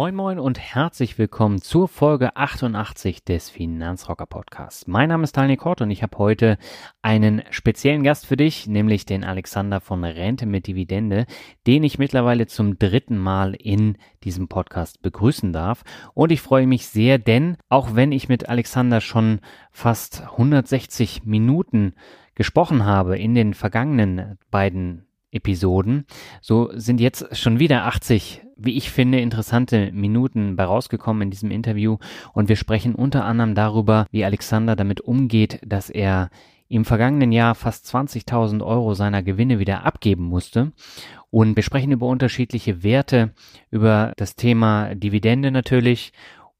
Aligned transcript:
Moin 0.00 0.14
Moin 0.14 0.38
und 0.38 0.58
herzlich 0.58 1.18
willkommen 1.18 1.60
zur 1.60 1.86
Folge 1.86 2.34
88 2.34 3.22
des 3.22 3.50
Finanzrocker 3.50 4.24
Podcasts. 4.24 4.86
Mein 4.86 5.10
Name 5.10 5.24
ist 5.24 5.36
Daniel 5.36 5.58
Kort 5.58 5.82
und 5.82 5.90
ich 5.90 6.02
habe 6.02 6.16
heute 6.16 6.56
einen 7.02 7.42
speziellen 7.50 8.02
Gast 8.02 8.24
für 8.24 8.38
dich, 8.38 8.66
nämlich 8.66 9.04
den 9.04 9.24
Alexander 9.24 9.78
von 9.82 10.02
Rente 10.02 10.46
mit 10.46 10.66
Dividende, 10.66 11.26
den 11.66 11.82
ich 11.82 11.98
mittlerweile 11.98 12.46
zum 12.46 12.78
dritten 12.78 13.18
Mal 13.18 13.52
in 13.52 13.98
diesem 14.24 14.48
Podcast 14.48 15.02
begrüßen 15.02 15.52
darf. 15.52 15.82
Und 16.14 16.32
ich 16.32 16.40
freue 16.40 16.66
mich 16.66 16.86
sehr, 16.86 17.18
denn 17.18 17.58
auch 17.68 17.94
wenn 17.94 18.10
ich 18.10 18.26
mit 18.26 18.48
Alexander 18.48 19.02
schon 19.02 19.40
fast 19.70 20.22
160 20.22 21.24
Minuten 21.26 21.92
gesprochen 22.34 22.86
habe 22.86 23.18
in 23.18 23.34
den 23.34 23.52
vergangenen 23.52 24.38
beiden 24.50 25.04
Episoden. 25.30 26.06
So 26.40 26.70
sind 26.72 27.00
jetzt 27.00 27.36
schon 27.36 27.58
wieder 27.58 27.84
80, 27.84 28.42
wie 28.62 28.76
ich 28.76 28.90
finde, 28.90 29.20
interessante 29.20 29.90
Minuten 29.92 30.56
bei 30.56 30.64
rausgekommen 30.64 31.22
in 31.22 31.30
diesem 31.30 31.50
Interview 31.50 31.98
und 32.32 32.48
wir 32.48 32.56
sprechen 32.56 32.94
unter 32.94 33.24
anderem 33.24 33.54
darüber, 33.54 34.06
wie 34.10 34.24
Alexander 34.24 34.76
damit 34.76 35.00
umgeht, 35.00 35.60
dass 35.64 35.90
er 35.90 36.30
im 36.68 36.84
vergangenen 36.84 37.32
Jahr 37.32 37.56
fast 37.56 37.86
20.000 37.92 38.64
Euro 38.64 38.94
seiner 38.94 39.24
Gewinne 39.24 39.58
wieder 39.58 39.84
abgeben 39.84 40.24
musste. 40.24 40.72
Und 41.28 41.56
wir 41.56 41.64
sprechen 41.64 41.90
über 41.90 42.06
unterschiedliche 42.06 42.84
Werte, 42.84 43.34
über 43.70 44.12
das 44.16 44.36
Thema 44.36 44.94
Dividende 44.94 45.50
natürlich 45.50 46.12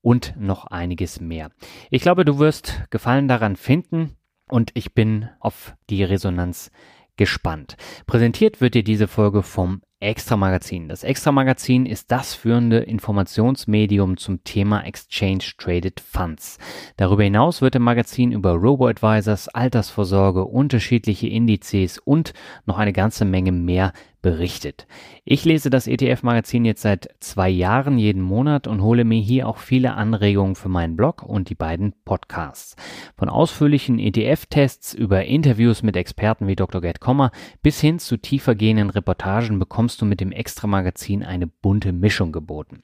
und 0.03 0.35
noch 0.37 0.67
einiges 0.67 1.20
mehr. 1.20 1.51
Ich 1.91 2.03
glaube, 2.03 2.25
du 2.25 2.39
wirst 2.39 2.83
Gefallen 2.91 3.29
daran 3.29 3.55
finden 3.55 4.17
und 4.48 4.73
ich 4.75 4.95
bin 4.95 5.29
auf 5.39 5.75
die 5.91 6.03
Resonanz 6.03 6.73
gespannt. 7.21 7.77
Präsentiert 8.07 8.63
wird 8.63 8.73
dir 8.73 8.83
diese 8.83 9.07
Folge 9.07 9.43
vom 9.43 9.83
Extra 10.03 10.39
Magazin. 10.39 10.89
Das 10.89 11.05
Extra 11.05 11.31
Magazin 11.31 11.85
ist 11.85 12.11
das 12.11 12.33
führende 12.33 12.79
Informationsmedium 12.79 14.17
zum 14.17 14.43
Thema 14.43 14.81
Exchange 14.87 15.45
Traded 15.59 16.01
Funds. 16.01 16.57
Darüber 16.97 17.23
hinaus 17.23 17.61
wird 17.61 17.75
im 17.75 17.83
Magazin 17.83 18.33
über 18.33 18.53
Robo-Advisors, 18.53 19.48
Altersvorsorge, 19.48 20.47
unterschiedliche 20.47 21.29
Indizes 21.29 21.98
und 21.98 22.33
noch 22.64 22.79
eine 22.79 22.95
ganze 22.95 23.27
Menge 23.27 23.53
mehr 23.53 23.92
berichtet. 24.23 24.86
Ich 25.25 25.45
lese 25.45 25.70
das 25.70 25.86
ETF-Magazin 25.86 26.64
jetzt 26.64 26.83
seit 26.83 27.08
zwei 27.20 27.48
Jahren 27.48 27.98
jeden 27.98 28.23
Monat 28.23 28.67
und 28.67 28.83
hole 28.83 29.05
mir 29.05 29.20
hier 29.20 29.48
auch 29.48 29.58
viele 29.58 29.95
Anregungen 29.95 30.55
für 30.55 30.69
meinen 30.69 30.97
Blog 30.97 31.23
und 31.23 31.51
die 31.51 31.55
beiden 31.55 31.95
Podcasts. 32.05 32.77
Von 33.17 33.29
ausführlichen 33.29 33.98
ETF-Tests 33.98 34.95
über 34.95 35.25
Interviews 35.25 35.83
mit 35.83 35.97
Experten 35.97 36.47
wie 36.47 36.57
Dr. 36.57 36.80
Gerd 36.80 37.01
Kommer 37.01 37.30
bis 37.63 37.80
hin 37.80 37.98
zu 37.98 38.17
tiefergehenden 38.17 38.91
Reportagen 38.91 39.59
bekommst 39.59 40.01
du 40.01 40.07
mit 40.07 40.20
dem 40.20 40.33
Extra-Magazin 40.33 41.25
eine 41.25 41.47
bunte 41.47 41.92
Mischung 41.92 42.33
geboten. 42.33 42.83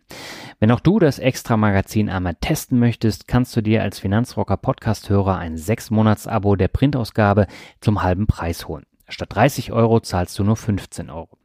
Wenn 0.58 0.70
auch 0.70 0.80
du 0.80 0.98
das 0.98 1.18
Extra-Magazin 1.18 2.08
einmal 2.08 2.36
testen 2.40 2.78
möchtest, 2.78 3.28
kannst 3.28 3.54
du 3.56 3.60
dir 3.60 3.82
als 3.82 3.98
Finanzrocker 3.98 4.56
Podcast-Hörer 4.56 5.36
ein 5.36 5.56
6-Monats-Abo 5.56 6.56
der 6.56 6.68
Printausgabe 6.68 7.46
zum 7.80 8.02
halben 8.02 8.26
Preis 8.26 8.68
holen. 8.68 8.86
Statt 9.08 9.34
30 9.34 9.70
Euro 9.70 10.00
zahlst 10.00 10.36
du 10.38 10.42
nur 10.42 10.56
15 10.56 11.10
Euro. 11.10 11.38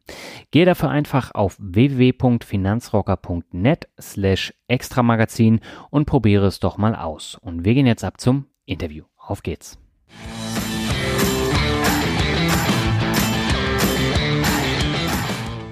Gehe 0.49 0.65
dafür 0.65 0.89
einfach 0.89 1.35
auf 1.35 1.57
www.finanzrocker.net 1.59 3.87
slash 3.99 4.51
extramagazin 4.67 5.59
und 5.91 6.05
probiere 6.05 6.47
es 6.47 6.59
doch 6.59 6.77
mal 6.77 6.95
aus. 6.95 7.35
Und 7.35 7.63
wir 7.63 7.75
gehen 7.75 7.85
jetzt 7.85 8.03
ab 8.03 8.19
zum 8.19 8.47
Interview. 8.65 9.03
Auf 9.15 9.43
geht's. 9.43 9.77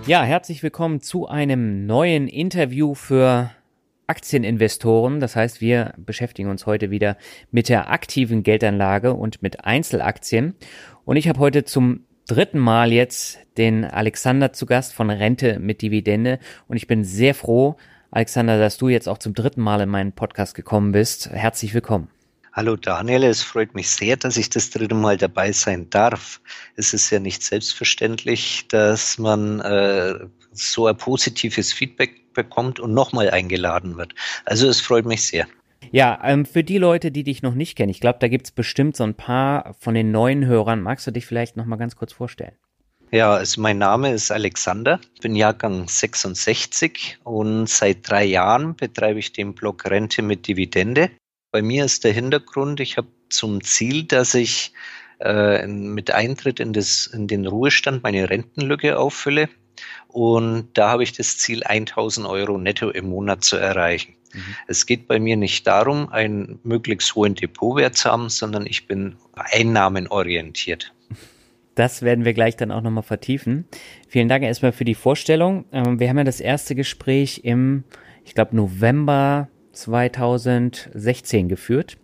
Ja, 0.05 0.21
herzlich 0.23 0.61
willkommen 0.61 1.01
zu 1.01 1.27
einem 1.27 1.87
neuen 1.87 2.27
Interview 2.27 2.93
für 2.93 3.49
Aktieninvestoren. 4.09 5.19
Das 5.19 5.35
heißt, 5.35 5.61
wir 5.61 5.93
beschäftigen 5.97 6.49
uns 6.49 6.65
heute 6.65 6.89
wieder 6.91 7.17
mit 7.51 7.69
der 7.69 7.91
aktiven 7.91 8.43
Geldanlage 8.43 9.13
und 9.13 9.41
mit 9.41 9.63
Einzelaktien. 9.63 10.55
Und 11.05 11.15
ich 11.15 11.29
habe 11.29 11.39
heute 11.39 11.63
zum 11.63 12.05
dritten 12.27 12.59
Mal 12.59 12.91
jetzt 12.91 13.39
den 13.57 13.85
Alexander 13.85 14.51
zu 14.51 14.65
Gast 14.65 14.93
von 14.93 15.09
Rente 15.09 15.59
mit 15.59 15.81
Dividende. 15.81 16.39
Und 16.67 16.77
ich 16.77 16.87
bin 16.87 17.03
sehr 17.03 17.35
froh, 17.35 17.77
Alexander, 18.11 18.57
dass 18.57 18.77
du 18.77 18.89
jetzt 18.89 19.07
auch 19.07 19.19
zum 19.19 19.33
dritten 19.33 19.61
Mal 19.61 19.81
in 19.81 19.89
meinen 19.89 20.13
Podcast 20.13 20.55
gekommen 20.55 20.91
bist. 20.91 21.29
Herzlich 21.29 21.73
willkommen. 21.73 22.09
Hallo 22.51 22.75
Daniel, 22.75 23.23
es 23.23 23.43
freut 23.43 23.75
mich 23.75 23.89
sehr, 23.89 24.17
dass 24.17 24.35
ich 24.35 24.49
das 24.49 24.71
dritte 24.71 24.95
Mal 24.95 25.17
dabei 25.17 25.51
sein 25.51 25.89
darf. 25.91 26.41
Es 26.75 26.93
ist 26.93 27.09
ja 27.11 27.19
nicht 27.19 27.43
selbstverständlich, 27.43 28.67
dass 28.67 29.19
man 29.19 29.59
äh, 29.59 30.15
so 30.51 30.87
ein 30.87 30.97
positives 30.97 31.73
Feedback 31.73 32.33
bekommt 32.33 32.79
und 32.79 32.93
nochmal 32.93 33.29
eingeladen 33.29 33.97
wird. 33.97 34.13
Also 34.45 34.67
es 34.67 34.81
freut 34.81 35.05
mich 35.05 35.25
sehr. 35.25 35.47
Ja, 35.91 36.19
ähm, 36.23 36.45
für 36.45 36.63
die 36.63 36.77
Leute, 36.77 37.11
die 37.11 37.23
dich 37.23 37.41
noch 37.41 37.55
nicht 37.55 37.75
kennen, 37.75 37.89
ich 37.89 37.99
glaube, 37.99 38.19
da 38.19 38.27
gibt's 38.27 38.51
bestimmt 38.51 38.95
so 38.95 39.03
ein 39.03 39.15
paar 39.15 39.75
von 39.79 39.93
den 39.93 40.11
neuen 40.11 40.45
Hörern. 40.45 40.81
Magst 40.81 41.07
du 41.07 41.11
dich 41.11 41.25
vielleicht 41.25 41.57
noch 41.57 41.65
mal 41.65 41.77
ganz 41.77 41.95
kurz 41.95 42.13
vorstellen? 42.13 42.55
Ja, 43.11 43.33
also 43.33 43.59
mein 43.59 43.79
Name 43.79 44.11
ist 44.11 44.29
Alexander, 44.29 44.99
ich 45.15 45.21
bin 45.21 45.35
Jahrgang 45.35 45.87
66 45.87 47.17
und 47.23 47.67
seit 47.67 48.07
drei 48.07 48.23
Jahren 48.23 48.75
betreibe 48.75 49.17
ich 49.17 49.33
den 49.33 49.55
Blog 49.55 49.89
Rente 49.89 50.21
mit 50.21 50.47
Dividende. 50.47 51.09
Bei 51.51 51.63
mir 51.63 51.85
ist 51.85 52.03
der 52.03 52.13
Hintergrund, 52.13 52.79
ich 52.79 52.97
habe 52.97 53.07
zum 53.29 53.63
Ziel, 53.63 54.03
dass 54.03 54.35
ich 54.35 54.73
äh, 55.21 55.65
mit 55.65 56.11
Eintritt 56.11 56.59
in, 56.59 56.71
das, 56.71 57.07
in 57.07 57.27
den 57.27 57.47
Ruhestand 57.47 58.03
meine 58.03 58.29
Rentenlücke 58.29 58.99
auffülle. 58.99 59.49
Und 60.07 60.69
da 60.73 60.89
habe 60.89 61.03
ich 61.03 61.13
das 61.13 61.37
Ziel, 61.37 61.63
1000 61.63 62.27
Euro 62.27 62.57
netto 62.57 62.89
im 62.89 63.09
Monat 63.09 63.43
zu 63.43 63.57
erreichen. 63.57 64.13
Mhm. 64.33 64.55
Es 64.67 64.85
geht 64.85 65.07
bei 65.07 65.19
mir 65.19 65.37
nicht 65.37 65.65
darum, 65.67 66.09
einen 66.09 66.59
möglichst 66.63 67.15
hohen 67.15 67.35
Depotwert 67.35 67.95
zu 67.95 68.09
haben, 68.09 68.29
sondern 68.29 68.65
ich 68.65 68.87
bin 68.87 69.15
einnahmenorientiert. 69.33 70.93
Das 71.75 72.01
werden 72.01 72.25
wir 72.25 72.33
gleich 72.33 72.57
dann 72.57 72.71
auch 72.71 72.81
nochmal 72.81 73.03
vertiefen. 73.03 73.65
Vielen 74.07 74.27
Dank 74.27 74.43
erstmal 74.43 74.71
für 74.71 74.85
die 74.85 74.95
Vorstellung. 74.95 75.65
Ähm, 75.71 75.99
wir 75.99 76.09
haben 76.09 76.17
ja 76.17 76.23
das 76.23 76.41
erste 76.41 76.75
Gespräch 76.75 77.41
im, 77.43 77.83
ich 78.25 78.33
glaube, 78.35 78.55
November 78.55 79.47
2016 79.71 81.47
geführt. 81.47 81.97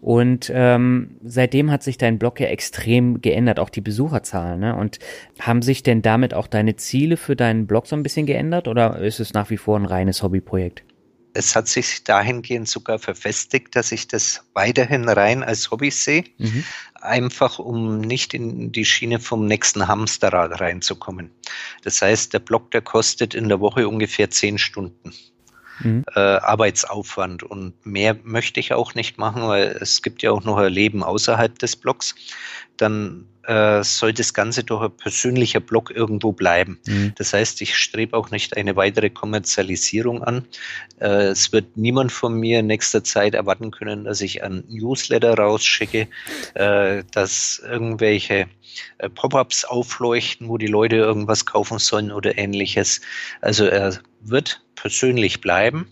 Und 0.00 0.50
ähm, 0.54 1.16
seitdem 1.22 1.70
hat 1.70 1.82
sich 1.82 1.98
dein 1.98 2.18
Blog 2.18 2.40
ja 2.40 2.46
extrem 2.46 3.20
geändert, 3.20 3.58
auch 3.58 3.68
die 3.68 3.82
Besucherzahlen. 3.82 4.60
Ne? 4.60 4.74
Und 4.74 4.98
haben 5.38 5.60
sich 5.60 5.82
denn 5.82 6.00
damit 6.00 6.32
auch 6.32 6.46
deine 6.46 6.76
Ziele 6.76 7.16
für 7.16 7.36
deinen 7.36 7.66
Blog 7.66 7.86
so 7.86 7.96
ein 7.96 8.02
bisschen 8.02 8.26
geändert 8.26 8.66
oder 8.66 8.98
ist 8.98 9.20
es 9.20 9.34
nach 9.34 9.50
wie 9.50 9.58
vor 9.58 9.78
ein 9.78 9.84
reines 9.84 10.22
Hobbyprojekt? 10.22 10.84
es 11.34 11.54
hat 11.54 11.68
sich 11.68 12.04
dahingehend 12.04 12.68
sogar 12.68 12.98
verfestigt, 12.98 13.76
dass 13.76 13.92
ich 13.92 14.08
das 14.08 14.44
weiterhin 14.54 15.08
rein 15.08 15.42
als 15.42 15.70
Hobby 15.70 15.90
sehe, 15.90 16.24
mhm. 16.38 16.64
einfach 17.00 17.58
um 17.58 18.00
nicht 18.00 18.34
in 18.34 18.72
die 18.72 18.84
Schiene 18.84 19.20
vom 19.20 19.46
nächsten 19.46 19.86
Hamsterrad 19.86 20.60
reinzukommen. 20.60 21.30
Das 21.82 22.02
heißt, 22.02 22.32
der 22.32 22.40
Blog, 22.40 22.70
der 22.70 22.82
kostet 22.82 23.34
in 23.34 23.48
der 23.48 23.60
Woche 23.60 23.88
ungefähr 23.88 24.30
zehn 24.30 24.58
Stunden. 24.58 25.12
Mhm. 25.82 26.04
Äh, 26.14 26.20
Arbeitsaufwand 26.20 27.42
und 27.42 27.74
mehr 27.84 28.16
möchte 28.22 28.60
ich 28.60 28.72
auch 28.72 28.94
nicht 28.94 29.18
machen, 29.18 29.42
weil 29.42 29.76
es 29.80 30.02
gibt 30.02 30.22
ja 30.22 30.30
auch 30.30 30.44
noch 30.44 30.56
ein 30.58 30.72
Leben 30.72 31.02
außerhalb 31.02 31.58
des 31.58 31.76
Blogs. 31.76 32.14
Dann 32.76 33.26
äh, 33.50 33.82
soll 33.82 34.12
das 34.12 34.34
Ganze 34.34 34.64
doch 34.64 34.82
ein 34.82 34.96
persönlicher 34.96 35.60
Blog 35.60 35.90
irgendwo 35.90 36.32
bleiben. 36.32 36.78
Mhm. 36.86 37.12
Das 37.16 37.32
heißt, 37.32 37.60
ich 37.62 37.76
strebe 37.76 38.16
auch 38.16 38.30
nicht 38.30 38.56
eine 38.56 38.76
weitere 38.76 39.10
Kommerzialisierung 39.10 40.22
an. 40.22 40.46
Äh, 41.00 41.28
es 41.28 41.52
wird 41.52 41.76
niemand 41.76 42.12
von 42.12 42.34
mir 42.34 42.60
in 42.60 42.66
nächster 42.66 43.02
Zeit 43.02 43.34
erwarten 43.34 43.70
können, 43.70 44.04
dass 44.04 44.20
ich 44.20 44.42
ein 44.42 44.64
Newsletter 44.68 45.34
rausschicke, 45.34 46.06
äh, 46.54 47.02
dass 47.12 47.60
irgendwelche 47.64 48.46
äh, 48.98 49.08
Pop-ups 49.08 49.64
aufleuchten, 49.64 50.48
wo 50.48 50.58
die 50.58 50.66
Leute 50.66 50.96
irgendwas 50.96 51.46
kaufen 51.46 51.78
sollen 51.78 52.12
oder 52.12 52.36
ähnliches. 52.38 53.00
Also 53.40 53.64
er 53.64 53.98
wird 54.20 54.62
persönlich 54.80 55.40
bleiben. 55.40 55.86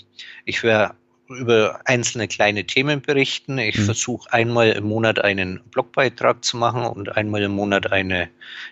Ich 0.45 0.63
werde 0.63 0.95
über 1.29 1.81
einzelne 1.85 2.27
kleine 2.27 2.65
Themen 2.65 3.03
berichten. 3.03 3.59
Ich 3.59 3.77
mhm. 3.77 3.85
versuche 3.85 4.33
einmal 4.33 4.71
im 4.71 4.85
Monat 4.85 5.19
einen 5.19 5.61
Blogbeitrag 5.71 6.43
zu 6.45 6.57
machen 6.57 6.85
und 6.85 7.17
einmal 7.17 7.43
im 7.43 7.53
Monat 7.53 7.93
eine 7.93 8.29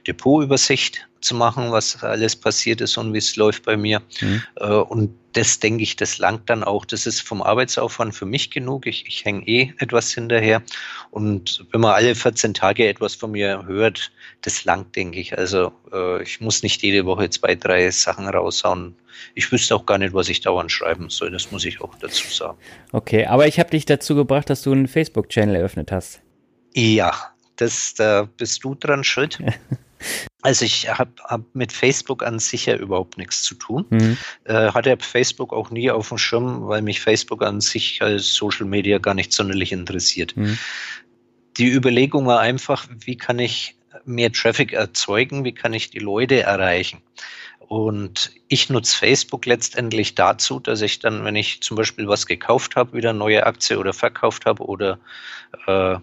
Depotübersicht 0.07 1.07
zu 1.21 1.35
machen, 1.35 1.71
was 1.71 2.03
alles 2.03 2.35
passiert 2.35 2.81
ist 2.81 2.97
und 2.97 3.13
wie 3.13 3.19
es 3.19 3.37
läuft 3.37 3.65
bei 3.65 3.77
mir. 3.77 4.01
Mhm. 4.21 4.43
Äh, 4.57 4.67
und 4.67 5.15
das 5.37 5.59
denke 5.59 5.83
ich, 5.83 5.97
das 5.97 6.17
langt 6.17 6.49
dann 6.49 6.65
auch. 6.65 6.87
Das 6.87 7.07
ist 7.07 7.21
vom 7.21 7.43
Arbeitsaufwand 7.43 8.15
für 8.15 8.25
mich 8.25 8.51
genug. 8.51 8.87
Ich, 8.87 9.07
ich 9.07 9.25
hänge 9.27 9.47
eh 9.47 9.75
etwas 9.79 10.13
hinterher. 10.13 10.63
Und 11.11 11.67
wenn 11.73 11.83
man 11.83 11.93
alle 11.93 12.15
14 12.15 12.55
Tage 12.55 12.89
etwas 12.89 13.15
von 13.15 13.33
mir 13.33 13.67
hört, 13.67 14.11
das 14.41 14.65
langt, 14.65 14.97
denke 14.97 15.21
ich. 15.21 15.37
Also 15.37 15.73
äh, 15.93 16.23
ich 16.23 16.41
muss 16.41 16.63
nicht 16.63 16.83
jede 16.83 17.05
Woche 17.05 17.29
zwei, 17.29 17.55
drei 17.55 17.91
Sachen 17.91 18.27
raushauen. 18.27 18.97
Ich 19.35 19.53
wüsste 19.53 19.77
auch 19.77 19.85
gar 19.85 19.99
nicht, 19.99 20.15
was 20.15 20.31
ich 20.31 20.41
dauernd 20.41 20.73
schreiben 20.73 21.11
soll. 21.11 21.31
Das 21.31 21.51
muss 21.53 21.67
ich 21.67 21.83
auch 21.83 21.95
dazu 21.97 22.27
sagen. 22.29 22.57
Okay, 22.93 23.27
aber 23.27 23.47
ich 23.47 23.59
habe 23.59 23.71
dich 23.71 23.85
dazu 23.85 24.15
gebracht, 24.15 24.49
dass 24.49 24.63
du 24.63 24.73
einen 24.73 24.89
Facebook-Channel 24.89 25.57
eröffnet 25.57 25.93
hast. 25.93 26.23
Ja, 26.75 27.13
das, 27.57 27.93
da 27.95 28.27
bist 28.37 28.65
du 28.65 28.75
dran 28.75 29.05
schuld. 29.05 29.39
Also 30.47 30.65
ich 30.65 30.89
habe 30.89 31.11
hab 31.25 31.43
mit 31.57 31.73
Facebook 31.73 32.23
an 32.23 32.39
sich 32.39 32.67
ja 32.67 32.77
überhaupt 32.77 33.19
nichts 33.19 33.43
zu 33.43 33.57
tun. 33.57 33.85
Mhm. 33.91 34.17
Äh, 34.45 34.71
hatte 34.71 34.97
Facebook 35.01 35.53
auch 35.53 35.71
nie 35.73 35.91
auf 35.91 36.11
dem 36.11 36.19
Schirm, 36.19 36.69
weil 36.69 36.83
mich 36.83 37.01
Facebook 37.01 37.43
an 37.43 37.61
sich 37.61 38.01
als 38.01 38.33
Social 38.33 38.65
Media 38.65 38.99
gar 38.99 39.15
nicht 39.15 39.33
sonderlich 39.33 39.73
interessiert. 39.73 40.37
Mhm. 40.37 40.57
Die 41.57 41.69
Überlegung 41.69 42.27
war 42.27 42.39
einfach, 42.39 42.87
wie 43.05 43.17
kann 43.17 43.41
ich 43.41 43.75
mehr 44.05 44.31
Traffic 44.31 44.73
erzeugen, 44.73 45.43
wie 45.43 45.53
kann 45.53 45.73
ich 45.73 45.91
die 45.91 45.99
Leute 45.99 46.43
erreichen. 46.43 47.03
Und 47.69 48.31
ich 48.49 48.71
nutze 48.71 48.97
Facebook 48.97 49.45
letztendlich 49.45 50.15
dazu, 50.15 50.61
dass 50.61 50.83
ich 50.83 51.01
dann, 51.01 51.25
wenn 51.25 51.35
ich 51.35 51.63
zum 51.63 51.77
Beispiel 51.77 52.07
was 52.07 52.27
gekauft 52.27 52.77
habe, 52.77 52.93
wieder 52.93 53.13
neue 53.13 53.45
Aktie 53.45 53.79
oder 53.79 53.93
verkauft 53.93 54.47
habe 54.47 54.65
oder 54.65 54.99
äh, 55.67 55.97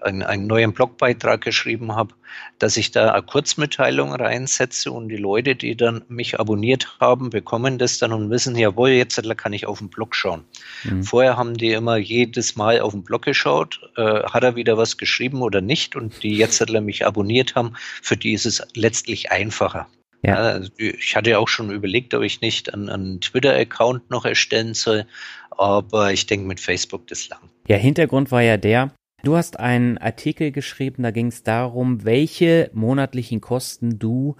einen, 0.00 0.22
einen 0.22 0.46
neuen 0.46 0.72
Blogbeitrag 0.72 1.42
geschrieben 1.42 1.94
habe, 1.94 2.14
dass 2.58 2.76
ich 2.76 2.92
da 2.92 3.12
eine 3.12 3.22
Kurzmitteilung 3.22 4.14
reinsetze 4.14 4.90
und 4.90 5.08
die 5.08 5.16
Leute, 5.16 5.54
die 5.54 5.76
dann 5.76 6.02
mich 6.08 6.40
abonniert 6.40 6.96
haben, 6.98 7.28
bekommen 7.30 7.78
das 7.78 7.98
dann 7.98 8.12
und 8.12 8.30
wissen, 8.30 8.56
jawohl, 8.56 8.90
jetzt 8.90 9.20
kann 9.36 9.52
ich 9.52 9.66
auf 9.66 9.78
den 9.78 9.90
Blog 9.90 10.14
schauen. 10.14 10.44
Mhm. 10.84 11.02
Vorher 11.02 11.36
haben 11.36 11.58
die 11.58 11.72
immer 11.72 11.96
jedes 11.96 12.56
Mal 12.56 12.80
auf 12.80 12.92
den 12.92 13.04
Blog 13.04 13.22
geschaut, 13.22 13.80
äh, 13.96 14.22
hat 14.24 14.44
er 14.44 14.56
wieder 14.56 14.78
was 14.78 14.96
geschrieben 14.96 15.42
oder 15.42 15.60
nicht 15.60 15.94
und 15.94 16.22
die 16.22 16.36
jetzt 16.36 16.62
mich 16.70 17.06
abonniert 17.06 17.54
haben, 17.54 17.74
für 18.00 18.16
die 18.16 18.32
ist 18.32 18.46
es 18.46 18.62
letztlich 18.74 19.30
einfacher. 19.30 19.88
Ja. 20.22 20.36
Also 20.36 20.70
ich 20.76 21.16
hatte 21.16 21.38
auch 21.38 21.48
schon 21.48 21.70
überlegt, 21.70 22.14
ob 22.14 22.22
ich 22.22 22.40
nicht 22.40 22.72
einen, 22.72 22.88
einen 22.88 23.20
Twitter-Account 23.20 24.10
noch 24.10 24.24
erstellen 24.24 24.74
soll, 24.74 25.06
aber 25.50 26.12
ich 26.12 26.26
denke 26.26 26.46
mit 26.46 26.60
Facebook 26.60 27.06
das 27.08 27.28
lang. 27.28 27.40
Ja, 27.68 27.76
Hintergrund 27.76 28.30
war 28.30 28.42
ja 28.42 28.56
der, 28.56 28.92
Du 29.24 29.36
hast 29.36 29.60
einen 29.60 29.98
Artikel 29.98 30.50
geschrieben, 30.50 31.04
da 31.04 31.12
ging 31.12 31.28
es 31.28 31.44
darum, 31.44 32.04
welche 32.04 32.70
monatlichen 32.72 33.40
Kosten 33.40 34.00
du 34.00 34.34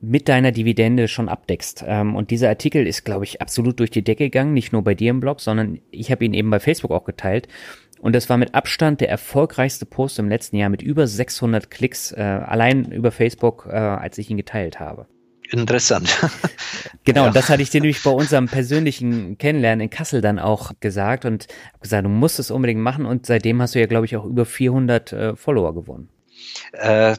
mit 0.00 0.28
deiner 0.28 0.50
Dividende 0.50 1.06
schon 1.06 1.28
abdeckst. 1.28 1.84
Ähm, 1.86 2.16
und 2.16 2.30
dieser 2.30 2.48
Artikel 2.48 2.86
ist, 2.88 3.04
glaube 3.04 3.24
ich, 3.24 3.40
absolut 3.40 3.78
durch 3.78 3.90
die 3.90 4.02
Decke 4.02 4.24
gegangen, 4.24 4.52
nicht 4.52 4.72
nur 4.72 4.82
bei 4.82 4.94
dir 4.94 5.10
im 5.10 5.20
Blog, 5.20 5.40
sondern 5.40 5.78
ich 5.92 6.10
habe 6.10 6.24
ihn 6.24 6.34
eben 6.34 6.50
bei 6.50 6.60
Facebook 6.60 6.90
auch 6.90 7.04
geteilt. 7.04 7.46
Und 8.00 8.14
das 8.14 8.28
war 8.28 8.36
mit 8.36 8.54
Abstand 8.54 9.00
der 9.00 9.08
erfolgreichste 9.08 9.86
Post 9.86 10.18
im 10.18 10.28
letzten 10.28 10.56
Jahr 10.56 10.68
mit 10.68 10.82
über 10.82 11.06
600 11.06 11.70
Klicks, 11.70 12.12
äh, 12.12 12.20
allein 12.20 12.92
über 12.92 13.10
Facebook, 13.10 13.66
äh, 13.68 13.76
als 13.76 14.18
ich 14.18 14.30
ihn 14.30 14.36
geteilt 14.36 14.80
habe. 14.80 15.06
Interessant. 15.50 16.18
genau, 17.04 17.26
ja. 17.26 17.30
das 17.30 17.48
hatte 17.48 17.62
ich 17.62 17.70
dir 17.70 17.80
nämlich 17.80 18.02
bei 18.02 18.10
unserem 18.10 18.46
persönlichen 18.46 19.38
Kennenlernen 19.38 19.84
in 19.84 19.90
Kassel 19.90 20.20
dann 20.20 20.38
auch 20.38 20.72
gesagt 20.80 21.24
und 21.24 21.46
habe 21.68 21.80
gesagt, 21.80 22.04
du 22.04 22.08
musst 22.08 22.38
es 22.38 22.50
unbedingt 22.50 22.80
machen 22.80 23.06
und 23.06 23.26
seitdem 23.26 23.60
hast 23.60 23.74
du 23.74 23.80
ja, 23.80 23.86
glaube 23.86 24.06
ich, 24.06 24.16
auch 24.16 24.24
über 24.24 24.46
400 24.46 25.12
äh, 25.12 25.36
Follower 25.36 25.74
gewonnen. 25.74 26.08
Äh, 26.72 27.16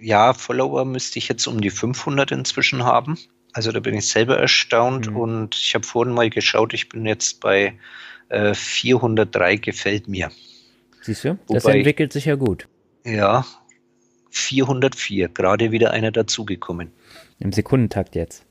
ja, 0.00 0.34
Follower 0.34 0.84
müsste 0.84 1.18
ich 1.18 1.28
jetzt 1.28 1.46
um 1.46 1.60
die 1.60 1.70
500 1.70 2.32
inzwischen 2.32 2.84
haben. 2.84 3.18
Also 3.52 3.70
da 3.70 3.80
bin 3.80 3.94
ich 3.94 4.08
selber 4.08 4.38
erstaunt 4.38 5.10
mhm. 5.10 5.16
und 5.16 5.54
ich 5.54 5.74
habe 5.74 5.86
vorhin 5.86 6.14
mal 6.14 6.30
geschaut, 6.30 6.72
ich 6.72 6.88
bin 6.88 7.04
jetzt 7.04 7.40
bei 7.40 7.74
äh, 8.32 8.54
403 8.54 9.56
gefällt 9.56 10.08
mir. 10.08 10.30
Siehst 11.02 11.24
du, 11.24 11.38
das 11.48 11.64
Wobei 11.64 11.78
entwickelt 11.78 12.12
sich 12.12 12.24
ja 12.24 12.34
gut. 12.34 12.68
Ja, 13.04 13.44
404, 14.30 15.28
gerade 15.28 15.70
wieder 15.72 15.90
einer 15.90 16.10
dazugekommen. 16.10 16.90
Im 17.38 17.52
Sekundentakt 17.52 18.14
jetzt. 18.14 18.44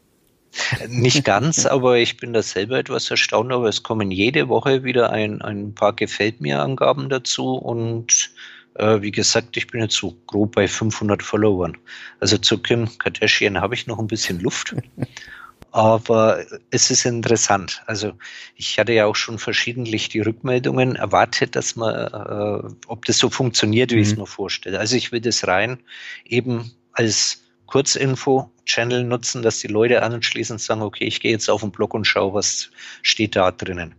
Nicht 0.87 1.23
ganz, 1.25 1.65
aber 1.65 1.97
ich 1.97 2.17
bin 2.17 2.33
da 2.33 2.41
selber 2.41 2.77
etwas 2.77 3.09
erstaunt, 3.09 3.51
aber 3.51 3.69
es 3.69 3.83
kommen 3.83 4.11
jede 4.11 4.49
Woche 4.49 4.83
wieder 4.83 5.11
ein, 5.11 5.41
ein 5.41 5.73
paar 5.73 5.93
Gefällt 5.93 6.41
mir 6.41 6.61
Angaben 6.61 7.09
dazu 7.09 7.55
und 7.55 8.31
äh, 8.75 9.01
wie 9.01 9.11
gesagt, 9.11 9.57
ich 9.57 9.67
bin 9.67 9.81
jetzt 9.81 9.95
so 9.95 10.15
grob 10.27 10.55
bei 10.55 10.67
500 10.67 11.23
Followern. 11.23 11.77
Also 12.19 12.37
zu 12.37 12.57
Kim 12.57 12.89
Kardashian 12.97 13.59
habe 13.59 13.75
ich 13.75 13.87
noch 13.87 13.99
ein 13.99 14.07
bisschen 14.07 14.39
Luft, 14.41 14.75
aber 15.71 16.45
es 16.69 16.91
ist 16.91 17.05
interessant. 17.05 17.81
Also 17.85 18.13
ich 18.55 18.77
hatte 18.77 18.93
ja 18.93 19.05
auch 19.05 19.15
schon 19.15 19.39
verschiedentlich 19.39 20.09
die 20.09 20.19
Rückmeldungen 20.19 20.95
erwartet, 20.95 21.55
dass 21.55 21.75
man, 21.75 21.95
äh, 21.95 22.73
ob 22.87 23.05
das 23.05 23.17
so 23.17 23.29
funktioniert, 23.29 23.91
wie 23.91 23.95
mhm. 23.95 24.01
ich 24.01 24.07
es 24.09 24.17
mir 24.17 24.27
vorstelle. 24.27 24.79
Also 24.79 24.95
ich 24.95 25.11
will 25.11 25.21
das 25.21 25.47
rein 25.47 25.79
eben 26.25 26.71
als 26.93 27.41
Kurzinfo-Channel 27.67 29.05
nutzen, 29.05 29.43
dass 29.43 29.59
die 29.59 29.67
Leute 29.67 30.03
anschließend 30.03 30.59
sagen, 30.59 30.81
okay, 30.81 31.05
ich 31.05 31.21
gehe 31.21 31.31
jetzt 31.31 31.49
auf 31.49 31.61
den 31.61 31.71
Blog 31.71 31.93
und 31.93 32.05
schaue, 32.05 32.33
was 32.33 32.69
steht 33.01 33.37
da 33.37 33.51
drinnen. 33.51 33.95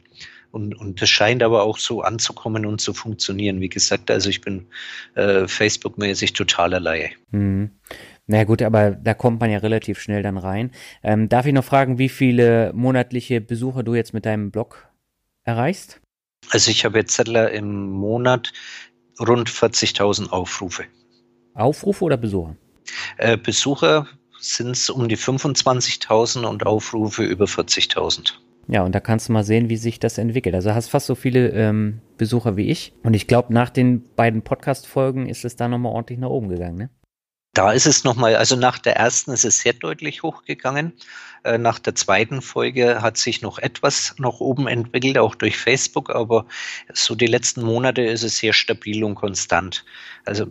Und, 0.51 0.75
und 0.75 1.01
das 1.01 1.09
scheint 1.09 1.43
aber 1.43 1.63
auch 1.63 1.79
so 1.79 2.03
anzukommen 2.03 2.67
und 2.67 2.83
zu 2.83 2.93
funktionieren. 2.93 3.63
Wie 3.63 3.71
gesagt, 3.71 4.11
also 4.11 4.29
ich 4.29 4.43
bin 4.43 4.67
äh, 5.15 5.49
Facebook-mäßig 5.49 6.35
totaler 6.35 6.79
Laie. 6.79 7.13
Mhm. 7.31 7.71
Na 8.27 8.45
gut, 8.45 8.63
aber 8.63 8.93
da 8.93 9.15
kommt 9.15 9.41
man 9.41 9.51
ja 9.51 9.59
relativ 9.59 10.01
schnell 10.01 10.23
dann 10.23 10.39
rein. 10.39 10.71
Ähm, 11.03 11.29
darf 11.29 11.47
ich 11.47 11.53
noch 11.53 11.65
fragen, 11.65 11.99
wie 11.99 12.09
viele 12.09 12.73
monatliche 12.75 13.41
Besucher 13.41 13.83
du 13.83 13.95
jetzt 13.95 14.14
mit 14.14 14.26
deinem 14.26 14.50
Blog 14.50 14.88
erreichst? 15.45 16.00
Also 16.50 16.71
ich 16.71 16.85
habe 16.85 16.99
jetzt 16.99 17.19
im 17.19 17.91
Monat 17.91 18.52
rund 19.21 19.49
40.000 19.50 20.31
Aufrufe. 20.31 20.85
Aufrufe 21.55 22.05
oder 22.05 22.17
Besucher? 22.17 22.57
Äh, 23.17 23.37
Besucher 23.37 24.07
sind 24.38 24.71
es 24.71 24.91
um 24.91 25.09
die 25.09 25.17
25.000 25.17 26.45
und 26.45 26.67
Aufrufe 26.67 27.25
über 27.25 27.45
40.000. 27.45 28.35
Ja, 28.69 28.85
und 28.85 28.95
da 28.95 29.00
kannst 29.00 29.29
du 29.29 29.33
mal 29.33 29.45
sehen, 29.45 29.69
wie 29.69 29.76
sich 29.76 29.99
das 29.99 30.19
entwickelt. 30.19 30.55
Also 30.55 30.75
hast 30.75 30.88
fast 30.88 31.07
so 31.07 31.14
viele 31.14 31.50
ähm, 31.50 32.00
Besucher 32.17 32.57
wie 32.57 32.69
ich. 32.69 32.93
Und 33.02 33.14
ich 33.14 33.26
glaube, 33.26 33.52
nach 33.52 33.71
den 33.71 34.05
beiden 34.14 34.43
Podcast-Folgen 34.43 35.29
ist 35.29 35.45
es 35.45 35.57
da 35.57 35.69
nochmal 35.69 35.93
ordentlich 35.93 36.19
nach 36.19 36.31
oben 36.31 36.49
gegangen, 36.49 36.79
ne? 36.79 36.91
Da 37.54 37.73
ist 37.73 37.87
es 37.87 38.02
nochmal, 38.04 38.37
also 38.37 38.56
nach 38.56 38.78
der 38.78 38.97
ersten 38.97 39.30
ist 39.32 39.44
es 39.44 39.61
sehr 39.61 39.75
deutlich 39.75 40.23
hochgegangen. 40.23 40.94
Äh, 41.44 41.59
nach 41.59 41.78
der 41.78 41.94
zweiten 41.94 42.40
Folge 42.40 43.02
hat 43.02 43.18
sich 43.18 43.42
noch 43.42 43.59
etwas 43.59 44.14
nach 44.18 44.40
oben 44.40 44.66
entwickelt, 44.66 45.18
auch 45.18 45.35
durch 45.35 45.59
Facebook, 45.59 46.11
aber 46.11 46.47
so 46.92 47.14
die 47.14 47.26
letzten 47.26 47.62
Monate 47.62 48.02
ist 48.02 48.23
es 48.23 48.38
sehr 48.38 48.52
stabil 48.52 49.04
und 49.04 49.16
konstant. 49.16 49.85
Also 50.25 50.47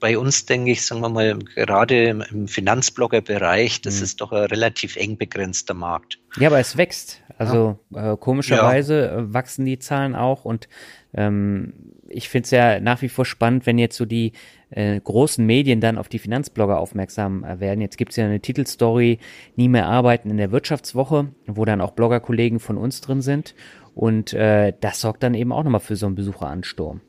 bei 0.00 0.18
uns, 0.18 0.46
denke 0.46 0.72
ich, 0.72 0.84
sagen 0.84 1.00
wir 1.00 1.08
mal, 1.08 1.38
gerade 1.38 2.04
im 2.04 2.48
Finanzblogger-Bereich, 2.48 3.82
das 3.82 3.98
mhm. 3.98 4.04
ist 4.04 4.20
doch 4.20 4.32
ein 4.32 4.44
relativ 4.44 4.96
eng 4.96 5.16
begrenzter 5.16 5.74
Markt. 5.74 6.18
Ja, 6.38 6.48
aber 6.48 6.58
es 6.58 6.76
wächst. 6.76 7.22
Also 7.38 7.78
ja. 7.90 8.12
äh, 8.12 8.16
komischerweise 8.16 9.00
ja. 9.00 9.18
Äh, 9.18 9.32
wachsen 9.32 9.64
die 9.64 9.78
Zahlen 9.78 10.14
auch 10.14 10.44
und 10.44 10.68
ähm, 11.14 11.72
ich 12.08 12.28
finde 12.28 12.44
es 12.44 12.50
ja 12.50 12.80
nach 12.80 13.02
wie 13.02 13.08
vor 13.08 13.24
spannend, 13.24 13.66
wenn 13.66 13.78
jetzt 13.78 13.96
so 13.96 14.04
die 14.04 14.32
äh, 14.70 15.00
großen 15.00 15.44
Medien 15.44 15.80
dann 15.80 15.98
auf 15.98 16.08
die 16.08 16.18
Finanzblogger 16.18 16.78
aufmerksam 16.78 17.44
äh, 17.44 17.60
werden. 17.60 17.80
Jetzt 17.80 17.98
gibt 17.98 18.12
es 18.12 18.16
ja 18.16 18.24
eine 18.24 18.40
Titelstory, 18.40 19.18
nie 19.56 19.68
mehr 19.68 19.86
arbeiten 19.86 20.30
in 20.30 20.36
der 20.36 20.52
Wirtschaftswoche, 20.52 21.28
wo 21.46 21.64
dann 21.64 21.80
auch 21.80 21.92
Bloggerkollegen 21.92 22.60
von 22.60 22.76
uns 22.76 23.00
drin 23.00 23.22
sind. 23.22 23.54
Und 23.94 24.32
äh, 24.32 24.72
das 24.80 25.00
sorgt 25.00 25.22
dann 25.22 25.34
eben 25.34 25.52
auch 25.52 25.62
nochmal 25.62 25.80
für 25.80 25.96
so 25.96 26.06
einen 26.06 26.14
Besucheransturm. 26.14 27.00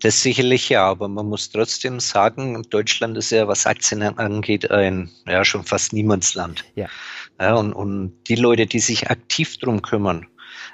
Das 0.00 0.22
sicherlich 0.22 0.68
ja, 0.68 0.84
aber 0.84 1.08
man 1.08 1.26
muss 1.26 1.50
trotzdem 1.50 1.98
sagen, 1.98 2.62
Deutschland 2.70 3.18
ist 3.18 3.30
ja, 3.30 3.48
was 3.48 3.66
Aktien 3.66 4.02
angeht, 4.02 4.70
ein 4.70 5.10
ja 5.26 5.44
schon 5.44 5.64
fast 5.64 5.92
Niemandsland. 5.92 6.64
Ja. 6.76 6.86
ja 7.40 7.54
und, 7.54 7.72
und 7.72 8.12
die 8.28 8.36
Leute, 8.36 8.66
die 8.66 8.78
sich 8.78 9.10
aktiv 9.10 9.56
drum 9.58 9.82
kümmern, 9.82 10.26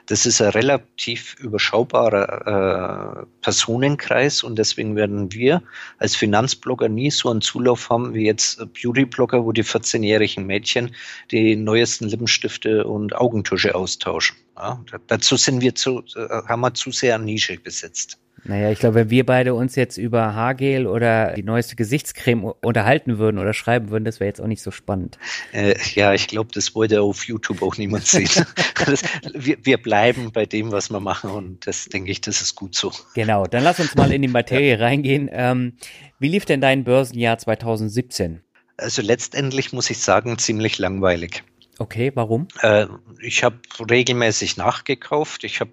Das 0.06 0.26
ist 0.26 0.42
ein 0.42 0.50
relativ 0.50 1.34
überschaubarer 1.40 3.22
äh, 3.22 3.26
Personenkreis 3.40 4.42
und 4.42 4.58
deswegen 4.58 4.96
werden 4.96 5.32
wir 5.32 5.62
als 5.98 6.14
Finanzblogger 6.14 6.90
nie 6.90 7.10
so 7.10 7.30
einen 7.30 7.40
Zulauf 7.40 7.88
haben 7.88 8.12
wie 8.12 8.26
jetzt 8.26 8.58
Beautyblogger, 8.74 9.44
wo 9.44 9.52
die 9.52 9.64
14-jährigen 9.64 10.46
Mädchen 10.46 10.94
die 11.30 11.56
neuesten 11.56 12.08
Lippenstifte 12.08 12.84
und 12.86 13.14
Augentusche 13.16 13.74
austauschen. 13.74 14.36
Ja, 14.56 14.84
dazu 15.06 15.36
sind 15.36 15.62
wir 15.62 15.74
zu, 15.74 16.02
äh, 16.16 16.28
haben 16.46 16.60
wir 16.60 16.74
zu 16.74 16.90
sehr 16.90 17.18
Nische 17.18 17.58
besetzt. 17.58 18.18
Naja, 18.46 18.70
ich 18.70 18.78
glaube, 18.78 18.96
wenn 18.96 19.10
wir 19.10 19.24
beide 19.24 19.54
uns 19.54 19.74
jetzt 19.74 19.96
über 19.96 20.34
Haargel 20.34 20.86
oder 20.86 21.32
die 21.32 21.42
neueste 21.42 21.76
Gesichtscreme 21.76 22.44
unterhalten 22.44 23.18
würden 23.18 23.38
oder 23.38 23.54
schreiben 23.54 23.88
würden, 23.88 24.04
das 24.04 24.20
wäre 24.20 24.28
jetzt 24.28 24.40
auch 24.40 24.46
nicht 24.46 24.62
so 24.62 24.70
spannend. 24.70 25.18
Äh, 25.52 25.74
ja, 25.94 26.12
ich 26.12 26.28
glaube, 26.28 26.50
das 26.52 26.74
wollte 26.74 27.00
auf 27.00 27.24
YouTube 27.24 27.62
auch 27.62 27.78
niemand 27.78 28.06
sehen. 28.06 28.28
das, 28.86 29.02
wir, 29.32 29.56
wir, 29.62 29.78
bleiben 29.78 30.30
bei 30.32 30.44
dem, 30.44 30.72
was 30.72 30.90
wir 30.90 31.00
machen 31.00 31.30
und 31.30 31.66
das 31.66 31.86
denke 31.86 32.10
ich, 32.10 32.20
das 32.20 32.42
ist 32.42 32.54
gut 32.54 32.74
so. 32.74 32.92
Genau, 33.14 33.46
dann 33.46 33.64
lass 33.64 33.80
uns 33.80 33.94
mal 33.94 34.12
in 34.12 34.20
die 34.20 34.28
Materie 34.34 34.78
reingehen. 34.78 35.30
Ähm, 35.32 35.78
wie 36.18 36.28
lief 36.28 36.44
denn 36.44 36.60
dein 36.60 36.84
Börsenjahr 36.84 37.38
2017? 37.38 38.42
Also 38.76 39.00
letztendlich 39.00 39.72
muss 39.72 39.88
ich 39.88 39.98
sagen, 39.98 40.36
ziemlich 40.38 40.78
langweilig. 40.78 41.44
Okay, 41.78 42.12
warum? 42.14 42.48
Äh, 42.60 42.86
ich 43.20 43.42
habe 43.42 43.58
regelmäßig 43.90 44.56
nachgekauft. 44.56 45.44
Ich 45.44 45.60
habe 45.60 45.70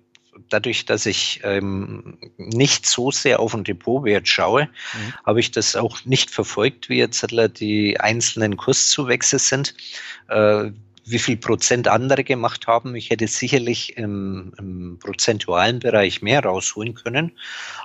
dadurch, 0.50 0.86
dass 0.86 1.06
ich 1.06 1.42
ähm, 1.44 2.18
nicht 2.38 2.86
so 2.86 3.12
sehr 3.12 3.40
auf 3.40 3.52
den 3.52 3.64
Depotwert 3.64 4.28
schaue, 4.28 4.66
mhm. 4.66 5.14
habe 5.26 5.40
ich 5.40 5.52
das 5.52 5.76
auch 5.76 6.04
nicht 6.06 6.30
verfolgt, 6.30 6.90
wie 6.90 6.98
jetzt 6.98 7.26
die 7.60 8.00
einzelnen 8.00 8.58
Kurszuwächse 8.58 9.40
sind. 9.40 9.74
Äh, 10.30 10.72
wie 11.04 11.20
viel 11.20 11.38
Prozent 11.38 11.88
andere 11.88 12.24
gemacht 12.24 12.68
haben. 12.68 12.96
Ich 12.96 13.10
hätte 13.10 13.28
sicherlich 13.28 13.98
im, 13.98 14.54
im, 14.58 15.00
prozentualen 15.00 15.80
Bereich 15.80 16.22
mehr 16.22 16.44
rausholen 16.44 16.94
können, 16.94 17.32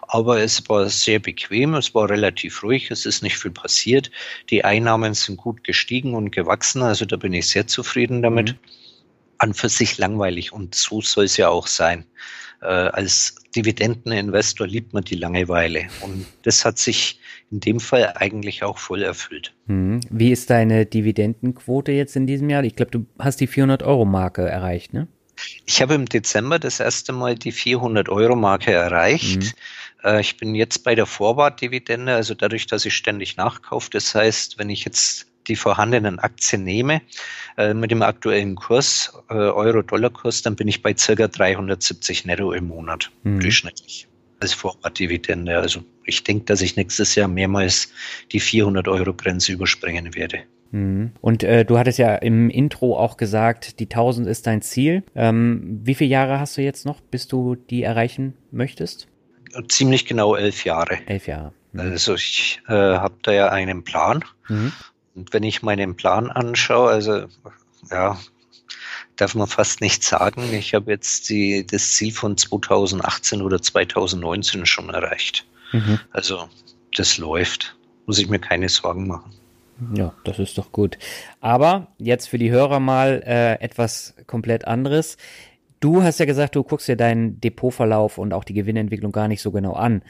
aber 0.02 0.40
es 0.40 0.68
war 0.68 0.88
sehr 0.88 1.18
bequem, 1.18 1.74
es 1.74 1.94
war 1.94 2.10
relativ 2.10 2.62
ruhig, 2.62 2.90
es 2.90 3.06
ist 3.06 3.22
nicht 3.22 3.38
viel 3.38 3.50
passiert. 3.50 4.10
Die 4.50 4.64
Einnahmen 4.64 5.14
sind 5.14 5.38
gut 5.38 5.64
gestiegen 5.64 6.14
und 6.14 6.30
gewachsen, 6.30 6.82
also 6.82 7.04
da 7.04 7.16
bin 7.16 7.32
ich 7.32 7.48
sehr 7.48 7.66
zufrieden 7.66 8.22
damit. 8.22 8.52
Mhm. 8.52 8.58
An 9.38 9.54
für 9.54 9.68
sich 9.68 9.98
langweilig 9.98 10.52
und 10.52 10.74
so 10.74 11.00
soll 11.00 11.24
es 11.24 11.36
ja 11.36 11.48
auch 11.48 11.66
sein 11.66 12.06
äh, 12.62 12.66
als 12.66 13.36
Dividendeninvestor 13.54 14.66
liebt 14.66 14.92
man 14.92 15.04
die 15.04 15.14
Langeweile. 15.14 15.86
Und 16.00 16.26
das 16.42 16.64
hat 16.64 16.78
sich 16.78 17.20
in 17.50 17.60
dem 17.60 17.80
Fall 17.80 18.14
eigentlich 18.16 18.62
auch 18.62 18.78
voll 18.78 19.02
erfüllt. 19.02 19.54
Hm. 19.66 20.00
Wie 20.10 20.32
ist 20.32 20.50
deine 20.50 20.84
Dividendenquote 20.84 21.92
jetzt 21.92 22.16
in 22.16 22.26
diesem 22.26 22.50
Jahr? 22.50 22.64
Ich 22.64 22.76
glaube, 22.76 22.90
du 22.90 23.06
hast 23.18 23.40
die 23.40 23.48
400-Euro-Marke 23.48 24.48
erreicht, 24.48 24.92
ne? 24.92 25.08
Ich 25.66 25.82
habe 25.82 25.94
im 25.94 26.06
Dezember 26.06 26.58
das 26.58 26.80
erste 26.80 27.12
Mal 27.12 27.34
die 27.34 27.52
400-Euro-Marke 27.52 28.72
erreicht. 28.72 29.54
Mhm. 30.02 30.18
Ich 30.18 30.38
bin 30.38 30.54
jetzt 30.54 30.82
bei 30.82 30.94
der 30.94 31.04
Vorwartdividende, 31.04 32.14
also 32.14 32.32
dadurch, 32.34 32.66
dass 32.66 32.86
ich 32.86 32.94
ständig 32.94 33.36
nachkaufe. 33.36 33.90
Das 33.90 34.14
heißt, 34.14 34.58
wenn 34.58 34.70
ich 34.70 34.86
jetzt 34.86 35.26
die 35.48 35.56
vorhandenen 35.56 36.18
Aktien 36.18 36.64
nehme, 36.64 37.02
äh, 37.56 37.74
mit 37.74 37.90
dem 37.90 38.02
aktuellen 38.02 38.54
Kurs, 38.54 39.12
äh, 39.30 39.34
Euro-Dollar-Kurs, 39.34 40.42
dann 40.42 40.56
bin 40.56 40.68
ich 40.68 40.82
bei 40.82 40.94
circa 40.96 41.28
370 41.28 42.24
netto 42.26 42.52
im 42.52 42.68
Monat 42.68 43.10
mhm. 43.22 43.40
durchschnittlich 43.40 44.08
als 44.40 44.52
Vorratdividende. 44.52 45.58
Also 45.58 45.80
ich 46.04 46.24
denke, 46.24 46.44
dass 46.44 46.60
ich 46.60 46.76
nächstes 46.76 47.14
Jahr 47.14 47.28
mehrmals 47.28 47.90
die 48.32 48.40
400 48.40 48.88
Euro 48.88 49.14
Grenze 49.14 49.52
überspringen 49.52 50.14
werde. 50.14 50.40
Mhm. 50.72 51.12
Und 51.20 51.42
äh, 51.42 51.64
du 51.64 51.78
hattest 51.78 51.98
ja 51.98 52.14
im 52.16 52.50
Intro 52.50 52.98
auch 52.98 53.16
gesagt, 53.16 53.80
die 53.80 53.84
1000 53.84 54.26
ist 54.26 54.46
dein 54.46 54.62
Ziel. 54.62 55.04
Ähm, 55.14 55.80
wie 55.82 55.94
viele 55.94 56.10
Jahre 56.10 56.38
hast 56.38 56.56
du 56.56 56.62
jetzt 56.62 56.84
noch, 56.84 57.00
bis 57.00 57.28
du 57.28 57.54
die 57.54 57.82
erreichen 57.82 58.34
möchtest? 58.50 59.08
Ziemlich 59.68 60.06
genau 60.06 60.34
elf 60.34 60.64
Jahre. 60.64 60.98
Elf 61.06 61.26
Jahre. 61.26 61.52
Mhm. 61.72 61.80
Also 61.80 62.14
ich 62.14 62.60
äh, 62.68 62.72
habe 62.72 63.14
da 63.22 63.32
ja 63.32 63.48
einen 63.48 63.84
Plan 63.84 64.24
mhm. 64.48 64.72
Und 65.16 65.32
wenn 65.32 65.42
ich 65.42 65.62
meinen 65.62 65.96
Plan 65.96 66.30
anschaue, 66.30 66.90
also 66.90 67.24
ja, 67.90 68.18
darf 69.16 69.34
man 69.34 69.46
fast 69.46 69.80
nicht 69.80 70.04
sagen. 70.04 70.52
Ich 70.52 70.74
habe 70.74 70.90
jetzt 70.90 71.28
die, 71.30 71.66
das 71.66 71.94
Ziel 71.94 72.12
von 72.12 72.36
2018 72.36 73.42
oder 73.42 73.60
2019 73.60 74.66
schon 74.66 74.90
erreicht. 74.90 75.46
Mhm. 75.72 75.98
Also 76.12 76.48
das 76.94 77.18
läuft. 77.18 77.76
Muss 78.04 78.18
ich 78.18 78.28
mir 78.28 78.38
keine 78.38 78.68
Sorgen 78.68 79.08
machen. 79.08 79.32
Ja, 79.94 80.14
das 80.24 80.38
ist 80.38 80.56
doch 80.58 80.70
gut. 80.72 80.96
Aber 81.40 81.88
jetzt 81.98 82.28
für 82.28 82.38
die 82.38 82.50
Hörer 82.50 82.80
mal 82.80 83.22
äh, 83.26 83.54
etwas 83.62 84.14
komplett 84.26 84.66
anderes. 84.66 85.16
Du 85.80 86.02
hast 86.02 86.20
ja 86.20 86.26
gesagt, 86.26 86.54
du 86.56 86.62
guckst 86.62 86.88
dir 86.88 86.96
deinen 86.96 87.40
Depotverlauf 87.40 88.16
und 88.18 88.32
auch 88.32 88.44
die 88.44 88.54
Gewinnentwicklung 88.54 89.12
gar 89.12 89.28
nicht 89.28 89.42
so 89.42 89.50
genau 89.50 89.72
an. 89.72 90.02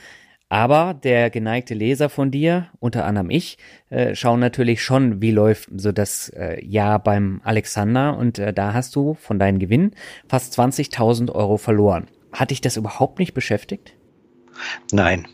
Aber 0.48 0.94
der 0.94 1.30
geneigte 1.30 1.74
Leser 1.74 2.08
von 2.08 2.30
dir, 2.30 2.68
unter 2.78 3.04
anderem 3.04 3.30
ich, 3.30 3.58
äh, 3.90 4.14
schauen 4.14 4.38
natürlich 4.38 4.82
schon, 4.82 5.20
wie 5.20 5.32
läuft 5.32 5.68
so 5.74 5.90
das 5.90 6.28
äh, 6.28 6.64
Jahr 6.64 7.00
beim 7.00 7.40
Alexander 7.42 8.16
und 8.16 8.38
äh, 8.38 8.52
da 8.52 8.72
hast 8.72 8.94
du 8.94 9.14
von 9.14 9.40
deinen 9.40 9.58
Gewinnen 9.58 9.92
fast 10.28 10.56
20.000 10.58 11.32
Euro 11.32 11.56
verloren. 11.56 12.06
Hat 12.32 12.50
dich 12.50 12.60
das 12.60 12.76
überhaupt 12.76 13.18
nicht 13.18 13.34
beschäftigt? 13.34 13.94
Nein, 14.92 15.26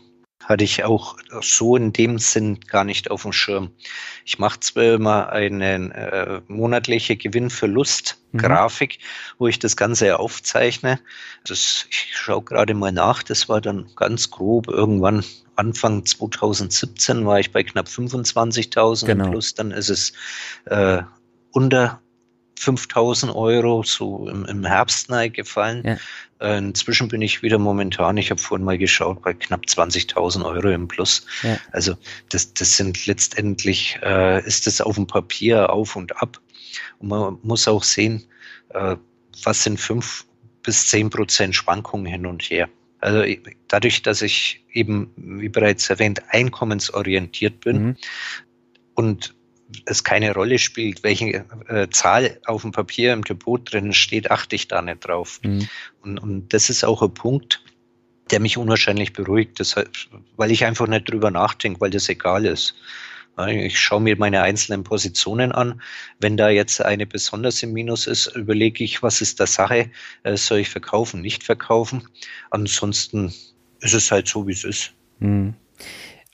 hatte 0.45 0.63
ich 0.63 0.83
auch 0.83 1.17
so 1.41 1.75
in 1.75 1.93
dem 1.93 2.19
Sinn 2.19 2.59
gar 2.61 2.83
nicht 2.83 3.11
auf 3.11 3.23
dem 3.23 3.33
Schirm. 3.33 3.71
Ich 4.25 4.39
mache 4.39 4.59
zwar 4.59 4.95
immer 4.95 5.29
eine 5.29 5.93
äh, 5.93 6.41
monatliche 6.47 7.15
Gewinn-Verlust-Grafik, 7.15 8.99
mhm. 8.99 9.35
wo 9.39 9.47
ich 9.47 9.59
das 9.59 9.77
Ganze 9.77 10.19
aufzeichne. 10.19 10.99
Das, 11.45 11.85
ich 11.89 12.09
schaue 12.13 12.43
gerade 12.43 12.73
mal 12.73 12.91
nach, 12.91 13.23
das 13.23 13.49
war 13.49 13.61
dann 13.61 13.89
ganz 13.95 14.31
grob 14.31 14.67
irgendwann 14.67 15.23
Anfang 15.55 16.05
2017 16.05 17.25
war 17.25 17.39
ich 17.39 17.51
bei 17.51 17.63
knapp 17.63 17.87
25.000 17.87 19.05
genau. 19.05 19.29
plus, 19.29 19.53
dann 19.53 19.71
ist 19.71 19.89
es 19.89 20.13
äh, 20.65 21.03
unter 21.51 22.01
5000 22.59 23.33
Euro 23.35 23.83
so 23.83 24.27
im, 24.27 24.45
im 24.45 24.65
Herbst 24.65 25.09
gefallen. 25.33 25.83
Ja. 25.85 25.97
Äh, 26.39 26.57
inzwischen 26.57 27.07
bin 27.07 27.21
ich 27.21 27.41
wieder 27.41 27.57
momentan, 27.57 28.17
ich 28.17 28.29
habe 28.29 28.41
vorhin 28.41 28.65
mal 28.65 28.77
geschaut, 28.77 29.21
bei 29.21 29.33
knapp 29.33 29.65
20.000 29.65 30.45
Euro 30.45 30.69
im 30.69 30.87
Plus. 30.87 31.25
Ja. 31.41 31.57
Also 31.71 31.95
das, 32.29 32.53
das 32.53 32.77
sind 32.77 33.05
letztendlich, 33.05 33.97
äh, 34.03 34.45
ist 34.45 34.67
das 34.67 34.81
auf 34.81 34.95
dem 34.95 35.07
Papier 35.07 35.71
auf 35.71 35.95
und 35.95 36.21
ab. 36.21 36.39
Und 36.99 37.09
man 37.09 37.37
muss 37.43 37.67
auch 37.67 37.83
sehen, 37.83 38.23
äh, 38.69 38.95
was 39.43 39.63
sind 39.63 39.79
fünf 39.79 40.25
bis 40.63 40.87
zehn 40.87 41.09
Prozent 41.09 41.55
Schwankungen 41.55 42.05
hin 42.05 42.25
und 42.25 42.43
her. 42.43 42.69
Also 42.99 43.23
dadurch, 43.67 44.01
dass 44.01 44.21
ich 44.21 44.63
eben, 44.71 45.11
wie 45.17 45.49
bereits 45.49 45.89
erwähnt, 45.89 46.21
einkommensorientiert 46.29 47.59
bin 47.59 47.83
mhm. 47.83 47.95
und 48.95 49.35
es 49.85 50.03
keine 50.03 50.33
Rolle 50.33 50.59
spielt, 50.59 51.03
welche 51.03 51.45
äh, 51.67 51.89
Zahl 51.89 52.39
auf 52.45 52.61
dem 52.61 52.71
Papier 52.71 53.13
im 53.13 53.23
Depot 53.23 53.71
drin 53.71 53.93
steht, 53.93 54.31
achte 54.31 54.55
ich 54.55 54.67
da 54.67 54.81
nicht 54.81 55.07
drauf. 55.07 55.39
Mhm. 55.43 55.67
Und, 56.01 56.19
und 56.19 56.53
das 56.53 56.69
ist 56.69 56.83
auch 56.83 57.01
ein 57.01 57.13
Punkt, 57.13 57.63
der 58.31 58.39
mich 58.39 58.57
unwahrscheinlich 58.57 59.13
beruhigt, 59.13 59.59
deshalb, 59.59 59.89
weil 60.37 60.51
ich 60.51 60.65
einfach 60.65 60.87
nicht 60.87 61.09
drüber 61.09 61.31
nachdenke, 61.31 61.81
weil 61.81 61.91
das 61.91 62.09
egal 62.09 62.45
ist. 62.45 62.75
Ich 63.47 63.79
schaue 63.79 64.01
mir 64.01 64.15
meine 64.15 64.43
einzelnen 64.43 64.83
Positionen 64.83 65.51
an. 65.51 65.81
Wenn 66.19 66.37
da 66.37 66.49
jetzt 66.49 66.83
eine 66.83 67.07
besonders 67.07 67.63
im 67.63 67.73
Minus 67.73 68.05
ist, 68.05 68.27
überlege 68.35 68.83
ich, 68.83 69.01
was 69.01 69.21
ist 69.21 69.39
der 69.39 69.47
Sache? 69.47 69.89
Äh, 70.21 70.37
soll 70.37 70.59
ich 70.59 70.69
verkaufen, 70.69 71.21
nicht 71.21 71.43
verkaufen? 71.43 72.07
Ansonsten 72.51 73.33
ist 73.79 73.93
es 73.93 74.11
halt 74.11 74.27
so, 74.27 74.47
wie 74.47 74.51
es 74.51 74.63
ist. 74.63 74.93
Mhm. 75.19 75.55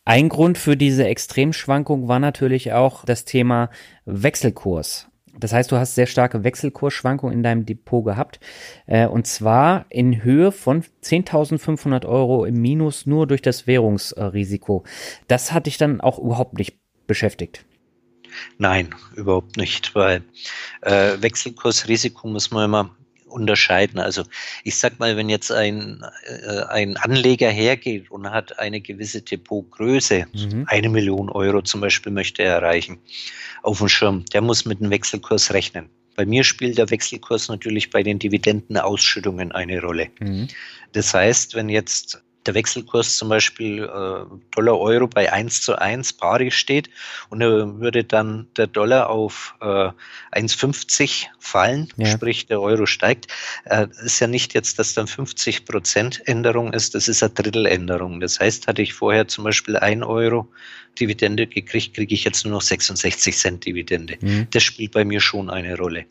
Ein 0.09 0.27
Grund 0.27 0.57
für 0.57 0.75
diese 0.75 1.05
Extremschwankung 1.05 2.07
war 2.07 2.17
natürlich 2.17 2.73
auch 2.73 3.05
das 3.05 3.25
Thema 3.25 3.69
Wechselkurs. 4.05 5.07
Das 5.37 5.53
heißt, 5.53 5.71
du 5.71 5.75
hast 5.75 5.93
sehr 5.93 6.07
starke 6.07 6.43
Wechselkursschwankungen 6.43 7.31
in 7.31 7.43
deinem 7.43 7.67
Depot 7.67 8.03
gehabt. 8.03 8.39
Äh, 8.87 9.05
und 9.05 9.27
zwar 9.27 9.85
in 9.89 10.23
Höhe 10.23 10.51
von 10.51 10.81
10.500 11.03 12.07
Euro 12.07 12.45
im 12.45 12.55
Minus 12.55 13.05
nur 13.05 13.27
durch 13.27 13.43
das 13.43 13.67
Währungsrisiko. 13.67 14.83
Das 15.27 15.51
hat 15.51 15.67
dich 15.67 15.77
dann 15.77 16.01
auch 16.01 16.17
überhaupt 16.17 16.57
nicht 16.57 16.79
beschäftigt. 17.05 17.63
Nein, 18.57 18.95
überhaupt 19.15 19.57
nicht, 19.57 19.93
weil 19.93 20.23
äh, 20.81 21.21
Wechselkursrisiko 21.21 22.27
muss 22.27 22.49
man 22.49 22.65
immer 22.65 22.95
unterscheiden. 23.29 23.99
Also 23.99 24.23
ich 24.63 24.77
sag 24.77 24.99
mal, 24.99 25.15
wenn 25.17 25.29
jetzt 25.29 25.51
ein, 25.51 26.03
äh, 26.25 26.63
ein 26.69 26.97
Anleger 26.97 27.49
hergeht 27.49 28.11
und 28.11 28.29
hat 28.29 28.59
eine 28.59 28.81
gewisse 28.81 29.21
Depotgröße, 29.21 30.25
mhm. 30.33 30.65
eine 30.67 30.89
Million 30.89 31.29
Euro 31.29 31.61
zum 31.61 31.81
Beispiel 31.81 32.11
möchte 32.11 32.43
er 32.43 32.55
erreichen, 32.55 32.99
auf 33.63 33.79
dem 33.79 33.89
Schirm, 33.89 34.25
der 34.33 34.41
muss 34.41 34.65
mit 34.65 34.79
dem 34.79 34.89
Wechselkurs 34.89 35.53
rechnen. 35.53 35.89
Bei 36.15 36.25
mir 36.25 36.43
spielt 36.43 36.77
der 36.77 36.89
Wechselkurs 36.89 37.47
natürlich 37.47 37.89
bei 37.91 38.03
den 38.03 38.19
Dividendenausschüttungen 38.19 39.51
eine 39.53 39.81
Rolle. 39.81 40.09
Mhm. 40.19 40.49
Das 40.91 41.13
heißt, 41.13 41.55
wenn 41.55 41.69
jetzt 41.69 42.21
der 42.49 42.55
Wechselkurs 42.55 43.15
zum 43.15 43.29
Beispiel 43.29 43.83
äh, 43.83 44.25
Dollar-Euro 44.55 45.07
bei 45.07 45.31
1 45.31 45.61
zu 45.61 45.75
1 45.75 46.13
pari 46.13 46.49
steht 46.49 46.89
und 47.29 47.41
er 47.41 47.79
würde 47.79 48.03
dann 48.03 48.47
der 48.57 48.65
Dollar 48.65 49.11
auf 49.11 49.53
äh, 49.61 49.91
1,50 50.33 51.27
fallen, 51.37 51.89
ja. 51.97 52.07
sprich 52.07 52.47
der 52.47 52.59
Euro 52.59 52.87
steigt, 52.87 53.27
äh, 53.65 53.85
ist 54.03 54.19
ja 54.19 54.25
nicht 54.25 54.55
jetzt, 54.55 54.79
dass 54.79 54.95
dann 54.95 55.05
50 55.05 55.65
Prozent 55.65 56.27
Änderung 56.27 56.73
ist, 56.73 56.95
das 56.95 57.07
ist 57.07 57.21
eine 57.21 57.33
Dritteländerung. 57.33 58.19
Das 58.19 58.39
heißt, 58.39 58.65
hatte 58.65 58.81
ich 58.81 58.95
vorher 58.95 59.27
zum 59.27 59.43
Beispiel 59.43 59.77
1 59.77 60.03
Euro 60.03 60.47
Dividende 60.99 61.45
gekriegt, 61.45 61.93
kriege 61.93 62.15
ich 62.15 62.23
jetzt 62.23 62.45
nur 62.45 62.55
noch 62.55 62.61
66 62.61 63.37
Cent 63.37 63.65
Dividende. 63.65 64.17
Mhm. 64.21 64.47
Das 64.49 64.63
spielt 64.63 64.91
bei 64.91 65.05
mir 65.05 65.21
schon 65.21 65.51
eine 65.51 65.77
Rolle. 65.77 66.05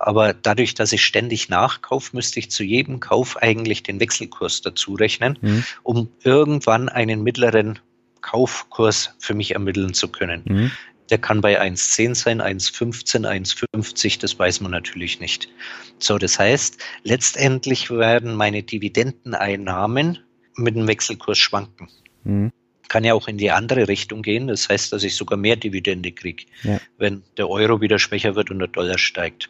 Aber 0.00 0.32
dadurch, 0.32 0.74
dass 0.74 0.92
ich 0.92 1.04
ständig 1.04 1.50
nachkaufe, 1.50 2.16
müsste 2.16 2.38
ich 2.38 2.50
zu 2.50 2.64
jedem 2.64 3.00
Kauf 3.00 3.36
eigentlich 3.36 3.82
den 3.82 4.00
Wechselkurs 4.00 4.62
dazu 4.62 4.94
rechnen, 4.94 5.38
mhm. 5.42 5.64
um 5.82 6.08
irgendwann 6.24 6.88
einen 6.88 7.22
mittleren 7.22 7.78
Kaufkurs 8.22 9.14
für 9.18 9.34
mich 9.34 9.52
ermitteln 9.52 9.92
zu 9.92 10.08
können. 10.08 10.42
Mhm. 10.46 10.70
Der 11.10 11.18
kann 11.18 11.42
bei 11.42 11.60
1,10 11.60 12.14
sein, 12.14 12.40
1,15, 12.40 13.28
1,50, 13.28 14.18
das 14.20 14.38
weiß 14.38 14.62
man 14.62 14.70
natürlich 14.70 15.20
nicht. 15.20 15.50
So, 15.98 16.16
das 16.16 16.38
heißt, 16.38 16.78
letztendlich 17.02 17.90
werden 17.90 18.34
meine 18.34 18.62
Dividendeneinnahmen 18.62 20.18
mit 20.56 20.76
dem 20.76 20.88
Wechselkurs 20.88 21.36
schwanken. 21.36 21.88
Mhm 22.24 22.52
kann 22.90 23.04
ja 23.04 23.14
auch 23.14 23.28
in 23.28 23.38
die 23.38 23.52
andere 23.52 23.86
Richtung 23.88 24.20
gehen. 24.20 24.48
Das 24.48 24.68
heißt, 24.68 24.92
dass 24.92 25.04
ich 25.04 25.14
sogar 25.14 25.38
mehr 25.38 25.56
Dividende 25.56 26.10
kriege, 26.10 26.44
ja. 26.64 26.78
wenn 26.98 27.22
der 27.36 27.48
Euro 27.48 27.80
wieder 27.80 27.98
schwächer 27.98 28.34
wird 28.34 28.50
und 28.50 28.58
der 28.58 28.68
Dollar 28.68 28.98
steigt. 28.98 29.48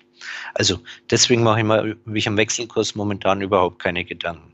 Also 0.54 0.80
deswegen 1.10 1.42
mache 1.42 1.60
ich 1.60 1.64
mir 1.64 1.96
wie 2.04 2.26
am 2.26 2.36
Wechselkurs 2.36 2.94
momentan 2.94 3.40
überhaupt 3.40 3.78
keine 3.78 4.04
Gedanken. 4.04 4.52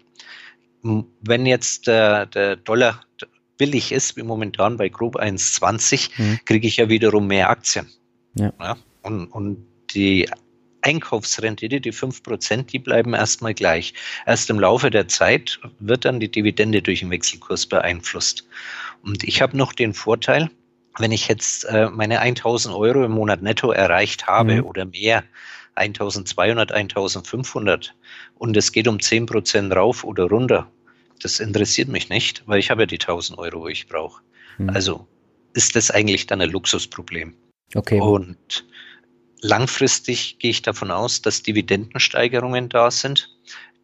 Wenn 1.21 1.47
jetzt 1.47 1.89
der, 1.89 2.27
der 2.27 2.55
Dollar 2.55 3.05
billig 3.59 3.91
ist, 3.91 4.17
wie 4.17 4.23
momentan 4.23 4.77
bei 4.77 4.89
grob 4.89 5.17
1,20, 5.17 6.11
mhm. 6.17 6.39
kriege 6.45 6.69
ich 6.69 6.77
ja 6.77 6.89
wiederum 6.89 7.27
mehr 7.27 7.51
Aktien. 7.51 7.91
Ja. 8.35 8.53
ja. 8.61 8.77
Und, 9.03 9.27
und 9.27 9.67
die 9.95 10.29
Einkaufsrendite, 10.87 11.81
die 11.81 11.93
5%, 11.93 12.67
die 12.67 12.79
bleiben 12.79 13.13
erstmal 13.13 13.55
gleich. 13.55 13.93
Erst 14.25 14.49
im 14.51 14.61
Laufe 14.61 14.91
der 14.91 15.09
Zeit 15.09 15.59
wird 15.81 16.05
dann 16.05 16.21
die 16.21 16.31
Dividende 16.31 16.81
durch 16.81 17.01
den 17.01 17.11
Wechselkurs 17.11 17.67
beeinflusst. 17.67 18.47
Und 19.03 19.25
ich 19.25 19.43
habe 19.43 19.57
noch 19.57 19.73
den 19.73 19.95
Vorteil, 19.95 20.49
wenn 20.99 21.11
ich 21.11 21.27
jetzt 21.29 21.65
äh, 21.65 21.91
meine 21.91 22.21
1000 22.21 22.75
Euro 22.75 23.05
im 23.05 23.13
Monat 23.13 23.43
netto 23.43 23.73
erreicht 23.73 24.29
habe 24.29 24.57
mhm. 24.57 24.65
oder 24.65 24.85
mehr, 24.85 25.25
1200, 25.75 26.73
1500 26.73 27.95
und 28.39 28.57
es 28.57 28.73
geht 28.73 28.89
um 28.89 28.97
10% 28.97 29.75
rauf 29.75 30.05
oder 30.05 30.25
runter, 30.25 30.71
das 31.21 31.41
interessiert 31.41 31.89
mich 31.89 32.09
nicht, 32.09 32.45
weil 32.47 32.61
ich 32.61 32.71
habe 32.71 32.83
ja 32.83 32.87
die 32.87 33.01
1000 33.01 33.39
Euro, 33.39 33.63
wo 33.63 33.69
ich 33.69 33.89
brauche. 33.89 34.23
Mhm. 34.59 34.71
Also 34.71 35.07
ist 35.53 35.75
das 35.75 35.91
eigentlich 35.91 36.27
dann 36.27 36.41
ein 36.41 36.51
Luxusproblem. 36.51 37.35
Okay. 37.75 38.01
Und 38.01 38.65
Langfristig 39.47 40.39
gehe 40.41 40.51
ich 40.51 40.63
davon 40.63 40.91
aus, 40.91 41.23
dass 41.23 41.43
Dividendensteigerungen 41.43 42.69
da 42.69 42.91
sind, 42.91 43.31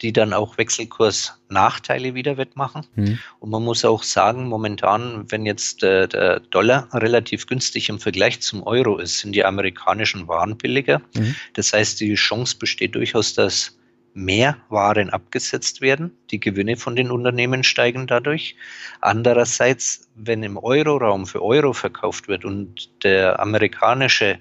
die 0.00 0.12
dann 0.12 0.33
auch 0.33 0.59
Wechselkursnachteile 0.59 2.14
wieder 2.14 2.37
wettmachen. 2.37 2.85
Mhm. 2.97 3.21
Und 3.38 3.50
man 3.50 3.62
muss 3.62 3.85
auch 3.85 4.02
sagen, 4.02 4.49
momentan, 4.49 5.31
wenn 5.31 5.47
jetzt 5.47 5.83
der, 5.83 6.09
der, 6.09 6.40
Dollar 6.40 6.88
relativ 6.92 7.47
günstig 7.47 7.88
im 7.88 8.00
Vergleich 8.00 8.40
zum 8.40 8.64
Euro 8.64 8.99
ist, 8.99 9.21
sind 9.21 9.37
die 9.37 9.45
amerikanischen 9.45 10.26
Waren 10.26 10.59
billiger. 10.59 11.00
Mhm. 11.14 11.37
Das 11.54 11.73
heißt, 11.73 12.00
die 12.00 12.14
Chance 12.14 12.57
besteht 12.59 12.97
durchaus, 12.97 13.35
dass 13.35 13.78
mehr 14.14 14.57
Waren 14.69 15.11
abgesetzt 15.11 15.81
werden. 15.81 16.11
Die 16.33 16.40
Gewinne 16.40 16.76
von 16.76 16.97
den 16.97 17.12
Unternehmen 17.12 17.62
steigen 17.62 18.09
dadurch. 18.09 18.57
Andererseits, 19.00 20.09
wenn 20.16 20.42
im 20.42 20.59
Euroraum 20.59 21.25
für 21.26 21.42
Euro 21.42 21.73
verkauft 21.73 22.26
wird 22.26 22.45
und 22.45 22.90
der 23.04 23.38
amerikanische 23.38 24.40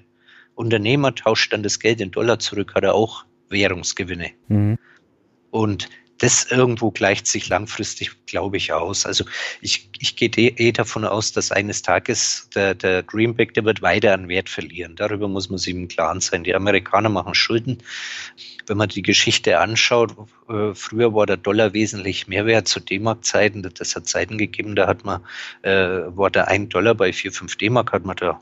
Unternehmer 0.62 1.14
tauscht 1.14 1.52
dann 1.52 1.62
das 1.62 1.78
Geld 1.78 2.00
in 2.00 2.10
Dollar 2.10 2.38
zurück, 2.38 2.74
hat 2.74 2.84
er 2.84 2.94
auch 2.94 3.24
Währungsgewinne. 3.48 4.30
Mhm. 4.48 4.78
Und 5.50 5.88
das 6.22 6.44
irgendwo 6.52 6.92
gleicht 6.92 7.26
sich 7.26 7.48
langfristig, 7.48 8.12
glaube 8.26 8.56
ich, 8.56 8.72
aus. 8.72 9.06
Also 9.06 9.24
ich, 9.60 9.90
ich 9.98 10.14
gehe 10.14 10.30
eh 10.30 10.70
davon 10.70 11.04
aus, 11.04 11.32
dass 11.32 11.50
eines 11.50 11.82
Tages 11.82 12.48
der, 12.54 12.76
der 12.76 13.02
Greenback, 13.02 13.54
der 13.54 13.64
wird 13.64 13.82
weiter 13.82 14.14
an 14.14 14.28
Wert 14.28 14.48
verlieren. 14.48 14.94
Darüber 14.94 15.26
muss 15.26 15.50
man 15.50 15.58
sich 15.58 15.74
im 15.74 15.88
Klaren 15.88 16.20
sein. 16.20 16.44
Die 16.44 16.54
Amerikaner 16.54 17.08
machen 17.08 17.34
Schulden. 17.34 17.78
Wenn 18.68 18.76
man 18.76 18.88
die 18.88 19.02
Geschichte 19.02 19.58
anschaut, 19.58 20.14
äh, 20.48 20.72
früher 20.74 21.12
war 21.12 21.26
der 21.26 21.38
Dollar 21.38 21.72
wesentlich 21.72 22.28
mehr 22.28 22.46
wert 22.46 22.68
zu 22.68 22.78
D-Mark-Zeiten. 22.78 23.68
Das 23.74 23.96
hat 23.96 24.06
Zeiten 24.06 24.38
gegeben, 24.38 24.76
da 24.76 24.86
hat 24.86 25.04
man, 25.04 25.22
äh, 25.62 25.72
war 26.06 26.30
der 26.30 26.46
ein 26.46 26.68
Dollar 26.68 26.94
bei 26.94 27.12
4, 27.12 27.32
5 27.32 27.56
D-Mark 27.56 27.90
hat 27.92 28.04
man 28.04 28.14
da 28.14 28.40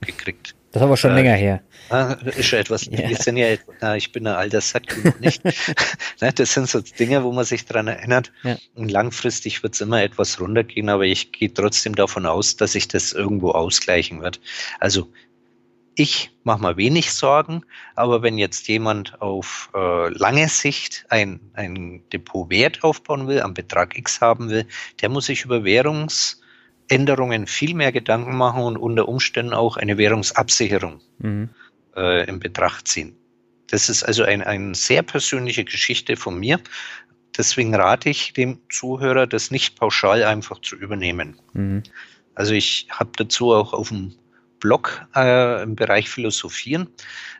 gekriegt. 0.00 0.56
Das 0.74 0.80
ist 0.80 0.86
aber 0.86 0.96
schon 0.96 1.12
äh, 1.12 1.14
länger 1.14 1.34
her. 1.34 1.62
Ah, 1.88 2.16
ist 2.24 2.46
schon 2.46 2.58
etwas. 2.58 2.86
Ja. 2.90 3.08
Wir 3.08 3.16
sind 3.16 3.36
ja, 3.36 3.54
na, 3.80 3.94
ich 3.94 4.10
bin 4.10 4.26
ein 4.26 4.34
alter 4.34 4.60
Sack, 4.60 4.82
nicht. 5.20 5.40
Ne, 6.20 6.32
das 6.32 6.52
sind 6.52 6.68
so 6.68 6.80
Dinge, 6.80 7.22
wo 7.22 7.30
man 7.30 7.44
sich 7.44 7.64
dran 7.64 7.86
erinnert. 7.86 8.32
Ja. 8.42 8.56
Und 8.74 8.90
langfristig 8.90 9.62
wird 9.62 9.74
es 9.74 9.80
immer 9.80 10.02
etwas 10.02 10.40
runtergehen, 10.40 10.88
aber 10.88 11.04
ich 11.04 11.30
gehe 11.30 11.52
trotzdem 11.52 11.94
davon 11.94 12.26
aus, 12.26 12.56
dass 12.56 12.72
sich 12.72 12.88
das 12.88 13.12
irgendwo 13.12 13.52
ausgleichen 13.52 14.20
wird. 14.20 14.40
Also 14.80 15.12
ich 15.94 16.32
mache 16.42 16.60
mal 16.60 16.76
wenig 16.76 17.12
Sorgen, 17.12 17.64
aber 17.94 18.22
wenn 18.22 18.36
jetzt 18.36 18.66
jemand 18.66 19.22
auf 19.22 19.70
äh, 19.76 20.08
lange 20.08 20.48
Sicht 20.48 21.06
ein, 21.08 21.38
ein 21.52 22.02
Depot 22.12 22.50
Wert 22.50 22.82
aufbauen 22.82 23.28
will, 23.28 23.42
am 23.42 23.54
Betrag 23.54 23.96
X 23.96 24.20
haben 24.20 24.50
will, 24.50 24.66
der 25.00 25.08
muss 25.08 25.26
sich 25.26 25.44
über 25.44 25.62
Währungs 25.62 26.40
Änderungen 26.88 27.46
viel 27.46 27.74
mehr 27.74 27.92
Gedanken 27.92 28.36
machen 28.36 28.62
und 28.62 28.76
unter 28.76 29.08
Umständen 29.08 29.54
auch 29.54 29.76
eine 29.76 29.96
Währungsabsicherung 29.98 31.00
mhm. 31.18 31.50
äh, 31.96 32.28
in 32.28 32.40
Betracht 32.40 32.88
ziehen. 32.88 33.16
Das 33.68 33.88
ist 33.88 34.02
also 34.02 34.24
eine 34.24 34.46
ein 34.46 34.74
sehr 34.74 35.02
persönliche 35.02 35.64
Geschichte 35.64 36.16
von 36.16 36.38
mir. 36.38 36.60
Deswegen 37.36 37.74
rate 37.74 38.10
ich 38.10 38.32
dem 38.32 38.60
Zuhörer, 38.70 39.26
das 39.26 39.50
nicht 39.50 39.78
pauschal 39.78 40.22
einfach 40.22 40.60
zu 40.60 40.76
übernehmen. 40.76 41.36
Mhm. 41.52 41.82
Also 42.34 42.52
ich 42.52 42.86
habe 42.90 43.10
dazu 43.16 43.52
auch 43.52 43.72
auf 43.72 43.88
dem 43.88 44.14
Blog 44.64 45.06
äh, 45.14 45.62
im 45.62 45.76
Bereich 45.76 46.08
Philosophieren 46.08 46.88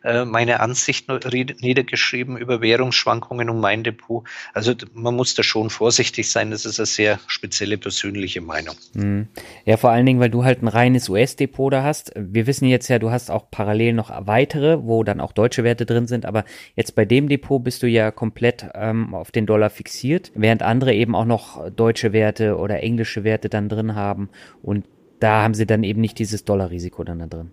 äh, 0.05 0.27
meine 0.27 0.61
Ansicht 0.61 1.09
niedergeschrieben 1.09 2.37
über 2.37 2.61
Währungsschwankungen 2.61 3.49
und 3.49 3.61
mein 3.61 3.83
Depot. 3.83 4.29
Also 4.53 4.75
man 4.93 5.17
muss 5.17 5.35
da 5.35 5.43
schon 5.43 5.71
vorsichtig 5.71 6.31
sein. 6.31 6.51
Das 6.51 6.67
ist 6.67 6.79
eine 6.79 6.85
sehr 6.85 7.19
spezielle 7.27 7.79
persönliche 7.79 8.43
Meinung. 8.43 8.75
Mhm. 8.93 9.29
Ja, 9.65 9.79
vor 9.79 9.91
allen 9.91 10.05
Dingen, 10.05 10.21
weil 10.21 10.29
du 10.29 10.45
halt 10.45 10.63
ein 10.63 10.69
reines 10.69 11.09
US-Depot 11.09 11.73
da 11.73 11.83
hast. 11.83 12.13
Wir 12.15 12.47
wissen 12.47 12.67
jetzt 12.67 12.89
ja, 12.89 12.99
du 12.99 13.11
hast 13.11 13.31
auch 13.31 13.51
parallel 13.51 13.95
noch 13.95 14.11
weitere, 14.27 14.83
wo 14.83 15.03
dann 15.03 15.23
auch 15.23 15.33
deutsche 15.33 15.65
Werte 15.65 15.87
drin 15.87 16.07
sind. 16.07 16.27
Aber 16.27 16.45
jetzt 16.77 16.95
bei 16.95 17.07
dem 17.07 17.31
Depot 17.31 17.65
bist 17.65 17.83
du 17.83 17.87
ja 17.87 18.11
komplett 18.11 18.67
ähm, 18.75 19.15
auf 19.15 19.33
den 19.33 19.47
Dollar 19.47 19.71
fixiert, 19.71 20.31
während 20.35 20.63
andere 20.63 20.93
eben 20.93 21.15
auch 21.15 21.25
noch 21.25 21.71
deutsche 21.71 22.13
Werte 22.13 22.59
oder 22.59 22.83
englische 22.83 23.25
Werte 23.25 23.49
dann 23.49 23.71
drin 23.71 23.95
haben. 23.95 24.29
Und 24.63 24.85
da 25.20 25.42
haben 25.42 25.55
sie 25.55 25.66
dann 25.66 25.85
eben 25.85 26.00
nicht 26.00 26.18
dieses 26.18 26.44
Dollarrisiko 26.44 27.05
dann 27.05 27.20
da 27.20 27.27
drin. 27.27 27.53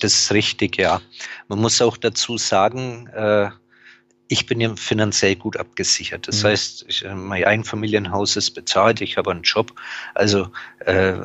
Das 0.00 0.14
ist 0.14 0.32
richtig, 0.32 0.76
ja. 0.76 1.00
Man 1.48 1.60
muss 1.60 1.80
auch 1.80 1.96
dazu 1.96 2.36
sagen, 2.36 3.06
äh, 3.14 3.48
ich 4.28 4.46
bin 4.46 4.60
ja 4.60 4.74
finanziell 4.74 5.36
gut 5.36 5.56
abgesichert. 5.56 6.26
Das 6.26 6.42
mhm. 6.42 6.48
heißt, 6.48 6.86
ich, 6.88 7.04
äh, 7.04 7.14
mein 7.14 7.44
Einfamilienhaus 7.44 8.36
ist 8.36 8.52
bezahlt, 8.52 9.00
ich 9.00 9.16
habe 9.16 9.30
einen 9.30 9.42
Job. 9.42 9.72
Also 10.14 10.48
äh, 10.80 11.18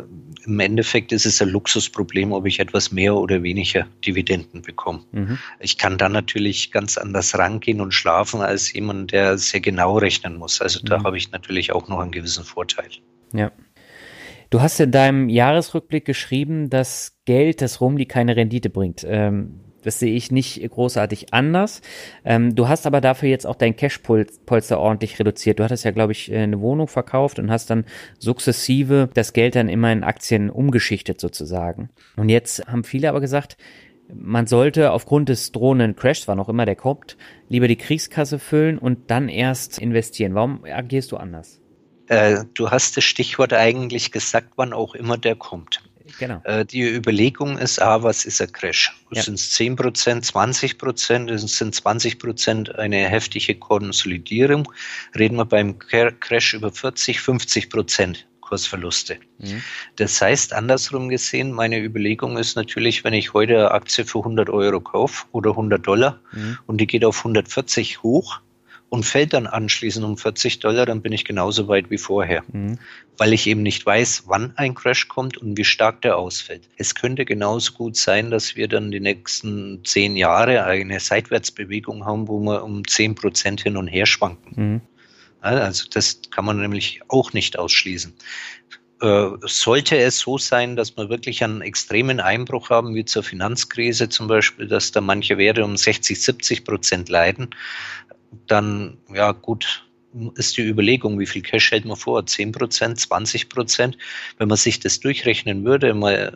im 0.45 0.59
Endeffekt 0.59 1.11
ist 1.11 1.25
es 1.25 1.41
ein 1.41 1.49
Luxusproblem, 1.49 2.33
ob 2.33 2.45
ich 2.45 2.59
etwas 2.59 2.91
mehr 2.91 3.15
oder 3.15 3.41
weniger 3.41 3.87
Dividenden 4.05 4.61
bekomme. 4.61 5.01
Mhm. 5.11 5.39
Ich 5.59 5.77
kann 5.77 5.97
dann 5.97 6.11
natürlich 6.11 6.71
ganz 6.71 6.97
anders 6.97 7.37
rangehen 7.37 7.81
und 7.81 7.93
schlafen 7.93 8.41
als 8.41 8.73
jemand, 8.73 9.11
der 9.11 9.37
sehr 9.37 9.61
genau 9.61 9.97
rechnen 9.97 10.35
muss. 10.37 10.61
Also 10.61 10.79
da 10.83 10.99
mhm. 10.99 11.03
habe 11.05 11.17
ich 11.17 11.31
natürlich 11.31 11.71
auch 11.71 11.87
noch 11.87 11.99
einen 11.99 12.11
gewissen 12.11 12.43
Vorteil. 12.43 12.89
Ja. 13.33 13.51
Du 14.49 14.62
hast 14.62 14.79
in 14.79 14.91
deinem 14.91 15.29
Jahresrückblick 15.29 16.05
geschrieben, 16.05 16.71
dass 16.71 17.19
Geld, 17.25 17.62
das 17.62 17.81
Rumli 17.81 18.07
keine 18.07 18.35
Rendite 18.35 18.71
bringt. 18.71 19.05
Ähm, 19.07 19.59
das 19.83 19.99
sehe 19.99 20.13
ich 20.13 20.31
nicht 20.31 20.67
großartig 20.67 21.33
anders. 21.33 21.81
Ähm, 22.25 22.55
du 22.55 22.67
hast 22.67 22.88
aber 22.88 22.99
dafür 22.99 23.29
jetzt 23.29 23.45
auch 23.45 23.55
dein 23.55 23.75
Cashpolster 23.75 24.79
ordentlich 24.79 25.19
reduziert. 25.19 25.59
Du 25.59 25.63
hattest 25.63 25.85
ja, 25.85 25.91
glaube 25.91 26.13
ich, 26.13 26.33
eine 26.33 26.59
Wohnung 26.62 26.88
verkauft 26.88 27.38
und 27.38 27.51
hast 27.51 27.69
dann 27.69 27.85
sukzessive 28.17 29.09
das 29.13 29.33
Geld 29.33 29.55
dann 29.55 29.69
immer 29.69 29.91
in 29.91 30.03
Aktien 30.03 30.49
umgeschichtet 30.49 31.21
sozusagen. 31.21 31.89
Und 32.17 32.29
jetzt 32.29 32.67
haben 32.67 32.83
viele 32.83 33.09
aber 33.09 33.21
gesagt, 33.21 33.55
man 34.12 34.47
sollte 34.47 34.91
aufgrund 34.91 35.29
des 35.29 35.51
drohenden 35.51 35.95
Crashs, 35.95 36.27
wann 36.27 36.39
auch 36.39 36.49
immer 36.49 36.65
der 36.65 36.75
kommt, 36.75 37.17
lieber 37.47 37.67
die 37.67 37.75
Kriegskasse 37.75 38.39
füllen 38.39 38.79
und 38.79 39.12
dann 39.12 39.29
erst 39.29 39.77
investieren. 39.77 40.33
Warum 40.33 40.63
agierst 40.65 41.12
du 41.12 41.17
anders? 41.17 41.62
Äh, 42.09 42.43
du 42.53 42.69
hast 42.69 42.97
das 42.97 43.03
Stichwort 43.03 43.53
eigentlich 43.53 44.11
gesagt, 44.11 44.53
wann 44.55 44.73
auch 44.73 44.95
immer 44.95 45.17
der 45.17 45.35
kommt. 45.35 45.81
Genau. 46.17 46.41
Äh, 46.43 46.65
die 46.65 46.81
Überlegung 46.81 47.57
ist, 47.57 47.81
ah, 47.81 48.01
was 48.03 48.25
ist 48.25 48.41
ein 48.41 48.51
Crash? 48.51 48.95
Ja. 49.11 49.21
Sind 49.21 49.35
es 49.35 49.51
10 49.51 49.75
Prozent, 49.75 50.25
20 50.25 50.77
Prozent? 50.77 51.31
Sind 51.39 51.75
20 51.75 52.19
Prozent 52.19 52.75
eine 52.75 53.07
heftige 53.07 53.55
Konsolidierung? 53.55 54.71
Reden 55.17 55.37
wir 55.37 55.45
beim 55.45 55.77
Crash 55.79 56.55
über 56.55 56.71
40, 56.71 57.21
50 57.21 57.69
Prozent 57.69 58.27
Kursverluste. 58.41 59.17
Mhm. 59.37 59.61
Das 59.97 60.19
heißt, 60.19 60.53
andersrum 60.53 61.09
gesehen, 61.09 61.51
meine 61.51 61.79
Überlegung 61.79 62.37
ist 62.37 62.55
natürlich, 62.55 63.03
wenn 63.03 63.13
ich 63.13 63.33
heute 63.33 63.57
eine 63.57 63.71
Aktie 63.71 64.05
für 64.05 64.19
100 64.19 64.49
Euro 64.49 64.81
kaufe 64.81 65.25
oder 65.31 65.51
100 65.51 65.85
Dollar 65.85 66.19
mhm. 66.31 66.57
und 66.65 66.81
die 66.81 66.87
geht 66.87 67.05
auf 67.05 67.19
140 67.19 68.01
hoch, 68.01 68.41
und 68.89 69.06
fällt 69.06 69.34
dann 69.34 69.47
anschließend 69.47 70.04
um 70.04 70.17
40 70.17 70.60
Dollar, 70.60 70.86
dann 70.86 71.02
bin 71.02 71.13
ich 71.13 71.23
genauso 71.23 71.67
weit 71.67 71.89
wie 71.89 71.97
vorher, 71.97 72.43
mhm. 72.52 72.80
weil 73.17 73.34
ich 73.34 73.47
eben 73.47 73.62
nicht 73.62 73.86
weiß, 73.86 74.23
wann 74.25 74.54
ein 74.58 74.73
Crash 74.73 75.08
kommt 75.08 75.38
und 75.38 75.58
wie 75.58 75.63
stark 75.63 76.02
der 76.02 76.17
ausfällt. 76.17 76.67
Es 76.78 76.95
könnte 76.95 77.25
genauso 77.25 77.73
gut 77.73 77.95
sein, 77.95 78.32
dass 78.32 78.56
wir 78.56 78.67
dann 78.67 78.91
die 78.91 78.99
nächsten 78.99 79.84
zehn 79.86 80.15
Jahre 80.15 80.63
eine 80.63 80.99
Seitwärtsbewegung 80.99 82.06
haben, 82.06 82.28
wo 82.28 82.39
wir 82.39 82.63
um 82.63 82.86
10 82.86 83.15
Prozent 83.15 83.62
hin 83.62 83.78
und 83.78 83.88
her 83.88 84.06
schwanken. 84.06 84.54
Mhm. 84.56 84.82
Also 85.41 85.86
das 85.89 86.21
kann 86.32 86.45
man 86.45 86.60
nämlich 86.60 87.02
auch 87.08 87.32
nicht 87.32 87.58
ausschließen. 87.58 88.13
Äh, 89.02 89.30
sollte 89.43 89.97
es 89.97 90.19
so 90.19 90.38
sein, 90.38 90.75
dass 90.75 90.97
wir 90.97 91.10
wirklich 91.10 91.41
einen 91.41 91.62
extremen 91.62 92.19
Einbruch 92.19 92.69
haben, 92.69 92.95
wie 92.95 93.06
zur 93.06 93.23
Finanzkrise 93.23 94.10
zum 94.10 94.28
Beispiel, 94.28 94.67
dass 94.67 94.91
da 94.91 94.99
manche 94.99 95.38
Werte 95.38 95.63
um 95.63 95.78
60, 95.78 96.21
70 96.21 96.65
Prozent 96.65 97.08
leiden, 97.08 97.52
dann, 98.47 98.97
ja 99.13 99.31
gut, 99.31 99.85
ist 100.35 100.57
die 100.57 100.67
Überlegung, 100.67 101.19
wie 101.19 101.27
viel 101.27 101.41
Cash 101.41 101.71
hält 101.71 101.85
man 101.85 101.97
vor? 101.97 102.25
10 102.25 102.51
Prozent, 102.51 102.99
20 102.99 103.49
Prozent? 103.49 103.97
Wenn 104.37 104.47
man 104.47 104.57
sich 104.57 104.79
das 104.79 104.99
durchrechnen 104.99 105.63
würde, 105.65 105.93
mal 105.93 106.33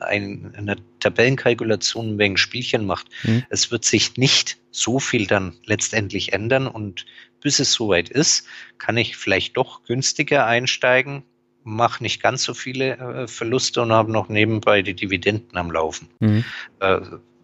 ein, 0.00 0.54
eine 0.56 0.76
Tabellenkalkulation 1.00 2.18
wegen 2.18 2.36
Spielchen 2.36 2.86
macht, 2.86 3.08
mhm. 3.24 3.44
es 3.50 3.70
wird 3.70 3.84
sich 3.84 4.16
nicht 4.16 4.58
so 4.70 5.00
viel 5.00 5.26
dann 5.26 5.54
letztendlich 5.64 6.32
ändern 6.32 6.66
und 6.66 7.06
bis 7.40 7.58
es 7.58 7.72
soweit 7.72 8.08
ist, 8.08 8.46
kann 8.78 8.96
ich 8.96 9.16
vielleicht 9.16 9.56
doch 9.56 9.82
günstiger 9.84 10.46
einsteigen, 10.46 11.24
mache 11.64 12.02
nicht 12.02 12.22
ganz 12.22 12.44
so 12.44 12.54
viele 12.54 12.96
äh, 12.96 13.28
Verluste 13.28 13.82
und 13.82 13.92
habe 13.92 14.12
noch 14.12 14.28
nebenbei 14.28 14.82
die 14.82 14.94
Dividenden 14.94 15.56
am 15.56 15.70
Laufen. 15.70 16.08
Mhm. 16.20 16.44
Äh, 16.80 17.00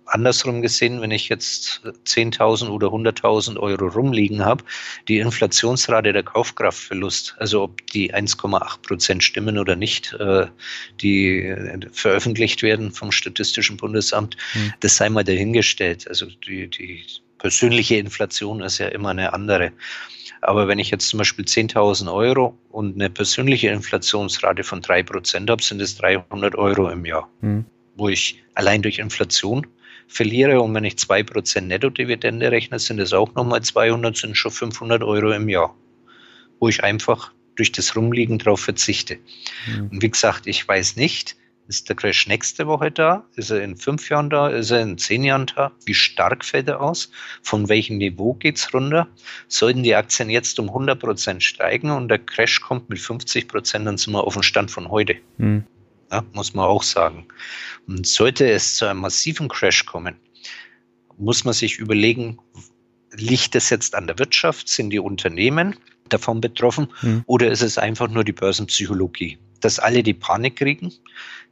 andersrum 0.07 0.63
gesehen, 0.63 1.01
wenn 1.01 1.11
ich 1.11 1.29
jetzt 1.29 1.83
10.000 2.07 2.69
oder 2.69 2.89
100.000 2.89 3.59
Euro 3.59 3.87
rumliegen 3.89 4.45
habe, 4.45 4.65
die 5.09 5.19
Inflationsrate 5.19 6.13
der 6.13 6.23
Kaufkraftverlust, 6.23 7.35
also 7.39 7.63
ob 7.63 7.87
die 7.89 8.15
1,8 8.15 8.83
Prozent 8.83 9.25
stimmen 9.25 9.59
oder 9.59 9.77
nicht, 9.77 10.13
äh, 10.15 10.47
die 11.01 11.55
veröffentlicht 11.93 12.63
werden 12.63 12.93
vom 12.93 13.13
Statistischen 13.13 13.77
Bundesamt, 13.77 14.37
hm. 14.53 14.73
das 14.81 14.97
sei 14.97 15.09
mal 15.09 15.25
dahingestellt. 15.25 16.07
Also 16.09 16.27
die, 16.27 16.69
die 16.69 17.05
persönliche 17.39 17.97
Inflation 17.97 18.61
ist 18.61 18.79
ja 18.79 18.89
immer 18.89 19.11
eine 19.11 19.33
andere. 19.33 19.73
Aber 20.41 20.67
wenn 20.67 20.81
ich 20.81 20.91
jetzt 20.91 21.09
zum 21.09 21.19
Beispiel 21.19 21.45
10.000 21.45 22.13
Euro 22.13 22.59
und 22.71 22.97
eine 22.97 23.09
persönliche 23.09 23.69
Inflationsrate 23.69 24.65
von 24.65 24.81
3 24.81 25.05
Prozent 25.05 25.51
habe, 25.51 25.63
sind 25.63 25.81
es 25.81 25.97
300 25.97 26.57
Euro 26.57 26.91
im 26.91 27.05
Jahr, 27.05 27.29
hm. 27.41 27.65
wo 27.97 28.09
ich 28.09 28.43
allein 28.55 28.83
durch 28.83 28.99
Inflation 28.99 29.67
verliere. 30.13 30.61
Und 30.61 30.75
wenn 30.75 30.85
ich 30.85 30.95
2% 30.95 31.63
Nettodividende 31.63 32.51
rechne, 32.51 32.79
sind 32.79 33.01
es 33.01 33.13
auch 33.13 33.35
nochmal 33.35 33.63
200, 33.63 34.17
sind 34.17 34.37
schon 34.37 34.53
500 34.53 35.03
Euro 35.03 35.33
im 35.33 35.49
Jahr, 35.49 35.75
wo 36.61 36.69
ich 36.69 36.83
einfach 36.85 37.33
durch 37.57 37.73
das 37.73 37.97
Rumliegen 37.97 38.39
darauf 38.39 38.61
verzichte. 38.61 39.19
Mhm. 39.67 39.89
Und 39.89 40.03
wie 40.03 40.11
gesagt, 40.11 40.47
ich 40.47 40.67
weiß 40.67 40.97
nicht, 40.97 41.37
ist 41.69 41.89
der 41.89 41.97
Crash 41.97 42.27
nächste 42.27 42.67
Woche 42.67 42.91
da? 42.91 43.25
Ist 43.37 43.51
er 43.51 43.63
in 43.63 43.77
fünf 43.77 44.11
Jahren 44.11 44.31
da? 44.31 44.49
Ist 44.49 44.71
er 44.71 44.81
in 44.83 44.99
zehn 44.99 45.23
Jahren 45.23 45.47
da? 45.55 45.71
Wie 45.85 45.95
stark 45.95 46.45
fällt 46.45 46.69
er 46.69 46.81
aus? 46.81 47.11
Von 47.43 47.69
welchem 47.69 47.99
Niveau 47.99 48.35
geht 48.35 48.59
es 48.59 48.75
runter? 48.75 49.09
Sollten 49.49 49.83
die 49.83 49.95
Aktien 49.95 50.29
jetzt 50.29 50.59
um 50.59 50.69
100 50.69 50.99
Prozent 50.99 51.43
steigen 51.43 51.91
und 51.91 52.09
der 52.09 52.19
Crash 52.19 52.61
kommt 52.61 52.91
mit 52.91 52.99
50 52.99 53.49
Prozent, 53.49 53.87
dann 53.87 53.97
sind 53.97 54.13
wir 54.13 54.25
auf 54.25 54.35
dem 54.35 54.43
Stand 54.43 54.71
von 54.71 54.91
heute. 54.91 55.17
Mhm 55.39 55.65
ja, 56.13 56.23
muss 56.33 56.55
man 56.55 56.67
auch 56.67 56.83
sagen. 56.83 57.27
Und 57.89 58.07
sollte 58.07 58.49
es 58.49 58.77
zu 58.77 58.85
einem 58.87 59.01
massiven 59.01 59.49
Crash 59.49 59.87
kommen, 59.87 60.17
muss 61.19 61.45
man 61.45 61.55
sich 61.55 61.79
überlegen, 61.79 62.39
liegt 63.13 63.55
es 63.55 63.71
jetzt 63.71 63.95
an 63.95 64.07
der 64.07 64.19
Wirtschaft, 64.19 64.69
sind 64.69 64.91
die 64.91 64.99
Unternehmen 64.99 65.77
davon 66.09 66.41
betroffen 66.41 66.89
hm. 67.01 67.23
oder 67.27 67.51
ist 67.51 67.63
es 67.63 67.79
einfach 67.79 68.09
nur 68.09 68.25
die 68.25 68.33
Börsenpsychologie, 68.33 69.39
dass 69.61 69.79
alle 69.79 70.03
die 70.03 70.15
Panik 70.15 70.57
kriegen, 70.57 70.93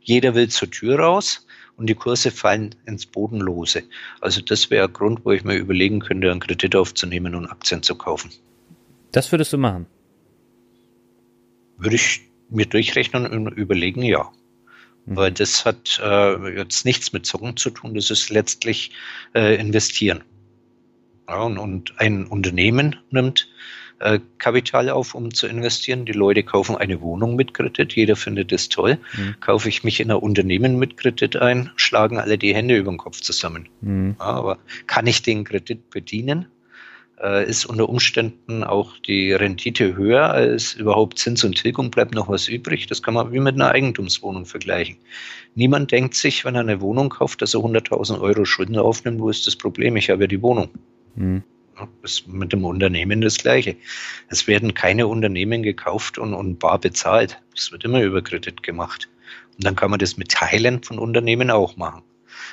jeder 0.03 0.35
will 0.35 0.49
zur 0.49 0.71
Tür 0.71 0.99
raus 0.99 1.47
und 1.77 1.87
die 1.87 1.95
Kurse 1.95 2.31
fallen 2.31 2.75
ins 2.87 3.07
Bodenlose. 3.07 3.85
Also 4.21 4.41
das 4.43 4.71
wäre 4.71 4.89
ein 4.89 4.93
Grund, 4.93 5.25
wo 5.25 5.33
ich 5.33 5.45
mir 5.45 5.57
überlegen 5.57 6.01
könnte, 6.01 6.31
einen 6.31 6.41
Kredit 6.41 6.77
aufzunehmen 6.77 7.35
und 7.35 7.47
Aktien 7.47 7.83
zu 7.83 7.95
kaufen. 7.95 8.31
Das 9.13 9.33
würdest 9.33 9.53
du 9.53 9.59
machen? 9.59 9.87
Würde 11.79 11.97
ich 11.97 12.31
mir 12.51 12.67
durchrechnen 12.67 13.27
und 13.27 13.49
überlegen, 13.49 14.03
ja. 14.03 14.31
Mhm. 15.07 15.17
Weil 15.17 15.33
das 15.33 15.65
hat 15.65 16.01
äh, 16.03 16.57
jetzt 16.57 16.85
nichts 16.85 17.13
mit 17.13 17.27
Zocken 17.27 17.57
zu 17.57 17.71
tun, 17.71 17.95
das 17.95 18.11
ist 18.11 18.31
letztlich 18.31 18.93
äh, 19.35 19.57
investieren. 19.57 20.23
Ja, 21.29 21.43
und, 21.43 21.59
und, 21.59 21.95
ein 21.99 22.27
Unternehmen 22.27 22.97
nimmt 23.11 23.49
äh, 24.01 24.19
Kapital 24.39 24.89
auf, 24.89 25.15
um 25.15 25.33
zu 25.33 25.47
investieren. 25.47 26.05
Die 26.05 26.13
Leute 26.13 26.43
kaufen 26.43 26.77
eine 26.77 27.01
Wohnung 27.01 27.37
mit 27.37 27.55
Kredit, 27.55 27.93
jeder 27.93 28.17
findet 28.17 28.51
es 28.51 28.69
toll. 28.69 28.99
Mhm. 29.17 29.37
Kaufe 29.41 29.69
ich 29.69 29.85
mich 29.85 30.01
in 30.01 30.11
ein 30.11 30.17
Unternehmen 30.17 30.77
mit 30.79 30.97
Kredit 30.97 31.37
ein, 31.37 31.71
schlagen 31.77 32.19
alle 32.19 32.39
die 32.39 32.55
Hände 32.55 32.77
über 32.77 32.91
den 32.91 32.99
Kopf 32.99 33.21
zusammen. 33.21 33.69
Mhm. 33.81 34.17
Ja, 34.19 34.27
aber 34.27 34.59
kann 34.87 35.07
ich 35.07 35.23
den 35.23 35.45
Kredit 35.45 35.91
bedienen? 35.91 36.47
Äh, 37.23 37.49
ist 37.49 37.67
unter 37.67 37.89
Umständen 37.89 38.65
auch 38.65 38.99
die 38.99 39.33
Rendite 39.33 39.95
höher 39.97 40.31
als 40.31 40.75
überhaupt 40.75 41.19
Zins 41.19 41.45
und 41.45 41.57
Tilgung, 41.57 41.91
bleibt 41.91 42.15
noch 42.15 42.29
was 42.29 42.49
übrig. 42.49 42.87
Das 42.87 43.03
kann 43.03 43.15
man 43.15 43.33
wie 43.33 43.41
mit 43.41 43.55
einer 43.55 43.71
Eigentumswohnung 43.71 44.47
vergleichen. 44.47 44.97
Niemand 45.55 45.91
denkt 45.91 46.15
sich, 46.15 46.45
wenn 46.45 46.55
er 46.55 46.63
eine 46.63 46.81
Wohnung 46.81 47.11
kauft, 47.11 47.43
dass 47.43 47.55
er 47.55 47.61
100.000 47.61 48.21
Euro 48.21 48.45
Schulden 48.45 48.79
aufnimmt, 48.79 49.21
wo 49.21 49.29
ist 49.29 49.47
das 49.47 49.57
Problem? 49.57 49.97
Ich 49.97 50.11
habe 50.11 50.23
ja 50.23 50.27
die 50.27 50.43
Wohnung. 50.43 50.71
Mhm. 51.15 51.43
Das 52.03 52.13
ist 52.13 52.29
mit 52.29 52.53
dem 52.53 52.65
Unternehmen 52.65 53.23
das 53.23 53.39
Gleiche. 53.39 53.75
Es 54.29 54.47
werden 54.47 54.75
keine 54.75 55.07
Unternehmen 55.07 55.63
gekauft 55.63 56.19
und, 56.19 56.35
und 56.35 56.59
bar 56.59 56.79
bezahlt. 56.79 57.41
Das 57.55 57.73
wird 57.73 57.85
immer 57.85 58.03
über 58.03 58.23
Kredit 58.23 58.63
gemacht. 58.63 59.09
Und 59.57 59.65
dann 59.65 59.77
kann 59.77 59.91
man 59.91 59.99
das 59.99 60.17
mit 60.17 60.31
Teilen 60.31 60.83
von 60.83 60.99
Unternehmen 60.99 61.51
auch 61.51 61.77
machen. 61.77 62.03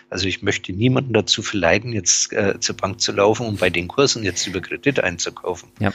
Also 0.10 0.28
ich 0.28 0.42
möchte 0.42 0.74
niemanden 0.74 1.14
dazu 1.14 1.42
verleiten, 1.42 1.94
jetzt 1.94 2.34
äh, 2.34 2.60
zur 2.60 2.78
Bank 2.78 3.02
zu 3.02 3.12
laufen 3.12 3.46
und 3.46 3.60
bei 3.60 3.70
den 3.70 3.88
Kursen 3.88 4.24
jetzt 4.24 4.46
über 4.48 4.62
Kredit 4.62 5.00
einzukaufen. 5.00 5.70
Ja. 5.80 5.94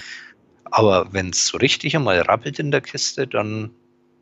Aber 0.64 1.12
wenn 1.12 1.30
es 1.30 1.48
so 1.48 1.58
richtig 1.58 1.94
einmal 1.96 2.20
rappelt 2.20 2.58
in 2.58 2.70
der 2.70 2.80
Kiste, 2.80 3.26
dann 3.26 3.70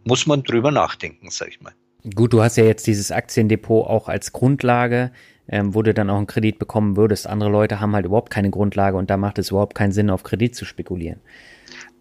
muss 0.04 0.26
man 0.26 0.42
drüber 0.42 0.70
nachdenken, 0.70 1.28
sag 1.30 1.48
ich 1.48 1.60
mal. 1.60 1.72
Gut, 2.14 2.32
du 2.32 2.42
hast 2.42 2.56
ja 2.56 2.64
jetzt 2.64 2.86
dieses 2.86 3.10
Aktiendepot 3.10 3.86
auch 3.86 4.08
als 4.08 4.32
Grundlage, 4.32 5.12
ähm, 5.48 5.74
wo 5.74 5.82
du 5.82 5.92
dann 5.92 6.08
auch 6.10 6.16
einen 6.16 6.26
Kredit 6.26 6.58
bekommen 6.58 6.96
würdest. 6.96 7.26
Andere 7.26 7.50
Leute 7.50 7.80
haben 7.80 7.94
halt 7.94 8.06
überhaupt 8.06 8.30
keine 8.30 8.50
Grundlage 8.50 8.96
und 8.96 9.10
da 9.10 9.16
macht 9.16 9.38
es 9.38 9.50
überhaupt 9.50 9.74
keinen 9.74 9.92
Sinn, 9.92 10.10
auf 10.10 10.22
Kredit 10.22 10.54
zu 10.54 10.64
spekulieren. 10.64 11.20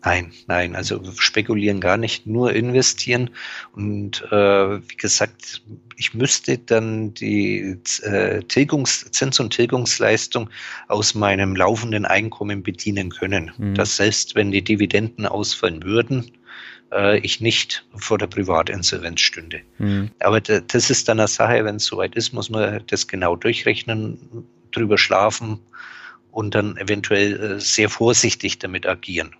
Nein, 0.03 0.31
nein, 0.47 0.75
also 0.77 1.01
spekulieren 1.17 1.81
gar 1.81 1.97
nicht, 1.97 2.25
nur 2.25 2.53
investieren. 2.53 3.31
Und 3.73 4.23
äh, 4.31 4.89
wie 4.89 4.95
gesagt, 4.95 5.61
ich 5.97 6.13
müsste 6.13 6.57
dann 6.57 7.13
die 7.13 7.77
äh, 8.03 8.41
Tilgungs-, 8.43 9.11
Zins- 9.11 9.41
und 9.41 9.51
Tilgungsleistung 9.51 10.49
aus 10.87 11.15
meinem 11.15 11.55
laufenden 11.55 12.05
Einkommen 12.05 12.63
bedienen 12.63 13.09
können. 13.09 13.51
Mhm. 13.57 13.75
Dass 13.75 13.97
selbst 13.97 14.35
wenn 14.35 14.51
die 14.51 14.63
Dividenden 14.63 15.25
ausfallen 15.25 15.83
würden, 15.83 16.31
äh, 16.93 17.19
ich 17.19 17.41
nicht 17.41 17.85
vor 17.95 18.17
der 18.17 18.27
Privatinsolvenz 18.27 19.19
stünde. 19.19 19.61
Mhm. 19.79 20.11
Aber 20.19 20.39
das 20.39 20.89
ist 20.89 21.09
dann 21.09 21.19
eine 21.19 21.27
Sache, 21.27 21.65
wenn 21.65 21.75
es 21.75 21.85
soweit 21.85 22.15
ist, 22.15 22.31
muss 22.31 22.49
man 22.49 22.81
das 22.87 23.07
genau 23.07 23.35
durchrechnen, 23.35 24.45
drüber 24.71 24.97
schlafen 24.97 25.59
und 26.31 26.55
dann 26.55 26.77
eventuell 26.77 27.57
äh, 27.57 27.59
sehr 27.59 27.89
vorsichtig 27.89 28.59
damit 28.59 28.87
agieren. 28.87 29.35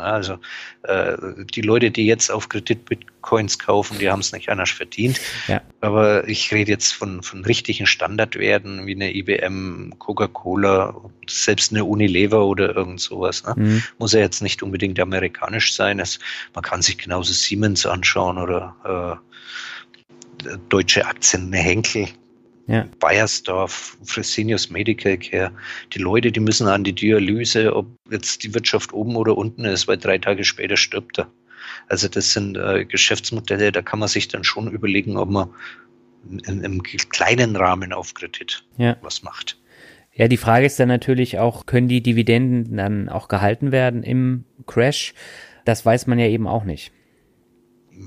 Also 0.00 0.38
äh, 0.82 1.16
die 1.54 1.60
Leute, 1.60 1.90
die 1.90 2.06
jetzt 2.06 2.30
auf 2.30 2.48
Kredit 2.48 2.84
Bitcoins 2.84 3.58
kaufen, 3.58 3.98
die 3.98 4.10
haben 4.10 4.20
es 4.20 4.32
nicht 4.32 4.48
anders 4.48 4.70
verdient. 4.70 5.20
Ja. 5.48 5.60
Aber 5.80 6.26
ich 6.28 6.52
rede 6.52 6.70
jetzt 6.70 6.92
von, 6.92 7.22
von 7.22 7.44
richtigen 7.44 7.86
Standardwerten 7.86 8.86
wie 8.86 8.94
eine 8.94 9.14
IBM, 9.14 9.94
Coca-Cola, 9.98 10.94
selbst 11.28 11.72
eine 11.72 11.84
Unilever 11.84 12.46
oder 12.46 12.74
irgend 12.74 13.00
sowas. 13.00 13.44
Ne? 13.44 13.54
Mhm. 13.56 13.82
Muss 13.98 14.12
ja 14.12 14.20
jetzt 14.20 14.42
nicht 14.42 14.62
unbedingt 14.62 14.98
amerikanisch 14.98 15.74
sein. 15.74 16.00
Es, 16.00 16.18
man 16.54 16.62
kann 16.62 16.82
sich 16.82 16.98
genauso 16.98 17.32
Siemens 17.32 17.86
anschauen 17.86 18.38
oder 18.38 19.20
äh, 20.44 20.56
deutsche 20.68 21.06
Aktien, 21.06 21.46
eine 21.46 21.58
Henkel 21.58 22.08
ja. 22.70 22.86
Bayersdorf, 23.00 23.98
Fresenius 24.04 24.70
Medical 24.70 25.18
Care. 25.18 25.50
Die 25.92 25.98
Leute, 25.98 26.30
die 26.30 26.40
müssen 26.40 26.68
an 26.68 26.84
die 26.84 26.92
Dialyse, 26.92 27.74
ob 27.74 27.86
jetzt 28.10 28.44
die 28.44 28.54
Wirtschaft 28.54 28.92
oben 28.92 29.16
oder 29.16 29.36
unten 29.36 29.64
ist, 29.64 29.88
weil 29.88 29.98
drei 29.98 30.18
Tage 30.18 30.44
später 30.44 30.76
stirbt 30.76 31.18
er. 31.18 31.30
Also 31.88 32.06
das 32.06 32.32
sind 32.32 32.56
äh, 32.56 32.84
Geschäftsmodelle, 32.84 33.72
da 33.72 33.82
kann 33.82 33.98
man 33.98 34.08
sich 34.08 34.28
dann 34.28 34.44
schon 34.44 34.70
überlegen, 34.70 35.16
ob 35.16 35.30
man 35.30 35.50
in, 36.46 36.62
im 36.62 36.82
kleinen 36.82 37.56
Rahmen 37.56 37.92
auf 37.92 38.14
Kredit 38.14 38.64
ja. 38.76 38.96
was 39.02 39.22
macht. 39.22 39.58
Ja, 40.12 40.28
die 40.28 40.36
Frage 40.36 40.66
ist 40.66 40.78
dann 40.78 40.88
natürlich 40.88 41.38
auch, 41.38 41.66
können 41.66 41.88
die 41.88 42.02
Dividenden 42.02 42.76
dann 42.76 43.08
auch 43.08 43.26
gehalten 43.26 43.72
werden 43.72 44.02
im 44.02 44.44
Crash? 44.66 45.14
Das 45.64 45.84
weiß 45.84 46.06
man 46.06 46.18
ja 46.18 46.26
eben 46.26 46.46
auch 46.46 46.64
nicht. 46.64 46.92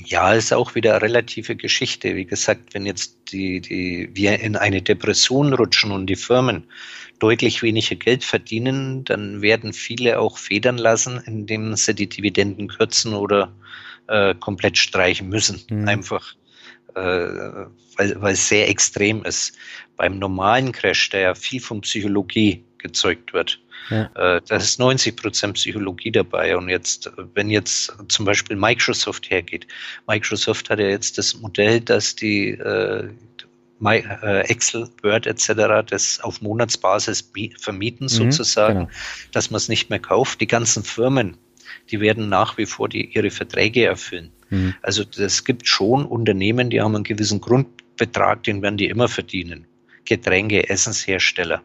Ja, 0.05 0.33
ist 0.33 0.53
auch 0.53 0.75
wieder 0.75 0.91
eine 0.91 1.01
relative 1.01 1.55
Geschichte. 1.55 2.15
Wie 2.15 2.25
gesagt, 2.25 2.73
wenn 2.73 2.85
jetzt 2.85 3.17
die, 3.31 3.61
die, 3.61 4.09
wir 4.13 4.39
in 4.39 4.55
eine 4.55 4.81
Depression 4.81 5.53
rutschen 5.53 5.91
und 5.91 6.07
die 6.07 6.15
Firmen 6.15 6.63
deutlich 7.19 7.61
weniger 7.61 7.95
Geld 7.95 8.23
verdienen, 8.23 9.03
dann 9.05 9.41
werden 9.41 9.73
viele 9.73 10.19
auch 10.19 10.37
federn 10.37 10.77
lassen, 10.77 11.21
indem 11.25 11.75
sie 11.75 11.93
die 11.93 12.09
Dividenden 12.09 12.67
kürzen 12.67 13.13
oder 13.13 13.53
äh, 14.07 14.35
komplett 14.35 14.77
streichen 14.77 15.29
müssen. 15.29 15.61
Mhm. 15.69 15.87
Einfach 15.87 16.35
äh, 16.95 17.65
weil, 17.97 18.21
weil 18.21 18.33
es 18.33 18.47
sehr 18.47 18.69
extrem 18.69 19.23
ist. 19.23 19.55
Beim 19.95 20.19
normalen 20.19 20.71
Crash, 20.71 21.09
der 21.09 21.21
ja 21.21 21.35
viel 21.35 21.61
von 21.61 21.81
Psychologie 21.81 22.63
gezeugt 22.77 23.33
wird, 23.33 23.62
ja. 23.89 24.09
äh, 24.15 24.41
da 24.47 24.55
ist 24.55 24.79
90 24.79 25.15
Prozent 25.15 25.53
Psychologie 25.55 26.11
dabei. 26.11 26.57
Und 26.57 26.69
jetzt, 26.69 27.11
wenn 27.33 27.49
jetzt 27.49 27.93
zum 28.07 28.25
Beispiel 28.25 28.55
Microsoft 28.55 29.29
hergeht, 29.29 29.67
Microsoft 30.07 30.69
hat 30.69 30.79
ja 30.79 30.87
jetzt 30.87 31.17
das 31.17 31.39
Modell, 31.39 31.81
dass 31.81 32.15
die 32.15 32.49
äh, 32.49 33.09
äh 33.81 34.39
Excel, 34.47 34.89
Word 35.01 35.27
etc. 35.27 35.85
das 35.89 36.19
auf 36.21 36.41
Monatsbasis 36.41 37.31
vermieten 37.59 38.05
mhm, 38.05 38.09
sozusagen, 38.09 38.79
genau. 38.79 38.91
dass 39.31 39.51
man 39.51 39.57
es 39.57 39.69
nicht 39.69 39.89
mehr 39.89 39.99
kauft. 39.99 40.41
Die 40.41 40.47
ganzen 40.47 40.83
Firmen, 40.83 41.37
die 41.91 41.99
werden 41.99 42.29
nach 42.29 42.57
wie 42.57 42.65
vor 42.65 42.89
die, 42.89 43.05
ihre 43.13 43.31
Verträge 43.31 43.85
erfüllen. 43.85 44.31
Mhm. 44.49 44.75
Also 44.81 45.03
es 45.17 45.43
gibt 45.43 45.67
schon 45.67 46.05
Unternehmen, 46.05 46.69
die 46.69 46.81
haben 46.81 46.95
einen 46.95 47.03
gewissen 47.03 47.41
Grundbetrag, 47.41 48.43
den 48.43 48.61
werden 48.61 48.77
die 48.77 48.87
immer 48.87 49.07
verdienen. 49.07 49.65
Getränke, 50.05 50.69
Essenshersteller. 50.69 51.61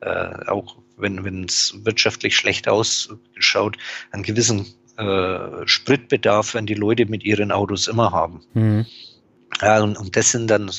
Äh, 0.00 0.48
auch 0.48 0.76
wenn 0.96 1.44
es 1.44 1.74
wirtschaftlich 1.84 2.36
schlecht 2.36 2.68
ausschaut, 2.68 3.76
einen 4.10 4.22
gewissen 4.22 4.66
äh, 4.96 5.66
Spritbedarf 5.66 6.54
werden 6.54 6.66
die 6.66 6.74
Leute 6.74 7.06
mit 7.06 7.24
ihren 7.24 7.50
Autos 7.50 7.88
immer 7.88 8.12
haben. 8.12 8.42
Mhm. 8.54 8.86
Ja, 9.60 9.82
und, 9.82 9.96
und 9.96 10.16
das 10.16 10.30
sind 10.30 10.48
dann 10.48 10.70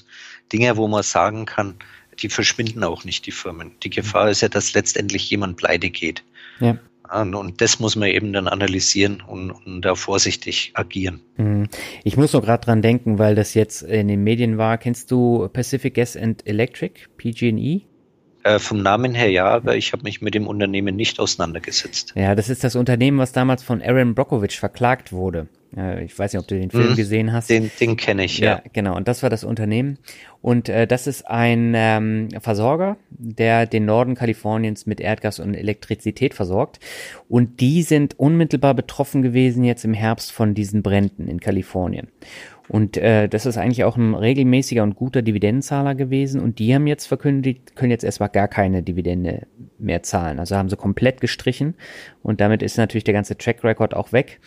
Dinge, 0.51 0.77
wo 0.77 0.87
man 0.87 1.03
sagen 1.03 1.45
kann, 1.45 1.75
die 2.19 2.29
verschwinden 2.29 2.83
auch 2.83 3.03
nicht, 3.03 3.25
die 3.25 3.31
Firmen. 3.31 3.71
Die 3.83 3.89
Gefahr 3.89 4.29
ist 4.29 4.41
ja, 4.41 4.49
dass 4.49 4.73
letztendlich 4.73 5.29
jemand 5.29 5.57
pleite 5.57 5.89
geht. 5.89 6.23
Ja. 6.59 6.77
Und 7.13 7.61
das 7.61 7.79
muss 7.79 7.95
man 7.95 8.09
eben 8.09 8.33
dann 8.33 8.47
analysieren 8.47 9.21
und, 9.21 9.51
und 9.51 9.81
da 9.81 9.93
vorsichtig 9.93 10.71
agieren. 10.73 11.21
Mhm. 11.37 11.67
Ich 12.03 12.17
muss 12.17 12.33
noch 12.33 12.41
gerade 12.41 12.65
dran 12.65 12.81
denken, 12.81 13.19
weil 13.19 13.35
das 13.35 13.53
jetzt 13.53 13.83
in 13.83 14.07
den 14.07 14.23
Medien 14.23 14.57
war. 14.57 14.77
Kennst 14.77 15.11
du 15.11 15.47
Pacific 15.49 15.93
Gas 15.93 16.17
and 16.17 16.45
Electric, 16.47 17.01
PG&E? 17.17 17.81
Äh, 18.45 18.59
vom 18.59 18.83
Namen 18.83 19.15
her 19.15 19.31
ja, 19.31 19.47
aber 19.47 19.75
ich 19.75 19.91
habe 19.91 20.03
mich 20.03 20.21
mit 20.21 20.35
dem 20.35 20.45
Unternehmen 20.45 20.95
nicht 20.95 21.19
auseinandergesetzt. 21.19 22.13
Ja, 22.15 22.35
das 22.35 22.47
ist 22.47 22.63
das 22.63 22.75
Unternehmen, 22.75 23.17
was 23.17 23.31
damals 23.31 23.63
von 23.63 23.81
Aaron 23.81 24.13
Brockovich 24.13 24.59
verklagt 24.59 25.11
wurde. 25.11 25.47
Äh, 25.75 26.05
ich 26.05 26.17
weiß 26.17 26.31
nicht, 26.31 26.39
ob 26.39 26.47
du 26.47 26.53
den 26.53 26.69
Film 26.69 26.91
mhm, 26.91 26.95
gesehen 26.95 27.33
hast. 27.33 27.49
Den, 27.49 27.71
den 27.79 27.97
kenne 27.97 28.25
ich, 28.25 28.37
ja. 28.37 28.57
ja. 28.57 28.61
Genau, 28.71 28.95
und 28.95 29.07
das 29.07 29.23
war 29.23 29.31
das 29.31 29.43
Unternehmen. 29.43 29.97
Und 30.43 30.69
äh, 30.69 30.85
das 30.85 31.07
ist 31.07 31.27
ein 31.27 31.73
ähm, 31.75 32.29
Versorger, 32.39 32.97
der 33.09 33.65
den 33.65 33.85
Norden 33.85 34.13
Kaliforniens 34.13 34.85
mit 34.85 35.01
Erdgas 35.01 35.39
und 35.39 35.55
Elektrizität 35.55 36.35
versorgt. 36.35 36.79
Und 37.27 37.61
die 37.61 37.81
sind 37.81 38.19
unmittelbar 38.19 38.75
betroffen 38.75 39.23
gewesen 39.23 39.63
jetzt 39.63 39.85
im 39.85 39.95
Herbst 39.95 40.31
von 40.31 40.53
diesen 40.53 40.83
Bränden 40.83 41.27
in 41.27 41.39
Kalifornien. 41.39 42.09
Und 42.67 42.97
äh, 42.97 43.27
das 43.27 43.45
ist 43.45 43.57
eigentlich 43.57 43.83
auch 43.83 43.95
ein 43.95 44.15
regelmäßiger 44.15 44.81
und 44.81 44.95
guter 44.95 45.21
Dividendenzahler 45.21 45.95
gewesen. 45.95 46.41
Und 46.41 46.59
die 46.59 46.73
haben 46.73 46.87
jetzt 46.87 47.05
verkündet, 47.05 47.45
die 47.45 47.75
können 47.75 47.91
jetzt 47.91 48.03
erstmal 48.03 48.29
gar 48.29 48.47
keine 48.47 48.81
Dividende 48.81 49.47
mehr 49.77 50.03
zahlen. 50.03 50.39
Also 50.39 50.55
haben 50.55 50.69
sie 50.69 50.77
komplett 50.77 51.21
gestrichen. 51.21 51.75
Und 52.23 52.41
damit 52.41 52.63
ist 52.63 52.77
natürlich 52.77 53.03
der 53.03 53.13
ganze 53.13 53.37
Track 53.37 53.63
Record 53.63 53.93
auch 53.93 54.11
weg. 54.11 54.39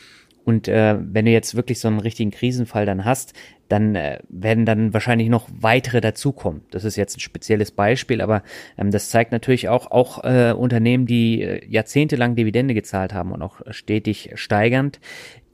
Und 0.44 0.66
äh, 0.66 0.96
wenn 0.98 1.26
du 1.26 1.30
jetzt 1.30 1.56
wirklich 1.56 1.78
so 1.78 1.88
einen 1.88 2.00
richtigen 2.00 2.30
Krisenfall 2.30 2.86
dann 2.86 3.04
hast, 3.04 3.34
dann 3.68 3.94
äh, 3.94 4.18
werden 4.30 4.64
dann 4.64 4.94
wahrscheinlich 4.94 5.28
noch 5.28 5.46
weitere 5.52 6.00
dazukommen. 6.00 6.62
Das 6.70 6.84
ist 6.84 6.96
jetzt 6.96 7.18
ein 7.18 7.20
spezielles 7.20 7.70
Beispiel, 7.70 8.22
aber 8.22 8.42
ähm, 8.78 8.90
das 8.90 9.10
zeigt 9.10 9.30
natürlich 9.30 9.68
auch, 9.68 9.90
auch 9.90 10.24
äh, 10.24 10.52
Unternehmen, 10.52 11.04
die 11.04 11.42
äh, 11.42 11.66
jahrzehntelang 11.68 12.34
Dividende 12.34 12.72
gezahlt 12.72 13.12
haben 13.12 13.32
und 13.32 13.42
auch 13.42 13.60
stetig 13.68 14.30
steigernd, 14.36 15.00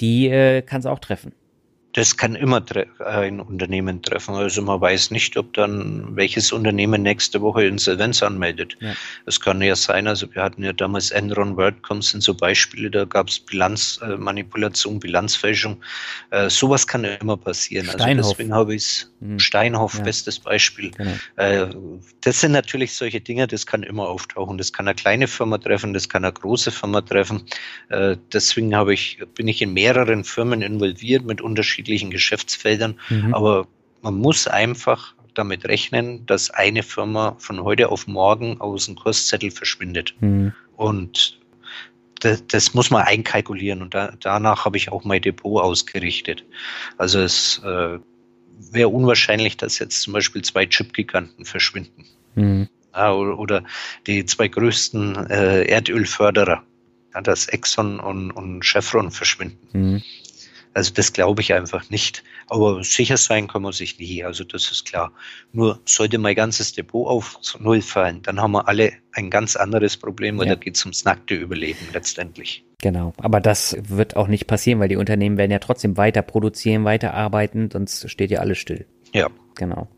die 0.00 0.28
äh, 0.28 0.62
kann 0.62 0.78
es 0.78 0.86
auch 0.86 1.00
treffen 1.00 1.32
das 1.94 2.16
kann 2.16 2.34
immer 2.34 2.62
ein 2.98 3.40
Unternehmen 3.40 4.02
treffen. 4.02 4.34
Also 4.34 4.62
man 4.62 4.80
weiß 4.80 5.12
nicht, 5.12 5.36
ob 5.36 5.54
dann 5.54 6.16
welches 6.16 6.50
Unternehmen 6.50 7.02
nächste 7.02 7.40
Woche 7.40 7.66
Insolvenz 7.66 8.20
anmeldet. 8.20 8.76
Es 9.26 9.36
ja. 9.36 9.44
kann 9.44 9.62
ja 9.62 9.76
sein, 9.76 10.08
also 10.08 10.26
wir 10.34 10.42
hatten 10.42 10.64
ja 10.64 10.72
damals 10.72 11.12
Enron, 11.12 11.56
WorldCom 11.56 12.02
sind 12.02 12.22
so 12.22 12.34
Beispiele, 12.34 12.90
da 12.90 13.04
gab 13.04 13.28
es 13.28 13.38
Bilanzmanipulation, 13.38 14.98
Bilanzfälschung. 14.98 15.80
Äh, 16.30 16.50
sowas 16.50 16.84
kann 16.88 17.04
ja 17.04 17.14
immer 17.14 17.36
passieren. 17.36 17.86
Also 17.86 17.98
Steinhoff. 17.98 18.24
Also 18.24 18.30
deswegen 18.32 18.54
habe 18.54 18.74
ich 18.74 18.82
es, 18.82 19.12
mhm. 19.20 19.38
Steinhoff, 19.38 19.94
ja. 19.94 20.02
bestes 20.02 20.40
Beispiel. 20.40 20.90
Genau. 20.90 21.12
Äh, 21.36 21.68
das 22.22 22.40
sind 22.40 22.52
natürlich 22.52 22.92
solche 22.94 23.20
Dinge, 23.20 23.46
das 23.46 23.66
kann 23.66 23.84
immer 23.84 24.08
auftauchen. 24.08 24.58
Das 24.58 24.72
kann 24.72 24.88
eine 24.88 24.96
kleine 24.96 25.28
Firma 25.28 25.58
treffen, 25.58 25.94
das 25.94 26.08
kann 26.08 26.24
eine 26.24 26.32
große 26.32 26.72
Firma 26.72 27.02
treffen. 27.02 27.44
Äh, 27.90 28.16
deswegen 28.32 28.74
habe 28.74 28.92
ich, 28.94 29.20
bin 29.36 29.46
ich 29.46 29.62
in 29.62 29.72
mehreren 29.72 30.24
Firmen 30.24 30.60
involviert 30.60 31.24
mit 31.24 31.40
unterschiedlichen 31.40 31.83
unterschiedlichen 31.84 32.10
Geschäftsfeldern. 32.10 32.98
Mhm. 33.08 33.34
Aber 33.34 33.66
man 34.02 34.14
muss 34.14 34.46
einfach 34.46 35.14
damit 35.34 35.64
rechnen, 35.64 36.26
dass 36.26 36.50
eine 36.50 36.82
Firma 36.82 37.36
von 37.38 37.62
heute 37.62 37.88
auf 37.88 38.06
morgen 38.06 38.60
aus 38.60 38.86
dem 38.86 38.96
Kurszettel 38.96 39.50
verschwindet. 39.50 40.14
Mhm. 40.20 40.52
Und 40.76 41.38
das, 42.20 42.46
das, 42.46 42.74
muss 42.74 42.90
man 42.90 43.02
einkalkulieren 43.02 43.82
und 43.82 43.94
da, 43.94 44.14
danach 44.20 44.64
habe 44.64 44.76
ich 44.76 44.90
auch 44.90 45.04
mein 45.04 45.20
Depot 45.20 45.62
ausgerichtet. 45.62 46.44
Also 46.96 47.20
es 47.20 47.60
äh, 47.64 47.98
wäre 48.72 48.88
unwahrscheinlich, 48.88 49.56
dass 49.56 49.78
jetzt 49.78 50.02
zum 50.02 50.12
Beispiel 50.12 50.42
zwei 50.42 50.66
Chip-Giganten 50.66 51.44
verschwinden. 51.44 52.04
Mhm. 52.34 52.68
Ja, 52.94 53.12
oder, 53.12 53.64
die 54.06 54.24
zwei 54.24 54.46
größten 54.46 55.28
äh, 55.28 55.64
Erdölförderer, 55.64 56.62
ja, 57.12 57.20
dass 57.20 57.48
Exxon 57.48 57.98
und, 57.98 58.30
und 58.30 58.62
Chevron 58.64 59.10
verschwinden. 59.10 59.58
Mhm. 59.72 60.02
Also 60.74 60.92
das 60.92 61.12
glaube 61.12 61.40
ich 61.40 61.54
einfach 61.54 61.88
nicht. 61.88 62.24
Aber 62.48 62.82
sicher 62.82 63.16
sein 63.16 63.48
kann 63.48 63.62
man 63.62 63.72
sich 63.72 63.98
nie. 63.98 64.24
Also 64.24 64.44
das 64.44 64.70
ist 64.70 64.84
klar. 64.84 65.12
Nur 65.52 65.80
sollte 65.86 66.18
mein 66.18 66.34
ganzes 66.34 66.72
Depot 66.72 67.06
auf 67.08 67.38
Null 67.58 67.80
fallen, 67.80 68.22
dann 68.22 68.40
haben 68.40 68.52
wir 68.52 68.68
alle 68.68 68.92
ein 69.12 69.30
ganz 69.30 69.56
anderes 69.56 69.96
Problem, 69.96 70.38
weil 70.38 70.48
ja. 70.48 70.56
da 70.56 70.60
geht 70.60 70.76
es 70.76 70.84
ums 70.84 71.04
nackte 71.04 71.34
Überleben 71.34 71.86
letztendlich. 71.92 72.64
Genau, 72.82 73.14
aber 73.16 73.40
das 73.40 73.76
wird 73.80 74.16
auch 74.16 74.26
nicht 74.26 74.46
passieren, 74.46 74.80
weil 74.80 74.88
die 74.88 74.96
Unternehmen 74.96 75.38
werden 75.38 75.52
ja 75.52 75.60
trotzdem 75.60 75.96
weiter 75.96 76.22
produzieren, 76.22 76.84
weiter 76.84 77.14
arbeiten, 77.14 77.70
sonst 77.72 78.10
steht 78.10 78.30
ja 78.30 78.40
alles 78.40 78.58
still. 78.58 78.86
Ja. 79.14 79.30
Genau. 79.54 79.88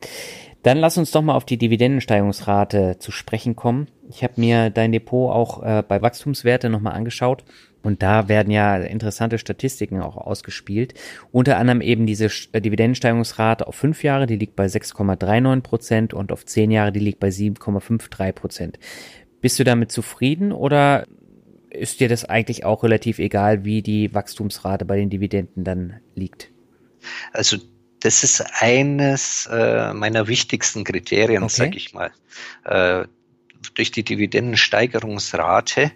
Dann 0.66 0.78
lass 0.78 0.98
uns 0.98 1.12
doch 1.12 1.22
mal 1.22 1.36
auf 1.36 1.44
die 1.44 1.58
Dividendensteigerungsrate 1.58 2.96
zu 2.98 3.12
sprechen 3.12 3.54
kommen. 3.54 3.86
Ich 4.10 4.24
habe 4.24 4.32
mir 4.38 4.68
dein 4.68 4.90
Depot 4.90 5.30
auch 5.30 5.62
äh, 5.62 5.84
bei 5.86 6.02
Wachstumswerte 6.02 6.68
nochmal 6.68 6.94
angeschaut 6.94 7.44
und 7.84 8.02
da 8.02 8.28
werden 8.28 8.50
ja 8.50 8.76
interessante 8.78 9.38
Statistiken 9.38 10.02
auch 10.02 10.16
ausgespielt. 10.16 10.94
Unter 11.30 11.58
anderem 11.58 11.80
eben 11.80 12.04
diese 12.04 12.28
äh, 12.50 12.60
Dividendensteigerungsrate 12.60 13.64
auf 13.64 13.76
fünf 13.76 14.02
Jahre, 14.02 14.26
die 14.26 14.34
liegt 14.34 14.56
bei 14.56 14.66
6,39 14.66 15.60
Prozent 15.60 16.14
und 16.14 16.32
auf 16.32 16.44
zehn 16.44 16.72
Jahre, 16.72 16.90
die 16.90 16.98
liegt 16.98 17.20
bei 17.20 17.28
7,53 17.28 18.32
Prozent. 18.32 18.78
Bist 19.40 19.60
du 19.60 19.62
damit 19.62 19.92
zufrieden 19.92 20.50
oder 20.50 21.06
ist 21.70 22.00
dir 22.00 22.08
das 22.08 22.24
eigentlich 22.24 22.64
auch 22.64 22.82
relativ 22.82 23.20
egal, 23.20 23.64
wie 23.64 23.82
die 23.82 24.12
Wachstumsrate 24.12 24.84
bei 24.84 24.96
den 24.96 25.10
Dividenden 25.10 25.62
dann 25.62 26.00
liegt? 26.16 26.50
Also 27.32 27.58
das 28.00 28.24
ist 28.24 28.44
eines 28.60 29.48
äh, 29.50 29.92
meiner 29.92 30.28
wichtigsten 30.28 30.84
Kriterien, 30.84 31.42
okay. 31.42 31.54
sag 31.54 31.76
ich 31.76 31.94
mal. 31.94 32.10
Äh, 32.64 33.06
durch 33.74 33.90
die 33.90 34.04
Dividendensteigerungsrate 34.04 35.92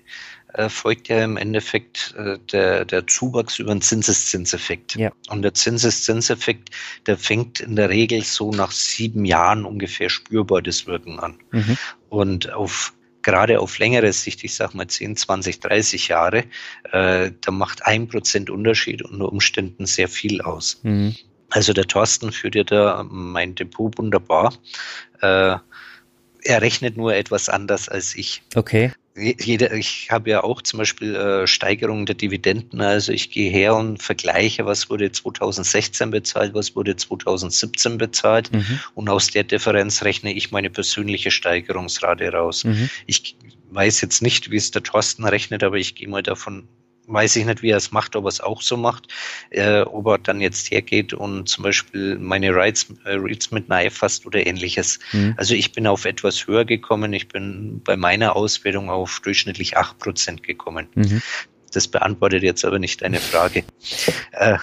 äh, 0.54 0.68
folgt 0.68 1.08
ja 1.08 1.22
im 1.22 1.36
Endeffekt 1.36 2.14
äh, 2.18 2.38
der, 2.52 2.84
der 2.84 3.06
Zuwachs 3.06 3.58
über 3.58 3.72
den 3.72 3.82
Zinseszinseffekt. 3.82 4.96
Ja. 4.96 5.12
Und 5.28 5.42
der 5.42 5.54
Zinseszinseffekt, 5.54 6.70
der 7.06 7.16
fängt 7.16 7.60
in 7.60 7.76
der 7.76 7.90
Regel 7.90 8.24
so 8.24 8.50
nach 8.50 8.72
sieben 8.72 9.24
Jahren 9.24 9.64
ungefähr 9.64 10.10
spürbar 10.10 10.62
das 10.62 10.86
Wirken 10.86 11.20
an. 11.20 11.38
Mhm. 11.52 11.78
Und 12.08 12.52
auf 12.52 12.92
gerade 13.22 13.60
auf 13.60 13.78
längere 13.78 14.12
Sicht, 14.12 14.42
ich 14.44 14.54
sage 14.54 14.76
mal 14.76 14.86
10, 14.86 15.16
20, 15.16 15.60
30 15.60 16.08
Jahre, 16.08 16.44
äh, 16.90 17.30
da 17.40 17.50
macht 17.50 17.86
ein 17.86 18.08
Prozent 18.08 18.50
Unterschied 18.50 19.02
unter 19.02 19.30
Umständen 19.30 19.86
sehr 19.86 20.08
viel 20.08 20.40
aus. 20.40 20.80
Mhm. 20.82 21.14
Also 21.50 21.72
der 21.72 21.86
Thorsten 21.86 22.32
führt 22.32 22.54
ja 22.54 22.64
da 22.64 23.04
mein 23.08 23.54
Depot 23.54 23.96
wunderbar. 23.98 24.54
Äh, 25.20 25.56
er 26.42 26.62
rechnet 26.62 26.96
nur 26.96 27.14
etwas 27.14 27.48
anders 27.48 27.88
als 27.88 28.14
ich. 28.14 28.42
Okay 28.54 28.92
jeder, 29.16 29.72
ich 29.72 30.08
habe 30.10 30.30
ja 30.30 30.44
auch 30.44 30.62
zum 30.62 30.78
Beispiel 30.78 31.14
äh, 31.14 31.46
Steigerungen 31.46 32.06
der 32.06 32.14
Dividenden. 32.14 32.80
Also 32.80 33.12
ich 33.12 33.30
gehe 33.30 33.50
her 33.50 33.74
und 33.74 34.02
vergleiche, 34.02 34.66
was 34.66 34.88
wurde 34.88 35.10
2016 35.10 36.10
bezahlt, 36.10 36.54
was 36.54 36.76
wurde 36.76 36.96
2017 36.96 37.98
bezahlt. 37.98 38.52
Mhm. 38.52 38.80
Und 38.94 39.08
aus 39.08 39.28
der 39.28 39.44
Differenz 39.44 40.02
rechne 40.04 40.32
ich 40.32 40.52
meine 40.52 40.70
persönliche 40.70 41.30
Steigerungsrate 41.30 42.32
raus. 42.32 42.64
Mhm. 42.64 42.88
Ich 43.06 43.36
weiß 43.70 44.00
jetzt 44.00 44.22
nicht, 44.22 44.50
wie 44.50 44.56
es 44.56 44.70
der 44.70 44.82
Thorsten 44.82 45.24
rechnet, 45.24 45.64
aber 45.64 45.76
ich 45.76 45.94
gehe 45.94 46.08
mal 46.08 46.22
davon 46.22 46.68
weiß 47.12 47.36
ich 47.36 47.44
nicht, 47.44 47.62
wie 47.62 47.70
er 47.70 47.76
es 47.76 47.92
macht, 47.92 48.16
ob 48.16 48.24
er 48.24 48.28
es 48.28 48.40
auch 48.40 48.62
so 48.62 48.76
macht, 48.76 49.08
äh, 49.50 49.80
ob 49.80 50.06
er 50.06 50.18
dann 50.18 50.40
jetzt 50.40 50.70
hergeht 50.70 51.12
und 51.12 51.48
zum 51.48 51.64
Beispiel 51.64 52.16
meine 52.18 52.54
Reads, 52.54 52.86
äh, 53.04 53.14
Reads 53.14 53.50
mit 53.50 53.66
Knife 53.66 53.96
fasst 53.96 54.26
oder 54.26 54.46
ähnliches. 54.46 54.98
Mhm. 55.12 55.34
Also 55.36 55.54
ich 55.54 55.72
bin 55.72 55.86
auf 55.86 56.04
etwas 56.04 56.46
höher 56.46 56.64
gekommen. 56.64 57.12
Ich 57.12 57.28
bin 57.28 57.82
bei 57.82 57.96
meiner 57.96 58.36
Auswertung 58.36 58.90
auf 58.90 59.20
durchschnittlich 59.20 59.76
acht 59.76 59.98
Prozent 59.98 60.42
gekommen. 60.42 60.88
Mhm. 60.94 61.22
Das 61.72 61.88
beantwortet 61.88 62.42
jetzt 62.42 62.64
aber 62.64 62.78
nicht 62.78 63.02
deine 63.02 63.20
Frage. 63.20 63.64
äh, 64.32 64.58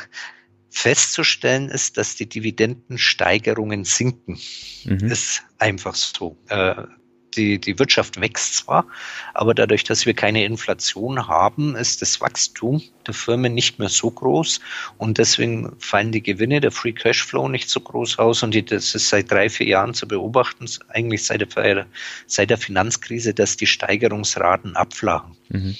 festzustellen 0.69 1.69
ist, 1.69 1.97
dass 1.97 2.15
die 2.15 2.27
Dividendensteigerungen 2.27 3.83
sinken. 3.83 4.39
Mhm. 4.85 5.07
Ist 5.07 5.43
einfach 5.57 5.95
so. 5.95 6.37
Äh, 6.49 6.83
die, 7.37 7.59
die 7.59 7.79
Wirtschaft 7.79 8.19
wächst 8.19 8.55
zwar, 8.55 8.85
aber 9.33 9.53
dadurch, 9.53 9.83
dass 9.83 10.05
wir 10.05 10.13
keine 10.13 10.43
Inflation 10.43 11.27
haben, 11.27 11.75
ist 11.75 12.01
das 12.01 12.19
Wachstum 12.19 12.81
der 13.05 13.13
Firmen 13.13 13.53
nicht 13.53 13.79
mehr 13.79 13.89
so 13.89 14.11
groß 14.11 14.59
und 14.97 15.17
deswegen 15.17 15.75
fallen 15.79 16.11
die 16.11 16.23
Gewinne, 16.23 16.59
der 16.59 16.71
Free 16.71 16.93
Cashflow 16.93 17.47
nicht 17.47 17.69
so 17.69 17.79
groß 17.79 18.19
aus 18.19 18.43
und 18.43 18.53
die, 18.53 18.65
das 18.65 18.95
ist 18.95 19.09
seit 19.09 19.31
drei, 19.31 19.49
vier 19.49 19.67
Jahren 19.67 19.93
zu 19.93 20.07
beobachten, 20.07 20.65
eigentlich 20.89 21.25
seit 21.25 21.41
der, 21.41 21.85
seit 22.25 22.49
der 22.49 22.57
Finanzkrise, 22.57 23.33
dass 23.33 23.55
die 23.55 23.67
Steigerungsraten 23.67 24.75
abflachen. 24.75 25.37
Mhm. 25.49 25.75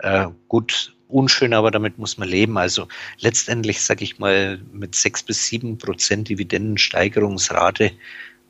Äh, 0.00 0.26
gut, 0.48 0.94
unschön, 1.08 1.54
aber 1.54 1.70
damit 1.70 1.98
muss 1.98 2.18
man 2.18 2.28
leben. 2.28 2.58
Also 2.58 2.88
letztendlich, 3.18 3.80
sage 3.80 4.04
ich 4.04 4.18
mal, 4.18 4.60
mit 4.72 4.94
sechs 4.94 5.22
bis 5.22 5.46
sieben 5.46 5.78
Prozent 5.78 6.28
Dividendensteigerungsrate 6.28 7.92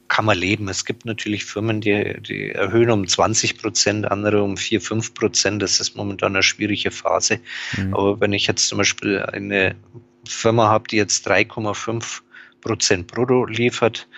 kann 0.09 0.25
man 0.25 0.39
leben. 0.39 0.69
Es 0.69 0.85
gibt 0.85 1.05
natürlich 1.05 1.45
Firmen, 1.45 1.81
die, 1.81 2.21
die 2.21 2.51
erhöhen 2.51 2.91
um 2.91 3.07
20 3.07 3.59
Prozent, 3.59 4.11
andere 4.11 4.43
um 4.43 4.57
4, 4.57 4.81
5 4.81 5.15
Prozent. 5.15 5.63
Das 5.63 5.81
ist 5.81 5.97
momentan 5.97 6.35
eine 6.35 6.43
schwierige 6.43 6.91
Phase. 6.91 7.41
Mhm. 7.77 7.95
Aber 7.95 8.21
wenn 8.21 8.33
ich 8.33 8.47
jetzt 8.47 8.69
zum 8.69 8.79
Beispiel 8.79 9.21
eine 9.21 9.77
Firma 10.27 10.69
habe, 10.69 10.89
die 10.89 10.97
jetzt 10.97 11.29
3,5 11.29 12.21
Prozent 12.61 13.07
brutto 13.07 13.45
liefert, 13.45 14.09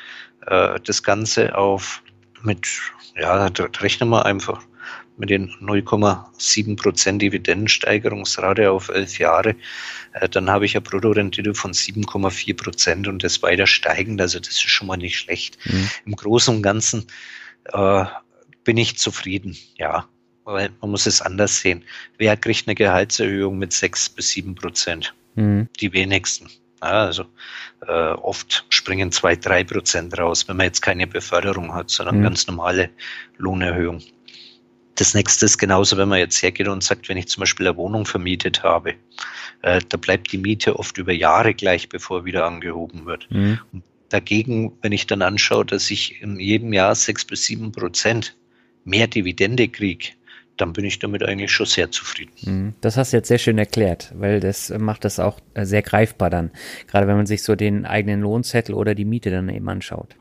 äh, 0.47 0.79
das 0.85 1.03
Ganze 1.03 1.57
auf 1.57 2.03
mit, 2.43 2.67
ja, 3.17 3.51
da 3.51 3.65
rechnen 3.81 4.09
wir 4.09 4.25
einfach 4.25 4.63
mit 5.21 5.31
den 5.31 5.51
0,7 5.61 6.77
Prozent 6.77 7.23
Dividendensteigerungsrate 7.23 8.71
auf 8.71 8.89
elf 8.89 9.19
Jahre, 9.19 9.55
äh, 10.15 10.29
dann 10.29 10.51
habe 10.51 10.65
ich 10.65 10.75
eine 10.75 10.81
Bruttorendite 10.81 11.55
von 11.55 11.73
7,4 11.73 12.57
Prozent 12.57 13.07
und 13.07 13.23
das 13.23 13.43
weiter 13.43 13.67
steigend. 13.67 14.21
Also 14.21 14.39
das 14.39 14.49
ist 14.49 14.63
schon 14.63 14.89
mal 14.89 14.97
nicht 14.97 15.19
schlecht. 15.19 15.59
Mhm. 15.67 15.91
Im 16.07 16.17
Großen 16.17 16.57
und 16.57 16.63
Ganzen 16.63 17.07
äh, 17.73 18.05
bin 18.65 18.77
ich 18.77 18.99
zufrieden, 18.99 19.57
ja. 19.77 20.07
Weil 20.45 20.71
man 20.81 20.91
muss 20.91 21.07
es 21.07 21.21
anders 21.21 21.61
sehen. 21.61 21.85
Wer 22.17 22.37
kriegt 22.37 22.67
eine 22.67 22.75
Gehaltserhöhung 22.75 23.59
mit 23.59 23.73
6 23.73 24.09
bis 24.09 24.31
7 24.31 24.55
Prozent? 24.55 25.15
Mhm. 25.37 25.69
Die 25.79 25.93
wenigsten. 25.93 26.49
Ja, 26.83 27.05
also 27.05 27.27
äh, 27.87 27.93
oft 27.93 28.65
springen 28.71 29.13
2, 29.13 29.37
3 29.37 29.65
Prozent 29.65 30.19
raus, 30.19 30.49
wenn 30.49 30.57
man 30.57 30.65
jetzt 30.65 30.81
keine 30.81 31.07
Beförderung 31.07 31.75
hat, 31.75 31.91
sondern 31.91 32.19
mhm. 32.19 32.23
ganz 32.23 32.47
normale 32.47 32.91
Lohnerhöhung. 33.37 34.03
Das 35.01 35.15
nächste 35.15 35.47
ist 35.47 35.57
genauso, 35.57 35.97
wenn 35.97 36.11
man 36.11 36.19
jetzt 36.19 36.43
hergeht 36.43 36.69
und 36.69 36.85
sagt, 36.85 37.09
wenn 37.09 37.17
ich 37.17 37.27
zum 37.27 37.41
Beispiel 37.41 37.67
eine 37.67 37.79
Wohnung 37.79 38.05
vermietet 38.05 38.63
habe, 38.63 38.97
äh, 39.63 39.81
da 39.89 39.97
bleibt 39.97 40.31
die 40.31 40.37
Miete 40.37 40.79
oft 40.79 40.99
über 40.99 41.11
Jahre 41.11 41.55
gleich, 41.55 41.89
bevor 41.89 42.27
wieder 42.27 42.45
angehoben 42.45 43.07
wird. 43.07 43.27
Mhm. 43.31 43.59
dagegen, 44.11 44.73
wenn 44.83 44.93
ich 44.93 45.07
dann 45.07 45.23
anschaue, 45.23 45.65
dass 45.65 45.91
ich 45.91 46.21
in 46.21 46.39
jedem 46.39 46.75
Jahr 46.75 46.95
sechs 46.95 47.25
bis 47.25 47.45
sieben 47.45 47.73
Prozent 47.73 48.37
mehr 48.85 49.07
Dividende 49.07 49.69
kriege, 49.69 50.09
dann 50.59 50.75
bin 50.75 50.85
ich 50.85 50.99
damit 50.99 51.23
eigentlich 51.23 51.51
schon 51.51 51.65
sehr 51.65 51.91
zufrieden. 51.91 52.33
Mhm. 52.43 52.75
Das 52.83 52.99
hast 52.99 53.15
du 53.15 53.17
jetzt 53.17 53.29
sehr 53.29 53.39
schön 53.39 53.57
erklärt, 53.57 54.13
weil 54.15 54.41
das 54.41 54.69
macht 54.69 55.07
das 55.07 55.19
auch 55.19 55.41
äh, 55.55 55.65
sehr 55.65 55.81
greifbar 55.81 56.29
dann. 56.29 56.51
Gerade 56.89 57.07
wenn 57.07 57.17
man 57.17 57.27
sich 57.27 57.43
so 57.43 57.55
den 57.57 57.87
eigenen 57.87 58.21
Lohnzettel 58.21 58.75
oder 58.75 58.95
die 58.95 59.07
Miete 59.07 59.31
dann 59.31 59.49
eben 59.49 59.69
anschaut. 59.71 60.17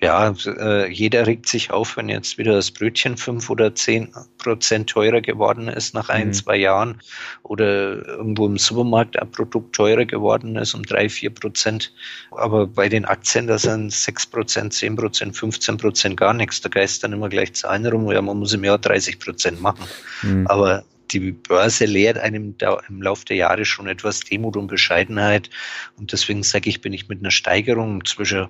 Ja, 0.00 0.34
äh, 0.46 0.90
jeder 0.92 1.26
regt 1.26 1.48
sich 1.48 1.70
auf, 1.70 1.96
wenn 1.96 2.08
jetzt 2.08 2.36
wieder 2.36 2.52
das 2.54 2.70
Brötchen 2.70 3.16
fünf 3.16 3.48
oder 3.48 3.74
zehn 3.74 4.12
Prozent 4.38 4.90
teurer 4.90 5.20
geworden 5.20 5.68
ist 5.68 5.94
nach 5.94 6.08
ein, 6.08 6.28
mhm. 6.28 6.32
zwei 6.34 6.56
Jahren 6.56 7.00
oder 7.42 8.06
irgendwo 8.06 8.46
im 8.46 8.58
Supermarkt 8.58 9.18
ein 9.18 9.30
Produkt 9.30 9.74
teurer 9.74 10.04
geworden 10.04 10.56
ist 10.56 10.74
um 10.74 10.82
drei, 10.82 11.08
vier 11.08 11.30
Prozent. 11.30 11.92
Aber 12.30 12.66
bei 12.66 12.88
den 12.88 13.04
Aktien, 13.04 13.46
da 13.46 13.58
sind 13.58 13.92
sechs 13.92 14.26
Prozent, 14.26 14.74
zehn 14.74 14.96
Prozent, 14.96 15.36
15 15.36 15.78
Prozent 15.78 16.16
gar 16.16 16.34
nichts. 16.34 16.60
Da 16.60 16.68
geistern 16.68 17.12
immer 17.12 17.28
gleich 17.28 17.54
Zahlen 17.54 17.86
rum. 17.86 18.10
Ja, 18.10 18.20
man 18.20 18.38
muss 18.38 18.52
im 18.52 18.64
Jahr 18.64 18.78
30 18.78 19.18
Prozent 19.18 19.60
machen. 19.60 19.84
Mhm. 20.22 20.46
Aber 20.46 20.84
die 21.14 21.32
Börse 21.32 21.84
lehrt 21.84 22.18
einem 22.18 22.56
da 22.58 22.80
im 22.88 23.00
Laufe 23.00 23.24
der 23.24 23.36
Jahre 23.36 23.64
schon 23.64 23.86
etwas 23.86 24.20
Demut 24.20 24.56
und 24.56 24.66
Bescheidenheit. 24.66 25.48
Und 25.96 26.12
deswegen 26.12 26.42
sage 26.42 26.68
ich, 26.68 26.80
bin 26.80 26.92
ich 26.92 27.08
mit 27.08 27.20
einer 27.20 27.30
Steigerung 27.30 28.04
zwischen 28.04 28.48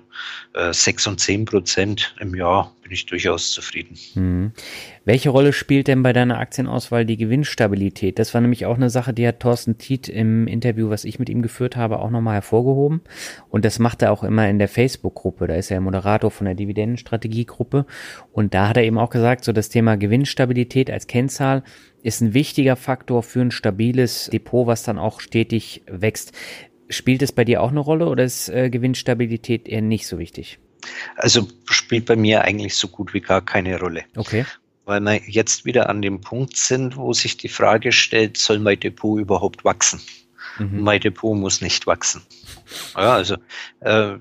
äh, 0.53 0.73
6 0.73 1.07
und 1.07 1.19
10 1.19 1.45
Prozent 1.45 2.15
im 2.19 2.35
Jahr 2.35 2.73
bin 2.81 2.91
ich 2.91 3.05
durchaus 3.05 3.51
zufrieden. 3.51 3.97
Mhm. 4.15 4.51
Welche 5.05 5.29
Rolle 5.29 5.53
spielt 5.53 5.87
denn 5.87 6.01
bei 6.01 6.13
deiner 6.13 6.39
Aktienauswahl 6.39 7.05
die 7.05 7.15
Gewinnstabilität? 7.15 8.17
Das 8.17 8.33
war 8.33 8.41
nämlich 8.41 8.65
auch 8.65 8.75
eine 8.75 8.89
Sache, 8.89 9.13
die 9.13 9.27
hat 9.27 9.39
Thorsten 9.39 9.77
Tiet 9.77 10.09
im 10.09 10.47
Interview, 10.47 10.89
was 10.89 11.05
ich 11.05 11.19
mit 11.19 11.29
ihm 11.29 11.43
geführt 11.43 11.75
habe, 11.75 11.99
auch 11.99 12.09
nochmal 12.09 12.33
hervorgehoben. 12.33 13.01
Und 13.49 13.65
das 13.65 13.77
macht 13.77 14.01
er 14.01 14.11
auch 14.11 14.23
immer 14.23 14.49
in 14.49 14.57
der 14.57 14.67
Facebook-Gruppe. 14.67 15.45
Da 15.45 15.53
ist 15.53 15.69
er 15.69 15.79
Moderator 15.79 16.31
von 16.31 16.45
der 16.45 16.55
Dividendenstrategiegruppe. 16.55 17.85
Und 18.31 18.55
da 18.55 18.67
hat 18.67 18.77
er 18.77 18.83
eben 18.83 18.97
auch 18.97 19.11
gesagt, 19.11 19.43
so 19.43 19.53
das 19.53 19.69
Thema 19.69 19.95
Gewinnstabilität 19.95 20.89
als 20.89 21.05
Kennzahl 21.05 21.63
ist 22.01 22.21
ein 22.21 22.33
wichtiger 22.33 22.75
Faktor 22.75 23.21
für 23.21 23.41
ein 23.41 23.51
stabiles 23.51 24.31
Depot, 24.33 24.65
was 24.65 24.81
dann 24.81 24.97
auch 24.97 25.19
stetig 25.19 25.83
wächst. 25.87 26.31
Spielt 26.89 27.21
es 27.21 27.31
bei 27.31 27.45
dir 27.45 27.61
auch 27.61 27.69
eine 27.69 27.79
Rolle 27.79 28.07
oder 28.07 28.23
ist 28.23 28.49
äh, 28.49 28.71
Gewinnstabilität 28.71 29.67
eher 29.67 29.83
nicht 29.83 30.07
so 30.07 30.17
wichtig? 30.17 30.57
Also 31.15 31.47
spielt 31.65 32.05
bei 32.05 32.15
mir 32.15 32.41
eigentlich 32.41 32.75
so 32.75 32.87
gut 32.87 33.13
wie 33.13 33.21
gar 33.21 33.45
keine 33.45 33.79
Rolle. 33.79 34.05
Okay. 34.15 34.45
Weil 34.85 35.01
wir 35.01 35.21
jetzt 35.27 35.65
wieder 35.65 35.89
an 35.89 36.01
dem 36.01 36.21
Punkt 36.21 36.55
sind, 36.57 36.95
wo 36.95 37.13
sich 37.13 37.37
die 37.37 37.49
Frage 37.49 37.91
stellt, 37.91 38.37
soll 38.37 38.59
mein 38.59 38.79
Depot 38.79 39.19
überhaupt 39.19 39.65
wachsen? 39.65 39.99
Mhm. 40.59 40.81
Mein 40.81 41.01
Depot 41.01 41.37
muss 41.37 41.61
nicht 41.61 41.87
wachsen. 41.87 42.21
Ja, 42.95 43.13
also 43.13 43.35
äh, 43.81 44.17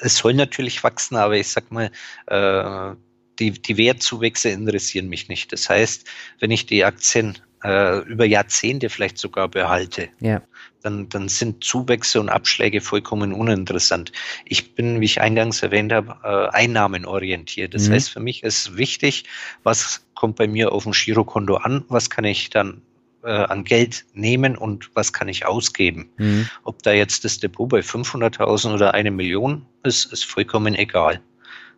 es 0.00 0.18
soll 0.18 0.34
natürlich 0.34 0.82
wachsen, 0.84 1.16
aber 1.16 1.36
ich 1.36 1.48
sag 1.48 1.70
mal, 1.72 1.90
äh, 2.26 2.94
die, 3.38 3.50
die 3.50 3.76
Wertzuwächse 3.76 4.50
interessieren 4.50 5.08
mich 5.08 5.28
nicht. 5.28 5.52
Das 5.52 5.68
heißt, 5.68 6.06
wenn 6.40 6.50
ich 6.50 6.66
die 6.66 6.84
Aktien 6.84 7.38
äh, 7.66 7.98
über 8.00 8.24
Jahrzehnte 8.24 8.88
vielleicht 8.88 9.18
sogar 9.18 9.48
behalte, 9.48 10.08
ja. 10.20 10.42
dann, 10.82 11.08
dann 11.08 11.28
sind 11.28 11.64
Zuwächse 11.64 12.20
und 12.20 12.28
Abschläge 12.28 12.80
vollkommen 12.80 13.32
uninteressant. 13.32 14.12
Ich 14.44 14.74
bin, 14.74 15.00
wie 15.00 15.06
ich 15.06 15.20
eingangs 15.20 15.62
erwähnt 15.62 15.92
habe, 15.92 16.16
äh, 16.22 16.56
einnahmenorientiert. 16.56 17.74
Das 17.74 17.88
mhm. 17.88 17.94
heißt, 17.94 18.10
für 18.10 18.20
mich 18.20 18.42
ist 18.42 18.76
wichtig, 18.76 19.24
was 19.62 20.06
kommt 20.14 20.36
bei 20.36 20.46
mir 20.46 20.72
auf 20.72 20.84
dem 20.84 20.92
Girokonto 20.92 21.56
an, 21.56 21.84
was 21.88 22.10
kann 22.10 22.24
ich 22.24 22.50
dann 22.50 22.82
äh, 23.24 23.30
an 23.30 23.64
Geld 23.64 24.04
nehmen 24.14 24.56
und 24.56 24.90
was 24.94 25.12
kann 25.12 25.28
ich 25.28 25.46
ausgeben. 25.46 26.10
Mhm. 26.16 26.48
Ob 26.62 26.82
da 26.82 26.92
jetzt 26.92 27.24
das 27.24 27.40
Depot 27.40 27.68
bei 27.68 27.80
500.000 27.80 28.74
oder 28.74 28.94
eine 28.94 29.10
Million 29.10 29.66
ist, 29.82 30.12
ist 30.12 30.24
vollkommen 30.24 30.74
egal. 30.74 31.20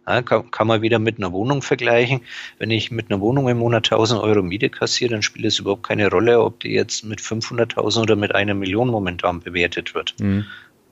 Ja, 0.09 0.23
kann, 0.23 0.51
kann, 0.51 0.67
man 0.67 0.81
wieder 0.81 0.99
mit 0.99 1.19
einer 1.19 1.33
Wohnung 1.33 1.61
vergleichen. 1.61 2.23
Wenn 2.59 2.71
ich 2.71 2.91
mit 2.91 3.11
einer 3.11 3.21
Wohnung 3.21 3.47
im 3.49 3.59
Monat 3.59 3.93
1000 3.93 4.21
Euro 4.23 4.43
Miete 4.43 4.71
kassiere, 4.71 5.11
dann 5.11 5.23
spielt 5.23 5.45
es 5.45 5.59
überhaupt 5.59 5.83
keine 5.83 6.11
Rolle, 6.11 6.41
ob 6.41 6.61
die 6.61 6.71
jetzt 6.71 7.05
mit 7.05 7.21
500.000 7.21 8.01
oder 8.01 8.17
mit 8.17 8.35
einer 8.35 8.55
Million 8.55 8.89
momentan 8.89 9.41
bewertet 9.41 9.95
wird. 9.95 10.15
Mhm. 10.19 10.47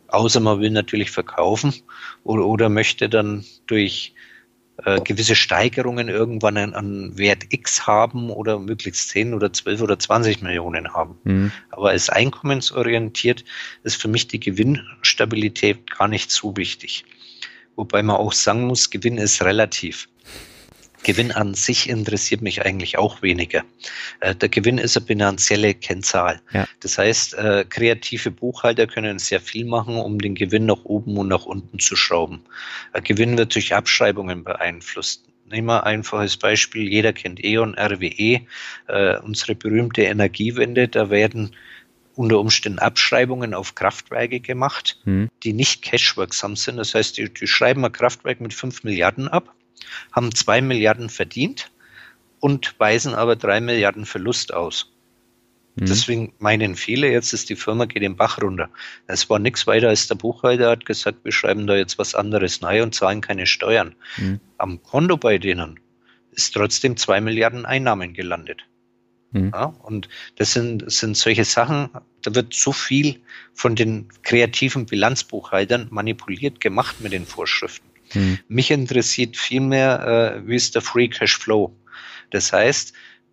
Außer 0.09 0.40
man 0.40 0.61
will 0.61 0.70
natürlich 0.70 1.11
verkaufen 1.11 1.72
oder, 2.24 2.44
oder 2.44 2.68
möchte 2.68 3.09
dann 3.09 3.44
durch 3.66 4.14
äh, 4.85 5.00
gewisse 5.00 5.35
Steigerungen 5.35 6.11
irgendwann 6.11 6.59
einen, 6.59 6.74
einen, 6.74 7.16
Wert 7.16 7.44
X 7.48 7.87
haben 7.87 8.29
oder 8.29 8.59
möglichst 8.59 9.09
10 9.09 9.33
oder 9.33 9.50
12 9.50 9.81
oder 9.81 9.98
20 9.98 10.42
Millionen 10.42 10.92
haben. 10.92 11.18
Mhm. 11.24 11.52
Aber 11.70 11.88
als 11.88 12.11
einkommensorientiert 12.11 13.44
ist 13.83 14.00
für 14.00 14.09
mich 14.09 14.29
die 14.29 14.40
Gewinnstabilität 14.40 15.90
gar 15.90 16.09
nicht 16.09 16.31
so 16.31 16.55
wichtig. 16.59 17.07
Wobei 17.77 18.03
man 18.03 18.17
auch 18.17 18.33
sagen 18.33 18.67
muss, 18.67 18.91
Gewinn 18.91 19.19
ist 19.19 19.43
relativ. 19.43 20.09
Gewinn 21.07 21.31
an 21.31 21.55
sich 21.55 21.89
interessiert 21.89 22.43
mich 22.43 22.62
eigentlich 22.62 22.99
auch 22.99 23.23
weniger. 23.23 23.62
Äh, 24.19 24.35
der 24.35 24.49
Gewinn 24.49 24.79
ist 24.79 24.97
eine 24.97 25.07
finanzielle 25.07 25.73
Kennzahl. 25.73 26.41
Ja. 26.53 26.67
Das 26.81 26.99
heißt, 26.99 27.35
äh, 27.35 27.65
kreative 27.69 28.33
Buchhalter 28.33 28.89
können 28.89 29.21
sehr 29.21 29.41
viel 29.41 29.67
machen, 29.67 29.99
um 29.99 30.19
den 30.19 30.35
Gewinn 30.35 30.66
nach 30.66 30.85
oben 30.85 31.16
und 31.16 31.29
nach 31.29 31.47
unten 31.47 31.79
zu 31.79 31.95
schrauben. 31.95 32.41
Gewinn 33.05 33.39
wird 33.39 33.55
durch 33.55 33.72
Abschreibungen 33.72 34.43
beeinflusst. 34.43 35.22
Nehmen 35.49 35.68
wir 35.68 35.85
einfach 35.85 36.18
als 36.18 36.37
Beispiel, 36.37 36.89
jeder 36.89 37.12
kennt 37.12 37.45
E.ON, 37.45 37.77
RWE, 37.79 38.41
äh, 38.89 39.18
unsere 39.22 39.55
berühmte 39.55 40.03
Energiewende, 40.03 40.89
da 40.89 41.09
werden 41.09 41.55
unter 42.17 42.41
Umständen 42.41 42.79
Abschreibungen 42.79 43.55
auf 43.55 43.75
Kraftwerke 43.75 44.41
gemacht, 44.41 44.99
hm. 45.05 45.29
die 45.43 45.53
nicht 45.53 45.83
cashwirksam 45.83 46.57
sind. 46.57 46.77
Das 46.79 46.95
heißt, 46.95 47.19
die, 47.19 47.33
die 47.33 47.47
schreiben 47.47 47.85
ein 47.85 47.93
Kraftwerk 47.93 48.41
mit 48.41 48.55
5 48.55 48.85
Milliarden 48.85 49.29
ab, 49.29 49.55
haben 50.12 50.35
2 50.35 50.62
Milliarden 50.62 51.11
verdient 51.11 51.71
und 52.41 52.75
weisen 52.79 53.14
aber 53.14 53.37
3 53.37 53.61
Milliarden 53.61 54.07
Verlust 54.07 54.53
aus. 54.53 54.91
Mhm. 55.77 55.87
Deswegen 55.87 56.33
meinen 56.39 56.75
viele, 56.75 57.11
jetzt 57.11 57.33
ist 57.35 57.51
die 57.51 57.57
Firma 57.57 57.85
geht 57.85 58.03
den 58.03 58.17
Bach 58.17 58.41
runter. 58.41 58.71
Es 59.07 59.29
war 59.29 59.39
nichts 59.39 59.67
weiter 59.67 59.89
als 59.89 60.09
der 60.09 60.14
Buchhalter 60.14 60.71
hat 60.71 60.87
gesagt, 60.87 61.19
wir 61.25 61.33
schreiben 61.33 61.67
da 61.67 61.77
jetzt 61.77 61.99
was 61.99 62.14
anderes 62.14 62.62
neu 62.62 62.83
und 62.83 62.95
zahlen 62.95 63.21
keine 63.21 63.47
Steuern. 63.47 63.95
Mhm. 64.17 64.41
Am 64.59 64.83
Konto 64.83 65.17
bei 65.19 65.39
denen 65.39 65.79
ist 66.33 66.55
trotzdem 66.55 66.97
zwei 66.97 67.21
Milliarden 67.21 67.67
Einnahmen 67.67 68.14
gelandet. 68.14 68.62
Mhm. 69.33 69.51
Ja, 69.53 69.66
und 69.83 70.09
das 70.37 70.53
sind, 70.53 70.91
sind 70.91 71.16
solche 71.16 71.45
Sachen, 71.45 71.91
da 72.22 72.35
wird 72.35 72.55
so 72.55 72.72
viel 72.72 73.20
von 73.55 73.74
den 73.74 74.09
kreativen 74.22 74.87
Bilanzbuchhaltern 74.87 75.89
manipuliert 75.91 76.61
gemacht 76.61 77.01
mit 77.01 77.12
den 77.12 77.27
Vorschriften. 77.27 77.89
Mhm. 78.14 78.39
Mich 78.49 78.70
interessiert 78.70 79.37
vielmehr, 79.37 80.37
äh, 80.37 80.49
wie 80.49 80.57
ist 80.57 80.74
der 80.74 80.83
Free 80.83 81.09
Cash 81.09 81.37
Flow? 81.37 81.74
Das 82.31 82.53
heißt, 82.53 82.93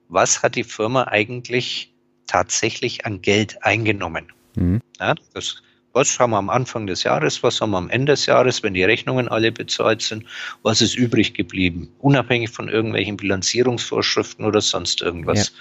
was 0.10 0.44
hat 0.44 0.56
die 0.56 0.64
Firma 0.64 1.06
eigentlich 1.06 1.94
tatsächlich 2.28 3.06
an 3.06 3.22
Geld 3.22 3.64
eingenommen. 3.64 4.32
Mhm. 4.56 4.82
Ja, 5.00 5.16
das, 5.34 5.62
was 5.94 6.20
haben 6.20 6.32
wir 6.32 6.38
am 6.38 6.50
Anfang 6.50 6.88
des 6.88 7.04
Jahres, 7.04 7.44
was 7.44 7.62
haben 7.62 7.72
wir 7.72 7.78
am 7.78 7.90
Ende 7.90 8.14
des 8.14 8.26
Jahres, 8.26 8.64
wenn 8.64 8.74
die 8.74 8.84
Rechnungen 8.84 9.28
alle 9.28 9.52
bezahlt 9.52 10.02
sind, 10.02 10.26
was 10.64 10.82
ist 10.82 10.96
übrig 10.96 11.34
geblieben, 11.34 11.90
unabhängig 12.00 12.50
von 12.50 12.68
irgendwelchen 12.68 13.16
Bilanzierungsvorschriften 13.18 14.46
oder 14.46 14.62
sonst 14.62 15.02
irgendwas. 15.02 15.50
Ja. 15.50 15.54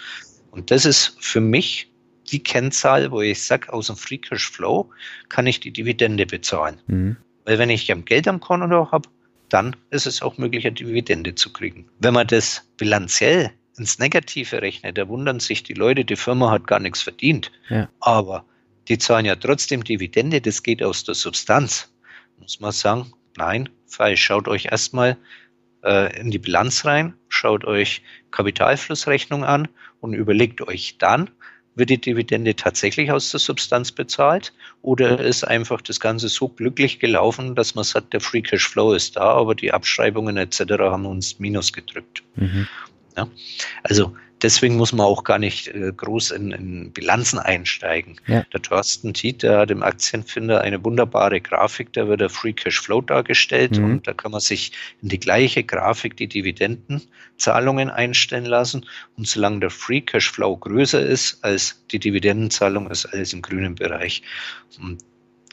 Und 0.51 0.71
das 0.71 0.85
ist 0.85 1.17
für 1.21 1.41
mich 1.41 1.91
die 2.31 2.43
Kennzahl, 2.43 3.11
wo 3.11 3.21
ich 3.21 3.43
sage, 3.43 3.73
aus 3.73 3.89
dem 3.89 3.97
Free 3.97 4.19
Cash 4.19 4.51
Flow 4.51 4.91
kann 5.29 5.47
ich 5.47 5.61
die 5.61 5.73
Dividende 5.73 6.27
bezahlen. 6.27 6.81
Mhm. 6.87 7.17
Weil 7.45 7.59
wenn 7.59 7.71
ich 7.71 7.93
Geld 8.05 8.29
am 8.29 8.41
Konto 8.41 8.91
habe, 8.91 9.09
dann 9.49 9.77
ist 9.91 10.07
es 10.07 10.23
auch 10.23 10.39
möglich, 10.39 10.65
eine 10.65 10.75
Dividende 10.75 11.35
zu 11.35 11.53
kriegen. 11.53 11.89
Wenn 11.99 12.15
man 12.15 12.27
das 12.27 12.67
bilanziell 12.79 13.51
ins 13.77 13.99
Negative 13.99 14.63
rechne, 14.63 14.93
da 14.93 15.09
wundern 15.09 15.41
sich 15.41 15.63
die 15.63 15.75
Leute, 15.75 16.05
die 16.05 16.17
Firma 16.17 16.51
hat 16.51 16.67
gar 16.67 16.79
nichts 16.79 17.03
verdient. 17.03 17.51
Ja. 17.69 17.89
Aber 18.01 18.47
die 18.89 18.99
zahlen 18.99 19.27
ja 19.27 19.37
trotzdem 19.37 19.85
Dividende, 19.85 20.41
das 20.41 20.63
geht 20.63 20.83
aus 20.83 21.05
der 21.05 21.15
Substanz. 21.15 21.93
Muss 22.39 22.61
man 22.61 22.73
sagen, 22.73 23.13
nein, 23.37 23.69
falsch. 23.87 24.23
Schaut 24.23 24.49
euch 24.49 24.67
erstmal 24.67 25.17
äh, 25.85 26.19
in 26.19 26.31
die 26.31 26.39
Bilanz 26.39 26.85
rein, 26.85 27.15
schaut 27.29 27.65
euch 27.65 28.03
Kapitalflussrechnung 28.31 29.45
an 29.45 29.69
und 30.01 30.15
überlegt 30.15 30.61
euch 30.63 30.99
dann, 30.99 31.31
wird 31.75 31.91
die 31.91 32.01
Dividende 32.01 32.55
tatsächlich 32.55 33.11
aus 33.13 33.31
der 33.31 33.41
Substanz 33.41 33.93
bezahlt 33.93 34.53
oder 34.83 35.21
ist 35.21 35.45
einfach 35.45 35.81
das 35.81 36.01
Ganze 36.01 36.29
so 36.29 36.49
glücklich 36.49 36.99
gelaufen, 36.99 37.55
dass 37.55 37.75
man 37.75 37.85
sagt, 37.85 38.13
der 38.13 38.21
Free 38.21 38.43
Cash 38.43 38.69
Flow 38.69 38.93
ist 38.93 39.17
da, 39.17 39.23
aber 39.23 39.55
die 39.55 39.73
Abschreibungen 39.73 40.37
etc. 40.37 40.61
haben 40.79 41.07
uns 41.07 41.39
Minus 41.39 41.73
gedrückt. 41.73 42.23
Mhm. 42.37 42.69
Ja? 43.17 43.29
Also 43.83 44.15
deswegen 44.43 44.77
muss 44.77 44.93
man 44.93 45.07
auch 45.07 45.25
gar 45.25 45.39
nicht 45.39 45.69
äh, 45.69 45.93
groß 45.97 46.33
in, 46.33 46.51
in, 46.53 46.93
Bilanzen 46.93 47.39
einsteigen. 47.39 48.21
Ja. 48.27 48.45
Der 48.53 48.61
Thorsten 48.61 49.15
Tiet, 49.15 49.43
der 49.43 49.59
hat 49.59 49.71
im 49.71 49.83
Aktienfinder 49.83 50.61
eine 50.61 50.85
wunderbare 50.85 51.41
Grafik, 51.41 51.93
da 51.93 52.09
wird 52.09 52.21
der 52.21 52.31
Free 52.31 52.53
Cash 52.53 52.81
Flow 52.81 53.01
dargestellt 53.01 53.79
mhm. 53.79 53.85
und 53.85 54.07
da 54.07 54.13
kann 54.13 54.33
man 54.33 54.41
sich 54.41 54.73
in 55.01 55.09
die 55.09 55.21
gleiche 55.21 55.65
Grafik 55.65 56.17
die 56.17 56.27
Dividendenzahlungen 56.27 57.91
einstellen 57.91 58.47
lassen 58.47 58.87
und 59.17 59.27
solange 59.27 59.61
der 59.61 59.71
Free 59.71 60.01
Cash 60.01 60.31
Flow 60.31 60.57
größer 60.57 61.01
ist 61.01 61.39
als 61.43 61.85
die 61.91 61.99
Dividendenzahlung, 61.99 62.91
ist 62.91 63.07
alles 63.07 63.33
im 63.33 63.43
grünen 63.43 63.77
Bereich. 63.77 64.23
Und 64.81 65.03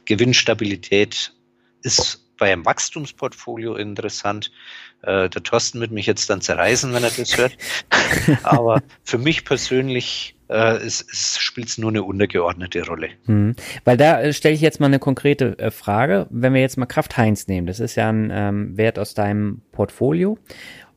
Gewinnstabilität 0.05 1.33
ist 1.83 2.18
bei 2.39 2.51
einem 2.51 2.65
Wachstumsportfolio 2.65 3.75
interessant. 3.75 4.51
Äh, 5.01 5.29
der 5.29 5.43
Thorsten 5.43 5.79
wird 5.79 5.91
mich 5.91 6.05
jetzt 6.05 6.29
dann 6.29 6.41
zerreißen, 6.41 6.93
wenn 6.93 7.03
er 7.03 7.11
das 7.11 7.37
hört. 7.37 7.57
Aber 8.43 8.81
für 9.03 9.17
mich 9.17 9.45
persönlich 9.45 10.35
äh, 10.49 10.77
es, 10.77 11.05
es 11.11 11.37
spielt 11.37 11.77
nur 11.77 11.91
eine 11.91 12.03
untergeordnete 12.03 12.85
Rolle. 12.85 13.09
Hm. 13.25 13.55
Weil 13.85 13.97
da 13.97 14.21
äh, 14.21 14.33
stelle 14.33 14.55
ich 14.55 14.61
jetzt 14.61 14.79
mal 14.79 14.87
eine 14.87 14.99
konkrete 14.99 15.57
äh, 15.59 15.71
Frage. 15.71 16.27
Wenn 16.29 16.53
wir 16.53 16.61
jetzt 16.61 16.77
mal 16.77 16.87
Kraft 16.87 17.17
Heinz 17.17 17.47
nehmen, 17.47 17.67
das 17.67 17.79
ist 17.79 17.95
ja 17.95 18.09
ein 18.09 18.29
ähm, 18.33 18.77
Wert 18.77 18.99
aus 18.99 19.13
deinem 19.13 19.61
Portfolio 19.71 20.37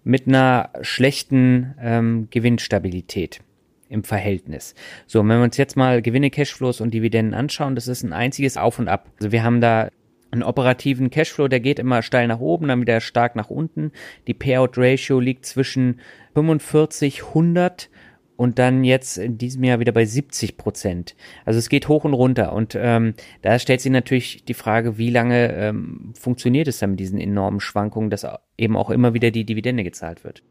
mit 0.05 0.26
einer 0.26 0.70
schlechten 0.80 1.74
ähm, 1.80 2.28
Gewinnstabilität 2.30 3.40
im 3.88 4.05
Verhältnis. 4.05 4.74
So, 5.07 5.20
wenn 5.20 5.38
wir 5.38 5.43
uns 5.43 5.59
jetzt 5.59 5.76
mal 5.76 6.01
Gewinne, 6.01 6.30
Cashflows 6.30 6.80
und 6.80 6.95
Dividenden 6.95 7.34
anschauen, 7.34 7.74
das 7.74 7.88
ist 7.88 8.03
ein 8.03 8.14
einziges 8.14 8.57
Auf 8.57 8.78
und 8.78 8.88
Ab. 8.88 9.11
Also 9.18 9.32
wir 9.32 9.45
haben 9.45 9.61
da 9.61 9.90
einen 10.33 10.43
operativen 10.43 11.11
Cashflow, 11.11 11.49
der 11.49 11.61
geht 11.61 11.78
immer 11.78 12.03
steil 12.03 12.26
nach 12.26 12.41
oben, 12.41 12.68
dann 12.68 12.80
wieder 12.80 13.01
stark 13.01 13.37
nach 13.37 13.51
unten. 13.51 13.93
Die 14.26 14.35
Payout 14.35 14.72
Ratio 14.76 15.20
liegt 15.20 15.47
zwischen 15.47 16.01
45, 16.35 17.24
100 17.28 17.91
und 18.37 18.59
dann 18.59 18.83
jetzt 18.83 19.18
in 19.18 19.37
diesem 19.37 19.62
Jahr 19.62 19.78
wieder 19.78 19.93
bei 19.93 20.07
70 20.07 20.57
Prozent. 20.57 21.14
Also 21.45 21.59
es 21.59 21.68
geht 21.68 21.87
hoch 21.89 22.05
und 22.05 22.14
runter. 22.14 22.55
Und 22.55 22.76
ähm, 22.76 23.14
da 23.43 23.59
stellt 23.59 23.83
sich 23.83 23.93
natürlich 23.93 24.45
die 24.45 24.55
Frage, 24.55 24.97
wie 24.97 25.11
lange 25.11 25.53
ähm, 25.53 26.14
funktioniert 26.18 26.66
es 26.66 26.78
dann 26.78 26.91
mit 26.93 27.01
diesen 27.01 27.20
enormen 27.20 27.61
Schwankungen, 27.61 28.11
dass 28.11 28.26
eben 28.57 28.76
auch 28.76 28.91
immer 28.91 29.14
wieder 29.14 29.30
die 29.30 29.45
Dividende 29.45 29.85
gezahlt 29.85 30.24
wird? 30.24 30.43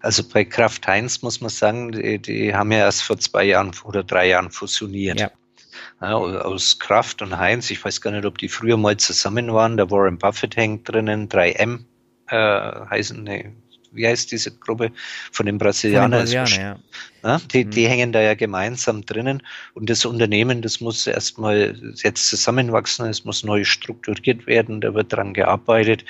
Also 0.00 0.22
bei 0.28 0.44
Kraft 0.44 0.86
Heinz 0.86 1.22
muss 1.22 1.40
man 1.40 1.50
sagen, 1.50 1.92
die, 1.92 2.18
die 2.18 2.54
haben 2.54 2.70
ja 2.70 2.78
erst 2.78 3.02
vor 3.02 3.18
zwei 3.18 3.44
Jahren 3.44 3.70
oder 3.84 4.04
drei 4.04 4.28
Jahren 4.28 4.50
fusioniert. 4.50 5.20
Ja 5.20 5.30
ja, 6.00 6.16
aus 6.16 6.78
Kraft 6.78 7.22
und 7.22 7.36
Heinz. 7.36 7.70
Ich 7.70 7.84
weiß 7.84 8.00
gar 8.00 8.10
nicht, 8.10 8.24
ob 8.24 8.38
die 8.38 8.48
früher 8.48 8.76
mal 8.76 8.96
zusammen 8.96 9.52
waren. 9.52 9.76
Der 9.76 9.90
Warren 9.90 10.18
Buffett 10.18 10.56
hängt 10.56 10.88
drinnen, 10.88 11.28
3M 11.28 11.84
äh, 12.28 12.86
heißen, 12.90 13.22
nee, 13.22 13.52
wie 13.92 14.06
heißt 14.06 14.32
diese 14.32 14.50
Gruppe 14.50 14.90
von 15.30 15.46
den 15.46 15.58
Brasilianern? 15.58 16.26
Von 16.26 16.28
den 16.28 16.38
Brasilianer, 16.38 16.80
ja. 17.22 17.28
ja. 17.30 17.40
die, 17.52 17.64
die 17.64 17.84
mhm. 17.84 17.88
hängen 17.88 18.12
da 18.12 18.20
ja 18.20 18.34
gemeinsam 18.34 19.04
drinnen 19.04 19.42
und 19.74 19.90
das 19.90 20.04
Unternehmen, 20.04 20.62
das 20.62 20.80
muss 20.80 21.06
erstmal 21.06 21.78
jetzt 22.02 22.28
zusammenwachsen, 22.28 23.06
es 23.06 23.24
muss 23.24 23.44
neu 23.44 23.64
strukturiert 23.64 24.46
werden, 24.46 24.80
da 24.80 24.94
wird 24.94 25.12
dran 25.12 25.34
gearbeitet. 25.34 26.04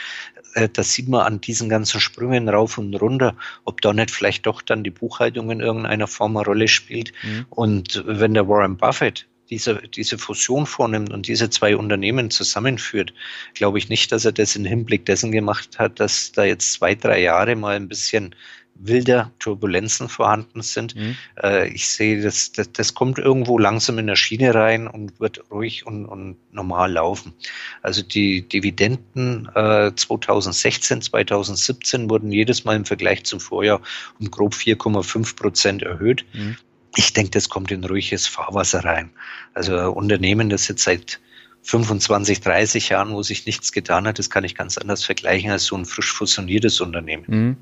Äh, 0.55 0.69
da 0.69 0.83
sieht 0.83 1.09
man 1.09 1.23
an 1.23 1.41
diesen 1.41 1.69
ganzen 1.69 2.01
Sprüngen 2.01 2.49
rauf 2.49 2.79
und 2.79 2.95
runter, 2.95 3.35
ob 3.65 3.81
da 3.81 3.93
nicht 3.93 4.11
vielleicht 4.11 4.47
doch 4.47 4.63
dann 4.63 4.85
die 4.85 4.91
Buchhaltung 4.91 5.51
in 5.51 5.61
irgendeiner 5.61 6.07
Form 6.07 6.37
eine 6.37 6.47
Rolle 6.47 6.69
spielt. 6.69 7.13
Mhm. 7.23 7.47
Und 7.51 8.03
wenn 8.07 8.35
der 8.35 8.49
Warren 8.49 8.77
Buffett 8.77 9.27
diese, 9.53 9.83
diese 9.95 10.17
Fusion 10.17 10.65
vornimmt 10.65 11.13
und 11.13 11.29
diese 11.29 11.51
zwei 11.51 11.77
Unternehmen 11.77 12.31
zusammenführt, 12.31 13.13
glaube 13.53 13.77
ich 13.77 13.91
nicht, 13.91 14.11
dass 14.11 14.25
er 14.25 14.33
das 14.33 14.57
im 14.57 14.65
Hinblick 14.65 15.05
dessen 15.05 15.31
gemacht 15.31 15.79
hat, 15.79 16.01
dass 16.01 16.33
da 16.33 16.45
jetzt 16.45 16.73
zwei, 16.73 16.95
drei 16.95 17.21
Jahre 17.21 17.55
mal 17.55 17.77
ein 17.77 17.87
bisschen 17.87 18.35
wilder 18.75 19.31
Turbulenzen 19.39 20.09
vorhanden 20.09 20.63
sind. 20.63 20.97
Mhm. 20.97 21.17
Äh, 21.43 21.69
ich 21.69 21.87
sehe, 21.87 22.23
das, 22.23 22.53
das, 22.53 22.73
das 22.73 22.95
kommt 22.95 23.19
irgendwo 23.19 23.59
langsam 23.59 23.99
in 23.99 24.07
der 24.07 24.17
Schiene 24.17 24.55
rein 24.55 24.87
und 24.89 25.21
wird 25.21 25.45
ruhig 25.51 25.85
und, 25.87 26.07
und 26.07 26.37
normal 26.51 26.93
laufen. 26.93 27.35
Also 27.83 28.03
die 28.03 28.49
Dividenden 28.49 29.51
äh, 29.55 29.93
2016, 29.95 31.03
2017 31.03 32.09
wurden 32.09 32.33
jedes 32.33 32.65
Mal 32.65 32.75
im 32.75 32.87
Vergleich 32.87 33.25
zum 33.25 33.39
Vorjahr 33.39 33.83
um 34.19 34.31
grob 34.31 34.55
4,5 34.55 35.37
Prozent 35.37 35.83
erhöht. 35.83 36.25
Mhm 36.33 36.57
ich 36.97 37.13
denke, 37.13 37.31
das 37.31 37.49
kommt 37.49 37.71
in 37.71 37.85
ruhiges 37.85 38.27
Fahrwasser 38.27 38.85
rein. 38.85 39.11
Also 39.55 39.77
ein 39.77 39.87
Unternehmen, 39.89 40.51
das 40.51 40.69
jetzt 40.69 40.85
seit 40.85 41.21
25, 41.63 42.41
30 42.41 42.89
Jahren, 42.89 43.13
wo 43.13 43.23
sich 43.23 43.47
nichts 43.47 43.73
getan 43.73 44.07
hat, 44.07 44.19
das 44.19 44.31
kann 44.31 44.45
ich 44.45 44.55
ganz 44.55 44.79
anders 44.79 45.05
vergleichen 45.05 45.51
als 45.51 45.65
so 45.65 45.77
ein 45.77 45.85
frisch 45.85 46.13
fusioniertes 46.13 46.81
Unternehmen. 46.81 47.25
Mhm. 47.27 47.57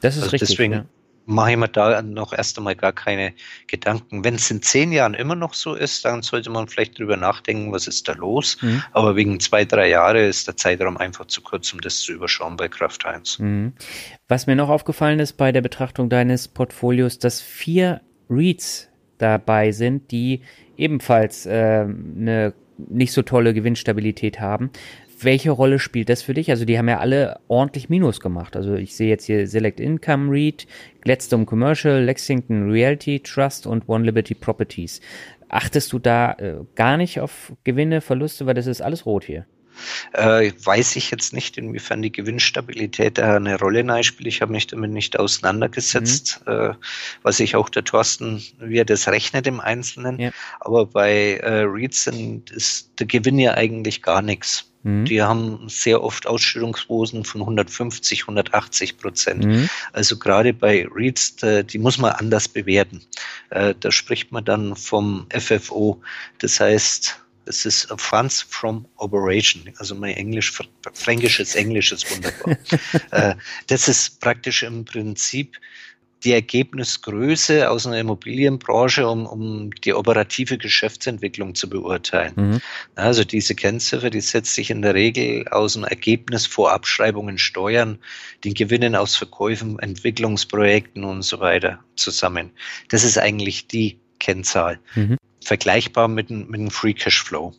Das 0.00 0.16
ist 0.16 0.22
also 0.22 0.32
richtig. 0.32 0.50
Deswegen 0.50 0.72
ja. 0.72 0.84
mache 1.24 1.50
ich 1.50 1.56
mir 1.56 1.68
da 1.68 2.00
noch 2.02 2.32
erst 2.32 2.56
einmal 2.56 2.76
gar 2.76 2.92
keine 2.92 3.34
Gedanken. 3.66 4.22
Wenn 4.22 4.36
es 4.36 4.48
in 4.50 4.62
zehn 4.62 4.92
Jahren 4.92 5.14
immer 5.14 5.34
noch 5.34 5.54
so 5.54 5.74
ist, 5.74 6.04
dann 6.04 6.22
sollte 6.22 6.50
man 6.50 6.68
vielleicht 6.68 6.98
drüber 6.98 7.16
nachdenken, 7.16 7.72
was 7.72 7.88
ist 7.88 8.06
da 8.06 8.12
los. 8.12 8.58
Mhm. 8.60 8.84
Aber 8.92 9.16
wegen 9.16 9.40
zwei, 9.40 9.64
drei 9.64 9.88
Jahre 9.88 10.24
ist 10.24 10.46
der 10.46 10.56
Zeitraum 10.56 10.96
einfach 10.96 11.26
zu 11.26 11.40
kurz, 11.40 11.72
um 11.72 11.80
das 11.80 12.00
zu 12.00 12.12
überschauen 12.12 12.56
bei 12.56 12.68
Kraft 12.68 13.04
1. 13.04 13.40
Mhm. 13.40 13.72
Was 14.28 14.46
mir 14.46 14.54
noch 14.54 14.68
aufgefallen 14.68 15.18
ist 15.18 15.32
bei 15.32 15.50
der 15.50 15.62
Betrachtung 15.62 16.08
deines 16.08 16.46
Portfolios, 16.46 17.18
dass 17.18 17.40
vier 17.40 18.02
Reads 18.30 18.88
dabei 19.18 19.72
sind, 19.72 20.10
die 20.10 20.40
ebenfalls 20.76 21.46
äh, 21.46 21.86
eine 21.86 22.52
nicht 22.76 23.12
so 23.12 23.22
tolle 23.22 23.54
Gewinnstabilität 23.54 24.40
haben. 24.40 24.70
Welche 25.18 25.50
Rolle 25.50 25.78
spielt 25.78 26.10
das 26.10 26.20
für 26.20 26.34
dich? 26.34 26.50
Also 26.50 26.66
die 26.66 26.76
haben 26.76 26.88
ja 26.88 26.98
alle 26.98 27.38
ordentlich 27.48 27.88
Minus 27.88 28.20
gemacht. 28.20 28.54
Also 28.54 28.74
ich 28.74 28.94
sehe 28.94 29.08
jetzt 29.08 29.24
hier 29.24 29.46
Select 29.46 29.80
Income 29.80 30.30
REIT, 30.30 30.66
Gladstone 31.00 31.46
Commercial, 31.46 32.04
Lexington 32.04 32.70
Realty 32.70 33.20
Trust 33.20 33.66
und 33.66 33.88
One 33.88 34.04
Liberty 34.04 34.34
Properties. 34.34 35.00
Achtest 35.48 35.92
du 35.94 35.98
da 35.98 36.32
äh, 36.32 36.56
gar 36.74 36.98
nicht 36.98 37.20
auf 37.20 37.54
Gewinne, 37.64 38.02
Verluste, 38.02 38.44
weil 38.44 38.54
das 38.54 38.66
ist 38.66 38.82
alles 38.82 39.06
rot 39.06 39.24
hier? 39.24 39.46
Äh, 40.12 40.52
weiß 40.62 40.96
ich 40.96 41.10
jetzt 41.10 41.32
nicht, 41.32 41.56
inwiefern 41.58 42.02
die 42.02 42.12
Gewinnstabilität 42.12 43.18
da 43.18 43.36
eine 43.36 43.58
Rolle 43.58 43.76
spielt. 44.02 44.26
Ich 44.26 44.42
habe 44.42 44.52
mich 44.52 44.66
damit 44.66 44.90
nicht 44.90 45.18
auseinandergesetzt, 45.18 46.42
mhm. 46.46 46.52
äh, 46.52 46.74
was 47.22 47.40
ich 47.40 47.56
auch 47.56 47.68
der 47.68 47.84
Thorsten, 47.84 48.42
wie 48.58 48.78
er 48.78 48.84
das 48.84 49.08
rechnet 49.08 49.46
im 49.46 49.60
Einzelnen. 49.60 50.18
Ja. 50.18 50.30
Aber 50.60 50.86
bei 50.86 51.34
äh, 51.42 51.62
REITs 51.62 52.04
sind, 52.04 52.50
ist 52.50 52.90
der 52.98 53.06
Gewinn 53.06 53.38
ja 53.38 53.54
eigentlich 53.54 54.02
gar 54.02 54.22
nichts. 54.22 54.70
Mhm. 54.82 55.04
Die 55.04 55.20
haben 55.20 55.68
sehr 55.68 56.02
oft 56.02 56.26
Ausschüttungsquoten 56.26 57.24
von 57.24 57.40
150, 57.42 58.22
180 58.22 58.98
Prozent. 58.98 59.44
Mhm. 59.44 59.68
Also 59.92 60.16
gerade 60.18 60.54
bei 60.54 60.86
REITs, 60.88 61.36
die 61.64 61.78
muss 61.78 61.98
man 61.98 62.12
anders 62.12 62.48
bewerten. 62.48 63.02
Äh, 63.50 63.74
da 63.78 63.90
spricht 63.90 64.32
man 64.32 64.44
dann 64.44 64.76
vom 64.76 65.26
FFO. 65.30 66.00
Das 66.38 66.60
heißt, 66.60 67.20
es 67.46 67.64
ist 67.64 67.88
Funds 67.96 68.42
from 68.42 68.86
Operation. 68.96 69.72
Also 69.78 69.94
mein 69.94 70.14
Englisch, 70.14 70.52
fränkisches 70.92 71.54
Englisch 71.54 71.92
ist 71.92 72.10
wunderbar. 72.10 72.56
Äh, 73.10 73.34
das 73.68 73.88
ist 73.88 74.20
praktisch 74.20 74.62
im 74.62 74.84
Prinzip 74.84 75.56
die 76.24 76.32
Ergebnisgröße 76.32 77.70
aus 77.70 77.86
einer 77.86 78.00
Immobilienbranche, 78.00 79.06
um, 79.06 79.26
um 79.26 79.70
die 79.84 79.94
operative 79.94 80.58
Geschäftsentwicklung 80.58 81.54
zu 81.54 81.68
beurteilen. 81.68 82.32
Mhm. 82.36 82.60
Also 82.94 83.22
diese 83.22 83.54
Kennziffer, 83.54 84.10
die 84.10 84.20
setzt 84.20 84.54
sich 84.54 84.70
in 84.70 84.82
der 84.82 84.94
Regel 84.94 85.46
aus 85.48 85.74
dem 85.74 85.84
Ergebnis 85.84 86.46
vor 86.46 86.72
Abschreibungen, 86.72 87.38
Steuern, 87.38 87.98
den 88.44 88.54
Gewinnen 88.54 88.96
aus 88.96 89.14
Verkäufen, 89.14 89.78
Entwicklungsprojekten 89.78 91.04
und 91.04 91.22
so 91.22 91.38
weiter 91.40 91.78
zusammen. 91.96 92.50
Das 92.88 93.04
ist 93.04 93.18
eigentlich 93.18 93.68
die 93.68 93.98
Kennzahl. 94.18 94.80
Mhm. 94.94 95.18
Vergleichbar 95.46 96.08
mit, 96.08 96.28
mit 96.28 96.54
einem 96.60 96.70
Free 96.72 96.92
Cash 96.92 97.22
Flow 97.22 97.54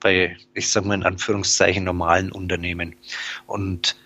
bei, 0.00 0.36
ich 0.54 0.70
sage 0.70 0.88
mal 0.88 0.94
in 0.94 1.04
Anführungszeichen, 1.04 1.84
normalen 1.84 2.32
Unternehmen. 2.32 2.96
Und 3.46 3.96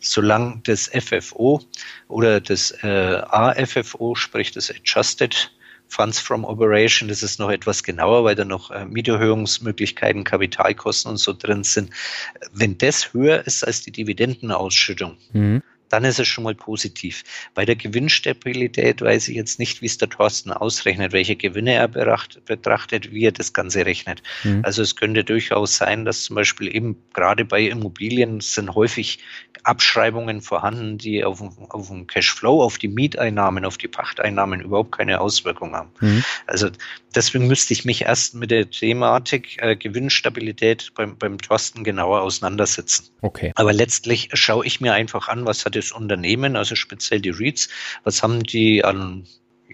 solange 0.00 0.60
das 0.64 0.88
FFO 0.88 1.62
oder 2.08 2.42
das 2.42 2.72
äh, 2.82 3.22
AFFO, 3.26 4.14
sprich 4.14 4.52
das 4.52 4.70
Adjusted 4.70 5.50
Funds 5.88 6.20
from 6.20 6.44
Operation, 6.44 7.08
das 7.08 7.22
ist 7.22 7.38
noch 7.38 7.50
etwas 7.50 7.82
genauer, 7.82 8.24
weil 8.24 8.34
da 8.34 8.44
noch 8.44 8.70
äh, 8.70 8.84
Mieterhöhungsmöglichkeiten, 8.84 10.24
Kapitalkosten 10.24 11.10
und 11.12 11.16
so 11.16 11.32
drin 11.32 11.64
sind. 11.64 11.90
Wenn 12.52 12.76
das 12.76 13.14
höher 13.14 13.46
ist 13.46 13.66
als 13.66 13.80
die 13.80 13.92
Dividendenausschüttung, 13.92 15.16
mhm 15.32 15.62
dann 15.88 16.04
ist 16.04 16.18
es 16.18 16.28
schon 16.28 16.44
mal 16.44 16.54
positiv. 16.54 17.22
Bei 17.54 17.64
der 17.64 17.76
Gewinnstabilität 17.76 19.00
weiß 19.00 19.28
ich 19.28 19.36
jetzt 19.36 19.58
nicht, 19.58 19.82
wie 19.82 19.86
es 19.86 19.98
der 19.98 20.08
Thorsten 20.08 20.52
ausrechnet, 20.52 21.12
welche 21.12 21.36
Gewinne 21.36 21.74
er 21.74 21.88
betrachtet, 21.88 23.12
wie 23.12 23.24
er 23.24 23.32
das 23.32 23.52
Ganze 23.52 23.86
rechnet. 23.86 24.22
Mhm. 24.42 24.60
Also 24.64 24.82
es 24.82 24.96
könnte 24.96 25.24
durchaus 25.24 25.76
sein, 25.76 26.04
dass 26.04 26.24
zum 26.24 26.36
Beispiel 26.36 26.74
eben 26.74 26.96
gerade 27.12 27.44
bei 27.44 27.62
Immobilien 27.62 28.40
sind 28.40 28.74
häufig 28.74 29.18
Abschreibungen 29.64 30.42
vorhanden, 30.42 30.98
die 30.98 31.24
auf, 31.24 31.42
auf 31.70 31.88
den 31.88 32.06
Cashflow, 32.06 32.62
auf 32.62 32.78
die 32.78 32.88
Mieteinnahmen, 32.88 33.64
auf 33.64 33.78
die 33.78 33.88
Pachteinnahmen 33.88 34.60
überhaupt 34.60 34.92
keine 34.92 35.20
Auswirkung 35.20 35.74
haben. 35.74 35.90
Mhm. 36.00 36.24
Also 36.46 36.68
deswegen 37.14 37.46
müsste 37.46 37.72
ich 37.72 37.84
mich 37.84 38.02
erst 38.02 38.34
mit 38.34 38.50
der 38.50 38.70
Thematik 38.70 39.56
äh, 39.62 39.76
Gewinnstabilität 39.76 40.92
beim, 40.94 41.16
beim 41.16 41.38
Thorsten 41.38 41.84
genauer 41.84 42.22
auseinandersetzen. 42.22 43.10
Okay. 43.22 43.52
Aber 43.54 43.72
letztlich 43.72 44.30
schaue 44.32 44.66
ich 44.66 44.80
mir 44.80 44.92
einfach 44.92 45.28
an, 45.28 45.46
was 45.46 45.64
hat 45.64 45.76
das 45.76 45.92
Unternehmen, 45.92 46.56
also 46.56 46.74
speziell 46.74 47.20
die 47.20 47.30
REITs, 47.30 47.68
was 48.04 48.22
haben 48.22 48.42
die 48.42 48.84
an 48.84 49.26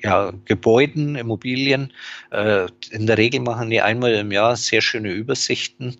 ja, 0.02 0.32
Gebäuden, 0.44 1.16
Immobilien. 1.16 1.92
Äh, 2.30 2.68
in 2.90 3.06
der 3.06 3.18
Regel 3.18 3.40
machen 3.40 3.70
die 3.70 3.80
einmal 3.80 4.14
im 4.14 4.32
Jahr 4.32 4.56
sehr 4.56 4.80
schöne 4.80 5.10
Übersichten 5.10 5.96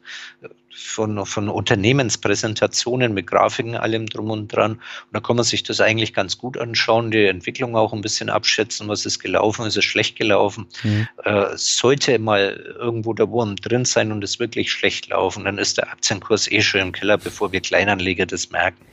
von, 0.80 1.24
von 1.26 1.48
Unternehmenspräsentationen 1.48 3.12
mit 3.12 3.26
Grafiken, 3.26 3.76
allem 3.76 4.06
drum 4.06 4.30
und 4.30 4.48
dran. 4.48 4.72
Und 4.72 4.80
da 5.12 5.20
kann 5.20 5.36
man 5.36 5.44
sich 5.44 5.62
das 5.62 5.80
eigentlich 5.80 6.14
ganz 6.14 6.38
gut 6.38 6.58
anschauen, 6.58 7.10
die 7.10 7.26
Entwicklung 7.26 7.76
auch 7.76 7.92
ein 7.92 8.00
bisschen 8.00 8.30
abschätzen, 8.30 8.88
was 8.88 9.06
ist 9.06 9.18
gelaufen, 9.18 9.66
ist 9.66 9.76
es 9.76 9.84
schlecht 9.84 10.16
gelaufen. 10.16 10.66
Mhm. 10.82 11.08
Äh, 11.24 11.46
sollte 11.54 12.18
mal 12.18 12.74
irgendwo 12.78 13.12
der 13.12 13.30
Wurm 13.30 13.56
drin 13.56 13.84
sein 13.84 14.10
und 14.12 14.24
es 14.24 14.38
wirklich 14.40 14.72
schlecht 14.72 15.08
laufen, 15.08 15.44
dann 15.44 15.58
ist 15.58 15.78
der 15.78 15.90
Aktienkurs 15.90 16.50
eh 16.50 16.62
schon 16.62 16.80
im 16.80 16.92
Keller, 16.92 17.18
bevor 17.18 17.52
wir 17.52 17.60
Kleinanleger 17.60 18.26
das 18.26 18.50
merken. 18.50 18.84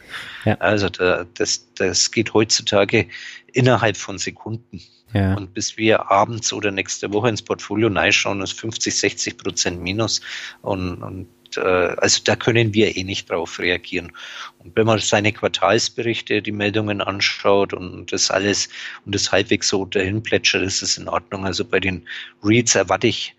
Ja. 0.45 0.55
Also 0.55 0.89
da, 0.89 1.25
das, 1.35 1.73
das 1.75 2.11
geht 2.11 2.33
heutzutage 2.33 3.07
innerhalb 3.53 3.97
von 3.97 4.17
Sekunden. 4.17 4.81
Ja. 5.13 5.35
Und 5.35 5.53
bis 5.53 5.77
wir 5.77 6.11
abends 6.11 6.51
oder 6.51 6.71
nächste 6.71 7.13
Woche 7.13 7.29
ins 7.29 7.41
Portfolio 7.41 7.87
reinschauen, 7.87 8.41
ist 8.41 8.59
50, 8.59 8.93
60 8.93 9.37
Prozent 9.37 9.81
Minus. 9.81 10.21
Und, 10.61 11.01
und 11.01 11.27
äh, 11.55 11.61
also 11.61 12.19
da 12.25 12.35
können 12.35 12.73
wir 12.73 12.97
eh 12.97 13.03
nicht 13.03 13.29
drauf 13.29 13.59
reagieren. 13.59 14.11
Und 14.59 14.75
wenn 14.75 14.85
man 14.85 14.99
seine 14.99 15.31
Quartalsberichte, 15.31 16.41
die 16.41 16.51
Meldungen 16.51 16.99
anschaut 16.99 17.73
und 17.73 18.11
das 18.11 18.29
alles 18.29 18.67
und 19.05 19.15
das 19.15 19.31
halbwegs 19.31 19.69
so 19.69 19.85
dahin 19.85 20.21
plätschert, 20.21 20.63
ist 20.63 20.81
es 20.81 20.97
in 20.97 21.07
Ordnung. 21.07 21.45
Also 21.45 21.63
bei 21.63 21.79
den 21.79 22.05
Reads 22.43 22.75
erwarte 22.75 23.07
ich 23.07 23.33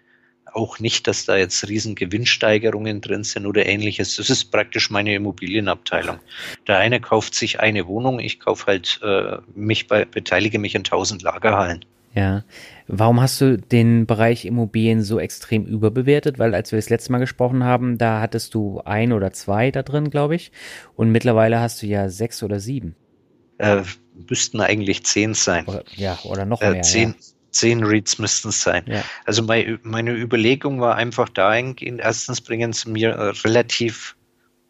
auch 0.54 0.78
nicht, 0.78 1.06
dass 1.06 1.24
da 1.24 1.36
jetzt 1.36 1.68
riesen 1.68 1.94
Gewinnsteigerungen 1.94 3.00
drin 3.00 3.24
sind 3.24 3.46
oder 3.46 3.66
ähnliches. 3.66 4.16
Das 4.16 4.30
ist 4.30 4.46
praktisch 4.46 4.90
meine 4.90 5.14
Immobilienabteilung. 5.14 6.18
Der 6.66 6.78
eine 6.78 7.00
kauft 7.00 7.34
sich 7.34 7.60
eine 7.60 7.86
Wohnung, 7.86 8.18
ich 8.18 8.40
kaufe 8.40 8.66
halt 8.66 9.00
äh, 9.02 9.36
mich 9.54 9.86
bei, 9.86 10.04
beteilige 10.04 10.58
mich 10.58 10.76
an 10.76 10.84
tausend 10.84 11.22
Lagerhallen. 11.22 11.84
Ja. 12.14 12.44
Warum 12.86 13.20
hast 13.20 13.40
du 13.40 13.58
den 13.58 14.06
Bereich 14.06 14.44
Immobilien 14.44 15.02
so 15.02 15.20
extrem 15.20 15.66
überbewertet? 15.66 16.38
Weil 16.38 16.54
als 16.54 16.72
wir 16.72 16.78
das 16.78 16.90
letzte 16.90 17.12
Mal 17.12 17.18
gesprochen 17.18 17.64
haben, 17.64 17.98
da 17.98 18.20
hattest 18.20 18.54
du 18.54 18.80
ein 18.84 19.12
oder 19.12 19.32
zwei 19.32 19.70
da 19.70 19.82
drin, 19.82 20.10
glaube 20.10 20.34
ich. 20.34 20.50
Und 20.96 21.10
mittlerweile 21.10 21.60
hast 21.60 21.82
du 21.82 21.86
ja 21.86 22.08
sechs 22.08 22.42
oder 22.42 22.60
sieben. 22.60 22.96
Äh, 23.58 23.82
müssten 24.28 24.60
eigentlich 24.60 25.04
zehn 25.04 25.34
sein. 25.34 25.66
Oder, 25.66 25.84
ja, 25.94 26.18
oder 26.24 26.44
noch 26.44 26.62
äh, 26.62 26.70
mehr. 26.70 26.82
Zehn, 26.82 27.10
ja. 27.10 27.14
zehn 27.50 27.84
Reads 27.84 28.18
müssten 28.18 28.48
es 28.48 28.62
sein. 28.62 28.84
Ja. 28.86 29.04
Also 29.24 29.42
mein, 29.42 29.78
meine 29.82 30.12
Überlegung 30.12 30.80
war 30.80 30.96
einfach 30.96 31.28
dahingehend, 31.28 32.00
erstens 32.00 32.40
bringen 32.40 32.72
sie 32.72 32.90
mir 32.90 33.34
relativ 33.44 34.16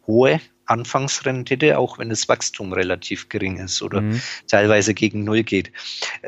hohe 0.05 0.41
Anfangsrendite, 0.69 1.77
auch 1.77 1.97
wenn 1.97 2.09
das 2.09 2.29
Wachstum 2.29 2.73
relativ 2.73 3.29
gering 3.29 3.57
ist 3.57 3.81
oder 3.81 4.01
mhm. 4.01 4.21
teilweise 4.47 4.93
gegen 4.93 5.23
Null 5.23 5.43
geht. 5.43 5.71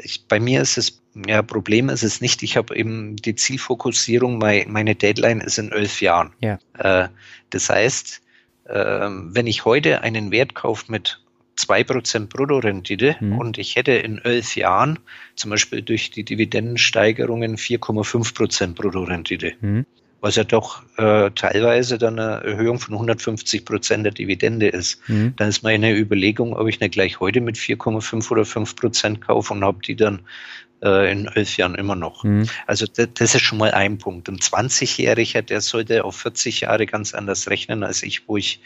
Ich, 0.04 0.28
bei 0.28 0.40
mir 0.40 0.62
ist 0.62 0.78
es, 0.78 1.01
ja, 1.28 1.42
Problem 1.42 1.90
ist 1.90 2.04
es 2.04 2.22
nicht. 2.22 2.44
Ich 2.44 2.58
habe 2.58 2.76
eben 2.76 3.16
die 3.16 3.36
Zielfokussierung, 3.36 4.38
meine 4.38 4.96
Deadline 4.96 5.42
ist 5.42 5.58
in 5.58 5.72
elf 5.72 6.02
Jahren. 6.02 6.34
Ja. 6.40 6.60
Äh, 6.78 7.10
das 7.50 7.70
heißt, 7.70 8.22
äh, 8.66 8.74
wenn 8.74 9.48
ich 9.48 9.66
heute 9.66 10.02
einen 10.02 10.32
Wert 10.32 10.56
kaufe 10.56 10.92
mit 10.92 11.22
2% 11.58 12.28
Bruttorendite 12.28 13.18
mhm. 13.20 13.38
und 13.38 13.58
ich 13.58 13.76
hätte 13.76 13.92
in 13.92 14.20
elf 14.20 14.56
Jahren 14.56 15.00
zum 15.36 15.52
Beispiel 15.52 15.82
durch 15.82 16.12
die 16.12 16.24
Dividendensteigerungen 16.24 17.58
4,5% 17.58 18.74
Bruttorendite. 18.74 19.54
Mhm 19.60 19.86
was 20.22 20.36
ja 20.36 20.44
doch 20.44 20.84
äh, 20.98 21.32
teilweise 21.32 21.98
dann 21.98 22.20
eine 22.20 22.44
Erhöhung 22.44 22.80
von 22.80 22.94
150 22.94 23.66
Prozent 23.66 24.06
der 24.06 24.14
Dividende 24.14 24.68
ist. 24.68 25.02
Mhm. 25.10 25.34
Dann 25.36 25.50
ist 25.50 25.64
meine 25.64 25.98
Überlegung, 25.98 26.56
ob 26.56 26.68
ich 26.68 26.80
nicht 26.80 26.94
gleich 26.94 27.20
heute 27.20 27.42
mit 27.42 27.58
4,5 27.58 28.32
oder 28.32 28.46
5 28.46 28.76
Prozent 28.76 29.22
kaufe 29.22 29.54
und 29.54 29.66
habe 29.66 29.80
die 29.82 29.96
dann 29.96 30.22
äh, 30.84 31.12
in 31.12 31.28
elf 31.28 31.58
Jahren 31.58 31.76
immer 31.76 31.96
noch. 31.96 32.24
Mhm. 32.24 32.48
Also 32.68 32.86
das, 32.86 33.36
ist 33.36 33.42
schon 33.42 33.58
mal 33.58 33.72
ein 33.72 33.98
Punkt. 33.98 34.30
Ein 34.30 34.38
20-Jähriger, 34.38 35.42
der 35.42 35.62
sollte 35.62 36.04
auf 36.04 36.16
40 36.18 36.62
Jahre 36.62 36.86
ganz 36.86 37.14
anders 37.14 37.50
rechnen 37.50 37.84
als 37.84 38.04
ich, 38.04 38.28
wo 38.28 38.38
ich 38.38 38.62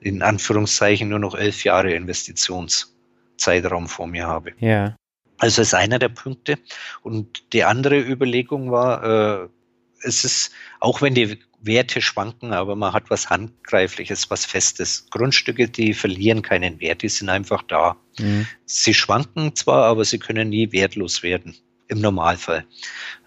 in 0.00 0.22
Anführungszeichen 0.22 1.08
nur 1.08 1.18
noch 1.18 1.34
elf 1.34 1.64
Jahre 1.64 1.92
Investitionszeitraum 1.92 3.88
vor 3.88 4.06
mir 4.06 4.26
habe. 4.26 4.52
Ja. 4.60 4.96
Also 5.38 5.62
ist 5.62 5.74
einer 5.74 5.98
der 5.98 6.08
Punkte. 6.08 6.58
Und 7.02 7.52
die 7.52 7.64
andere 7.64 7.98
Überlegung 7.98 8.70
war, 8.70 9.44
äh, 9.44 9.48
es 10.02 10.24
ist, 10.24 10.52
auch 10.80 11.02
wenn 11.02 11.14
die 11.14 11.38
Werte 11.66 12.00
schwanken, 12.00 12.52
aber 12.52 12.76
man 12.76 12.92
hat 12.92 13.10
was 13.10 13.30
Handgreifliches, 13.30 14.30
was 14.30 14.44
Festes. 14.44 15.06
Grundstücke, 15.10 15.68
die 15.68 15.94
verlieren 15.94 16.42
keinen 16.42 16.80
Wert, 16.80 17.02
die 17.02 17.08
sind 17.08 17.28
einfach 17.28 17.62
da. 17.62 17.96
Mhm. 18.18 18.46
Sie 18.64 18.94
schwanken 18.94 19.54
zwar, 19.54 19.84
aber 19.84 20.04
sie 20.04 20.18
können 20.18 20.48
nie 20.48 20.72
wertlos 20.72 21.22
werden. 21.22 21.54
Im 21.88 22.00
Normalfall. 22.00 22.64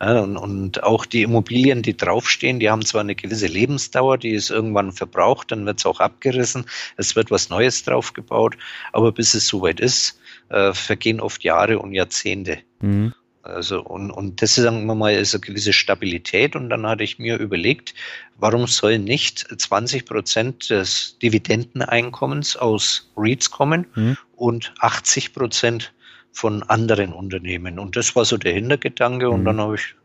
Ja, 0.02 0.20
und, 0.20 0.36
und, 0.36 0.84
auch 0.84 1.06
die 1.06 1.22
Immobilien, 1.22 1.82
die 1.82 1.96
draufstehen, 1.96 2.60
die 2.60 2.70
haben 2.70 2.84
zwar 2.84 3.02
eine 3.02 3.16
gewisse 3.16 3.48
Lebensdauer, 3.48 4.18
die 4.18 4.32
ist 4.32 4.50
irgendwann 4.50 4.92
verbraucht, 4.92 5.52
dann 5.52 5.66
wird 5.66 5.80
es 5.80 5.86
auch 5.86 6.02
abgerissen, 6.02 6.66
es 6.98 7.16
wird 7.16 7.32
was 7.32 7.50
Neues 7.50 7.84
draufgebaut, 7.86 8.58
aber 8.92 9.14
bis 9.14 9.34
es 9.34 9.48
soweit 9.48 9.80
ist, 9.80 10.20
äh, 10.50 10.74
vergehen 10.74 11.22
oft 11.22 11.46
Jahre 11.46 11.80
und 11.80 11.94
Jahrzehnte. 11.94 12.60
Mhm. 12.82 13.14
Also, 13.50 13.82
und, 13.82 14.12
und 14.12 14.42
das, 14.42 14.56
sagen 14.56 14.86
wir 14.86 14.96
mal, 14.96 15.14
ist 15.14 15.34
eine 15.34 15.42
gewisse 15.42 15.74
Stabilität. 15.74 16.56
Und 16.56 16.70
dann 16.70 16.86
hatte 16.86 17.04
ich 17.04 17.20
mir 17.20 17.38
überlegt, 17.38 17.94
warum 18.38 18.68
sollen 18.68 19.04
nicht 19.04 19.40
20 19.40 20.06
Prozent 20.06 20.70
des 20.70 21.18
Dividendeneinkommens 21.20 22.56
aus 22.56 23.12
REITs 23.18 23.52
kommen 23.52 23.88
mhm. 23.96 24.18
und 24.36 24.74
80 24.80 25.34
Prozent 25.34 25.94
von 26.32 26.64
anderen 26.64 27.14
Unternehmen. 27.14 27.80
Und 27.80 27.96
das 27.96 28.16
war 28.16 28.26
so 28.26 28.38
der 28.38 28.54
Hintergedanke. 28.54 29.30
Und 29.30 29.42
mhm. 29.42 29.46
dann 29.46 29.62
habe 29.62 29.76
ich 29.76 29.96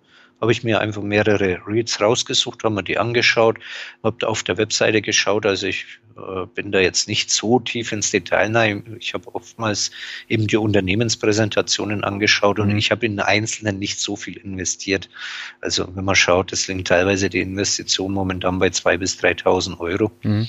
habe 0.40 0.52
ich 0.52 0.64
mir 0.64 0.80
einfach 0.80 1.02
mehrere 1.02 1.60
Reads 1.66 2.00
rausgesucht, 2.00 2.64
habe 2.64 2.74
mir 2.74 2.82
die 2.82 2.98
angeschaut, 2.98 3.58
habe 4.02 4.26
auf 4.28 4.42
der 4.42 4.58
Webseite 4.58 5.00
geschaut. 5.00 5.46
Also 5.46 5.66
ich 5.66 5.86
äh, 6.16 6.46
bin 6.54 6.70
da 6.70 6.80
jetzt 6.80 7.08
nicht 7.08 7.30
so 7.30 7.60
tief 7.60 7.92
ins 7.92 8.10
Detail. 8.10 8.48
Nein, 8.48 8.96
ich 9.00 9.14
habe 9.14 9.34
oftmals 9.34 9.90
eben 10.28 10.46
die 10.46 10.56
Unternehmenspräsentationen 10.56 12.04
angeschaut 12.04 12.58
und 12.58 12.70
mhm. 12.70 12.76
ich 12.76 12.90
habe 12.90 13.06
in 13.06 13.20
Einzelnen 13.20 13.78
nicht 13.78 14.00
so 14.00 14.16
viel 14.16 14.36
investiert. 14.36 15.08
Also 15.60 15.88
wenn 15.94 16.04
man 16.04 16.16
schaut, 16.16 16.52
das 16.52 16.66
liegen 16.68 16.84
teilweise 16.84 17.30
die 17.30 17.40
Investitionen 17.40 18.14
momentan 18.14 18.58
bei 18.58 18.68
2.000 18.68 18.98
bis 18.98 19.18
3.000 19.18 19.78
Euro, 19.78 20.10
mhm. 20.22 20.48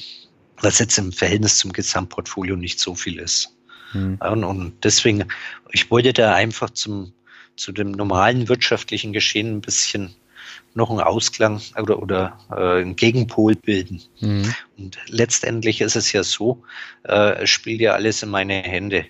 was 0.62 0.80
jetzt 0.80 0.98
im 0.98 1.12
Verhältnis 1.12 1.58
zum 1.58 1.74
Gesamtportfolio 1.74 2.56
nicht 2.56 2.80
so 2.80 2.96
viel 2.96 3.20
ist. 3.20 3.56
Mhm. 3.94 4.18
Und 4.20 4.74
deswegen, 4.84 5.26
ich 5.72 5.90
wollte 5.90 6.14
da 6.14 6.36
einfach 6.36 6.70
zum 6.72 7.14
zu 7.56 7.72
dem 7.72 7.92
normalen 7.92 8.50
wirtschaftlichen 8.50 9.14
Geschehen 9.14 9.58
ein 9.58 9.62
bisschen 9.62 10.16
noch 10.74 10.90
einen 10.90 11.00
Ausklang 11.00 11.62
oder, 11.82 12.02
oder 12.02 12.38
äh, 12.52 12.82
einen 12.82 12.96
Gegenpol 12.96 13.56
bilden. 13.56 14.02
Mhm. 14.20 14.54
Und 14.78 14.98
letztendlich 15.08 15.82
ist 15.82 15.96
es 15.96 16.12
ja 16.12 16.24
so, 16.24 16.64
äh, 17.04 17.44
es 17.44 17.50
spielt 17.50 17.82
ja 17.82 17.94
alles 17.94 18.22
in 18.24 18.30
meine 18.30 18.56
Hände. 18.62 19.06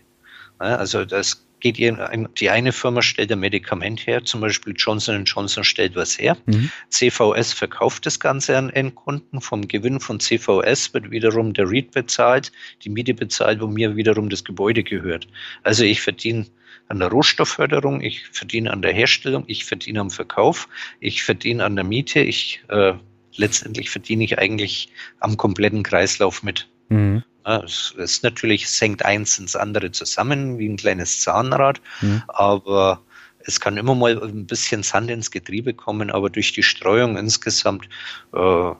Ja, 0.59 0.77
also 0.77 1.05
das 1.05 1.44
geht 1.59 1.77
die 1.77 2.49
eine 2.49 2.71
Firma 2.71 3.01
stellt 3.01 3.31
ein 3.31 3.39
Medikament 3.39 4.05
her, 4.05 4.23
zum 4.23 4.41
Beispiel 4.41 4.73
Johnson 4.77 5.25
Johnson 5.25 5.63
stellt 5.63 5.95
was 5.95 6.17
her. 6.19 6.37
Mhm. 6.45 6.69
CVS 6.89 7.53
verkauft 7.53 8.05
das 8.05 8.19
Ganze 8.19 8.57
an 8.57 8.69
Endkunden. 8.69 9.41
Vom 9.41 9.67
Gewinn 9.67 9.99
von 9.99 10.19
CVS 10.19 10.93
wird 10.93 11.11
wiederum 11.11 11.53
der 11.53 11.69
REIT 11.69 11.91
bezahlt, 11.91 12.51
die 12.83 12.89
Miete 12.89 13.13
bezahlt, 13.13 13.61
wo 13.61 13.67
mir 13.67 13.95
wiederum 13.95 14.29
das 14.29 14.43
Gebäude 14.43 14.83
gehört. 14.83 15.27
Also 15.63 15.83
ich 15.83 16.01
verdiene 16.01 16.45
an 16.87 16.99
der 16.99 17.09
Rohstoffförderung, 17.09 18.01
ich 18.01 18.27
verdiene 18.27 18.71
an 18.71 18.81
der 18.81 18.93
Herstellung, 18.93 19.43
ich 19.47 19.65
verdiene 19.65 19.99
am 19.99 20.11
Verkauf, 20.11 20.67
ich 20.99 21.23
verdiene 21.23 21.63
an 21.63 21.75
der 21.75 21.85
Miete, 21.85 22.19
ich 22.19 22.61
äh, 22.69 22.93
letztendlich 23.35 23.89
verdiene 23.89 24.23
ich 24.23 24.37
eigentlich 24.37 24.89
am 25.19 25.37
kompletten 25.37 25.83
Kreislauf 25.83 26.43
mit. 26.43 26.67
Mhm. 26.89 27.23
Ja, 27.45 27.63
es 27.63 27.93
ist 27.97 28.23
natürlich, 28.23 28.63
es 28.63 28.81
hängt 28.81 29.05
eins 29.05 29.37
ins 29.37 29.55
andere 29.55 29.91
zusammen, 29.91 30.57
wie 30.57 30.67
ein 30.67 30.77
kleines 30.77 31.21
Zahnrad, 31.21 31.79
mhm. 32.01 32.23
aber 32.27 33.01
es 33.47 33.59
kann 33.59 33.77
immer 33.77 33.93
mal 33.93 34.21
ein 34.21 34.47
bisschen 34.47 34.81
Sand 34.81 35.11
ins 35.11 35.29
Getriebe 35.29 35.73
kommen, 35.73 36.09
aber 36.09 36.29
durch 36.29 36.53
die 36.53 36.63
Streuung 36.63 37.17
insgesamt, 37.17 37.87
äh, 38.33 38.71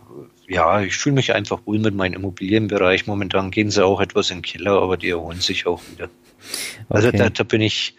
ja, 0.48 0.82
ich 0.82 0.96
fühle 0.96 1.16
mich 1.16 1.34
einfach 1.34 1.60
wohl 1.66 1.80
mit 1.80 1.94
meinem 1.94 2.14
Immobilienbereich. 2.14 3.06
Momentan 3.06 3.52
gehen 3.52 3.70
sie 3.70 3.86
auch 3.86 4.02
etwas 4.02 4.32
in 4.32 4.38
den 4.38 4.44
Keller, 4.44 4.82
aber 4.82 4.98
die 4.98 5.10
erholen 5.10 5.40
sich 5.40 5.68
auch 5.68 5.82
wieder. 5.92 6.10
Also 6.90 7.10
okay. 7.10 7.18
da, 7.18 7.30
da, 7.30 7.44
bin 7.44 7.62
ich, 7.62 7.96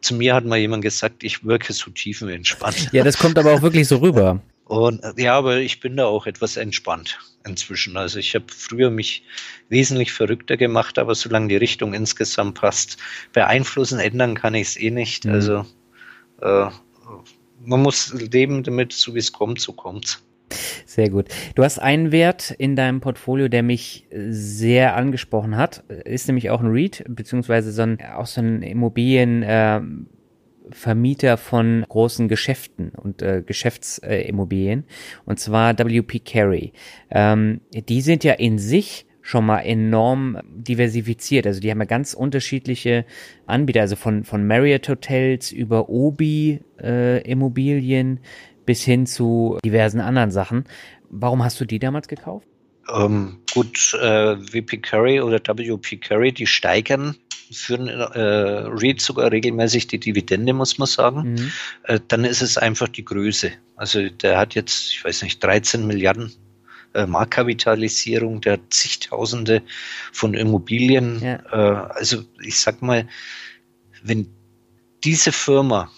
zu 0.00 0.14
mir 0.14 0.34
hat 0.34 0.44
mal 0.44 0.58
jemand 0.58 0.82
gesagt, 0.82 1.24
ich 1.24 1.44
wirke 1.44 1.72
so 1.72 1.90
tiefenentspannt. 1.90 2.90
Ja, 2.92 3.04
das 3.04 3.18
kommt 3.18 3.38
aber 3.38 3.52
auch 3.52 3.62
wirklich 3.62 3.88
so 3.88 3.98
rüber. 3.98 4.40
Und 4.66 5.00
ja, 5.16 5.38
aber 5.38 5.58
ich 5.58 5.80
bin 5.80 5.96
da 5.96 6.06
auch 6.06 6.26
etwas 6.26 6.56
entspannt 6.56 7.18
inzwischen. 7.46 7.96
Also 7.96 8.18
ich 8.18 8.34
habe 8.34 8.46
früher 8.48 8.90
mich 8.90 9.22
wesentlich 9.68 10.12
verrückter 10.12 10.56
gemacht, 10.56 10.98
aber 10.98 11.14
solange 11.14 11.48
die 11.48 11.56
Richtung 11.56 11.94
insgesamt 11.94 12.58
passt, 12.58 12.98
beeinflussen, 13.32 14.00
ändern 14.00 14.34
kann 14.34 14.54
ich 14.54 14.68
es 14.68 14.76
eh 14.76 14.90
nicht. 14.90 15.24
Mhm. 15.24 15.32
Also 15.32 15.66
äh, 16.42 16.66
man 17.64 17.82
muss 17.82 18.12
leben 18.12 18.64
damit, 18.64 18.92
so 18.92 19.14
wie 19.14 19.20
es 19.20 19.32
kommt, 19.32 19.60
so 19.60 19.72
kommt's. 19.72 20.22
Sehr 20.84 21.10
gut. 21.10 21.26
Du 21.54 21.64
hast 21.64 21.78
einen 21.78 22.12
Wert 22.12 22.50
in 22.50 22.76
deinem 22.76 23.00
Portfolio, 23.00 23.48
der 23.48 23.62
mich 23.62 24.06
sehr 24.10 24.96
angesprochen 24.96 25.56
hat. 25.56 25.84
Ist 26.04 26.26
nämlich 26.28 26.50
auch 26.50 26.60
ein 26.60 26.70
REIT, 26.70 27.04
beziehungsweise 27.08 27.72
so 27.72 27.82
ein, 27.82 27.98
auch 28.00 28.26
so 28.26 28.40
ein 28.40 28.62
Immobilienvermieter 28.62 29.86
äh, 30.02 30.15
von 31.36 31.84
großen 31.88 32.28
Geschäften 32.28 32.90
und 32.90 33.22
äh, 33.22 33.42
Geschäftsimmobilien. 33.44 34.80
Äh, 34.80 34.84
und 35.24 35.38
zwar 35.38 35.78
WP 35.78 36.24
Carey. 36.24 36.72
Ähm, 37.10 37.60
die 37.72 38.00
sind 38.00 38.24
ja 38.24 38.34
in 38.34 38.58
sich 38.58 39.06
schon 39.26 39.44
mal 39.44 39.60
enorm 39.60 40.38
diversifiziert. 40.46 41.46
Also 41.46 41.60
die 41.60 41.70
haben 41.70 41.80
ja 41.80 41.84
ganz 41.84 42.14
unterschiedliche 42.14 43.04
Anbieter, 43.46 43.80
also 43.80 43.96
von, 43.96 44.22
von 44.24 44.46
Marriott 44.46 44.88
Hotels 44.88 45.50
über 45.50 45.88
Obi 45.88 46.60
äh, 46.80 47.22
Immobilien 47.28 48.20
bis 48.66 48.84
hin 48.84 49.06
zu 49.06 49.58
diversen 49.64 50.00
anderen 50.00 50.30
Sachen. 50.30 50.64
Warum 51.10 51.42
hast 51.42 51.60
du 51.60 51.64
die 51.64 51.80
damals 51.80 52.06
gekauft? 52.06 52.46
Ähm, 52.92 53.38
gut, 53.52 53.94
äh, 53.94 54.36
VP 54.36 54.78
Curry 54.78 55.20
oder 55.20 55.38
WP 55.38 55.96
Curry, 56.00 56.32
die 56.32 56.46
steigern 56.46 57.16
für 57.50 57.74
einen 57.74 57.88
äh, 57.88 58.68
REIT 58.68 59.00
sogar 59.00 59.30
regelmäßig 59.30 59.86
die 59.86 59.98
Dividende, 59.98 60.52
muss 60.52 60.78
man 60.78 60.86
sagen. 60.86 61.32
Mhm. 61.32 61.52
Äh, 61.84 62.00
dann 62.08 62.24
ist 62.24 62.42
es 62.42 62.58
einfach 62.58 62.88
die 62.88 63.04
Größe. 63.04 63.52
Also 63.76 64.08
der 64.08 64.38
hat 64.38 64.54
jetzt, 64.54 64.90
ich 64.90 65.04
weiß 65.04 65.22
nicht, 65.22 65.42
13 65.42 65.86
Milliarden 65.86 66.32
äh, 66.94 67.06
Marktkapitalisierung, 67.06 68.40
der 68.40 68.54
hat 68.54 68.60
zigtausende 68.70 69.62
von 70.12 70.34
Immobilien. 70.34 71.20
Ja. 71.20 71.42
Äh, 71.52 71.92
also 71.94 72.24
ich 72.40 72.58
sag 72.58 72.82
mal, 72.82 73.08
wenn 74.02 74.28
diese 75.04 75.32
Firma 75.32 75.90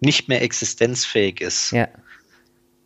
nicht 0.00 0.28
mehr 0.28 0.42
existenzfähig 0.42 1.40
ist, 1.40 1.72
ja. 1.72 1.88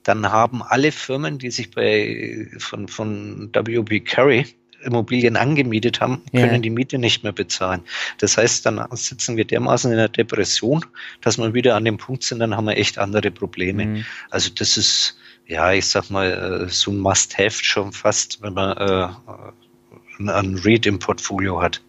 Dann 0.04 0.30
haben 0.30 0.62
alle 0.62 0.92
Firmen, 0.92 1.38
die 1.38 1.50
sich 1.50 1.70
bei 1.70 2.48
von, 2.58 2.88
von 2.88 3.50
WB 3.52 4.00
Carey 4.00 4.46
Immobilien 4.84 5.36
angemietet 5.36 6.00
haben, 6.00 6.22
können 6.32 6.54
ja. 6.54 6.58
die 6.58 6.70
Miete 6.70 6.98
nicht 6.98 7.22
mehr 7.22 7.32
bezahlen. 7.32 7.82
Das 8.18 8.36
heißt, 8.36 8.66
dann 8.66 8.84
sitzen 8.92 9.36
wir 9.36 9.44
dermaßen 9.44 9.90
in 9.90 9.96
der 9.96 10.08
Depression, 10.08 10.84
dass 11.20 11.38
wir 11.38 11.54
wieder 11.54 11.76
an 11.76 11.84
dem 11.84 11.98
Punkt 11.98 12.24
sind, 12.24 12.40
dann 12.40 12.56
haben 12.56 12.66
wir 12.66 12.76
echt 12.76 12.98
andere 12.98 13.30
Probleme. 13.30 13.86
Mhm. 13.86 14.04
Also 14.30 14.50
das 14.50 14.76
ist, 14.76 15.16
ja, 15.46 15.72
ich 15.72 15.86
sag 15.86 16.10
mal, 16.10 16.66
äh, 16.66 16.68
so 16.68 16.90
ein 16.90 16.98
Must-Have 16.98 17.62
schon 17.62 17.92
fast, 17.92 18.42
wenn 18.42 18.54
man 18.54 18.76
äh, 18.76 19.08
einen 20.30 20.58
Read 20.58 20.86
im 20.86 20.98
Portfolio 20.98 21.62
hat. 21.62 21.80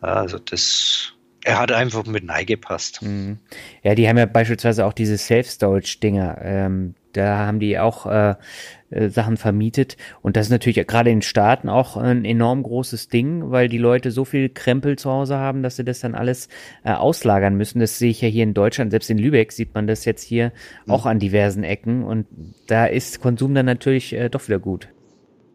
Also 0.00 0.38
das 0.38 1.14
er 1.44 1.58
hat 1.58 1.72
einfach 1.72 2.06
mit 2.06 2.24
Nei 2.24 2.44
gepasst. 2.44 3.02
Mhm. 3.02 3.38
Ja, 3.82 3.96
die 3.96 4.08
haben 4.08 4.16
ja 4.16 4.26
beispielsweise 4.26 4.86
auch 4.86 4.92
diese 4.92 5.18
Self-Storage-Dinger. 5.18 6.38
Ähm, 6.40 6.94
da 7.12 7.46
haben 7.46 7.60
die 7.60 7.78
auch 7.78 8.06
äh, 8.06 8.34
äh, 8.92 9.08
Sachen 9.08 9.36
vermietet. 9.36 9.96
Und 10.20 10.36
das 10.36 10.46
ist 10.46 10.50
natürlich 10.50 10.86
gerade 10.86 11.10
in 11.10 11.22
Staaten 11.22 11.68
auch 11.68 11.96
ein 11.96 12.24
enorm 12.24 12.62
großes 12.62 13.08
Ding, 13.08 13.50
weil 13.50 13.68
die 13.68 13.78
Leute 13.78 14.10
so 14.10 14.24
viel 14.24 14.48
Krempel 14.48 14.96
zu 14.96 15.10
Hause 15.10 15.36
haben, 15.36 15.62
dass 15.62 15.76
sie 15.76 15.84
das 15.84 16.00
dann 16.00 16.14
alles 16.14 16.48
äh, 16.84 16.92
auslagern 16.92 17.56
müssen. 17.56 17.80
Das 17.80 17.98
sehe 17.98 18.10
ich 18.10 18.20
ja 18.20 18.28
hier 18.28 18.44
in 18.44 18.54
Deutschland, 18.54 18.90
selbst 18.90 19.10
in 19.10 19.18
Lübeck 19.18 19.52
sieht 19.52 19.74
man 19.74 19.86
das 19.86 20.04
jetzt 20.04 20.22
hier 20.22 20.52
mhm. 20.86 20.92
auch 20.92 21.06
an 21.06 21.18
diversen 21.18 21.64
Ecken. 21.64 22.04
Und 22.04 22.26
da 22.66 22.86
ist 22.86 23.20
Konsum 23.20 23.54
dann 23.54 23.66
natürlich 23.66 24.12
äh, 24.12 24.28
doch 24.28 24.46
wieder 24.46 24.58
gut. 24.58 24.88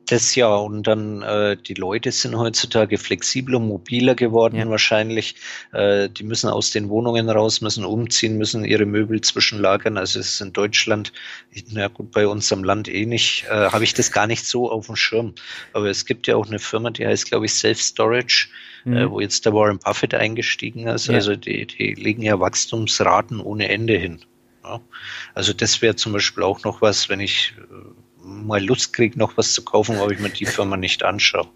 Das 0.07 0.35
ja, 0.35 0.55
und 0.55 0.87
dann 0.87 1.21
äh, 1.21 1.57
die 1.57 1.73
Leute 1.73 2.13
sind 2.13 2.37
heutzutage 2.37 2.97
flexibler, 2.97 3.59
mobiler 3.59 4.15
geworden 4.15 4.55
ja. 4.55 4.69
wahrscheinlich. 4.69 5.35
Äh, 5.73 6.07
die 6.09 6.23
müssen 6.23 6.49
aus 6.49 6.71
den 6.71 6.87
Wohnungen 6.87 7.29
raus, 7.29 7.59
müssen 7.59 7.83
umziehen, 7.83 8.37
müssen 8.37 8.63
ihre 8.63 8.85
Möbel 8.85 9.19
zwischenlagern. 9.19 9.97
Also 9.97 10.19
es 10.19 10.35
ist 10.35 10.41
in 10.41 10.53
Deutschland, 10.53 11.11
na 11.71 11.89
gut, 11.89 12.11
bei 12.11 12.25
uns 12.25 12.51
am 12.53 12.63
Land 12.63 12.87
eh 12.87 13.05
nicht, 13.05 13.45
äh, 13.49 13.69
habe 13.69 13.83
ich 13.83 13.93
das 13.93 14.13
gar 14.13 14.27
nicht 14.27 14.45
so 14.45 14.71
auf 14.71 14.85
dem 14.85 14.95
Schirm. 14.95 15.33
Aber 15.73 15.87
es 15.89 16.05
gibt 16.05 16.25
ja 16.27 16.37
auch 16.37 16.47
eine 16.47 16.59
Firma, 16.59 16.89
die 16.89 17.05
heißt, 17.05 17.29
glaube 17.29 17.45
ich, 17.45 17.53
Self 17.53 17.81
Storage, 17.81 18.47
äh, 18.85 18.89
mhm. 18.89 19.11
wo 19.11 19.19
jetzt 19.19 19.45
der 19.45 19.53
Warren 19.53 19.79
Buffett 19.79 20.13
eingestiegen 20.13 20.87
ist. 20.87 21.07
Ja. 21.07 21.15
Also 21.15 21.35
die, 21.35 21.67
die 21.67 21.95
legen 21.95 22.21
ja 22.21 22.39
Wachstumsraten 22.39 23.41
ohne 23.41 23.67
Ende 23.67 23.97
hin. 23.97 24.21
Also 25.33 25.53
das 25.53 25.81
wäre 25.81 25.95
zum 25.95 26.13
Beispiel 26.13 26.43
auch 26.43 26.63
noch 26.63 26.81
was, 26.81 27.09
wenn 27.09 27.19
ich 27.19 27.53
äh, 27.57 28.06
mal 28.45 28.63
Lust 28.63 28.93
kriege, 28.93 29.17
noch 29.17 29.37
was 29.37 29.53
zu 29.53 29.63
kaufen, 29.63 29.97
ob 29.97 30.11
ich 30.11 30.19
mir 30.19 30.29
die 30.29 30.45
Firma 30.45 30.77
nicht 30.77 31.03
anschaue. 31.03 31.47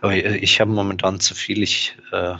Aber 0.00 0.14
ich 0.14 0.60
habe 0.60 0.70
momentan 0.70 1.20
zu 1.20 1.34
viel. 1.34 1.62
Ich 1.62 1.96
äh, 2.12 2.34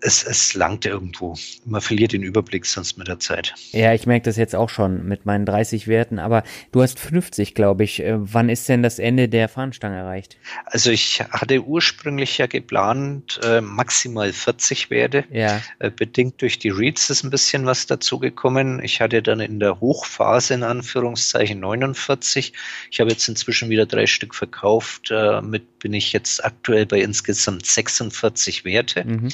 es, 0.00 0.24
es 0.24 0.54
langt 0.54 0.86
irgendwo. 0.86 1.34
Man 1.64 1.80
verliert 1.80 2.12
den 2.12 2.22
Überblick 2.22 2.66
sonst 2.66 2.98
mit 2.98 3.08
der 3.08 3.18
Zeit. 3.18 3.54
Ja, 3.72 3.92
ich 3.92 4.06
merke 4.06 4.24
das 4.24 4.36
jetzt 4.36 4.54
auch 4.54 4.68
schon 4.68 5.06
mit 5.06 5.26
meinen 5.26 5.44
30 5.44 5.88
Werten, 5.88 6.18
aber 6.18 6.44
du 6.72 6.82
hast 6.82 7.00
50, 7.00 7.54
glaube 7.54 7.84
ich. 7.84 8.00
Äh, 8.00 8.14
wann 8.18 8.48
ist 8.48 8.68
denn 8.68 8.82
das 8.82 8.98
Ende 8.98 9.28
der 9.28 9.48
Fahnenstange 9.48 9.96
erreicht? 9.96 10.36
Also 10.66 10.90
ich 10.90 11.20
hatte 11.30 11.62
ursprünglich 11.62 12.38
ja 12.38 12.46
geplant, 12.46 13.40
äh, 13.42 13.60
maximal 13.60 14.32
40 14.32 14.90
Werte. 14.90 15.24
Ja. 15.30 15.60
Äh, 15.78 15.90
bedingt 15.90 16.40
durch 16.42 16.58
die 16.58 16.70
Reads 16.70 17.10
ist 17.10 17.24
ein 17.24 17.30
bisschen 17.30 17.66
was 17.66 17.86
dazugekommen. 17.86 18.82
Ich 18.82 19.00
hatte 19.00 19.22
dann 19.22 19.40
in 19.40 19.58
der 19.58 19.80
Hochphase 19.80 20.54
in 20.54 20.62
Anführungszeichen 20.62 21.58
49. 21.60 22.52
Ich 22.90 23.00
habe 23.00 23.10
jetzt 23.10 23.28
inzwischen 23.28 23.68
wieder 23.68 23.86
drei 23.86 24.06
Stück 24.06 24.34
verkauft. 24.34 25.10
Äh, 25.10 25.40
mit 25.42 25.78
bin 25.78 25.94
ich 25.94 26.12
jetzt 26.12 26.44
aktuell 26.44 26.86
bei 26.86 27.00
insgesamt 27.00 27.66
46 27.66 28.64
Werte. 28.64 29.04
Mhm. 29.04 29.28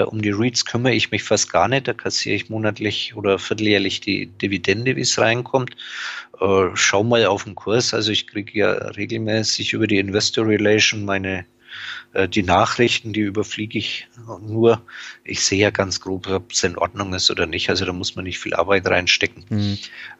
Äh, 0.00 0.02
um 0.02 0.22
die 0.22 0.30
Reads 0.30 0.64
kümmere 0.64 0.94
ich 0.94 1.10
mich 1.10 1.22
fast 1.22 1.52
gar 1.52 1.68
nicht. 1.68 1.88
Da 1.88 1.92
kassiere 1.92 2.36
ich 2.36 2.50
monatlich 2.50 3.14
oder 3.16 3.38
vierteljährlich 3.38 4.00
die 4.00 4.26
Dividende, 4.26 4.96
wie 4.96 5.02
es 5.02 5.18
reinkommt. 5.18 5.76
Äh, 6.40 6.70
schau 6.74 7.04
mal 7.04 7.26
auf 7.26 7.44
den 7.44 7.54
Kurs. 7.54 7.94
Also 7.94 8.12
ich 8.12 8.26
kriege 8.26 8.58
ja 8.58 8.72
regelmäßig 8.72 9.72
über 9.72 9.86
die 9.86 9.98
Investor 9.98 10.46
Relation 10.46 11.04
meine 11.04 11.46
Äh, 12.14 12.28
die 12.28 12.42
Nachrichten, 12.42 13.12
die 13.12 13.20
überfliege 13.20 13.78
ich 13.78 14.06
nur. 14.40 14.82
Ich 15.24 15.44
sehe 15.44 15.58
ja 15.58 15.70
ganz 15.70 16.00
grob, 16.00 16.28
ob 16.28 16.52
es 16.52 16.62
in 16.62 16.78
Ordnung 16.78 17.12
ist 17.12 17.30
oder 17.30 17.46
nicht. 17.46 17.68
Also 17.68 17.84
da 17.84 17.92
muss 17.92 18.14
man 18.14 18.24
nicht 18.24 18.38
viel 18.38 18.54
Arbeit 18.54 18.86
reinstecken. 18.86 19.44
Mhm. 19.48 19.78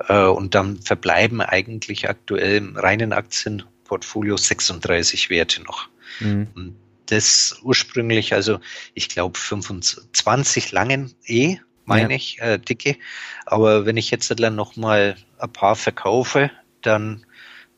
Äh, 0.08 0.24
und 0.24 0.54
dann 0.54 0.78
verbleiben 0.82 1.40
eigentlich 1.40 2.08
aktuell 2.08 2.56
im 2.56 2.76
reinen 2.76 3.12
Aktienportfolio 3.12 4.36
36 4.36 5.30
Werte 5.30 5.62
noch. 5.62 5.88
Mhm. 6.20 6.48
Und 6.54 6.76
das 7.06 7.58
ursprünglich, 7.62 8.32
also 8.32 8.60
ich 8.94 9.08
glaube 9.08 9.38
25 9.38 10.72
langen 10.72 11.14
eh, 11.26 11.58
meine 11.84 12.10
ja. 12.10 12.16
ich, 12.16 12.40
äh, 12.40 12.58
dicke. 12.58 12.96
Aber 13.46 13.86
wenn 13.86 13.96
ich 13.96 14.10
jetzt 14.10 14.32
dann 14.38 14.54
noch 14.54 14.76
mal 14.76 15.16
ein 15.38 15.52
paar 15.52 15.76
verkaufe, 15.76 16.50
dann 16.82 17.26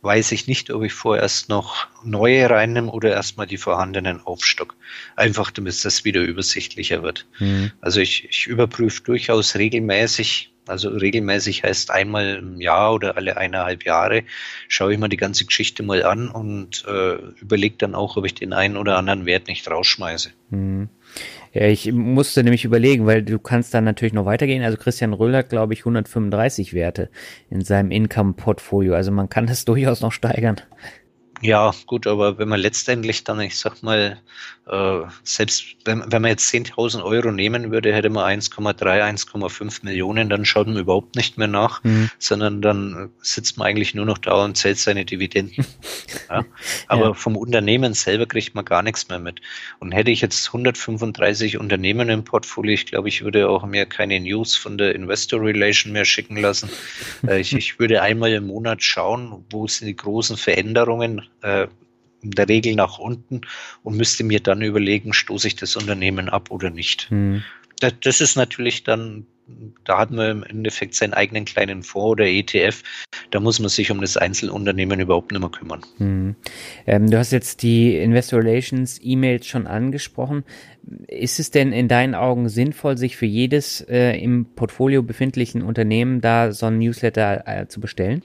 weiß 0.03 0.33
ich 0.33 0.47
nicht, 0.47 0.71
ob 0.71 0.85
ich 0.85 0.93
vorerst 0.93 1.49
noch 1.49 1.89
neue 2.05 2.49
reinnehme 2.49 2.91
oder 2.91 3.13
erstmal 3.13 3.47
die 3.47 3.57
vorhandenen 3.57 4.21
aufstock. 4.21 4.77
Einfach 5.17 5.51
damit 5.51 5.85
das 5.85 6.05
wieder 6.05 6.21
übersichtlicher 6.21 7.03
wird. 7.03 7.27
Mhm. 7.39 7.73
Also 7.81 8.01
ich, 8.01 8.25
ich 8.29 8.47
überprüfe 8.47 9.03
durchaus 9.03 9.57
regelmäßig, 9.57 10.53
also 10.67 10.89
regelmäßig 10.89 11.63
heißt 11.63 11.91
einmal 11.91 12.37
im 12.37 12.61
Jahr 12.61 12.95
oder 12.95 13.17
alle 13.17 13.37
eineinhalb 13.37 13.85
Jahre, 13.85 14.25
schaue 14.69 14.93
ich 14.93 14.99
mir 14.99 15.09
die 15.09 15.17
ganze 15.17 15.45
Geschichte 15.45 15.83
mal 15.83 16.05
an 16.05 16.29
und 16.29 16.85
äh, 16.87 17.17
überlege 17.41 17.77
dann 17.79 17.95
auch, 17.95 18.17
ob 18.17 18.25
ich 18.25 18.35
den 18.35 18.53
einen 18.53 18.77
oder 18.77 18.97
anderen 18.99 19.27
Wert 19.27 19.49
nicht 19.49 19.71
rausschmeiße. 19.71 20.31
Mhm. 20.51 20.89
Ja, 21.53 21.67
ich 21.67 21.91
musste 21.91 22.43
nämlich 22.43 22.65
überlegen, 22.65 23.07
weil 23.07 23.23
du 23.23 23.39
kannst 23.39 23.73
dann 23.73 23.85
natürlich 23.85 24.13
noch 24.13 24.27
weitergehen. 24.27 24.63
Also 24.63 24.77
Christian 24.77 25.15
Röhl 25.15 25.35
hat, 25.35 25.49
glaube 25.49 25.73
ich, 25.73 25.81
135 25.81 26.75
Werte 26.75 27.09
in 27.49 27.63
seinem 27.63 27.91
Income-Portfolio. 27.91 28.95
Also 28.95 29.11
man 29.11 29.31
kann 29.31 29.47
das 29.47 29.65
durchaus 29.65 30.01
noch 30.01 30.13
steigern. 30.13 30.61
Ja, 31.43 31.73
gut, 31.87 32.07
aber 32.07 32.39
wenn 32.39 32.49
man 32.49 32.61
letztendlich 32.61 33.25
dann, 33.25 33.41
ich 33.41 33.59
sag 33.59 33.83
mal, 33.83 34.19
äh, 34.69 35.03
selbst 35.23 35.77
wenn, 35.85 36.03
wenn 36.11 36.23
man 36.23 36.31
jetzt 36.33 36.53
10.000 36.53 37.05
Euro 37.05 37.31
nehmen 37.31 37.71
würde, 37.71 37.95
hätte 37.95 38.11
man 38.11 38.41
1,3, 38.41 38.77
1,5 38.83 39.85
Millionen, 39.85 40.29
dann 40.29 40.45
schaut 40.45 40.67
man 40.67 40.77
überhaupt 40.77 41.15
nicht 41.15 41.39
mehr 41.39 41.47
nach, 41.47 41.85
mhm. 41.85 42.11
sondern 42.19 42.63
dann 42.63 43.11
sitzt 43.21 43.59
man 43.59 43.69
eigentlich 43.69 43.95
nur 43.95 44.07
noch 44.07 44.19
da 44.19 44.45
und 44.45 44.57
zählt 44.57 44.79
seine 44.79 45.05
Dividenden. 45.05 45.65
ja. 46.29 46.45
Aber 46.89 47.07
ja. 47.07 47.15
vom 47.15 47.37
Unternehmen 47.37 47.95
selber 47.95 48.27
kriegt 48.27 48.57
man 48.57 48.65
gar 48.65 48.83
nichts 48.83 49.09
mehr 49.09 49.21
mit. 49.21 49.41
Und 49.79 49.93
hätte 49.93 50.11
ich 50.11 50.21
jetzt 50.21 50.49
135 50.49 51.59
Unternehmen 51.59 52.09
im 52.09 52.25
Portfolio, 52.25 52.75
ich 52.75 52.87
glaube, 52.87 53.09
ich 53.09 53.23
würde 53.23 53.49
auch 53.49 53.65
mir 53.67 53.87
keine 53.87 54.19
News 54.19 54.57
von 54.57 54.79
der 54.79 54.97
Investor 54.97 55.41
Relation 55.43 55.93
mehr 55.93 56.05
schicken 56.05 56.39
lassen. 56.39 56.71
äh, 57.29 57.39
ich, 57.39 57.53
ich 57.53 57.79
würde 57.79 58.03
einmal 58.03 58.33
im 58.33 58.49
Monat 58.49 58.83
schauen, 58.83 59.45
wo 59.51 59.69
sind 59.69 59.87
die 59.87 59.97
großen 59.97 60.37
Veränderungen 60.37 61.23
äh, 61.43 61.69
der 62.23 62.49
Regel 62.49 62.75
nach 62.75 62.99
unten 62.99 63.43
und 63.83 63.97
müsste 63.97 64.25
mir 64.25 64.41
dann 64.41 64.63
überlegen, 64.63 65.13
stoße 65.13 65.49
ich 65.49 65.57
das 65.57 65.77
Unternehmen 65.77 66.29
ab 66.29 66.51
oder 66.51 66.71
nicht. 66.71 67.11
Mhm. 67.11 67.43
Das, 67.81 67.93
das, 68.03 68.21
ist 68.21 68.37
natürlich 68.37 68.85
dann, 68.85 69.27
da 69.85 69.99
hat 69.99 70.11
man 70.11 70.31
im 70.31 70.43
Endeffekt 70.43 70.95
seinen 70.95 71.13
eigenen 71.13 71.45
kleinen 71.45 71.83
Fonds 71.83 72.13
oder 72.13 72.25
ETF. 72.25 72.83
Da 73.31 73.39
muss 73.39 73.61
man 73.61 73.69
sich 73.69 73.91
um 73.91 74.01
das 74.01 74.17
Einzelunternehmen 74.17 74.99
überhaupt 74.99 75.31
nicht 75.31 75.41
mehr 75.41 75.51
kümmern. 75.51 75.83
Mhm. 75.99 76.37
Ähm, 76.87 77.11
du 77.11 77.19
hast 77.19 77.33
jetzt 77.33 77.63
die 77.63 77.97
Investor 77.97 78.41
Relations 78.41 78.99
E-Mails 79.03 79.47
schon 79.47 79.67
angesprochen. 79.67 80.45
Ist 81.09 81.39
es 81.39 81.51
denn 81.51 81.73
in 81.73 81.89
deinen 81.89 82.15
Augen 82.15 82.49
sinnvoll, 82.49 82.97
sich 82.97 83.17
für 83.17 83.27
jedes 83.27 83.83
äh, 83.83 84.19
im 84.19 84.47
Portfolio 84.55 85.03
befindlichen 85.03 85.63
Unternehmen 85.63 86.21
da 86.21 86.53
so 86.53 86.67
ein 86.67 86.79
Newsletter 86.79 87.43
äh, 87.47 87.69
zu 87.69 87.81
bestellen? 87.81 88.23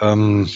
Ähm, 0.00 0.48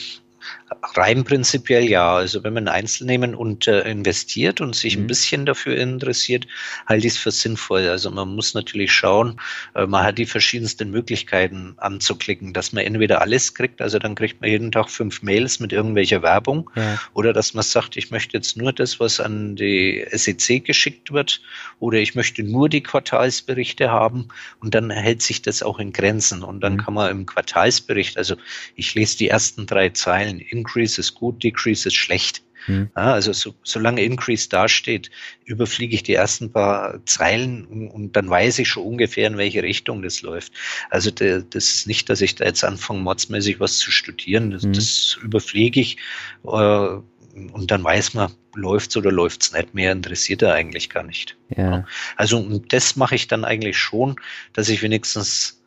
Rein 0.95 1.25
prinzipiell 1.25 1.85
ja. 1.85 2.15
Also 2.15 2.45
wenn 2.45 2.53
man 2.53 2.69
einzeln 2.69 3.07
nehmen 3.07 3.35
und 3.35 3.67
äh, 3.67 3.83
investiert 3.91 4.61
und 4.61 4.75
sich 4.77 4.97
mhm. 4.97 5.05
ein 5.05 5.07
bisschen 5.09 5.47
dafür 5.47 5.77
interessiert, 5.77 6.47
halte 6.87 7.07
ich 7.07 7.15
es 7.15 7.19
für 7.19 7.31
sinnvoll. 7.31 7.89
Also 7.89 8.11
man 8.11 8.35
muss 8.35 8.55
natürlich 8.55 8.93
schauen, 8.93 9.41
äh, 9.75 9.87
man 9.87 10.05
hat 10.05 10.19
die 10.19 10.27
verschiedensten 10.27 10.91
Möglichkeiten 10.91 11.75
anzuklicken, 11.79 12.53
dass 12.53 12.73
man 12.73 12.85
entweder 12.85 13.21
alles 13.21 13.55
kriegt, 13.55 13.81
also 13.83 13.99
dann 13.99 14.15
kriegt 14.15 14.41
man 14.41 14.51
jeden 14.51 14.71
Tag 14.73 14.91
fünf 14.91 15.23
Mails 15.23 15.61
mit 15.61 15.73
irgendwelcher 15.73 16.23
Werbung, 16.23 16.71
ja. 16.77 17.01
oder 17.15 17.33
dass 17.33 17.55
man 17.55 17.65
sagt, 17.65 17.97
ich 17.97 18.11
möchte 18.11 18.37
jetzt 18.37 18.57
nur 18.57 18.73
das, 18.73 19.01
was 19.01 19.21
an 19.21 19.57
die 19.57 20.07
SEC 20.13 20.65
geschickt 20.65 21.13
wird, 21.13 21.41
oder 21.79 21.99
ich 21.99 22.15
möchte 22.15 22.43
nur 22.43 22.69
die 22.69 22.83
Quartalsberichte 22.83 23.91
haben 23.91 24.29
und 24.61 24.75
dann 24.75 24.91
hält 24.91 25.23
sich 25.23 25.43
das 25.43 25.63
auch 25.63 25.79
in 25.79 25.93
Grenzen 25.93 26.43
und 26.43 26.61
dann 26.61 26.75
mhm. 26.75 26.79
kann 26.79 26.95
man 26.95 27.11
im 27.11 27.27
Quartalsbericht, 27.27 28.17
also 28.17 28.37
ich 28.77 28.95
lese 28.95 29.19
die 29.19 29.29
ersten 29.29 29.67
drei 29.67 29.91
Zeilen 29.91 30.39
in 30.39 30.60
Increase 30.61 31.01
ist 31.01 31.15
gut, 31.15 31.43
Decrease 31.43 31.89
ist 31.89 31.95
schlecht. 31.95 32.43
Mhm. 32.67 32.91
Ja, 32.97 33.15
also 33.15 33.33
so, 33.33 33.55
solange 33.63 34.03
Increase 34.03 34.49
dasteht, 34.49 35.11
überfliege 35.45 35.95
ich 35.95 36.03
die 36.03 36.15
ersten 36.15 36.53
paar 36.53 37.05
Zeilen 37.07 37.65
und, 37.65 37.89
und, 37.89 38.17
dann 38.17 38.29
weiß 38.29 38.59
ich 38.59 38.69
schon 38.69 38.85
ungefähr, 38.85 39.27
in 39.27 39.39
welche 39.39 39.63
Richtung 39.63 40.03
das 40.03 40.23
läuft. 40.23 40.53
Also 40.91 41.11
de, 41.11 41.43
das 41.49 41.65
ist 41.65 41.87
nicht, 41.87 42.09
dass 42.11 42.21
ich 42.21 42.35
da 42.35 42.45
jetzt 42.45 42.65
anfange, 42.65 43.01
mordsmäßig 43.01 43.61
was 43.61 43.79
zu 43.79 43.91
studieren. 43.91 44.51
Das, 44.51 44.65
mhm. 44.65 44.73
das 44.75 45.19
überfliege 45.23 45.81
ich 45.81 45.97
äh, 46.45 46.49
und 46.49 47.71
dann 47.71 47.85
weiß 47.85 48.15
man, 48.15 48.33
läuft's 48.55 48.97
oder 48.97 49.13
läuft's 49.13 49.53
nicht. 49.53 49.75
Mehr 49.75 49.93
interessiert 49.93 50.43
er 50.43 50.55
eigentlich 50.55 50.91
gar 50.91 51.05
nicht. 51.05 51.37
Ja. 51.57 51.87
Also 52.17 52.61
das 52.69 52.97
mache 52.97 53.15
ich 53.15 53.29
dann 53.29 53.45
eigentlich 53.45 53.79
schon, 53.79 54.17
dass 54.53 54.69
ich 54.69 54.83
wenigstens 54.83 55.60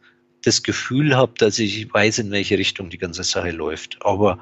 das 0.44 0.64
Gefühl 0.64 1.16
habe, 1.16 1.34
dass 1.38 1.60
ich 1.60 1.92
weiß, 1.94 2.20
in 2.20 2.32
welche 2.32 2.58
Richtung 2.58 2.90
die 2.90 2.98
ganze 2.98 3.24
Sache 3.24 3.52
läuft. 3.52 3.98
Aber 4.02 4.40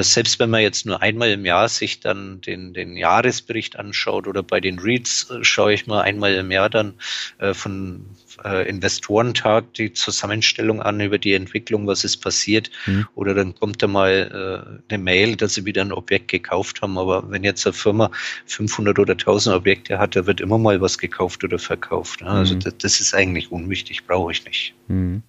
selbst 0.00 0.38
wenn 0.38 0.50
man 0.50 0.60
jetzt 0.60 0.84
nur 0.84 1.00
einmal 1.00 1.30
im 1.30 1.44
Jahr 1.46 1.68
sich 1.68 2.00
dann 2.00 2.40
den, 2.42 2.74
den 2.74 2.96
Jahresbericht 2.96 3.76
anschaut 3.76 4.26
oder 4.26 4.42
bei 4.42 4.60
den 4.60 4.78
Reads 4.78 5.30
äh, 5.30 5.42
schaue 5.42 5.72
ich 5.72 5.86
mal 5.86 6.02
einmal 6.02 6.34
im 6.34 6.50
Jahr 6.50 6.68
dann 6.68 6.94
äh, 7.38 7.54
von 7.54 8.04
äh, 8.44 8.68
Investorentag 8.68 9.72
die 9.74 9.92
Zusammenstellung 9.92 10.82
an 10.82 11.00
über 11.00 11.18
die 11.18 11.34
Entwicklung, 11.34 11.86
was 11.86 12.04
ist 12.04 12.18
passiert. 12.18 12.70
Mhm. 12.86 13.06
Oder 13.14 13.34
dann 13.34 13.54
kommt 13.54 13.82
da 13.82 13.86
mal 13.86 14.74
äh, 14.88 14.92
eine 14.92 15.02
Mail, 15.02 15.36
dass 15.36 15.54
sie 15.54 15.64
wieder 15.64 15.82
ein 15.82 15.92
Objekt 15.92 16.28
gekauft 16.28 16.82
haben. 16.82 16.98
Aber 16.98 17.30
wenn 17.30 17.44
jetzt 17.44 17.66
eine 17.66 17.72
Firma 17.72 18.10
500 18.46 18.98
oder 18.98 19.12
1000 19.12 19.56
Objekte 19.56 19.98
hat, 19.98 20.16
da 20.16 20.26
wird 20.26 20.40
immer 20.40 20.58
mal 20.58 20.80
was 20.80 20.98
gekauft 20.98 21.42
oder 21.44 21.58
verkauft. 21.58 22.22
Also 22.22 22.54
mhm. 22.54 22.60
das, 22.60 22.76
das, 22.78 23.00
ist 23.00 23.14
eigentlich 23.14 23.50
unwichtig, 23.50 24.06
brauche 24.06 24.32
ich 24.32 24.44
nicht. 24.44 24.74
Mhm. 24.88 25.22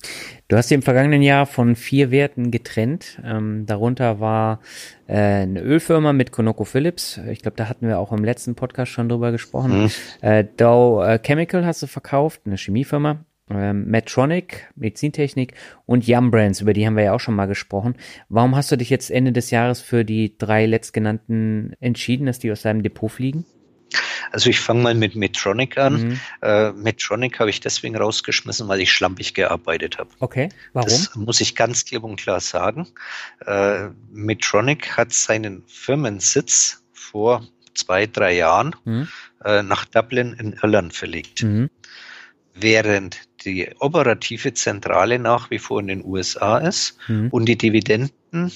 Du 0.48 0.58
hast 0.58 0.72
im 0.72 0.82
vergangenen 0.82 1.22
Jahr 1.22 1.46
von 1.46 1.76
vier 1.76 2.12
Werten 2.12 2.52
getrennt. 2.52 3.20
Ähm, 3.24 3.66
darunter 3.66 4.20
war 4.20 4.41
äh, 5.08 5.16
eine 5.16 5.62
Ölfirma 5.62 6.14
mit 6.14 6.32
ConocoPhillips. 6.32 7.20
Ich 7.30 7.42
glaube, 7.42 7.58
da 7.58 7.70
hatten 7.70 7.88
wir 7.88 8.00
auch 8.00 8.12
im 8.12 8.24
letzten 8.24 8.56
Podcast 8.56 8.92
schon 8.92 9.10
drüber 9.10 9.32
gesprochen. 9.32 9.84
Mhm. 9.84 9.90
Äh, 10.22 10.46
Dow 10.58 11.04
äh, 11.04 11.20
Chemical 11.20 11.66
hast 11.66 11.82
du 11.82 11.88
verkauft, 11.88 12.42
eine 12.46 12.58
Chemiefirma. 12.58 13.26
Ähm, 13.50 13.86
Medtronic, 13.88 14.72
Medizintechnik 14.76 15.54
und 15.86 16.08
Yum 16.08 16.32
Brands, 16.32 16.62
über 16.62 16.74
die 16.74 16.86
haben 16.86 16.96
wir 16.96 17.04
ja 17.04 17.14
auch 17.14 17.20
schon 17.20 17.36
mal 17.36 17.48
gesprochen. 17.48 17.96
Warum 18.30 18.56
hast 18.56 18.72
du 18.72 18.78
dich 18.78 18.90
jetzt 18.90 19.12
Ende 19.12 19.34
des 19.34 19.52
Jahres 19.52 19.82
für 19.82 20.06
die 20.06 20.38
drei 20.38 20.66
letztgenannten 20.66 21.74
entschieden, 21.80 22.28
dass 22.28 22.40
die 22.40 22.52
aus 22.52 22.62
deinem 22.62 22.84
Depot 22.84 23.12
fliegen? 23.12 23.46
Also 24.32 24.50
ich 24.50 24.60
fange 24.60 24.82
mal 24.82 24.96
mit 24.96 25.16
Medtronic 25.16 25.78
an. 25.78 25.94
Mhm. 25.94 26.20
Äh, 26.42 26.72
Medtronic 26.74 27.40
habe 27.40 27.50
ich 27.50 27.60
deswegen 27.60 27.96
rausgeschmissen, 27.96 28.68
weil 28.68 28.82
ich 28.82 28.92
schlampig 28.92 29.34
gearbeitet 29.34 29.98
habe. 29.98 30.10
Okay, 30.20 30.50
warum? 30.74 30.90
Das 30.90 31.16
muss 31.16 31.42
ich 31.42 31.56
ganz 31.56 31.86
klipp 31.86 32.04
und 32.04 32.18
klar 32.18 32.40
sagen. 32.40 32.88
Äh, 33.46 33.90
Medtronic 34.12 34.98
hat 34.98 35.14
seinen 35.14 35.64
Firmensitz 35.68 36.84
vor 36.94 37.48
zwei, 37.74 38.06
drei 38.06 38.36
Jahren 38.36 38.76
mhm. 38.86 39.08
äh, 39.44 39.64
nach 39.64 39.86
Dublin 39.86 40.36
in 40.40 40.54
Irland 40.62 40.94
verlegt. 40.94 41.44
Mhm. 41.44 41.70
Während 42.54 43.18
die 43.46 43.70
operative 43.80 44.54
Zentrale 44.54 45.18
nach 45.18 45.50
wie 45.50 45.60
vor 45.60 45.80
in 45.80 45.88
den 45.88 46.06
USA 46.06 46.58
ist 46.58 46.98
mhm. 47.08 47.30
und 47.30 47.46
die 47.46 47.58
Dividenden 47.58 48.52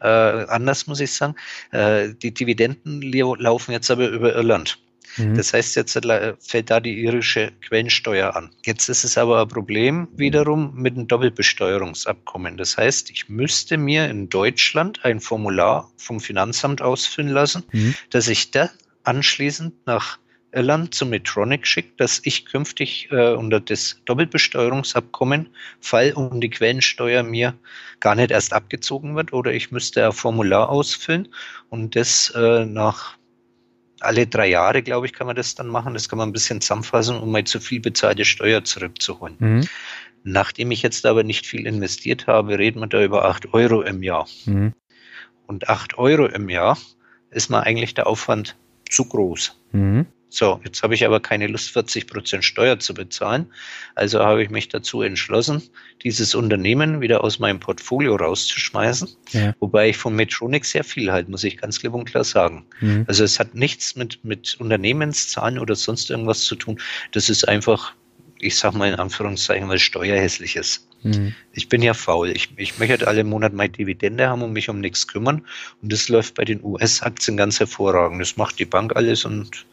äh, 0.00 0.44
anders 0.48 0.86
muss 0.86 1.00
ich 1.00 1.12
sagen. 1.12 1.34
Äh, 1.72 2.10
die 2.14 2.32
Dividenden 2.32 3.02
laufen 3.02 3.72
jetzt 3.72 3.90
aber 3.90 4.08
über 4.08 4.34
Irland. 4.34 4.78
Mhm. 5.16 5.34
Das 5.34 5.52
heißt, 5.52 5.76
jetzt 5.76 5.98
fällt 6.40 6.70
da 6.70 6.80
die 6.80 7.02
irische 7.02 7.52
Quellensteuer 7.60 8.34
an. 8.36 8.50
Jetzt 8.64 8.88
ist 8.88 9.04
es 9.04 9.18
aber 9.18 9.42
ein 9.42 9.48
Problem 9.48 10.08
wiederum 10.16 10.74
mit 10.74 10.96
dem 10.96 11.06
Doppelbesteuerungsabkommen. 11.08 12.56
Das 12.56 12.76
heißt, 12.76 13.10
ich 13.10 13.28
müsste 13.28 13.76
mir 13.78 14.08
in 14.08 14.28
Deutschland 14.28 15.04
ein 15.04 15.20
Formular 15.20 15.90
vom 15.96 16.20
Finanzamt 16.20 16.82
ausfüllen 16.82 17.30
lassen, 17.30 17.64
mhm. 17.72 17.94
dass 18.10 18.28
ich 18.28 18.50
da 18.50 18.70
anschließend 19.04 19.86
nach 19.86 20.18
Irland 20.52 20.94
zu 20.94 21.04
Medtronic 21.04 21.66
schickt, 21.66 22.00
dass 22.00 22.20
ich 22.24 22.46
künftig 22.46 23.08
äh, 23.10 23.32
unter 23.34 23.60
das 23.60 24.00
Doppelbesteuerungsabkommen 24.06 25.50
fall 25.80 26.12
und 26.12 26.40
die 26.40 26.48
Quellensteuer 26.48 27.22
mir 27.22 27.54
gar 28.00 28.14
nicht 28.14 28.30
erst 28.30 28.54
abgezogen 28.54 29.16
wird 29.16 29.32
oder 29.34 29.52
ich 29.52 29.70
müsste 29.70 30.06
ein 30.06 30.12
Formular 30.12 30.70
ausfüllen 30.70 31.28
und 31.68 31.94
das 31.94 32.30
äh, 32.34 32.64
nach 32.64 33.18
alle 34.06 34.26
drei 34.26 34.48
Jahre, 34.48 34.82
glaube 34.82 35.06
ich, 35.06 35.12
kann 35.12 35.26
man 35.26 35.36
das 35.36 35.54
dann 35.54 35.68
machen. 35.68 35.94
Das 35.94 36.08
kann 36.08 36.18
man 36.18 36.28
ein 36.28 36.32
bisschen 36.32 36.60
zusammenfassen, 36.60 37.18
um 37.18 37.30
mal 37.30 37.44
zu 37.44 37.60
viel 37.60 37.80
bezahlte 37.80 38.24
Steuer 38.24 38.64
zurückzuholen. 38.64 39.36
Mhm. 39.38 39.68
Nachdem 40.22 40.70
ich 40.70 40.82
jetzt 40.82 41.06
aber 41.06 41.22
nicht 41.22 41.46
viel 41.46 41.66
investiert 41.66 42.26
habe, 42.26 42.58
reden 42.58 42.80
wir 42.80 42.86
da 42.88 43.02
über 43.02 43.24
acht 43.24 43.52
Euro 43.54 43.82
im 43.82 44.02
Jahr. 44.02 44.26
Mhm. 44.44 44.72
Und 45.46 45.68
acht 45.68 45.98
Euro 45.98 46.26
im 46.26 46.48
Jahr 46.48 46.78
ist 47.30 47.50
mal 47.50 47.60
eigentlich 47.60 47.94
der 47.94 48.06
Aufwand 48.06 48.56
zu 48.88 49.04
groß. 49.04 49.60
Mhm. 49.72 50.06
So, 50.28 50.60
jetzt 50.64 50.82
habe 50.82 50.94
ich 50.94 51.06
aber 51.06 51.20
keine 51.20 51.46
Lust, 51.46 51.70
40 51.70 52.08
Prozent 52.08 52.44
Steuer 52.44 52.78
zu 52.78 52.94
bezahlen. 52.94 53.46
Also 53.94 54.20
habe 54.20 54.42
ich 54.42 54.50
mich 54.50 54.68
dazu 54.68 55.02
entschlossen, 55.02 55.62
dieses 56.02 56.34
Unternehmen 56.34 57.00
wieder 57.00 57.22
aus 57.22 57.38
meinem 57.38 57.60
Portfolio 57.60 58.16
rauszuschmeißen. 58.16 59.08
Ja. 59.30 59.54
Wobei 59.60 59.90
ich 59.90 59.96
von 59.96 60.14
Metronic 60.14 60.64
sehr 60.64 60.84
viel 60.84 61.12
halte, 61.12 61.30
muss 61.30 61.44
ich 61.44 61.56
ganz 61.56 61.80
klipp 61.80 61.94
und 61.94 62.06
klar 62.06 62.24
sagen. 62.24 62.66
Mhm. 62.80 63.04
Also 63.06 63.24
es 63.24 63.38
hat 63.38 63.54
nichts 63.54 63.94
mit, 63.94 64.24
mit 64.24 64.56
Unternehmenszahlen 64.58 65.58
oder 65.58 65.76
sonst 65.76 66.10
irgendwas 66.10 66.42
zu 66.42 66.56
tun. 66.56 66.80
Das 67.12 67.28
ist 67.28 67.46
einfach, 67.48 67.94
ich 68.46 68.56
sage 68.56 68.78
mal 68.78 68.88
in 68.88 68.94
Anführungszeichen, 68.94 69.68
weil 69.68 69.78
Steuer 69.78 70.16
hässlich 70.16 70.56
ist. 70.56 70.88
Mhm. 71.02 71.34
Ich 71.52 71.68
bin 71.68 71.82
ja 71.82 71.94
faul. 71.94 72.30
Ich, 72.30 72.50
ich 72.56 72.78
möchte 72.78 72.92
halt 72.92 73.04
alle 73.04 73.24
Monat 73.24 73.52
meine 73.52 73.70
Dividende 73.70 74.28
haben 74.28 74.42
und 74.42 74.52
mich 74.52 74.68
um 74.68 74.80
nichts 74.80 75.06
kümmern. 75.06 75.44
Und 75.82 75.92
das 75.92 76.08
läuft 76.08 76.34
bei 76.34 76.44
den 76.44 76.62
US-Aktien 76.62 77.36
ganz 77.36 77.60
hervorragend. 77.60 78.20
Das 78.20 78.36
macht 78.36 78.58
die 78.58 78.64
Bank 78.64 78.96
alles 78.96 79.24
und 79.24 79.66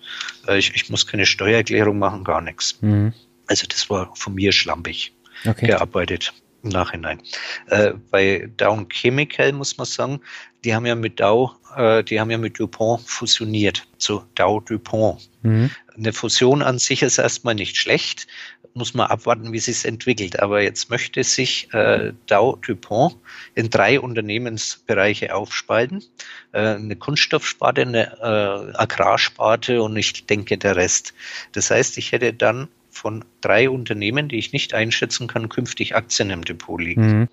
äh, 0.48 0.58
ich, 0.58 0.76
ich 0.76 0.90
muss 0.90 1.08
keine 1.08 1.26
Steuererklärung 1.26 1.98
machen, 1.98 2.24
gar 2.24 2.42
nichts. 2.42 2.78
Mhm. 2.82 3.14
Also 3.48 3.66
das 3.68 3.90
war 3.90 4.16
von 4.16 4.36
mir 4.36 4.52
schlampig 4.52 5.14
okay. 5.46 5.68
gearbeitet 5.68 6.34
im 6.64 6.70
Nachhinein. 6.70 7.22
Äh, 7.68 7.94
bei 8.10 8.50
Dow 8.58 8.86
Chemical 8.90 9.52
muss 9.54 9.78
man 9.78 9.86
sagen, 9.86 10.22
die 10.64 10.74
haben 10.74 10.86
ja 10.86 10.96
mit 10.96 11.20
Dow, 11.20 11.52
äh, 11.76 12.04
die 12.04 12.20
haben 12.20 12.32
ja 12.32 12.38
mit 12.38 12.58
DuPont 12.60 13.02
fusioniert 13.02 13.86
zu 13.98 14.24
Dow 14.36 14.62
DuPont. 14.62 15.30
Mhm. 15.42 15.70
Eine 15.96 16.14
Fusion 16.14 16.62
an 16.62 16.80
sich 16.80 17.04
ist 17.04 17.18
erstmal 17.18 17.56
nicht 17.56 17.78
schlecht, 17.78 18.28
muss 18.74 18.94
man 18.94 19.08
abwarten, 19.08 19.54
wie 19.54 19.60
sich 19.60 19.86
entwickelt. 19.86 20.40
Aber 20.40 20.62
jetzt 20.62 20.90
möchte 20.90 21.24
sich 21.24 21.74
äh, 21.74 22.14
Dow 22.28 22.58
DuPont 22.66 23.18
in 23.56 23.70
drei 23.70 24.00
Unternehmensbereiche 24.00 25.34
aufspalten. 25.36 26.04
Äh, 26.52 26.76
eine 26.76 26.96
Kunststoffsparte, 26.96 27.82
eine 27.82 28.18
äh, 28.20 28.78
Agrarsparte 28.78 29.82
und 29.82 29.96
ich 29.96 30.26
denke 30.26 30.58
der 30.58 30.76
Rest. 30.76 31.14
Das 31.52 31.72
heißt, 31.72 31.98
ich 31.98 32.12
hätte 32.12 32.34
dann 32.34 32.68
von 32.90 33.26
drei 33.42 33.70
Unternehmen, 33.70 34.30
die 34.30 34.38
ich 34.38 34.54
nicht 34.54 34.74
einschätzen 34.74 35.28
kann, 35.28 35.50
künftig 35.50 35.96
Aktien 35.96 36.30
im 36.30 36.46
Depot 36.46 36.80
liegen. 36.80 37.20
Mhm. 37.20 37.30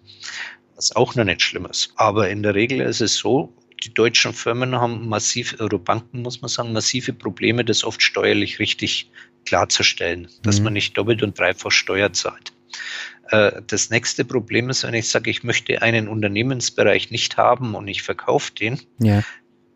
Was 0.77 0.97
auch 0.97 1.15
noch 1.15 1.25
nicht 1.25 1.43
schlimm 1.43 1.67
ist. 1.67 1.93
Aber 1.97 2.31
in 2.31 2.43
der 2.43 2.55
Regel 2.55 2.81
ist 2.81 3.01
es 3.01 3.17
so, 3.17 3.53
die 3.85 3.95
deutschen 3.95 4.33
Firmen 4.33 4.77
haben 4.77 5.09
massiv, 5.09 5.59
oder 5.61 5.79
Banken 5.79 6.23
muss 6.23 6.43
man 6.43 6.49
sagen, 6.49 6.73
massive 6.73 7.13
Probleme, 7.13 7.65
das 7.65 7.85
oft 7.85 8.03
steuerlich 8.03 8.59
richtig 8.59 9.11
klarzustellen, 9.47 10.29
dass 10.43 10.59
mhm. 10.59 10.65
man 10.65 10.73
nicht 10.75 10.97
doppelt 10.97 11.23
und 11.23 11.39
dreifach 11.39 11.71
Steuer 11.71 12.13
zahlt. 12.13 12.53
Äh, 13.31 13.63
das 13.67 13.91
nächste 13.91 14.25
Problem 14.25 14.71
ist, 14.71 14.85
wenn 14.85 14.95
ich 14.95 15.09
sage, 15.09 15.31
ich 15.31 15.43
möchte 15.43 15.83
einen 15.83 16.09
Unternehmensbereich 16.09 17.11
nicht 17.11 17.37
haben 17.37 17.75
und 17.75 17.89
ich 17.89 18.03
verkaufe 18.03 18.53
den, 18.53 18.81
ja. 18.99 19.23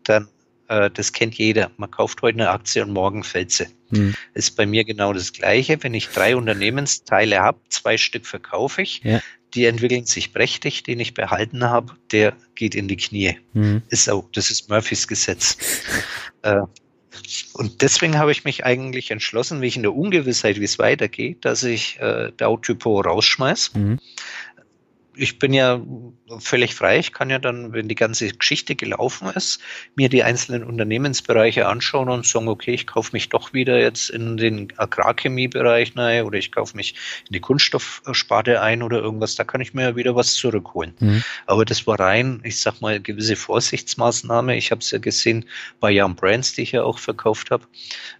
dann 0.03 0.27
äh, 0.67 0.89
das 0.91 1.13
kennt 1.13 1.35
jeder. 1.35 1.71
Man 1.77 1.91
kauft 1.91 2.21
heute 2.21 2.39
eine 2.39 2.49
Aktie 2.49 2.83
und 2.83 2.91
morgen 2.91 3.23
fällt 3.23 3.51
sie. 3.51 3.67
Mhm. 3.91 4.15
Ist 4.33 4.55
bei 4.55 4.65
mir 4.65 4.83
genau 4.83 5.13
das 5.13 5.33
Gleiche. 5.33 5.81
Wenn 5.81 5.93
ich 5.93 6.09
drei 6.09 6.35
Unternehmensteile 6.35 7.39
habe, 7.39 7.59
zwei 7.69 7.97
Stück 7.97 8.25
verkaufe 8.25 8.81
ich, 8.81 9.01
ja. 9.03 9.21
die 9.53 9.65
entwickeln 9.65 10.05
sich 10.05 10.33
prächtig, 10.33 10.83
den 10.83 10.99
ich 10.99 11.13
behalten 11.13 11.63
habe, 11.63 11.93
der 12.11 12.35
geht 12.55 12.75
in 12.75 12.87
die 12.87 12.97
Knie. 12.97 13.37
Mhm. 13.53 13.83
Ist 13.89 14.09
auch, 14.09 14.29
das 14.33 14.49
ist 14.49 14.69
Murphys 14.69 15.07
Gesetz. 15.07 15.57
äh, 16.41 16.61
und 17.53 17.81
deswegen 17.81 18.17
habe 18.17 18.31
ich 18.31 18.43
mich 18.43 18.65
eigentlich 18.65 19.11
entschlossen, 19.11 19.61
wie 19.61 19.67
ich 19.67 19.75
in 19.75 19.83
der 19.83 19.95
Ungewissheit, 19.95 20.59
wie 20.59 20.65
es 20.65 20.79
weitergeht, 20.79 21.45
dass 21.45 21.63
ich 21.63 21.99
äh, 21.99 22.31
Dow 22.37 22.57
Typo 22.57 23.01
rausschmeiße. 23.01 23.77
Mhm 23.77 23.99
ich 25.15 25.39
bin 25.39 25.53
ja 25.53 25.81
völlig 26.39 26.73
frei. 26.73 26.99
Ich 26.99 27.11
kann 27.13 27.29
ja 27.29 27.37
dann, 27.37 27.71
wenn 27.71 27.87
die 27.87 27.95
ganze 27.95 28.27
Geschichte 28.29 28.75
gelaufen 28.75 29.29
ist, 29.29 29.59
mir 29.95 30.09
die 30.09 30.23
einzelnen 30.23 30.63
Unternehmensbereiche 30.63 31.67
anschauen 31.67 32.09
und 32.09 32.25
sagen, 32.25 32.47
okay, 32.47 32.73
ich 32.73 32.87
kaufe 32.87 33.11
mich 33.13 33.29
doch 33.29 33.53
wieder 33.53 33.79
jetzt 33.79 34.09
in 34.09 34.37
den 34.37 34.73
Agrarchemiebereich 34.75 35.93
rein 35.95 36.23
oder 36.23 36.37
ich 36.37 36.51
kaufe 36.51 36.75
mich 36.75 36.95
in 37.27 37.33
die 37.33 37.39
Kunststoffsparte 37.39 38.61
ein 38.61 38.81
oder 38.81 38.99
irgendwas. 38.99 39.35
Da 39.35 39.43
kann 39.43 39.61
ich 39.61 39.73
mir 39.73 39.83
ja 39.83 39.95
wieder 39.95 40.15
was 40.15 40.33
zurückholen. 40.33 40.93
Mhm. 40.99 41.23
Aber 41.45 41.63
das 41.63 41.85
war 41.85 41.99
rein, 41.99 42.41
ich 42.43 42.59
sag 42.59 42.81
mal, 42.81 42.99
gewisse 42.99 43.35
Vorsichtsmaßnahme. 43.35 44.57
Ich 44.57 44.71
habe 44.71 44.79
es 44.79 44.91
ja 44.91 44.97
gesehen 44.97 45.45
bei 45.79 45.91
Young 45.93 46.15
Brands, 46.15 46.53
die 46.53 46.63
ich 46.63 46.71
ja 46.71 46.83
auch 46.83 46.97
verkauft 46.97 47.51
habe. 47.51 47.65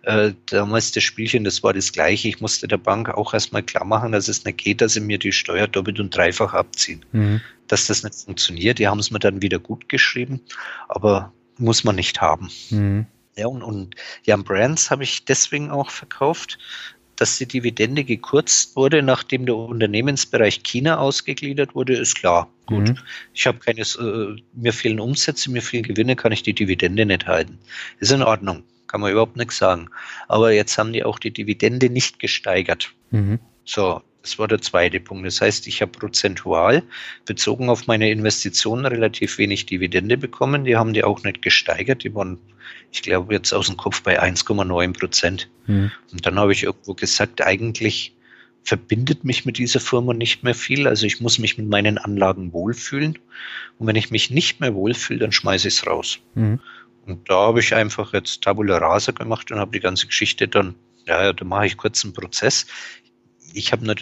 Äh, 0.04 0.34
damals 0.46 0.92
das 0.92 1.04
Spielchen, 1.04 1.44
das 1.44 1.64
war 1.64 1.74
das 1.74 1.92
gleiche. 1.92 2.28
Ich 2.28 2.40
musste 2.40 2.68
der 2.68 2.78
Bank 2.78 3.10
auch 3.10 3.34
erstmal 3.34 3.64
klar 3.64 3.86
machen, 3.86 4.12
dass 4.12 4.28
es 4.28 4.46
nicht 4.46 4.60
geht, 4.60 4.82
dass 4.82 4.94
sie 4.94 5.00
mir 5.00 5.18
die 5.18 5.32
Steuer 5.32 5.68
doppelt 5.68 6.00
und 6.00 6.16
dreifach 6.16 6.54
nachvollziehen, 6.76 7.06
mhm. 7.12 7.42
Dass 7.68 7.88
das 7.88 8.04
nicht 8.04 8.16
funktioniert. 8.16 8.80
Die 8.80 8.88
haben 8.88 9.00
es 9.00 9.12
mir 9.12 9.20
dann 9.20 9.42
wieder 9.42 9.60
gut 9.60 9.90
geschrieben, 9.90 10.42
aber 10.88 11.34
muss 11.58 11.84
man 11.84 11.96
nicht 11.96 12.22
haben. 12.22 12.50
Mhm. 12.70 13.06
Ja, 13.38 13.48
und, 13.48 13.64
und 13.64 13.96
Jan 14.24 14.44
Brands 14.44 14.92
habe 14.92 15.04
ich 15.04 15.26
deswegen 15.26 15.70
auch 15.70 15.90
verkauft, 15.90 16.58
dass 17.16 17.38
die 17.38 17.46
Dividende 17.46 18.04
gekürzt 18.04 18.76
wurde, 18.76 19.02
nachdem 19.02 19.46
der 19.46 19.56
Unternehmensbereich 19.56 20.64
China 20.64 20.98
ausgegliedert 20.98 21.76
wurde, 21.76 21.96
ist 21.96 22.16
klar. 22.16 22.50
Gut. 22.66 22.90
Mhm. 22.90 22.98
Ich 23.34 23.48
habe 23.48 23.60
keine, 23.60 23.82
äh, 23.82 24.42
mir 24.54 24.74
fehlen 24.74 25.00
Umsätze, 25.00 25.52
mir 25.52 25.62
fehlen 25.62 25.84
Gewinne, 25.84 26.16
kann 26.16 26.32
ich 26.32 26.44
die 26.44 26.54
Dividende 26.54 27.06
nicht 27.06 27.26
halten. 27.26 27.60
Ist 28.00 28.12
in 28.12 28.22
Ordnung. 28.22 28.64
Kann 28.88 29.02
man 29.02 29.12
überhaupt 29.12 29.38
nichts 29.38 29.58
sagen. 29.58 29.90
Aber 30.28 30.52
jetzt 30.52 30.78
haben 30.78 30.94
die 30.94 31.04
auch 31.04 31.20
die 31.20 31.32
Dividende 31.32 31.90
nicht 31.90 32.20
gesteigert. 32.20 32.94
Mhm. 33.12 33.40
So, 33.66 34.02
das 34.26 34.40
war 34.40 34.48
der 34.48 34.60
zweite 34.60 35.00
Punkt. 35.00 35.28
Das 35.28 35.40
heißt, 35.40 35.68
ich 35.68 35.84
habe 35.84 35.92
prozentual 35.92 36.82
bezogen 37.26 37.70
auf 37.70 37.86
meine 37.86 38.10
Investitionen 38.10 38.88
relativ 38.88 39.38
wenig 39.38 39.68
Dividende 39.68 40.18
bekommen. 40.18 40.66
Die 40.66 40.76
haben 40.76 40.94
die 40.94 41.04
auch 41.04 41.22
nicht 41.24 41.44
gesteigert. 41.44 42.04
Die 42.04 42.16
waren, 42.16 42.40
ich 42.92 43.04
glaube, 43.04 43.36
jetzt 43.36 43.54
aus 43.54 43.68
dem 43.68 43.78
Kopf 43.78 44.02
bei 44.02 44.20
1,9 44.20 44.98
Prozent. 44.98 45.48
Mhm. 45.68 45.92
Und 46.12 46.26
dann 46.26 46.40
habe 46.40 46.54
ich 46.54 46.64
irgendwo 46.64 46.96
gesagt, 46.96 47.44
eigentlich 47.44 48.16
verbindet 48.64 49.24
mich 49.24 49.46
mit 49.46 49.60
dieser 49.60 49.80
Firma 49.80 50.12
nicht 50.16 50.42
mehr 50.42 50.56
viel. 50.56 50.88
Also 50.88 51.06
ich 51.06 51.22
muss 51.22 51.38
mich 51.38 51.60
mit 51.60 51.70
meinen 51.70 52.00
Anlagen 52.00 52.52
wohlfühlen. 52.52 53.20
Und 53.78 53.86
wenn 53.86 53.96
ich 53.96 54.10
mich 54.10 54.32
nicht 54.32 54.60
mehr 54.60 54.74
wohlfühle, 54.74 55.20
dann 55.20 55.32
schmeiße 55.32 55.68
ich 55.68 55.76
es 55.76 55.86
raus. 55.86 56.18
Mhm. 56.34 56.60
Und 57.06 57.30
da 57.30 57.36
habe 57.36 57.60
ich 57.60 57.76
einfach 57.76 58.12
jetzt 58.14 58.42
Tabula 58.42 58.80
Rasa 58.80 59.12
gemacht 59.12 59.52
und 59.52 59.60
habe 59.60 59.72
die 59.72 59.82
ganze 59.82 60.08
Geschichte 60.08 60.48
dann, 60.48 60.74
ja, 61.06 61.32
da 61.32 61.46
mache 61.46 61.68
ich 61.68 61.78
kurz 61.78 62.04
einen 62.04 62.14
Prozess 62.14 62.66
ich 63.56 63.72
habe 63.72 63.96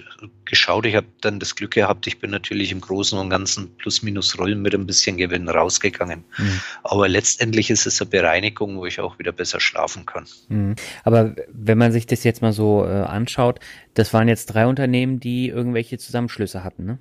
geschaut, 0.46 0.86
ich 0.86 0.96
habe 0.96 1.08
dann 1.22 1.40
das 1.40 1.56
Glück 1.56 1.72
gehabt, 1.72 2.08
ich 2.08 2.20
bin 2.20 2.32
natürlich 2.32 2.72
im 2.72 2.82
Großen 2.82 3.18
und 3.18 3.30
Ganzen 3.30 3.76
Plus-Minus-Rollen 3.78 4.62
mit 4.62 4.74
ein 4.74 4.88
bisschen 4.88 5.18
Gewinn 5.18 5.48
rausgegangen. 5.48 6.24
Mhm. 6.38 6.60
Aber 6.84 7.08
letztendlich 7.08 7.70
ist 7.70 7.86
es 7.86 8.02
eine 8.02 8.10
Bereinigung, 8.10 8.78
wo 8.78 8.86
ich 8.86 9.00
auch 9.00 9.20
wieder 9.20 9.32
besser 9.32 9.60
schlafen 9.60 10.06
kann. 10.06 10.26
Mhm. 10.50 10.76
Aber 11.04 11.36
wenn 11.52 11.78
man 11.78 11.92
sich 11.92 12.08
das 12.08 12.24
jetzt 12.24 12.42
mal 12.42 12.54
so 12.54 12.84
äh, 12.84 12.90
anschaut, 12.90 13.60
das 13.94 14.14
waren 14.14 14.28
jetzt 14.28 14.48
drei 14.48 14.66
Unternehmen, 14.66 15.20
die 15.20 15.50
irgendwelche 15.50 15.98
Zusammenschlüsse 15.98 16.64
hatten, 16.64 16.86
ne? 16.86 17.00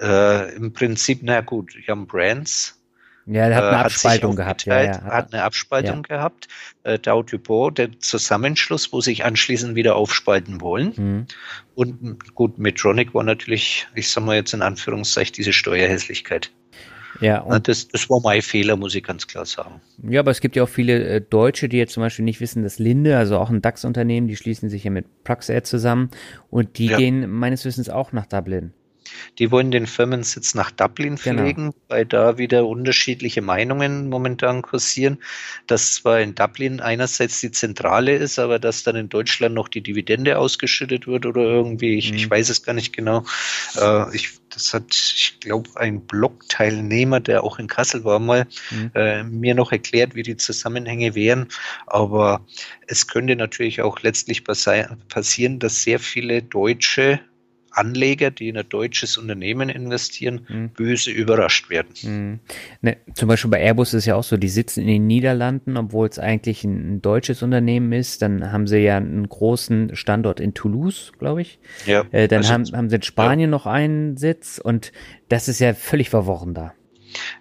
Äh, 0.00 0.54
Im 0.54 0.72
Prinzip, 0.72 1.20
na 1.22 1.40
gut, 1.40 1.74
wir 1.74 1.88
haben 1.88 2.06
Brands, 2.06 2.77
ja, 3.30 3.46
er 3.48 3.56
hat 3.56 3.64
eine 3.64 3.76
äh, 3.76 3.84
Abspaltung 3.84 4.36
gehabt. 4.36 4.64
Ja, 4.64 4.82
ja. 4.82 5.02
Hat 5.02 5.32
eine 5.32 5.42
Abspaltung 5.42 6.06
ja. 6.08 6.16
gehabt. 6.16 6.48
Äh, 6.82 6.98
Dow 6.98 7.22
Dupont, 7.22 7.78
der 7.78 7.98
Zusammenschluss, 8.00 8.92
wo 8.92 9.00
sich 9.00 9.24
anschließend 9.24 9.74
wieder 9.74 9.96
aufspalten 9.96 10.60
wollen. 10.60 10.92
Mhm. 10.96 11.26
Und 11.74 12.34
gut, 12.34 12.58
Medtronic 12.58 13.14
war 13.14 13.24
natürlich, 13.24 13.86
ich 13.94 14.10
sag 14.10 14.24
mal 14.24 14.36
jetzt 14.36 14.54
in 14.54 14.62
Anführungszeichen, 14.62 15.34
diese 15.34 15.52
Steuerhässlichkeit. 15.52 16.50
Ja, 17.20 17.40
und 17.40 17.68
das, 17.68 17.88
das 17.88 18.08
war 18.10 18.20
mein 18.22 18.42
Fehler, 18.42 18.76
muss 18.76 18.94
ich 18.94 19.02
ganz 19.02 19.26
klar 19.26 19.44
sagen. 19.44 19.80
Ja, 20.08 20.20
aber 20.20 20.30
es 20.30 20.40
gibt 20.40 20.56
ja 20.56 20.62
auch 20.62 20.68
viele 20.68 21.04
äh, 21.04 21.20
Deutsche, 21.20 21.68
die 21.68 21.76
jetzt 21.76 21.94
zum 21.94 22.02
Beispiel 22.02 22.24
nicht 22.24 22.40
wissen, 22.40 22.62
dass 22.62 22.78
Linde, 22.78 23.16
also 23.16 23.38
auch 23.38 23.50
ein 23.50 23.60
DAX-Unternehmen, 23.60 24.28
die 24.28 24.36
schließen 24.36 24.68
sich 24.68 24.84
ja 24.84 24.90
mit 24.90 25.24
Praxair 25.24 25.64
zusammen 25.64 26.10
und 26.50 26.78
die 26.78 26.86
ja. 26.86 26.96
gehen 26.96 27.28
meines 27.30 27.64
Wissens 27.64 27.88
auch 27.88 28.12
nach 28.12 28.26
Dublin. 28.26 28.72
Die 29.38 29.50
wollen 29.50 29.70
den 29.70 29.86
Firmensitz 29.86 30.54
nach 30.54 30.70
Dublin 30.70 31.16
verlegen, 31.18 31.70
genau. 31.70 31.74
weil 31.88 32.06
da 32.06 32.38
wieder 32.38 32.66
unterschiedliche 32.66 33.42
Meinungen 33.42 34.08
momentan 34.08 34.62
kursieren, 34.62 35.18
dass 35.66 35.94
zwar 35.94 36.20
in 36.20 36.34
Dublin 36.34 36.80
einerseits 36.80 37.40
die 37.40 37.50
Zentrale 37.50 38.14
ist, 38.14 38.38
aber 38.38 38.58
dass 38.58 38.82
dann 38.82 38.96
in 38.96 39.08
Deutschland 39.08 39.54
noch 39.54 39.68
die 39.68 39.82
Dividende 39.82 40.38
ausgeschüttet 40.38 41.06
wird 41.06 41.26
oder 41.26 41.42
irgendwie, 41.42 41.98
ich, 41.98 42.10
mhm. 42.10 42.16
ich 42.18 42.30
weiß 42.30 42.48
es 42.48 42.62
gar 42.62 42.74
nicht 42.74 42.94
genau. 42.94 43.24
Äh, 43.76 44.14
ich, 44.14 44.30
das 44.50 44.74
hat, 44.74 44.84
ich 44.90 45.38
glaube, 45.40 45.70
ein 45.74 46.00
Blog-Teilnehmer, 46.00 47.20
der 47.20 47.44
auch 47.44 47.58
in 47.58 47.66
Kassel 47.66 48.04
war, 48.04 48.18
mal 48.18 48.46
mhm. 48.70 48.90
äh, 48.94 49.22
mir 49.24 49.54
noch 49.54 49.72
erklärt, 49.72 50.14
wie 50.14 50.22
die 50.22 50.36
Zusammenhänge 50.36 51.14
wären. 51.14 51.48
Aber 51.86 52.44
es 52.86 53.06
könnte 53.06 53.36
natürlich 53.36 53.82
auch 53.82 54.00
letztlich 54.00 54.44
passieren, 54.44 55.58
dass 55.58 55.82
sehr 55.82 55.98
viele 55.98 56.42
Deutsche 56.42 57.20
Anleger, 57.78 58.30
die 58.30 58.48
in 58.48 58.56
ein 58.56 58.68
deutsches 58.68 59.16
Unternehmen 59.18 59.68
investieren, 59.68 60.46
mhm. 60.48 60.70
böse 60.70 61.10
überrascht 61.10 61.70
werden. 61.70 61.94
Mhm. 62.02 62.40
Ne, 62.80 62.96
zum 63.14 63.28
Beispiel 63.28 63.50
bei 63.50 63.60
Airbus 63.60 63.88
ist 63.88 64.00
es 64.00 64.06
ja 64.06 64.16
auch 64.16 64.24
so, 64.24 64.36
die 64.36 64.48
sitzen 64.48 64.80
in 64.80 64.86
den 64.86 65.06
Niederlanden, 65.06 65.76
obwohl 65.76 66.08
es 66.08 66.18
eigentlich 66.18 66.64
ein, 66.64 66.96
ein, 66.96 67.02
deutsches 67.02 67.42
Unternehmen 67.42 67.92
ist. 67.92 68.22
Dann 68.22 68.52
haben 68.52 68.66
sie 68.66 68.78
ja 68.78 68.96
einen 68.96 69.28
großen 69.28 69.94
Standort 69.96 70.40
in 70.40 70.54
Toulouse, 70.54 71.12
glaube 71.18 71.42
ich. 71.42 71.58
Ja, 71.86 72.04
äh, 72.10 72.28
dann 72.28 72.38
also, 72.38 72.52
haben, 72.52 72.64
haben 72.72 72.90
sie 72.90 72.96
in 72.96 73.02
Spanien 73.02 73.50
ja. 73.50 73.56
noch 73.56 73.66
einen 73.66 74.16
Sitz 74.16 74.60
und 74.62 74.92
das 75.28 75.48
ist 75.48 75.60
ja 75.60 75.74
völlig 75.74 76.10
verworren 76.10 76.54
da. 76.54 76.74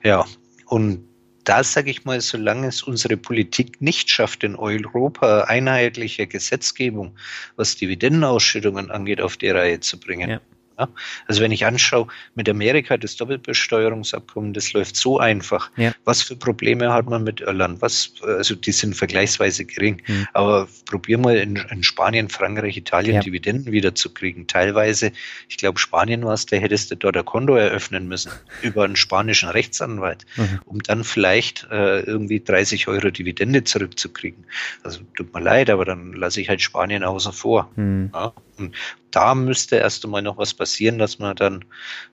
Ja, 0.04 0.26
und 0.66 1.08
da 1.48 1.64
sage 1.64 1.90
ich 1.90 2.04
mal, 2.04 2.20
solange 2.20 2.68
es 2.68 2.84
unsere 2.84 3.16
Politik 3.16 3.82
nicht 3.82 4.10
schafft, 4.10 4.44
in 4.44 4.56
Europa 4.56 5.46
einheitliche 5.46 6.28
Gesetzgebung, 6.28 7.16
was 7.56 7.78
Dividendenausschüttungen 7.78 8.92
angeht, 8.92 9.22
auf 9.22 9.38
die 9.38 9.50
Reihe 9.50 9.80
zu 9.80 10.00
bringen, 10.00 10.30
ja. 10.30 10.42
Ja? 10.78 10.90
Also 11.28 11.42
wenn 11.42 11.52
ich 11.52 11.66
anschaue, 11.66 12.08
mit 12.36 12.48
Amerika 12.50 12.98
das 12.98 13.16
Doppelbesteuerungsabkommen, 13.16 14.54
das 14.54 14.74
läuft 14.74 14.96
so 14.96 15.20
einfach. 15.20 15.72
Ja. 15.76 15.94
Was 16.06 16.22
für 16.22 16.36
Probleme 16.36 16.94
hat 16.94 17.10
man 17.10 17.24
mit 17.24 17.42
Irland? 17.42 17.82
Was, 17.82 18.14
also 18.22 18.56
die 18.56 18.72
sind 18.72 18.96
vergleichsweise 18.96 19.66
gering. 19.66 20.02
Mhm. 20.08 20.28
Aber 20.34 20.68
probier 20.86 21.18
mal 21.18 21.38
in, 21.38 21.56
in, 21.56 21.84
Spanien, 21.84 22.30
Frankreich, 22.30 22.78
Italien 22.78 23.16
ja. 23.16 23.22
Dividenden 23.22 23.72
wiederzukriegen. 23.72 24.48
Teilweise, 24.48 25.12
ich 25.50 25.58
glaube, 25.58 25.80
Spanien 25.80 26.24
war 26.24 26.34
es, 26.34 26.46
da 26.46 26.58
hättest 26.58 26.92
du 26.92 26.96
dort 26.96 27.18
ein 27.18 27.26
Konto 27.26 27.56
eröffnen 27.56 28.08
müssen 28.08 28.32
über 28.62 28.84
einen 28.84 28.96
spanischen 28.96 29.50
Rechtsanwalt, 29.50 30.26
mhm. 30.36 30.60
um 30.66 30.84
dann 30.84 31.04
vielleicht 31.04 31.68
äh, 31.72 32.02
irgendwie 32.02 32.40
30 32.40 32.88
Euro 32.88 33.10
Dividende 33.10 33.64
zurückzukriegen. 33.64 34.46
Also 34.84 35.02
tut 35.16 35.34
mir 35.34 35.42
leid, 35.42 35.70
aber 35.70 35.86
dann 35.86 36.14
lasse 36.14 36.42
ich 36.42 36.50
halt 36.50 36.62
Spanien 36.62 37.04
außen 37.04 37.34
vor. 37.34 37.72
Mhm. 37.76 38.12
Ja? 38.14 38.34
Und 38.58 38.76
da 39.12 39.36
müsste 39.36 39.78
erst 39.78 40.04
einmal 40.06 40.22
noch 40.22 40.38
was 40.38 40.54
passieren, 40.54 40.98
dass 40.98 41.20
man 41.20 41.36
dann 41.36 41.66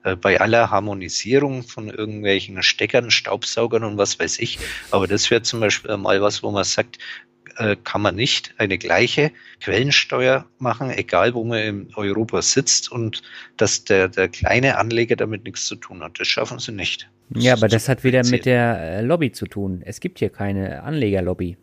äh, 0.05 0.17
bei 0.17 0.41
aller 0.41 0.71
Harmonisierung 0.71 1.63
von 1.63 1.89
irgendwelchen 1.89 2.63
Steckern, 2.63 3.11
Staubsaugern 3.11 3.85
und 3.85 3.99
was 3.99 4.19
weiß 4.19 4.39
ich, 4.39 4.59
aber 4.91 5.07
das 5.07 5.31
wäre 5.31 5.43
zum 5.43 5.61
Beispiel 5.61 5.97
mal 5.97 6.21
was, 6.23 6.43
wo 6.43 6.51
man 6.51 6.65
sagt, 6.65 6.99
äh, 7.57 7.77
kann 7.85 8.03
man 8.03 8.17
nicht 8.17 8.55
eine 8.59 8.79
gleiche 8.79 9.31
Quellensteuer 9.61 10.47
machen, 10.59 10.91
egal 10.91 11.35
wo 11.35 11.45
man 11.45 11.59
in 11.59 11.89
Europa 11.95 12.43
sitzt 12.43 12.91
und 12.91 13.23
dass 13.57 13.85
der, 13.85 14.09
der 14.09 14.29
kleine 14.29 14.77
Anleger 14.77 15.17
damit 15.17 15.45
nichts 15.45 15.67
zu 15.67 15.77
tun 15.77 16.03
hat. 16.03 16.19
Das 16.19 16.27
schaffen 16.27 16.59
sie 16.59 16.73
nicht. 16.73 17.09
Das 17.31 17.45
ja, 17.45 17.53
aber 17.55 17.69
das 17.69 17.89
hat 17.89 18.05
wieder 18.05 18.25
mit 18.27 18.45
der 18.45 18.81
äh, 18.81 19.01
Lobby 19.03 19.33
zu 19.33 19.47
tun. 19.47 19.83
Es 19.85 20.01
gibt 20.01 20.19
hier 20.19 20.31
keine 20.31 20.83
Anlegerlobby 20.83 21.57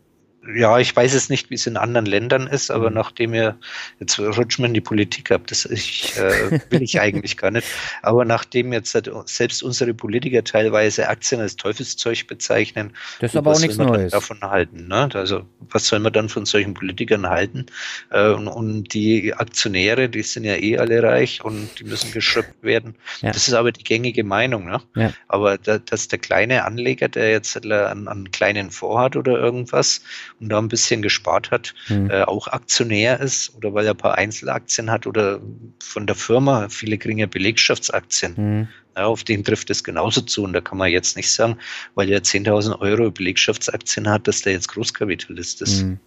ja, 0.56 0.78
ich 0.78 0.94
weiß 0.94 1.14
es 1.14 1.28
nicht, 1.28 1.50
wie 1.50 1.54
es 1.54 1.66
in 1.66 1.76
anderen 1.76 2.06
Ländern 2.06 2.48
ist, 2.48 2.70
aber 2.70 2.90
mhm. 2.90 2.96
nachdem 2.96 3.34
ihr, 3.34 3.56
jetzt 4.00 4.18
rutscht 4.18 4.58
man 4.58 4.70
in 4.70 4.74
die 4.74 4.80
Politik 4.80 5.30
ab, 5.30 5.42
das 5.46 5.64
ich, 5.66 6.16
äh, 6.16 6.60
will 6.70 6.82
ich 6.82 7.00
eigentlich 7.00 7.36
gar 7.36 7.52
nicht, 7.52 7.66
aber 8.02 8.24
nachdem 8.24 8.72
jetzt 8.72 8.96
selbst 9.26 9.62
unsere 9.62 9.94
Politiker 9.94 10.42
teilweise 10.42 11.08
Aktien 11.08 11.40
als 11.40 11.56
Teufelszeug 11.56 12.26
bezeichnen, 12.26 12.92
das 13.20 13.32
ist 13.32 13.36
aber 13.36 13.52
auch 13.52 13.60
nichts 13.60 13.76
Neues. 13.76 14.10
davon 14.10 14.40
halten. 14.40 14.88
Ne? 14.88 15.08
Also 15.14 15.44
was 15.70 15.86
soll 15.86 16.00
man 16.00 16.12
dann 16.12 16.28
von 16.28 16.44
solchen 16.44 16.74
Politikern 16.74 17.28
halten? 17.28 17.66
Äh, 18.10 18.30
und, 18.30 18.48
und, 18.48 18.94
die 18.94 19.32
Aktionäre, 19.34 20.08
die 20.08 20.22
sind 20.22 20.44
ja 20.44 20.56
eh 20.56 20.76
alle 20.76 21.02
reich 21.02 21.44
und 21.44 21.78
die 21.78 21.84
müssen 21.84 22.10
geschrubbt 22.10 22.62
werden. 22.62 22.96
Ja. 23.20 23.30
Das 23.30 23.46
ist 23.46 23.54
aber 23.54 23.70
die 23.70 23.84
gängige 23.84 24.24
Meinung. 24.24 24.66
Ne? 24.66 24.80
Ja. 24.96 25.12
Aber 25.28 25.56
da, 25.56 25.78
dass 25.78 26.08
der 26.08 26.18
kleine 26.18 26.64
Anleger, 26.64 27.08
der 27.08 27.30
jetzt 27.30 27.56
einen, 27.56 28.08
einen 28.08 28.30
kleinen 28.32 28.70
Fonds 28.70 28.98
hat 28.98 29.16
oder 29.16 29.38
irgendwas, 29.38 30.02
und 30.42 30.48
da 30.48 30.58
ein 30.58 30.68
bisschen 30.68 31.00
gespart 31.02 31.50
hat, 31.50 31.74
mhm. 31.88 32.10
äh, 32.10 32.22
auch 32.22 32.48
Aktionär 32.48 33.20
ist 33.20 33.54
oder 33.56 33.72
weil 33.72 33.86
er 33.86 33.92
ein 33.92 33.96
paar 33.96 34.18
Einzelaktien 34.18 34.90
hat 34.90 35.06
oder 35.06 35.40
von 35.78 36.06
der 36.06 36.16
Firma 36.16 36.68
viele 36.68 36.98
geringe 36.98 37.28
Belegschaftsaktien. 37.28 38.34
Mhm. 38.36 38.68
Ja, 38.96 39.06
auf 39.06 39.24
den 39.24 39.42
trifft 39.42 39.70
es 39.70 39.84
genauso 39.84 40.20
zu. 40.20 40.42
Und 40.42 40.52
da 40.52 40.60
kann 40.60 40.76
man 40.76 40.90
jetzt 40.90 41.16
nicht 41.16 41.30
sagen, 41.30 41.56
weil 41.94 42.10
er 42.10 42.22
10.000 42.22 42.78
Euro 42.80 43.10
Belegschaftsaktien 43.10 44.08
hat, 44.08 44.28
dass 44.28 44.42
der 44.42 44.52
jetzt 44.52 44.68
Großkapitalist 44.68 45.62
ist. 45.62 45.84
Mhm. 45.84 45.98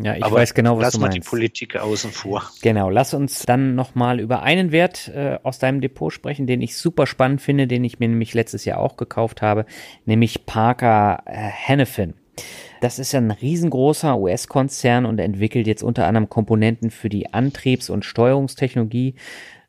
Ja, 0.00 0.14
ich 0.14 0.22
Aber 0.22 0.36
weiß 0.36 0.54
genau, 0.54 0.76
was 0.76 0.84
lass 0.84 0.92
du 0.94 1.00
meinst. 1.00 1.16
die 1.16 1.20
Politik 1.20 1.76
außen 1.76 2.12
vor. 2.12 2.44
Genau, 2.62 2.88
lass 2.88 3.14
uns 3.14 3.44
dann 3.44 3.74
nochmal 3.74 4.20
über 4.20 4.42
einen 4.42 4.70
Wert 4.70 5.08
äh, 5.08 5.38
aus 5.42 5.58
deinem 5.58 5.80
Depot 5.80 6.12
sprechen, 6.12 6.46
den 6.46 6.60
ich 6.60 6.76
super 6.76 7.06
spannend 7.06 7.42
finde, 7.42 7.66
den 7.66 7.82
ich 7.82 7.98
mir 7.98 8.08
nämlich 8.08 8.34
letztes 8.34 8.64
Jahr 8.64 8.78
auch 8.78 8.96
gekauft 8.96 9.42
habe, 9.42 9.66
nämlich 10.04 10.46
Parker 10.46 11.22
äh, 11.26 11.50
Hannifin. 11.50 12.14
Das 12.80 12.98
ist 12.98 13.14
ein 13.14 13.30
riesengroßer 13.30 14.18
US-Konzern 14.18 15.04
und 15.06 15.18
entwickelt 15.18 15.66
jetzt 15.66 15.82
unter 15.82 16.06
anderem 16.06 16.28
Komponenten 16.28 16.90
für 16.90 17.08
die 17.08 17.32
Antriebs- 17.32 17.90
und 17.90 18.04
Steuerungstechnologie 18.04 19.14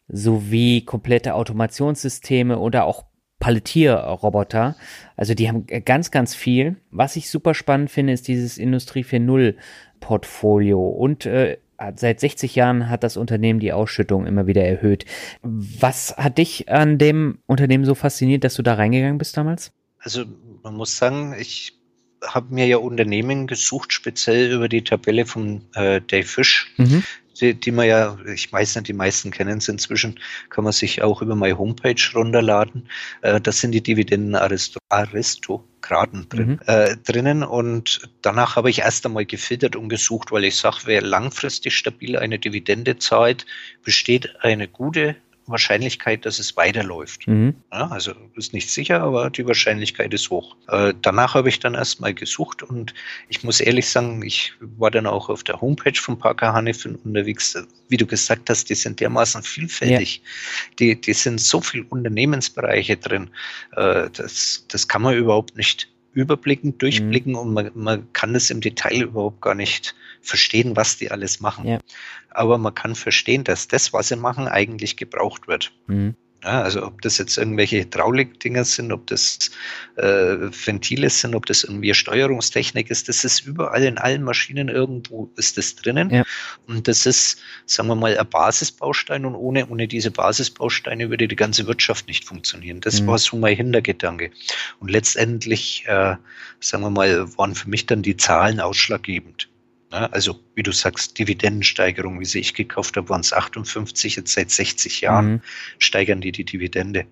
sowie 0.08 0.82
komplette 0.82 1.36
Automationssysteme 1.36 2.60
oder 2.60 2.86
auch 2.86 3.06
Palettierroboter. 3.40 4.76
Also 5.16 5.34
die 5.34 5.48
haben 5.48 5.66
ganz, 5.66 6.12
ganz 6.12 6.36
viel. 6.36 6.76
Was 6.92 7.16
ich 7.16 7.30
super 7.30 7.54
spannend 7.54 7.90
finde, 7.90 8.14
ist 8.14 8.28
dieses 8.28 8.58
Industrie 8.58 9.04
4.0 9.04 9.56
Portfolio 10.00 10.88
und 10.88 11.26
äh, 11.26 11.58
seit 11.96 12.20
60 12.20 12.56
Jahren 12.56 12.90
hat 12.90 13.04
das 13.04 13.18
Unternehmen 13.18 13.60
die 13.60 13.72
Ausschüttung 13.72 14.26
immer 14.26 14.48
wieder 14.48 14.64
erhöht. 14.64 15.06
Was 15.42 16.16
hat 16.18 16.38
dich 16.38 16.70
an 16.70 16.98
dem 16.98 17.40
Unternehmen 17.46 17.86
so 17.86 17.96
fasziniert, 17.96 18.44
dass 18.44 18.56
du 18.56 18.64
da 18.64 18.74
reingegangen 18.74 19.18
bist 19.18 19.38
damals? 19.38 19.72
Also 20.00 20.26
man 20.64 20.76
muss 20.76 20.98
sagen, 20.98 21.36
ich 21.38 21.79
habe 22.26 22.54
mir 22.54 22.68
ja 22.68 22.78
Unternehmen 22.78 23.48
gesucht, 23.48 23.94
speziell 23.94 24.52
über 24.52 24.70
die 24.70 24.84
Tabelle 24.84 25.26
von 25.26 25.62
äh, 25.74 26.02
Dave 26.02 26.28
Fish, 26.28 26.74
mhm. 26.78 27.04
die, 27.40 27.54
die 27.54 27.72
man 27.72 27.88
ja, 27.88 28.18
ich 28.34 28.52
weiß 28.52 28.76
nicht, 28.76 28.88
die 28.88 28.94
meisten 28.94 29.32
kennen 29.32 29.60
es 29.60 29.68
inzwischen, 29.68 30.20
kann 30.50 30.64
man 30.64 30.74
sich 30.74 31.02
auch 31.02 31.22
über 31.22 31.36
meine 31.36 31.58
Homepage 31.58 32.02
runterladen. 32.14 32.90
Äh, 33.22 33.40
das 33.42 33.62
sind 33.62 33.72
die 33.72 33.84
Dividenden 33.84 34.36
Aristokraten 34.90 36.28
drin, 36.30 36.50
mhm. 36.50 36.60
äh, 36.68 36.98
drinnen 36.98 37.44
und 37.44 38.02
danach 38.22 38.56
habe 38.56 38.70
ich 38.70 38.80
erst 38.80 39.06
einmal 39.06 39.26
gefiltert 39.26 39.76
und 39.76 39.90
gesucht, 39.90 40.32
weil 40.32 40.44
ich 40.46 40.58
sage, 40.58 40.80
wer 40.86 41.02
langfristig 41.02 41.76
stabil 41.76 42.18
eine 42.18 42.40
Dividende 42.40 42.98
zahlt, 42.98 43.46
besteht 43.84 44.44
eine 44.44 44.68
gute 44.68 45.16
Wahrscheinlichkeit, 45.50 46.26
dass 46.26 46.40
es 46.40 46.56
weiterläuft. 46.58 47.28
Mhm. 47.28 47.56
Ja, 47.72 47.88
also 47.88 48.14
ist 48.36 48.54
nicht 48.54 48.70
sicher, 48.70 49.02
aber 49.02 49.30
die 49.30 49.46
Wahrscheinlichkeit 49.46 50.14
ist 50.14 50.30
hoch. 50.30 50.56
Äh, 50.68 50.94
danach 51.02 51.34
habe 51.34 51.50
ich 51.50 51.60
dann 51.60 51.76
erstmal 51.76 52.14
gesucht 52.14 52.64
und 52.64 52.94
ich 53.28 53.44
muss 53.44 53.60
ehrlich 53.60 53.90
sagen, 53.90 54.24
ich 54.24 54.54
war 54.60 54.92
dann 54.92 55.06
auch 55.06 55.30
auf 55.30 55.44
der 55.44 55.62
Homepage 55.62 56.00
von 56.00 56.18
Parker 56.18 56.54
Hannifin 56.54 56.96
unterwegs. 56.96 57.58
Wie 57.88 57.98
du 57.98 58.06
gesagt 58.06 58.50
hast, 58.50 58.70
die 58.70 58.76
sind 58.76 59.00
dermaßen 59.00 59.44
vielfältig. 59.44 60.18
Ja. 60.18 60.76
Die, 60.80 61.02
die 61.02 61.14
sind 61.14 61.42
so 61.42 61.62
viele 61.62 61.84
Unternehmensbereiche 61.86 62.98
drin. 62.98 63.30
Äh, 63.76 64.10
das, 64.12 64.66
das 64.68 64.88
kann 64.88 65.02
man 65.02 65.16
überhaupt 65.16 65.58
nicht 65.58 65.90
überblicken, 66.14 66.78
durchblicken 66.78 67.34
mhm. 67.34 67.40
und 67.40 67.54
man, 67.54 67.72
man 67.76 68.14
kann 68.14 68.36
es 68.36 68.50
im 68.50 68.62
Detail 68.62 69.04
überhaupt 69.04 69.42
gar 69.42 69.56
nicht 69.56 69.96
verstehen, 70.22 70.76
was 70.76 70.98
die 70.98 71.12
alles 71.12 71.40
machen. 71.40 71.68
Ja. 71.68 71.80
Aber 72.30 72.58
man 72.58 72.76
kann 72.76 72.96
verstehen, 72.96 73.44
dass 73.44 73.68
das, 73.68 73.94
was 73.94 74.10
sie 74.10 74.16
machen, 74.16 74.48
eigentlich 74.48 74.98
gebraucht 74.98 75.48
wird. 75.48 75.72
Mhm. 75.88 76.16
Ja, 76.44 76.62
also 76.62 76.86
ob 76.86 77.02
das 77.02 77.18
jetzt 77.18 77.38
irgendwelche 77.38 77.80
Hydraulik-Dinger 77.80 78.64
sind, 78.64 78.94
ob 78.94 79.08
das 79.08 79.52
äh, 79.98 80.04
Ventile 80.04 81.10
sind, 81.10 81.36
ob 81.36 81.46
das 81.46 81.66
irgendwie 81.66 81.94
Steuerungstechnik 81.94 82.90
ist, 82.90 83.10
das 83.10 83.26
ist 83.26 83.42
überall 83.42 83.84
in 83.84 83.98
allen 83.98 84.24
Maschinen 84.24 84.70
irgendwo 84.70 85.30
ist 85.36 85.58
das 85.58 85.76
drinnen. 85.76 86.10
Ja. 86.10 86.24
Und 86.66 86.88
das 86.88 87.06
ist, 87.06 87.40
sagen 87.66 87.90
wir 87.90 87.96
mal, 87.96 88.18
ein 88.18 88.30
Basisbaustein 88.30 89.26
und 89.26 89.36
ohne, 89.36 89.68
ohne 89.68 89.90
diese 89.90 90.12
Basisbausteine 90.12 91.10
würde 91.10 91.28
die 91.28 91.36
ganze 91.36 91.68
Wirtschaft 91.68 92.08
nicht 92.08 92.24
funktionieren. 92.24 92.80
Das 92.80 93.02
mhm. 93.02 93.08
war 93.08 93.18
so 93.18 93.36
mein 93.36 93.58
Hintergedanke. 93.58 94.32
Und 94.80 94.90
letztendlich, 94.90 95.84
äh, 95.88 96.16
sagen 96.62 96.84
wir 96.84 96.90
mal, 96.90 97.38
waren 97.38 97.54
für 97.54 97.70
mich 97.70 97.86
dann 97.86 98.02
die 98.02 98.16
Zahlen 98.16 98.62
ausschlaggebend. 98.62 99.50
Ne? 99.92 100.12
Also, 100.14 100.40
wie 100.56 100.64
du 100.64 100.72
sagst, 100.72 101.18
Dividendensteigerung, 101.18 102.20
wie 102.20 102.26
sie 102.26 102.40
ich 102.40 102.54
gekauft 102.54 102.98
habe, 102.98 103.10
waren 103.10 103.22
es 103.22 103.34
58, 103.34 104.16
jetzt 104.16 104.34
seit 104.34 104.52
60 104.52 105.02
Jahren 105.02 105.32
mhm. 105.32 105.42
steigern 105.78 106.22
die 106.22 106.32
die 106.32 106.46
Dividende. 106.46 107.06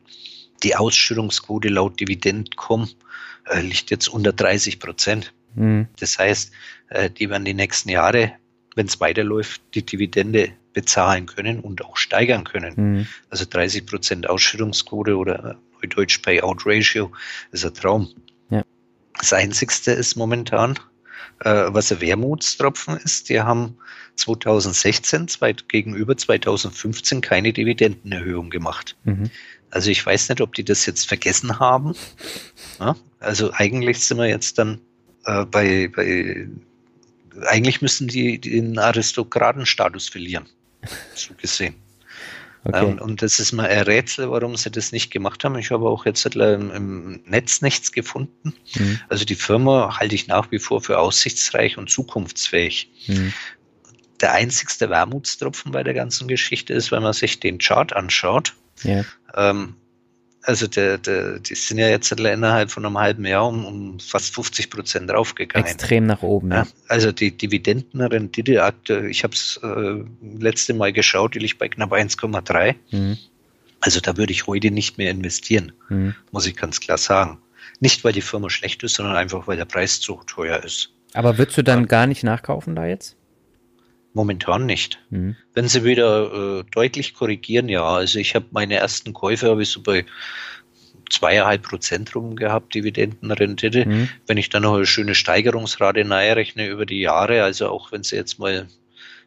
Die 0.63 0.75
Ausschüttungsquote 0.75 1.69
laut 1.69 1.99
Dividendcom 1.99 2.89
äh, 3.45 3.61
liegt 3.61 3.91
jetzt 3.91 4.07
unter 4.07 4.33
30 4.33 4.79
Prozent. 4.79 5.33
Mhm. 5.55 5.87
Das 5.99 6.17
heißt, 6.17 6.51
äh, 6.89 7.09
die 7.09 7.29
werden 7.29 7.45
die 7.45 7.53
nächsten 7.53 7.89
Jahre, 7.89 8.33
wenn 8.75 8.87
es 8.87 8.99
weiterläuft, 8.99 9.61
die 9.73 9.85
Dividende 9.85 10.51
bezahlen 10.73 11.25
können 11.25 11.59
und 11.59 11.83
auch 11.83 11.97
steigern 11.97 12.43
können. 12.43 12.73
Mhm. 12.75 13.07
Also 13.29 13.45
30 13.49 13.85
Prozent 13.85 14.29
Ausschüttungsquote 14.29 15.17
oder 15.17 15.57
Deutsch 15.89 16.19
Payout 16.19 16.65
Ratio 16.65 17.11
ist 17.51 17.65
ein 17.65 17.73
Traum. 17.73 18.09
Ja. 18.49 18.63
Das 19.17 19.33
Einzigste 19.33 19.91
ist 19.91 20.15
momentan, 20.15 20.77
äh, 21.39 21.65
was 21.67 21.91
ein 21.91 22.01
Wermutstropfen 22.01 22.97
ist. 22.97 23.29
Die 23.29 23.39
haben 23.41 23.77
2016 24.15 25.27
zwei, 25.27 25.53
gegenüber 25.53 26.17
2015 26.17 27.21
keine 27.21 27.53
Dividendenerhöhung 27.53 28.49
gemacht. 28.49 28.95
Mhm. 29.03 29.29
Also 29.69 29.91
ich 29.91 30.05
weiß 30.05 30.29
nicht, 30.29 30.41
ob 30.41 30.53
die 30.55 30.63
das 30.63 30.85
jetzt 30.85 31.07
vergessen 31.07 31.59
haben. 31.59 31.93
Ja, 32.79 32.95
also 33.19 33.51
eigentlich 33.53 33.99
sind 33.99 34.17
wir 34.17 34.27
jetzt 34.27 34.57
dann 34.57 34.79
äh, 35.25 35.45
bei, 35.45 35.89
bei, 35.93 36.47
eigentlich 37.47 37.81
müssen 37.81 38.07
die 38.07 38.39
den 38.39 38.79
Aristokratenstatus 38.79 40.09
verlieren. 40.09 40.45
So 41.15 41.33
gesehen. 41.33 41.75
Okay. 42.67 42.85
Und, 42.85 42.99
und, 42.99 43.21
das 43.21 43.39
ist 43.39 43.53
mal 43.53 43.67
ein 43.67 43.83
Rätsel, 43.83 44.29
warum 44.29 44.57
sie 44.57 44.69
das 44.69 44.91
nicht 44.91 45.09
gemacht 45.09 45.43
haben. 45.45 45.57
Ich 45.57 45.71
habe 45.71 45.87
auch 45.87 46.05
jetzt 46.05 46.25
im 46.25 47.21
Netz 47.25 47.61
nichts 47.61 47.93
gefunden. 47.93 48.53
Mhm. 48.75 48.99
Also 49.07 49.23
die 49.23 49.35
Firma 49.35 49.97
halte 49.97 50.15
ich 50.15 50.27
nach 50.27 50.51
wie 50.51 50.59
vor 50.59 50.81
für 50.81 50.99
aussichtsreich 50.99 51.77
und 51.77 51.89
zukunftsfähig. 51.89 52.91
Mhm. 53.07 53.33
Der 54.19 54.33
einzigste 54.33 54.89
Wermutstropfen 54.89 55.71
bei 55.71 55.83
der 55.83 55.93
ganzen 55.93 56.27
Geschichte 56.27 56.73
ist, 56.73 56.91
wenn 56.91 57.03
man 57.03 57.13
sich 57.13 57.39
den 57.39 57.57
Chart 57.59 57.93
anschaut. 57.93 58.53
Ja. 58.83 59.05
Ähm, 59.33 59.75
Also 60.47 60.65
der, 60.65 60.97
der, 60.97 61.39
die 61.39 61.55
sind 61.55 61.77
ja 61.77 61.89
jetzt 61.89 62.09
innerhalb 62.09 62.71
von 62.71 62.85
einem 62.85 62.97
halben 62.97 63.25
Jahr 63.25 63.45
um, 63.45 63.65
um 63.65 63.99
fast 63.99 64.33
50 64.33 64.69
Prozent 64.69 65.09
draufgegangen. 65.09 65.67
Extrem 65.67 66.05
nach 66.05 66.21
oben, 66.21 66.51
ja. 66.51 66.65
also 66.87 67.11
die 67.11 67.35
Dividendenrendite 67.35 68.63
aktuell, 68.63 69.07
ich 69.07 69.25
habe 69.25 69.33
es 69.33 69.59
äh, 69.61 70.05
letzte 70.39 70.73
Mal 70.73 70.93
geschaut, 70.93 71.35
die 71.35 71.39
liegt 71.39 71.59
bei 71.59 71.67
knapp 71.67 71.91
1,3. 71.91 72.75
Mhm. 72.91 73.17
Also 73.81 73.99
da 73.99 74.15
würde 74.15 74.31
ich 74.31 74.47
heute 74.47 74.71
nicht 74.71 74.97
mehr 74.97 75.11
investieren, 75.11 75.73
mhm. 75.89 76.15
muss 76.31 76.47
ich 76.47 76.55
ganz 76.55 76.79
klar 76.79 76.97
sagen. 76.97 77.39
Nicht, 77.81 78.05
weil 78.05 78.13
die 78.13 78.21
Firma 78.21 78.49
schlecht 78.49 78.81
ist, 78.83 78.95
sondern 78.95 79.17
einfach, 79.17 79.47
weil 79.47 79.57
der 79.57 79.65
Preis 79.65 79.99
zu 79.99 80.21
teuer 80.27 80.63
ist. 80.63 80.93
Aber 81.13 81.37
würdest 81.37 81.57
du 81.57 81.61
dann 81.61 81.89
gar 81.89 82.07
nicht 82.07 82.23
nachkaufen 82.23 82.73
da 82.73 82.85
jetzt? 82.85 83.17
Momentan 84.17 84.65
nicht. 84.65 84.99
Mhm. 85.11 85.35
Wenn 85.53 85.67
sie 85.67 85.83
wieder 85.83 86.59
äh, 86.59 86.63
deutlich 86.71 87.13
korrigieren, 87.13 87.69
ja. 87.69 87.83
Also 87.83 88.17
ich 88.17 88.33
habe 88.33 88.47
meine 88.49 88.73
ersten 88.73 89.13
Käufe 89.13 89.47
habe 89.47 89.61
ich 89.61 89.69
so 89.69 89.83
bei 89.83 90.05
zweieinhalb 91.11 91.61
Prozent 91.61 92.15
rum 92.15 92.35
gehabt, 92.35 92.73
Dividendenrendite. 92.73 93.85
Mhm. 93.85 94.09
Wenn 94.25 94.37
ich 94.37 94.49
dann 94.49 94.63
noch 94.63 94.73
eine 94.73 94.87
schöne 94.87 95.13
Steigerungsrate 95.13 96.03
nahe 96.03 96.35
rechne 96.35 96.67
über 96.67 96.87
die 96.87 96.99
Jahre, 96.99 97.43
also 97.43 97.69
auch 97.69 97.91
wenn 97.91 98.01
sie 98.01 98.15
jetzt 98.15 98.39
mal, 98.39 98.65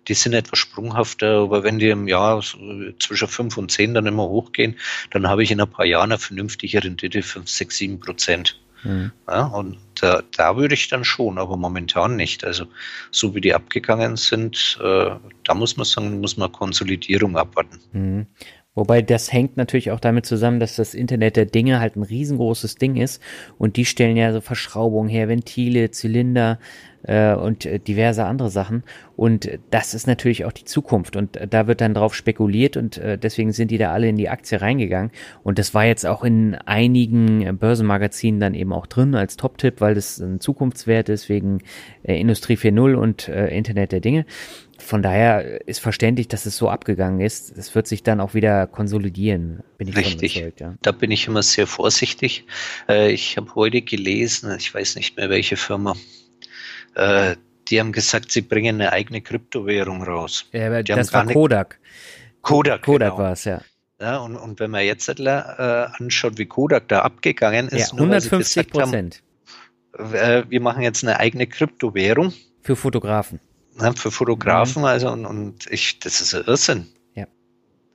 die 0.08 0.14
sind 0.14 0.32
etwas 0.32 0.58
sprunghafter, 0.58 1.38
aber 1.42 1.62
wenn 1.62 1.78
die 1.78 1.90
im 1.90 2.08
Jahr 2.08 2.42
zwischen 2.98 3.28
fünf 3.28 3.56
und 3.58 3.70
zehn 3.70 3.94
dann 3.94 4.06
immer 4.06 4.24
hochgehen, 4.24 4.76
dann 5.12 5.28
habe 5.28 5.44
ich 5.44 5.52
in 5.52 5.60
ein 5.60 5.70
paar 5.70 5.86
Jahren 5.86 6.10
eine 6.10 6.18
vernünftige 6.18 6.82
Rendite, 6.82 7.22
fünf, 7.22 7.48
sechs, 7.48 7.76
sieben 7.76 8.00
Prozent. 8.00 8.58
Mhm. 8.84 9.12
Ja, 9.28 9.46
und 9.46 9.78
da, 10.00 10.22
da 10.36 10.56
würde 10.56 10.74
ich 10.74 10.88
dann 10.88 11.04
schon, 11.04 11.38
aber 11.38 11.56
momentan 11.56 12.16
nicht. 12.16 12.44
Also 12.44 12.66
so 13.10 13.34
wie 13.34 13.40
die 13.40 13.54
abgegangen 13.54 14.16
sind, 14.16 14.78
äh, 14.82 15.10
da 15.44 15.54
muss 15.54 15.76
man 15.76 15.84
sagen, 15.84 16.20
muss 16.20 16.36
man 16.36 16.52
Konsolidierung 16.52 17.36
abwarten. 17.36 17.80
Mhm. 17.92 18.26
Wobei 18.80 19.02
das 19.02 19.30
hängt 19.30 19.58
natürlich 19.58 19.90
auch 19.90 20.00
damit 20.00 20.24
zusammen, 20.24 20.58
dass 20.58 20.76
das 20.76 20.94
Internet 20.94 21.36
der 21.36 21.44
Dinge 21.44 21.80
halt 21.80 21.96
ein 21.96 22.02
riesengroßes 22.02 22.76
Ding 22.76 22.96
ist 22.96 23.20
und 23.58 23.76
die 23.76 23.84
stellen 23.84 24.16
ja 24.16 24.32
so 24.32 24.40
Verschraubungen 24.40 25.10
her, 25.10 25.28
Ventile, 25.28 25.90
Zylinder, 25.90 26.58
äh, 27.02 27.34
und 27.34 27.66
äh, 27.66 27.78
diverse 27.78 28.24
andere 28.24 28.50
Sachen. 28.50 28.82
Und 29.16 29.50
das 29.70 29.94
ist 29.94 30.06
natürlich 30.06 30.44
auch 30.44 30.52
die 30.52 30.64
Zukunft. 30.64 31.16
Und 31.16 31.36
äh, 31.36 31.46
da 31.48 31.66
wird 31.66 31.80
dann 31.80 31.94
drauf 31.94 32.14
spekuliert 32.14 32.76
und 32.76 32.98
äh, 32.98 33.18
deswegen 33.18 33.52
sind 33.52 33.70
die 33.70 33.78
da 33.78 33.92
alle 33.92 34.08
in 34.08 34.16
die 34.16 34.28
Aktie 34.28 34.60
reingegangen. 34.60 35.10
Und 35.42 35.58
das 35.58 35.74
war 35.74 35.84
jetzt 35.84 36.06
auch 36.06 36.24
in 36.24 36.54
einigen 36.54 37.58
Börsenmagazinen 37.58 38.40
dann 38.40 38.54
eben 38.54 38.72
auch 38.72 38.86
drin 38.86 39.14
als 39.14 39.36
Top-Tipp, 39.36 39.80
weil 39.80 39.94
das 39.94 40.18
ein 40.18 40.40
Zukunftswert 40.40 41.08
ist 41.08 41.28
wegen 41.28 41.58
äh, 42.02 42.18
Industrie 42.18 42.56
4.0 42.56 42.94
und 42.94 43.28
äh, 43.28 43.48
Internet 43.48 43.92
der 43.92 44.00
Dinge. 44.00 44.24
Von 44.80 45.02
daher 45.02 45.66
ist 45.68 45.80
verständlich, 45.80 46.28
dass 46.28 46.46
es 46.46 46.56
so 46.56 46.68
abgegangen 46.68 47.20
ist. 47.20 47.56
Es 47.56 47.74
wird 47.74 47.86
sich 47.86 48.02
dann 48.02 48.20
auch 48.20 48.34
wieder 48.34 48.66
konsolidieren, 48.66 49.62
bin 49.78 49.88
ich 49.88 49.96
Richtig. 49.96 50.36
Überzeugt, 50.36 50.60
ja. 50.60 50.74
Da 50.82 50.92
bin 50.92 51.10
ich 51.10 51.26
immer 51.26 51.42
sehr 51.42 51.66
vorsichtig. 51.66 52.46
Äh, 52.88 53.12
ich 53.12 53.36
habe 53.36 53.54
heute 53.54 53.82
gelesen, 53.82 54.54
ich 54.58 54.74
weiß 54.74 54.96
nicht 54.96 55.16
mehr 55.16 55.28
welche 55.30 55.56
Firma, 55.56 55.96
äh, 56.94 57.36
die 57.68 57.78
haben 57.78 57.92
gesagt, 57.92 58.32
sie 58.32 58.40
bringen 58.40 58.80
eine 58.80 58.92
eigene 58.92 59.20
Kryptowährung 59.20 60.02
raus. 60.02 60.46
Ja, 60.52 60.82
das 60.82 61.12
war 61.12 61.26
Kodak. 61.26 61.78
Kodak, 62.42 62.82
Kodak 62.82 63.10
genau. 63.10 63.22
war 63.22 63.32
es, 63.32 63.44
ja. 63.44 63.60
Ja, 64.00 64.16
und, 64.18 64.36
und 64.36 64.60
wenn 64.60 64.70
man 64.70 64.84
jetzt 64.84 65.08
äh, 65.08 65.28
anschaut, 65.28 66.38
wie 66.38 66.46
Kodak 66.46 66.88
da 66.88 67.02
abgegangen 67.02 67.68
ist, 67.68 67.92
ja, 67.92 67.98
150 67.98 68.70
Prozent. 68.70 69.22
Äh, 69.92 70.44
wir 70.48 70.60
machen 70.60 70.82
jetzt 70.82 71.04
eine 71.04 71.20
eigene 71.20 71.46
Kryptowährung. 71.46 72.32
Für 72.62 72.76
Fotografen. 72.76 73.40
Ja, 73.80 73.92
für 73.92 74.10
Fotografen, 74.10 74.82
mhm. 74.82 74.88
also 74.88 75.10
und, 75.10 75.26
und 75.26 75.66
ich, 75.70 75.98
das 76.00 76.20
ist 76.20 76.34
ein 76.34 76.44
Irrsinn. 76.44 76.88
Ja. 77.14 77.26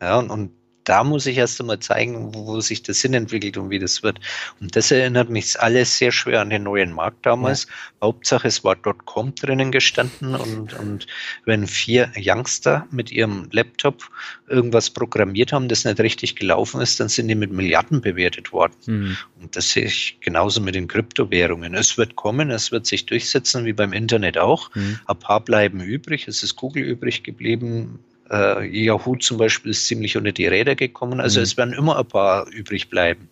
Ja, 0.01 0.19
und, 0.19 0.29
und 0.29 0.51
da 0.85 1.03
muss 1.03 1.25
ich 1.25 1.37
erst 1.37 1.59
einmal 1.59 1.79
zeigen, 1.79 2.33
wo, 2.33 2.45
wo, 2.45 2.61
sich 2.61 2.83
das 2.83 3.01
Sinn 3.01 3.13
entwickelt 3.13 3.57
und 3.57 3.69
wie 3.69 3.79
das 3.79 4.03
wird. 4.03 4.19
Und 4.61 4.75
das 4.75 4.91
erinnert 4.91 5.29
mich 5.29 5.59
alles 5.59 5.97
sehr 5.97 6.11
schwer 6.11 6.41
an 6.41 6.51
den 6.51 6.63
neuen 6.63 6.93
Markt 6.93 7.25
damals. 7.25 7.65
Ja. 7.65 8.07
Hauptsache, 8.07 8.47
es 8.47 8.63
war 8.63 8.75
.com 8.75 9.33
drinnen 9.35 9.71
gestanden 9.71 10.35
und, 10.35 10.73
und 10.73 11.07
wenn 11.45 11.65
vier 11.67 12.11
Youngster 12.15 12.87
mit 12.91 13.11
ihrem 13.11 13.49
Laptop 13.51 14.03
irgendwas 14.47 14.91
programmiert 14.91 15.51
haben, 15.51 15.67
das 15.67 15.85
nicht 15.85 15.99
richtig 15.99 16.35
gelaufen 16.35 16.81
ist, 16.81 16.99
dann 16.99 17.09
sind 17.09 17.27
die 17.27 17.35
mit 17.35 17.51
Milliarden 17.51 18.01
bewertet 18.01 18.53
worden. 18.53 18.75
Mhm. 18.85 19.17
Und 19.41 19.55
das 19.55 19.71
sehe 19.71 19.85
ich 19.85 20.17
genauso 20.21 20.61
mit 20.61 20.75
den 20.75 20.87
Kryptowährungen. 20.87 21.73
Es 21.73 21.97
wird 21.97 22.15
kommen, 22.15 22.51
es 22.51 22.71
wird 22.71 22.85
sich 22.85 23.07
durchsetzen, 23.07 23.65
wie 23.65 23.73
beim 23.73 23.91
Internet 23.91 24.37
auch. 24.37 24.73
Mhm. 24.75 24.99
Ein 25.07 25.19
paar 25.19 25.41
bleiben 25.41 25.81
übrig. 25.81 26.27
Es 26.27 26.43
ist 26.43 26.55
Google 26.55 26.83
übrig 26.83 27.23
geblieben 27.23 27.99
äh, 28.31 28.65
Yahoo 28.65 29.15
zum 29.15 29.37
Beispiel 29.37 29.71
ist 29.71 29.87
ziemlich 29.87 30.17
unter 30.17 30.31
die 30.31 30.47
Räder 30.47 30.75
gekommen. 30.75 31.19
Also 31.19 31.39
mhm. 31.39 31.43
es 31.43 31.57
werden 31.57 31.73
immer 31.73 31.97
ein 31.97 32.07
paar 32.07 32.47
übrig 32.47 32.89
bleiben. 32.89 33.29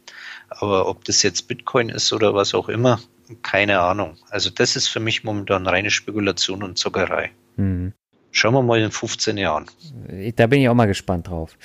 Aber 0.49 0.87
ob 0.87 1.03
das 1.05 1.23
jetzt 1.23 1.47
Bitcoin 1.47 1.89
ist 1.89 2.13
oder 2.13 2.35
was 2.35 2.53
auch 2.53 2.69
immer, 2.69 2.99
keine 3.41 3.79
Ahnung. 3.79 4.17
Also 4.29 4.49
das 4.49 4.75
ist 4.75 4.87
für 4.87 4.99
mich 4.99 5.23
momentan 5.23 5.65
reine 5.67 5.89
Spekulation 5.89 6.63
und 6.63 6.77
Zockerei. 6.77 7.31
Mhm. 7.55 7.93
Schauen 8.35 8.55
wir 8.55 8.63
mal 8.63 8.81
in 8.81 8.89
15 8.89 9.37
Jahren. 9.37 9.65
Da 10.35 10.47
bin 10.47 10.59
ich 10.59 10.67
auch 10.67 10.73
mal 10.73 10.87
gespannt 10.87 11.27
drauf. 11.27 11.55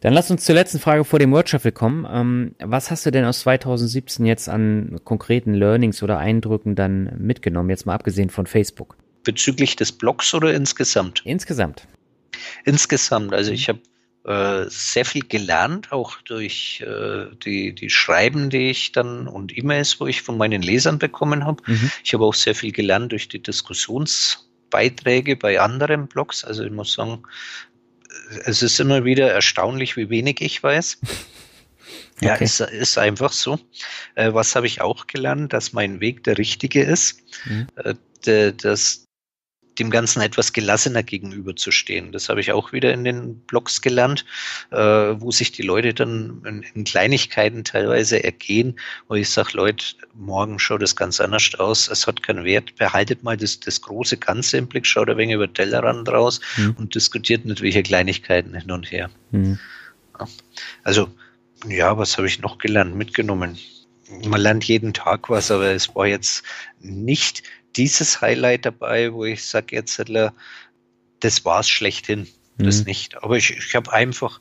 Dann 0.00 0.12
lass 0.12 0.30
uns 0.30 0.44
zur 0.44 0.54
letzten 0.54 0.78
Frage 0.78 1.04
vor 1.04 1.18
dem 1.18 1.32
Word 1.32 1.50
kommen. 1.74 2.06
Ähm, 2.10 2.54
was 2.58 2.90
hast 2.90 3.06
du 3.06 3.10
denn 3.10 3.24
aus 3.24 3.40
2017 3.40 4.26
jetzt 4.26 4.46
an 4.50 5.00
konkreten 5.04 5.54
Learnings 5.54 6.02
oder 6.02 6.18
Eindrücken 6.18 6.74
dann 6.74 7.16
mitgenommen, 7.18 7.70
jetzt 7.70 7.86
mal 7.86 7.94
abgesehen 7.94 8.28
von 8.28 8.46
Facebook? 8.46 8.98
Bezüglich 9.24 9.76
des 9.76 9.90
Blogs 9.90 10.34
oder 10.34 10.52
insgesamt? 10.52 11.22
Insgesamt 11.24 11.88
insgesamt. 12.64 13.32
Also 13.34 13.52
ich 13.52 13.68
habe 13.68 13.80
äh, 14.24 14.66
sehr 14.68 15.04
viel 15.04 15.22
gelernt, 15.22 15.90
auch 15.92 16.20
durch 16.22 16.84
äh, 16.86 17.26
die, 17.44 17.74
die 17.74 17.88
Schreiben, 17.88 18.50
die 18.50 18.70
ich 18.70 18.92
dann 18.92 19.26
und 19.26 19.56
E-Mails, 19.56 20.00
wo 20.00 20.06
ich 20.06 20.20
von 20.22 20.36
meinen 20.36 20.60
Lesern 20.60 20.98
bekommen 20.98 21.46
habe. 21.46 21.62
Mhm. 21.66 21.90
Ich 22.04 22.12
habe 22.12 22.24
auch 22.24 22.34
sehr 22.34 22.54
viel 22.54 22.72
gelernt 22.72 23.12
durch 23.12 23.28
die 23.28 23.42
Diskussionsbeiträge 23.42 25.36
bei 25.36 25.60
anderen 25.60 26.08
Blogs. 26.08 26.44
Also 26.44 26.62
ich 26.64 26.72
muss 26.72 26.92
sagen, 26.92 27.22
es 28.44 28.62
ist 28.62 28.78
immer 28.80 29.04
wieder 29.04 29.30
erstaunlich, 29.32 29.96
wie 29.96 30.10
wenig 30.10 30.40
ich 30.40 30.62
weiß. 30.62 30.98
Ja, 32.20 32.34
okay. 32.34 32.44
ist, 32.44 32.60
ist 32.60 32.98
einfach 32.98 33.32
so. 33.32 33.60
Äh, 34.16 34.34
was 34.34 34.56
habe 34.56 34.66
ich 34.66 34.80
auch 34.80 35.06
gelernt, 35.06 35.52
dass 35.52 35.72
mein 35.72 36.00
Weg 36.00 36.24
der 36.24 36.36
richtige 36.36 36.82
ist, 36.82 37.22
mhm. 37.44 37.68
äh, 37.76 38.52
dass 38.52 39.07
dem 39.78 39.90
Ganzen 39.90 40.20
etwas 40.20 40.52
gelassener 40.52 41.02
gegenüberzustehen. 41.02 42.12
Das 42.12 42.28
habe 42.28 42.40
ich 42.40 42.52
auch 42.52 42.72
wieder 42.72 42.92
in 42.92 43.04
den 43.04 43.38
Blogs 43.40 43.80
gelernt, 43.80 44.24
äh, 44.70 44.76
wo 44.76 45.30
sich 45.30 45.52
die 45.52 45.62
Leute 45.62 45.94
dann 45.94 46.42
in, 46.46 46.64
in 46.74 46.84
Kleinigkeiten 46.84 47.64
teilweise 47.64 48.22
ergehen, 48.22 48.78
wo 49.08 49.14
ich 49.14 49.30
sage, 49.30 49.50
Leute, 49.54 49.84
morgen 50.14 50.58
schaut 50.58 50.82
es 50.82 50.96
ganz 50.96 51.20
anders 51.20 51.54
aus, 51.58 51.88
es 51.88 52.06
hat 52.06 52.22
keinen 52.22 52.44
Wert, 52.44 52.76
behaltet 52.76 53.22
mal 53.22 53.36
das, 53.36 53.60
das 53.60 53.80
große 53.80 54.16
Ganze 54.16 54.58
im 54.58 54.66
Blick, 54.66 54.86
schaut 54.86 55.08
ein 55.08 55.16
wenig 55.16 55.36
über 55.36 55.52
Tellerrand 55.52 56.08
raus 56.08 56.40
mhm. 56.56 56.76
und 56.78 56.94
diskutiert 56.94 57.44
nicht 57.44 57.62
welche 57.62 57.82
Kleinigkeiten 57.82 58.54
hin 58.54 58.70
und 58.70 58.90
her. 58.90 59.10
Mhm. 59.30 59.58
Also, 60.84 61.08
ja, 61.66 61.96
was 61.98 62.16
habe 62.16 62.26
ich 62.26 62.40
noch 62.40 62.58
gelernt, 62.58 62.94
mitgenommen? 62.94 63.58
Man 64.24 64.40
lernt 64.40 64.64
jeden 64.64 64.94
Tag 64.94 65.28
was, 65.28 65.50
aber 65.50 65.70
es 65.72 65.94
war 65.94 66.06
jetzt 66.06 66.42
nicht 66.80 67.42
dieses 67.76 68.20
Highlight 68.20 68.66
dabei, 68.66 69.12
wo 69.12 69.24
ich 69.24 69.44
sage, 69.44 69.76
jetzt, 69.76 70.02
das 71.20 71.44
war 71.44 71.60
es 71.60 71.68
schlechthin. 71.68 72.26
Das 72.58 72.80
mhm. 72.80 72.84
nicht. 72.86 73.22
Aber 73.22 73.36
ich, 73.36 73.56
ich 73.56 73.74
habe 73.74 73.92
einfach 73.92 74.40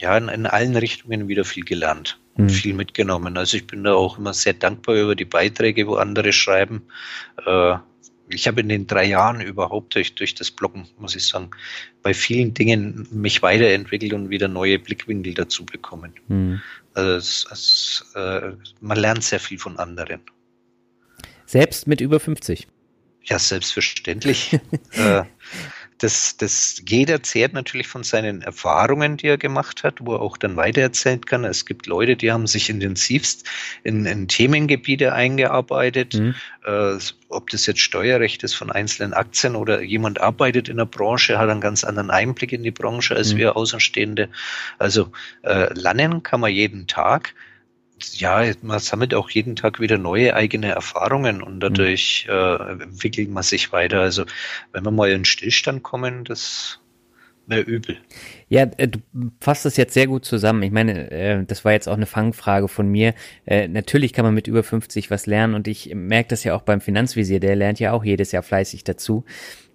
ja 0.00 0.16
in, 0.16 0.28
in, 0.28 0.46
allen 0.46 0.76
Richtungen 0.76 1.28
wieder 1.28 1.44
viel 1.44 1.64
gelernt 1.64 2.20
und 2.34 2.44
mhm. 2.44 2.50
viel 2.50 2.74
mitgenommen. 2.74 3.36
Also 3.36 3.56
ich 3.56 3.66
bin 3.66 3.84
da 3.84 3.94
auch 3.94 4.18
immer 4.18 4.34
sehr 4.34 4.52
dankbar 4.52 4.96
über 4.96 5.16
die 5.16 5.24
Beiträge, 5.24 5.86
wo 5.86 5.94
andere 5.94 6.32
schreiben. 6.32 6.82
Äh, 7.44 7.76
ich 8.30 8.46
habe 8.46 8.60
in 8.60 8.68
den 8.68 8.86
drei 8.86 9.06
Jahren 9.06 9.40
überhaupt 9.40 9.94
durch, 9.94 10.14
durch 10.14 10.34
das 10.34 10.50
Bloggen, 10.50 10.86
muss 10.98 11.16
ich 11.16 11.26
sagen, 11.26 11.50
bei 12.02 12.12
vielen 12.12 12.52
Dingen 12.52 13.08
mich 13.10 13.40
weiterentwickelt 13.40 14.12
und 14.12 14.28
wieder 14.28 14.48
neue 14.48 14.78
Blickwinkel 14.78 15.32
dazu 15.32 15.64
bekommen. 15.64 16.12
Mhm. 16.28 16.60
Also 16.92 17.10
es, 17.12 17.46
es, 17.50 18.12
äh, 18.14 18.52
man 18.80 18.98
lernt 18.98 19.24
sehr 19.24 19.40
viel 19.40 19.58
von 19.58 19.78
anderen. 19.78 20.20
Selbst 21.48 21.86
mit 21.86 22.02
über 22.02 22.20
50. 22.20 22.68
Ja, 23.22 23.38
selbstverständlich. 23.38 24.60
äh, 24.92 25.22
das, 25.96 26.36
das, 26.36 26.82
jeder 26.86 27.22
zehrt 27.22 27.54
natürlich 27.54 27.86
von 27.86 28.02
seinen 28.02 28.42
Erfahrungen, 28.42 29.16
die 29.16 29.28
er 29.28 29.38
gemacht 29.38 29.82
hat, 29.82 29.94
wo 30.02 30.16
er 30.16 30.20
auch 30.20 30.36
dann 30.36 30.56
weitererzählen 30.56 31.24
kann. 31.24 31.46
Es 31.46 31.64
gibt 31.64 31.86
Leute, 31.86 32.16
die 32.16 32.30
haben 32.30 32.46
sich 32.46 32.68
intensivst 32.68 33.48
in, 33.82 34.04
in 34.04 34.28
Themengebiete 34.28 35.14
eingearbeitet, 35.14 36.14
mhm. 36.14 36.34
äh, 36.66 36.98
ob 37.30 37.48
das 37.48 37.64
jetzt 37.64 37.80
Steuerrecht 37.80 38.42
ist 38.42 38.52
von 38.52 38.70
einzelnen 38.70 39.14
Aktien 39.14 39.56
oder 39.56 39.80
jemand 39.80 40.20
arbeitet 40.20 40.68
in 40.68 40.76
der 40.76 40.84
Branche, 40.84 41.38
hat 41.38 41.48
einen 41.48 41.62
ganz 41.62 41.82
anderen 41.82 42.10
Einblick 42.10 42.52
in 42.52 42.62
die 42.62 42.72
Branche 42.72 43.16
als 43.16 43.32
mhm. 43.32 43.38
wir 43.38 43.56
Außenstehende. 43.56 44.28
Also 44.78 45.12
äh, 45.44 45.72
lernen 45.72 46.22
kann 46.22 46.40
man 46.40 46.52
jeden 46.52 46.86
Tag 46.86 47.34
ja, 48.14 48.44
man 48.62 48.78
sammelt 48.78 49.14
auch 49.14 49.30
jeden 49.30 49.56
Tag 49.56 49.80
wieder 49.80 49.98
neue 49.98 50.34
eigene 50.34 50.68
Erfahrungen 50.68 51.42
und 51.42 51.60
dadurch 51.60 52.26
mhm. 52.28 52.34
äh, 52.34 52.82
entwickelt 52.84 53.30
man 53.30 53.42
sich 53.42 53.72
weiter. 53.72 54.00
Also 54.00 54.24
wenn 54.72 54.84
wir 54.84 54.90
mal 54.90 55.10
in 55.10 55.24
Stillstand 55.24 55.82
kommen, 55.82 56.24
das 56.24 56.80
mehr 57.48 57.66
übel. 57.66 57.96
Ja, 58.48 58.66
äh, 58.76 58.88
du 58.88 59.00
fasst 59.40 59.64
das 59.64 59.76
jetzt 59.76 59.94
sehr 59.94 60.06
gut 60.06 60.24
zusammen. 60.24 60.62
Ich 60.62 60.70
meine, 60.70 61.10
äh, 61.10 61.44
das 61.44 61.64
war 61.64 61.72
jetzt 61.72 61.88
auch 61.88 61.96
eine 61.96 62.06
Fangfrage 62.06 62.68
von 62.68 62.88
mir. 62.88 63.14
Äh, 63.46 63.68
natürlich 63.68 64.12
kann 64.12 64.24
man 64.24 64.34
mit 64.34 64.46
über 64.46 64.62
50 64.62 65.10
was 65.10 65.26
lernen 65.26 65.54
und 65.54 65.66
ich 65.66 65.94
merke 65.94 66.28
das 66.28 66.44
ja 66.44 66.54
auch 66.54 66.62
beim 66.62 66.80
Finanzvisier, 66.80 67.40
der 67.40 67.56
lernt 67.56 67.80
ja 67.80 67.92
auch 67.92 68.04
jedes 68.04 68.32
Jahr 68.32 68.42
fleißig 68.42 68.84
dazu 68.84 69.24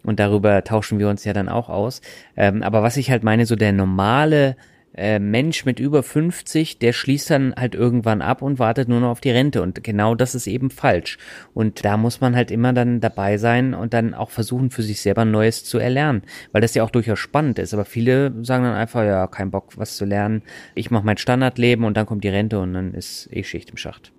und 0.04 0.20
darüber 0.20 0.64
tauschen 0.64 1.00
wir 1.00 1.10
uns 1.10 1.24
ja 1.24 1.34
dann 1.34 1.50
auch 1.50 1.70
aus. 1.70 2.02
Ähm, 2.38 2.62
aber 2.64 2.84
was 2.84 2.98
ich 2.98 3.10
halt 3.10 3.24
meine, 3.24 3.46
so 3.46 3.56
der 3.56 3.74
normale 3.74 4.56
äh, 4.96 5.20
Mensch 5.20 5.66
mit 5.66 5.80
über 5.80 6.04
50, 6.04 6.80
der 6.80 6.94
schließt 6.94 7.30
dann 7.30 7.54
halt 7.56 7.76
irgendwann 7.76 8.22
ab 8.22 8.42
und 8.42 8.60
wartet 8.60 8.90
nur 8.90 9.00
noch 9.00 9.10
auf 9.10 9.22
die 9.22 9.32
Rente. 9.32 9.62
Und 9.62 9.84
genau 9.84 10.16
das 10.16 10.36
ist 10.36 10.48
eben 10.48 10.70
falsch. 10.70 11.18
Und 11.54 11.84
da 11.84 11.98
muss 11.98 12.22
man 12.22 12.36
halt 12.36 12.52
immer 12.52 12.74
dann 12.74 13.02
dabei 13.02 13.38
sein 13.38 13.74
und 13.74 13.94
dann 13.94 14.14
auch 14.14 14.30
versuchen, 14.30 14.70
für 14.70 14.84
sich 14.84 15.02
selber 15.02 15.26
Neues 15.26 15.64
zu 15.64 15.78
erlernen. 15.80 16.24
Weil 16.52 16.62
das 16.62 16.76
ja 16.76 16.84
auch 16.84 16.92
durchaus 16.92 17.20
spannend 17.20 17.60
ist. 17.60 17.74
Aber 17.74 17.86
viele 17.86 18.34
sagen 18.44 18.64
dann 18.64 18.76
einfach, 18.76 19.04
ja, 19.04 19.28
kein 19.28 19.52
Bock, 19.52 19.78
was 19.78 19.98
zu 19.98 20.06
lernen. 20.06 20.44
Ich 20.76 20.92
mache 20.92 21.06
mein 21.06 21.18
Standardleben 21.18 21.86
und 21.86 21.98
dann 21.98 22.06
kommt 22.06 22.24
die 22.24 22.30
Rente 22.30 22.60
und 22.60 22.74
dann 22.74 22.94
ist 22.94 23.30
eh 23.32 23.44
Schicht 23.44 23.72
im 23.72 23.78
Schacht. 23.78 24.12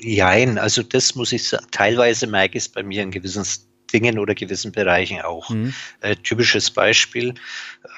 Jein, 0.00 0.58
also 0.58 0.82
das 0.82 1.14
muss 1.14 1.32
ich 1.32 1.48
sagen. 1.48 1.66
Teilweise 1.70 2.26
merke 2.26 2.58
ich 2.58 2.64
es 2.64 2.68
bei 2.68 2.82
mir 2.82 3.02
ein 3.02 3.10
gewisses 3.10 3.65
Dingen 3.92 4.18
oder 4.18 4.34
gewissen 4.34 4.72
Bereichen 4.72 5.20
auch. 5.22 5.50
Mhm. 5.50 5.72
Äh, 6.00 6.16
typisches 6.16 6.70
Beispiel, 6.70 7.34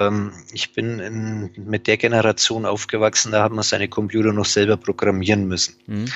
ähm, 0.00 0.32
ich 0.52 0.72
bin 0.72 0.98
in, 0.98 1.50
mit 1.56 1.86
der 1.86 1.96
Generation 1.96 2.66
aufgewachsen, 2.66 3.32
da 3.32 3.42
haben 3.42 3.56
wir 3.56 3.62
seine 3.62 3.88
Computer 3.88 4.32
noch 4.32 4.44
selber 4.44 4.76
programmieren 4.76 5.48
müssen. 5.48 5.76
Mhm. 5.86 6.06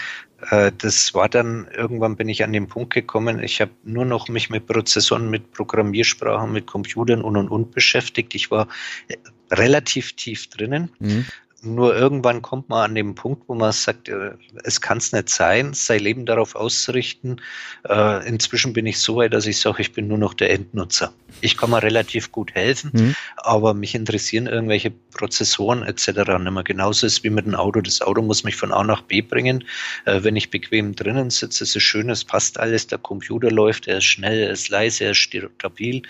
Äh, 0.51 0.73
das 0.77 1.15
war 1.15 1.29
dann, 1.29 1.69
irgendwann 1.75 2.17
bin 2.17 2.29
ich 2.29 2.43
an 2.45 2.53
den 2.53 2.67
Punkt 2.67 2.93
gekommen, 2.93 3.43
ich 3.43 3.61
habe 3.61 3.73
nur 3.85 4.05
noch 4.05 4.29
mich 4.29 4.51
mit 4.51 4.67
Prozessoren, 4.67 5.31
mit 5.31 5.53
Programmiersprachen, 5.53 6.53
mit 6.53 6.67
Computern 6.67 7.23
und 7.23 7.37
und 7.37 7.49
und 7.49 7.73
beschäftigt. 7.73 8.35
Ich 8.35 8.51
war 8.51 8.69
äh, 9.09 9.17
relativ 9.51 10.13
tief 10.15 10.49
drinnen. 10.49 10.91
Mhm. 10.99 11.27
Nur 11.65 11.95
irgendwann 11.95 12.43
kommt 12.43 12.69
man 12.69 12.91
an 12.91 12.95
den 12.97 13.15
Punkt, 13.15 13.45
wo 13.47 13.55
man 13.55 13.71
sagt, 13.71 14.09
äh, 14.09 14.33
es 14.65 14.81
kann 14.81 14.99
es 14.99 15.13
nicht 15.13 15.29
sein, 15.29 15.75
sein 15.75 16.01
Leben 16.01 16.27
darauf 16.27 16.57
auszurichten. 16.57 17.41
Äh, 17.89 18.27
inzwischen 18.27 18.73
bin 18.73 18.85
ich 18.87 18.99
so 18.99 19.17
weit, 19.17 19.33
dass 19.33 19.47
ich 19.47 19.61
sage, 19.61 19.81
ich 19.81 19.93
bin 19.93 20.09
nur 20.09 20.19
noch 20.19 20.35
der 20.35 20.51
Endnutzer. 20.51 21.13
Ich 21.41 21.57
kann 21.57 21.71
mir 21.71 21.81
relativ 21.81 22.33
gut 22.33 22.53
helfen, 22.55 22.91
mhm. 22.93 23.15
aber 23.37 23.75
mich 23.75 23.95
interessieren 23.95 24.49
irgendwelche 24.49 24.91
Prozessoren 24.91 25.85
etc. 25.85 26.09
nicht 26.09 26.51
mehr. 26.51 26.65
Genauso 26.65 27.07
ist 27.07 27.19
es 27.19 27.25
wie 27.25 27.31
mit 27.31 27.47
dem 27.47 27.55
Auto. 27.55 27.81
Das 27.81 28.03
Auto 28.03 28.23
muss 28.23 28.43
mich 28.43 28.57
von 28.57 28.73
A 28.73 28.83
nach 28.83 29.03
B 29.03 29.23
bringen. 29.23 29.63
Äh, 30.05 30.25
wenn 30.25 30.35
ich 30.35 30.51
bequem 30.51 30.97
drinnen 30.97 31.31
sitze, 31.31 31.63
ist 31.63 31.77
es 31.77 31.83
schön, 31.83 32.11
es 32.11 32.25
passt 32.25 32.59
alles, 32.59 32.89
der 32.89 32.99
Computer 32.99 33.53
läuft, 33.53 33.87
er 33.87 33.99
ist 33.99 34.05
schnell, 34.05 34.43
er 34.43 34.51
ist 34.51 34.69
leise, 34.69 35.05
er 35.05 35.13
ist 35.13 35.19
stabil. 35.19 36.03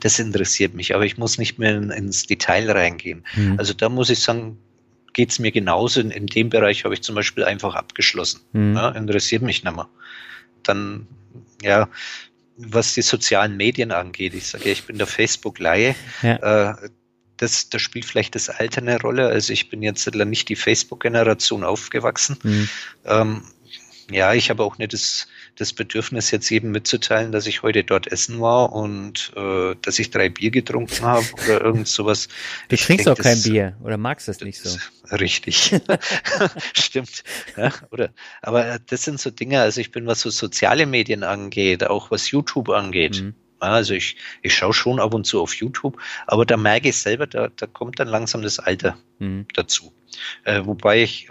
das 0.00 0.18
interessiert 0.18 0.74
mich, 0.74 0.94
aber 0.94 1.06
ich 1.06 1.16
muss 1.16 1.38
nicht 1.38 1.58
mehr 1.58 1.76
ins 1.76 2.26
Detail 2.26 2.70
reingehen. 2.70 3.24
Mhm. 3.34 3.54
Also 3.58 3.72
da 3.72 3.88
muss 3.88 4.10
ich 4.10 4.18
sagen, 4.18 4.58
geht 5.12 5.30
es 5.30 5.38
mir 5.38 5.52
genauso. 5.52 6.00
In, 6.00 6.10
in, 6.10 6.26
dem 6.26 6.50
Bereich 6.50 6.84
habe 6.84 6.94
ich 6.94 7.02
zum 7.02 7.14
Beispiel 7.14 7.44
einfach 7.44 7.74
abgeschlossen. 7.74 8.40
Mhm. 8.52 8.74
Ja, 8.74 8.90
interessiert 8.90 9.42
mich 9.42 9.64
nicht 9.64 9.76
mehr. 9.76 9.88
Dann, 10.62 11.06
ja, 11.62 11.88
was 12.56 12.94
die 12.94 13.02
sozialen 13.02 13.56
Medien 13.56 13.92
angeht, 13.92 14.34
ich 14.34 14.46
sage 14.46 14.66
ja, 14.66 14.72
ich 14.72 14.84
bin 14.84 14.98
der 14.98 15.06
Facebook-Laie. 15.06 15.94
Ja. 16.22 16.70
Äh, 16.70 16.90
das, 17.36 17.70
das 17.70 17.80
spielt 17.80 18.04
vielleicht 18.04 18.34
das 18.34 18.50
Alter 18.50 18.82
eine 18.82 19.00
Rolle. 19.00 19.28
Also 19.28 19.54
ich 19.54 19.70
bin 19.70 19.82
jetzt 19.82 20.06
nicht 20.14 20.48
die 20.50 20.56
Facebook-Generation 20.56 21.64
aufgewachsen. 21.64 22.38
Mhm. 22.42 22.68
Ähm, 23.06 23.42
ja, 24.12 24.34
ich 24.34 24.50
habe 24.50 24.62
auch 24.62 24.78
nicht 24.78 24.92
das 24.92 25.26
das 25.60 25.74
Bedürfnis, 25.74 26.30
jetzt 26.30 26.48
jedem 26.48 26.70
mitzuteilen, 26.70 27.32
dass 27.32 27.46
ich 27.46 27.62
heute 27.62 27.84
dort 27.84 28.06
essen 28.10 28.40
war 28.40 28.72
und 28.72 29.32
äh, 29.36 29.74
dass 29.82 29.98
ich 29.98 30.10
drei 30.10 30.30
Bier 30.30 30.50
getrunken 30.50 31.02
habe 31.02 31.26
oder 31.44 31.60
irgend 31.64 31.86
sowas. 31.86 32.28
Du 32.68 32.76
ich 32.76 32.84
trinkst 32.84 33.06
denk, 33.06 33.18
auch 33.18 33.22
kein 33.22 33.42
Bier 33.42 33.76
oder 33.82 33.98
magst 33.98 34.26
das 34.26 34.40
nicht 34.40 34.58
so? 34.58 34.78
Richtig. 35.12 35.78
Stimmt. 36.72 37.24
Ja, 37.56 37.72
oder, 37.90 38.10
aber 38.40 38.78
das 38.78 39.04
sind 39.04 39.20
so 39.20 39.30
Dinge, 39.30 39.60
also 39.60 39.80
ich 39.80 39.90
bin, 39.90 40.06
was 40.06 40.20
so 40.20 40.30
soziale 40.30 40.86
Medien 40.86 41.24
angeht, 41.24 41.84
auch 41.84 42.10
was 42.10 42.30
YouTube 42.30 42.70
angeht. 42.70 43.20
Mhm. 43.20 43.34
Also 43.58 43.92
ich, 43.92 44.16
ich 44.40 44.54
schaue 44.54 44.72
schon 44.72 44.98
ab 44.98 45.12
und 45.12 45.26
zu 45.26 45.42
auf 45.42 45.54
YouTube, 45.54 45.98
aber 46.26 46.46
da 46.46 46.56
merke 46.56 46.88
ich 46.88 46.96
selber, 46.96 47.26
da, 47.26 47.48
da 47.48 47.66
kommt 47.66 48.00
dann 48.00 48.08
langsam 48.08 48.40
das 48.40 48.58
Alter 48.58 48.96
mhm. 49.18 49.46
dazu. 49.52 49.92
Äh, 50.44 50.62
wobei 50.64 51.02
ich 51.02 51.28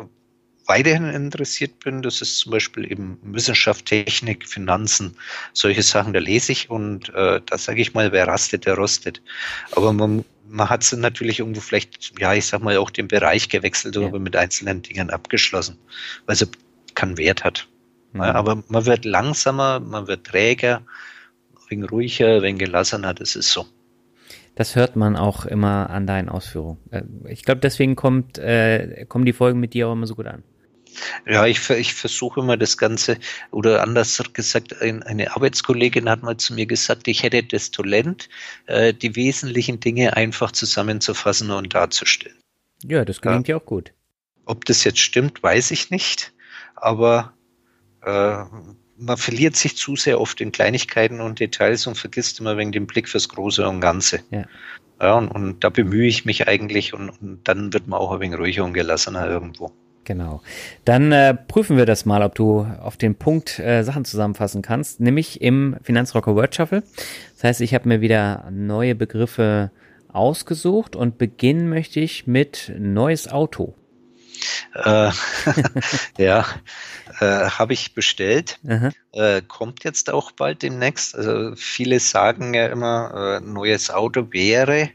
weiterhin 0.69 1.09
interessiert 1.09 1.79
bin, 1.79 2.03
das 2.03 2.21
ist 2.21 2.37
zum 2.37 2.51
Beispiel 2.51 2.89
eben 2.89 3.19
Wissenschaft, 3.23 3.87
Technik, 3.87 4.47
Finanzen, 4.47 5.17
solche 5.51 5.81
Sachen, 5.81 6.13
da 6.13 6.19
lese 6.19 6.51
ich 6.51 6.69
und 6.69 7.09
äh, 7.09 7.41
da 7.43 7.57
sage 7.57 7.81
ich 7.81 7.95
mal, 7.95 8.11
wer 8.11 8.27
rastet, 8.27 8.67
der 8.67 8.75
rostet. 8.75 9.21
Aber 9.71 9.91
man, 9.91 10.23
man 10.47 10.69
hat 10.69 10.89
natürlich 10.95 11.39
irgendwo 11.39 11.59
vielleicht, 11.59 12.19
ja, 12.19 12.35
ich 12.35 12.45
sag 12.45 12.61
mal, 12.61 12.77
auch 12.77 12.91
den 12.91 13.07
Bereich 13.07 13.49
gewechselt 13.49 13.95
ja. 13.95 14.03
oder 14.03 14.19
mit 14.19 14.35
einzelnen 14.35 14.83
Dingen 14.83 15.09
abgeschlossen, 15.09 15.77
weil 16.27 16.35
sie 16.35 16.47
keinen 16.93 17.17
Wert 17.17 17.43
hat. 17.43 17.67
Mhm. 18.13 18.21
Ja, 18.21 18.35
aber 18.35 18.63
man 18.67 18.85
wird 18.85 19.05
langsamer, 19.05 19.79
man 19.79 20.07
wird 20.07 20.27
träger, 20.27 20.83
wegen 21.67 21.83
ruhiger, 21.83 22.43
wegen 22.43 22.59
gelassener, 22.59 23.15
das 23.15 23.35
ist 23.35 23.51
so. 23.51 23.65
Das 24.53 24.75
hört 24.75 24.95
man 24.95 25.15
auch 25.15 25.45
immer 25.45 25.89
an 25.89 26.05
deinen 26.05 26.29
Ausführungen. 26.29 26.77
Äh, 26.91 27.03
ich 27.27 27.43
glaube, 27.43 27.61
deswegen 27.61 27.95
kommt, 27.95 28.37
äh, 28.37 29.05
kommen 29.07 29.25
die 29.25 29.33
Folgen 29.33 29.59
mit 29.59 29.73
dir 29.73 29.87
auch 29.87 29.93
immer 29.93 30.05
so 30.05 30.15
gut 30.15 30.27
an. 30.27 30.43
Ja, 31.25 31.45
ich, 31.45 31.69
ich 31.69 31.93
versuche 31.93 32.39
immer 32.39 32.57
das 32.57 32.77
Ganze, 32.77 33.17
oder 33.51 33.81
anders 33.83 34.21
gesagt, 34.33 34.81
ein, 34.81 35.03
eine 35.03 35.35
Arbeitskollegin 35.35 36.09
hat 36.09 36.23
mal 36.23 36.37
zu 36.37 36.53
mir 36.53 36.65
gesagt, 36.65 37.07
ich 37.07 37.23
hätte 37.23 37.43
das 37.43 37.71
Talent, 37.71 38.29
äh, 38.65 38.93
die 38.93 39.15
wesentlichen 39.15 39.79
Dinge 39.79 40.15
einfach 40.15 40.51
zusammenzufassen 40.51 41.51
und 41.51 41.73
darzustellen. 41.73 42.37
Ja, 42.83 43.05
das 43.05 43.21
gelingt 43.21 43.47
ja, 43.47 43.55
ja 43.55 43.61
auch 43.61 43.65
gut. 43.65 43.93
Ob 44.45 44.65
das 44.65 44.83
jetzt 44.83 44.99
stimmt, 44.99 45.43
weiß 45.43 45.71
ich 45.71 45.91
nicht, 45.91 46.33
aber 46.75 47.33
äh, 48.03 48.43
man 48.97 49.17
verliert 49.17 49.55
sich 49.55 49.77
zu 49.77 49.95
sehr 49.95 50.19
oft 50.19 50.41
in 50.41 50.51
Kleinigkeiten 50.51 51.21
und 51.21 51.39
Details 51.39 51.87
und 51.87 51.95
vergisst 51.95 52.39
immer 52.39 52.57
wegen 52.57 52.71
den 52.71 52.87
Blick 52.87 53.07
fürs 53.07 53.29
Große 53.29 53.67
und 53.67 53.79
Ganze. 53.81 54.21
Ja. 54.31 54.45
Ja, 55.01 55.13
und, 55.13 55.29
und 55.29 55.63
da 55.63 55.69
bemühe 55.69 56.07
ich 56.07 56.25
mich 56.25 56.47
eigentlich 56.47 56.93
und, 56.93 57.09
und 57.09 57.41
dann 57.45 57.71
wird 57.71 57.87
man 57.87 57.99
auch 57.99 58.11
ein 58.11 58.19
wenig 58.19 58.37
ruhiger 58.37 58.65
und 58.65 58.73
gelassener 58.73 59.27
irgendwo. 59.27 59.71
Genau. 60.03 60.41
Dann 60.85 61.11
äh, 61.11 61.35
prüfen 61.35 61.77
wir 61.77 61.85
das 61.85 62.05
mal, 62.05 62.23
ob 62.23 62.33
du 62.33 62.65
auf 62.81 62.97
den 62.97 63.15
Punkt 63.15 63.59
äh, 63.59 63.83
Sachen 63.83 64.05
zusammenfassen 64.05 64.61
kannst, 64.61 64.99
nämlich 64.99 65.41
im 65.41 65.77
Finanzrocker 65.83 66.35
Word 66.35 66.55
Shuffle. 66.55 66.83
Das 67.35 67.43
heißt, 67.43 67.61
ich 67.61 67.73
habe 67.73 67.87
mir 67.87 68.01
wieder 68.01 68.49
neue 68.51 68.95
Begriffe 68.95 69.71
ausgesucht 70.11 70.95
und 70.95 71.17
beginnen 71.17 71.69
möchte 71.69 71.99
ich 71.99 72.25
mit 72.25 72.71
neues 72.77 73.27
Auto. 73.27 73.75
Äh, 74.73 75.11
ja, 76.17 76.45
äh, 77.19 77.25
habe 77.25 77.73
ich 77.73 77.93
bestellt. 77.93 78.59
Äh, 79.11 79.41
kommt 79.47 79.83
jetzt 79.83 80.09
auch 80.09 80.31
bald 80.31 80.63
demnächst. 80.63 81.15
Also 81.15 81.55
viele 81.55 81.99
sagen 81.99 82.53
ja 82.53 82.67
immer, 82.67 83.39
äh, 83.41 83.45
neues 83.45 83.89
Auto 83.89 84.31
wäre 84.31 84.89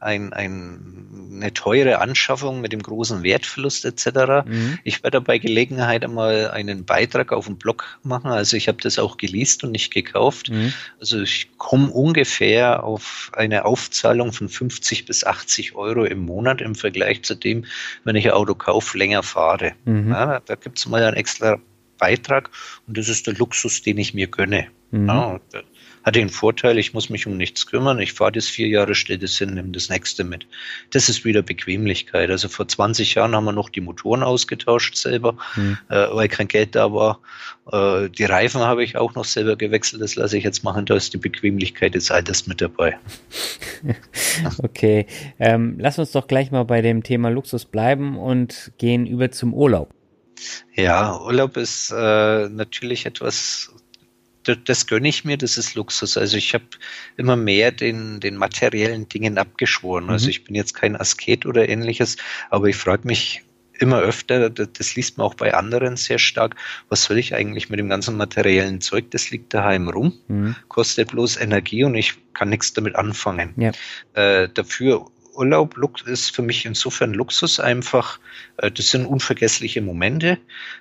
ein, 0.00 0.32
ein, 0.32 1.30
eine 1.34 1.52
teure 1.52 2.00
Anschaffung 2.00 2.62
mit 2.62 2.72
dem 2.72 2.82
großen 2.82 3.22
Wertverlust 3.22 3.84
etc. 3.84 4.46
Mhm. 4.46 4.78
Ich 4.82 5.04
werde 5.04 5.20
bei 5.20 5.38
Gelegenheit 5.38 6.04
einmal 6.04 6.50
einen 6.50 6.86
Beitrag 6.86 7.32
auf 7.32 7.46
dem 7.46 7.58
Blog 7.58 7.98
machen. 8.02 8.30
Also 8.30 8.56
ich 8.56 8.66
habe 8.66 8.78
das 8.82 8.98
auch 8.98 9.18
geleast 9.18 9.62
und 9.62 9.72
nicht 9.72 9.92
gekauft. 9.92 10.50
Mhm. 10.50 10.72
Also 10.98 11.20
ich 11.20 11.50
komme 11.58 11.90
ungefähr 11.90 12.82
auf 12.82 13.30
eine 13.34 13.66
Aufzahlung 13.66 14.32
von 14.32 14.48
50 14.48 15.04
bis 15.04 15.24
80 15.24 15.74
Euro 15.74 16.04
im 16.04 16.20
Monat 16.20 16.62
im 16.62 16.74
Vergleich 16.74 17.22
zu 17.22 17.34
dem, 17.34 17.66
wenn 18.04 18.16
ich 18.16 18.26
ein 18.26 18.32
Auto 18.32 18.54
kaufe, 18.54 18.96
länger 18.96 19.22
fahre. 19.22 19.72
Mhm. 19.84 20.10
Ja, 20.10 20.40
da 20.40 20.54
gibt 20.54 20.78
es 20.78 20.86
mal 20.86 21.04
einen 21.04 21.16
extra 21.16 21.58
Beitrag 21.98 22.50
und 22.86 22.96
das 22.96 23.10
ist 23.10 23.26
der 23.26 23.34
Luxus, 23.34 23.82
den 23.82 23.98
ich 23.98 24.14
mir 24.14 24.28
gönne. 24.28 24.68
Mhm. 24.90 25.08
Ja, 25.08 25.40
hat 26.02 26.16
den 26.16 26.28
Vorteil, 26.28 26.78
ich 26.78 26.94
muss 26.94 27.10
mich 27.10 27.26
um 27.26 27.36
nichts 27.36 27.66
kümmern. 27.66 27.98
Ich 28.00 28.12
fahre 28.12 28.32
das 28.32 28.48
vier 28.48 28.68
Jahre, 28.68 28.94
stelle 28.94 29.18
das 29.18 29.36
hin, 29.36 29.54
nehme 29.54 29.70
das 29.70 29.88
nächste 29.88 30.24
mit. 30.24 30.46
Das 30.90 31.08
ist 31.08 31.24
wieder 31.24 31.42
Bequemlichkeit. 31.42 32.30
Also 32.30 32.48
vor 32.48 32.66
20 32.66 33.14
Jahren 33.14 33.34
haben 33.34 33.44
wir 33.44 33.52
noch 33.52 33.68
die 33.68 33.80
Motoren 33.80 34.22
ausgetauscht 34.22 34.96
selber, 34.96 35.36
mhm. 35.56 35.78
äh, 35.88 36.06
weil 36.12 36.28
kein 36.28 36.48
Geld 36.48 36.74
da 36.74 36.92
war. 36.92 37.20
Äh, 37.70 38.08
die 38.08 38.24
Reifen 38.24 38.60
habe 38.60 38.82
ich 38.82 38.96
auch 38.96 39.14
noch 39.14 39.24
selber 39.24 39.56
gewechselt. 39.56 40.02
Das 40.02 40.16
lasse 40.16 40.38
ich 40.38 40.44
jetzt 40.44 40.64
machen. 40.64 40.86
Da 40.86 40.96
ist 40.96 41.12
die 41.12 41.18
Bequemlichkeit 41.18 41.94
des 41.94 42.10
Alters 42.10 42.46
mit 42.46 42.60
dabei. 42.60 42.98
okay. 44.62 45.06
Ähm, 45.38 45.76
lass 45.78 45.98
uns 45.98 46.12
doch 46.12 46.26
gleich 46.26 46.50
mal 46.50 46.64
bei 46.64 46.80
dem 46.80 47.02
Thema 47.02 47.30
Luxus 47.30 47.66
bleiben 47.66 48.18
und 48.18 48.72
gehen 48.78 49.06
über 49.06 49.30
zum 49.30 49.52
Urlaub. 49.52 49.94
Ja, 50.74 51.20
Urlaub 51.20 51.56
ist 51.56 51.90
äh, 51.90 52.48
natürlich 52.48 53.04
etwas 53.04 53.70
das 54.44 54.86
gönne 54.86 55.08
ich 55.08 55.24
mir, 55.24 55.36
das 55.36 55.58
ist 55.58 55.74
Luxus. 55.74 56.16
Also 56.16 56.36
ich 56.36 56.54
habe 56.54 56.64
immer 57.16 57.36
mehr 57.36 57.72
den, 57.72 58.20
den 58.20 58.36
materiellen 58.36 59.08
Dingen 59.08 59.38
abgeschworen. 59.38 60.04
Also 60.04 60.10
mhm. 60.10 60.20
Also 60.20 60.28
ich 60.28 60.44
bin 60.44 60.54
jetzt 60.54 60.74
kein 60.74 60.96
Asket 60.96 61.46
oder 61.46 61.68
ähnliches, 61.68 62.16
aber 62.50 62.66
ich 62.66 62.76
frage 62.76 63.06
mich 63.06 63.42
immer 63.80 64.00
öfter, 64.00 64.50
das 64.50 64.94
liest 64.94 65.16
man 65.16 65.26
auch 65.26 65.34
bei 65.34 65.54
anderen 65.54 65.96
sehr 65.96 66.18
stark, 66.18 66.54
was 66.90 67.04
soll 67.04 67.16
ich 67.16 67.34
eigentlich 67.34 67.70
mit 67.70 67.78
dem 67.78 67.88
ganzen 67.88 68.16
materiellen 68.16 68.82
Zeug, 68.82 69.10
das 69.10 69.30
liegt 69.30 69.54
daheim 69.54 69.88
rum, 69.88 70.12
mhm. 70.28 70.54
kostet 70.68 71.12
bloß 71.12 71.38
Energie 71.38 71.84
und 71.84 71.94
ich 71.94 72.16
kann 72.34 72.50
nichts 72.50 72.74
damit 72.74 72.96
anfangen. 72.96 73.54
Ja. 73.56 73.72
Äh, 74.12 74.50
dafür 74.52 75.06
Urlaub 75.34 75.74
ist 76.06 76.34
für 76.34 76.42
mich 76.42 76.66
insofern 76.66 77.14
Luxus 77.14 77.60
einfach. 77.60 78.20
Äh, 78.58 78.70
das 78.70 78.90
sind 78.90 79.06
unvergessliche 79.06 79.80
Momente. 79.80 80.38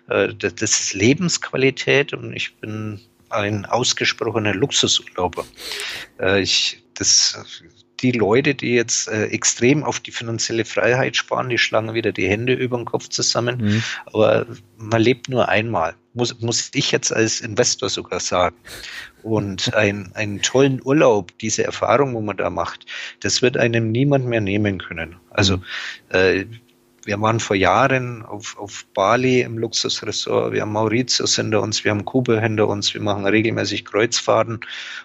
Äh, 0.09 0.33
das 0.35 0.61
ist 0.61 0.93
Lebensqualität 0.93 2.13
und 2.13 2.35
ich 2.35 2.55
bin 2.57 2.99
ein 3.29 3.65
ausgesprochener 3.65 4.53
Luxusurlauber. 4.53 5.45
Äh, 6.19 6.41
ich, 6.41 6.83
das, 6.95 7.37
die 8.01 8.11
Leute, 8.11 8.55
die 8.55 8.73
jetzt 8.73 9.07
äh, 9.07 9.25
extrem 9.25 9.83
auf 9.83 9.99
die 9.99 10.11
finanzielle 10.11 10.65
Freiheit 10.65 11.15
sparen, 11.15 11.49
die 11.49 11.57
schlagen 11.57 11.93
wieder 11.93 12.11
die 12.11 12.27
Hände 12.27 12.53
über 12.53 12.77
den 12.77 12.85
Kopf 12.85 13.09
zusammen. 13.09 13.57
Mhm. 13.61 13.83
Aber 14.05 14.45
man 14.77 15.01
lebt 15.01 15.29
nur 15.29 15.49
einmal. 15.49 15.95
Muss, 16.13 16.39
muss 16.41 16.71
ich 16.73 16.91
jetzt 16.91 17.11
als 17.13 17.41
Investor 17.41 17.89
sogar 17.89 18.19
sagen. 18.19 18.55
Und 19.23 19.73
ein, 19.75 20.11
einen 20.15 20.41
tollen 20.41 20.81
Urlaub, 20.83 21.37
diese 21.39 21.63
Erfahrung, 21.63 22.13
wo 22.13 22.21
man 22.21 22.37
da 22.37 22.49
macht, 22.49 22.85
das 23.21 23.41
wird 23.41 23.57
einem 23.57 23.91
niemand 23.91 24.25
mehr 24.25 24.41
nehmen 24.41 24.79
können. 24.79 25.17
Also 25.29 25.57
mhm. 25.57 25.63
äh, 26.09 26.45
wir 27.05 27.19
waren 27.21 27.39
vor 27.39 27.55
Jahren 27.55 28.23
auf, 28.25 28.57
auf 28.57 28.85
Bali 28.93 29.41
im 29.41 29.57
Luxusressort, 29.57 30.53
wir 30.53 30.61
haben 30.61 30.71
Mauritius 30.71 31.35
hinter 31.35 31.61
uns, 31.61 31.83
wir 31.83 31.91
haben 31.91 32.05
Kuba 32.05 32.39
hinter 32.39 32.67
uns, 32.67 32.93
wir 32.93 33.01
machen 33.01 33.25
regelmäßig 33.25 33.85
Kreuzfahrten. 33.85 34.59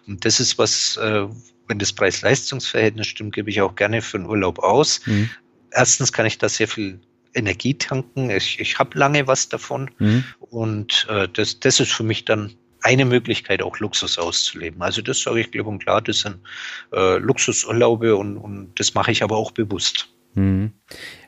Und 0.07 0.25
das 0.25 0.41
ist 0.41 0.59
was, 0.59 0.97
äh, 0.97 1.27
wenn 1.69 1.79
das 1.79 1.93
Preis-Leistungs-Verhältnis 1.93 3.07
stimmt, 3.07 3.35
gebe 3.35 3.51
ich 3.51 3.61
auch 3.61 3.75
gerne 3.75 4.03
für 4.03 4.19
einen 4.19 4.27
Urlaub 4.27 4.59
aus. 4.59 5.01
Mhm. 5.07 5.31
Erstens 5.71 6.13
kann 6.13 6.27
ich 6.27 6.39
da 6.39 6.49
sehr 6.49 6.69
viel 6.69 7.01
Energie 7.35 7.75
tanken. 7.75 8.31
Ich, 8.31 8.61
ich 8.61 8.79
habe 8.79 8.99
lange 8.99 9.27
was 9.27 9.49
davon. 9.49 9.91
Mhm. 9.99 10.25
Und 10.41 11.07
äh, 11.09 11.29
das, 11.33 11.61
das 11.61 11.81
ist 11.81 11.93
für 11.93 12.05
mich 12.05 12.25
dann 12.25 12.55
eine 12.85 13.07
Möglichkeit, 13.07 13.63
auch 13.63 13.79
Luxus 13.79 14.19
auszuleben. 14.19 14.83
Also 14.83 15.01
das 15.01 15.23
sage 15.23 15.41
ich 15.41 15.51
klipp 15.51 15.67
und 15.67 15.79
klar, 15.79 16.03
das 16.03 16.21
sind 16.21 16.39
äh, 16.93 17.17
Luxusurlaube 17.17 18.15
und, 18.15 18.37
und 18.37 18.79
das 18.79 18.95
mache 18.95 19.11
ich 19.11 19.23
aber 19.23 19.37
auch 19.37 19.53
bewusst. 19.53 20.14
Mhm. 20.35 20.73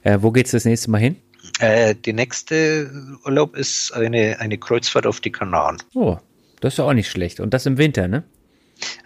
Äh, 0.03 0.19
wo 0.21 0.31
geht's 0.31 0.51
das 0.51 0.65
nächste 0.65 0.91
Mal 0.91 0.99
hin? 0.99 1.17
Äh, 1.59 1.95
die 1.95 2.13
nächste 2.13 2.91
Urlaub 3.25 3.57
ist 3.57 3.93
eine, 3.93 4.41
eine 4.41 4.59
Kreuzfahrt 4.59 5.07
auf 5.07 5.21
die 5.21 5.33
Kanaren. 5.33 5.79
Oh, 5.95 6.19
das 6.61 6.75
ist 6.75 6.79
ja 6.79 6.85
auch 6.85 6.93
nicht 6.93 7.11
schlecht. 7.11 7.41
Und 7.41 7.55
das 7.55 7.67
im 7.67 7.79
Winter, 7.79 8.09
ne? 8.09 8.25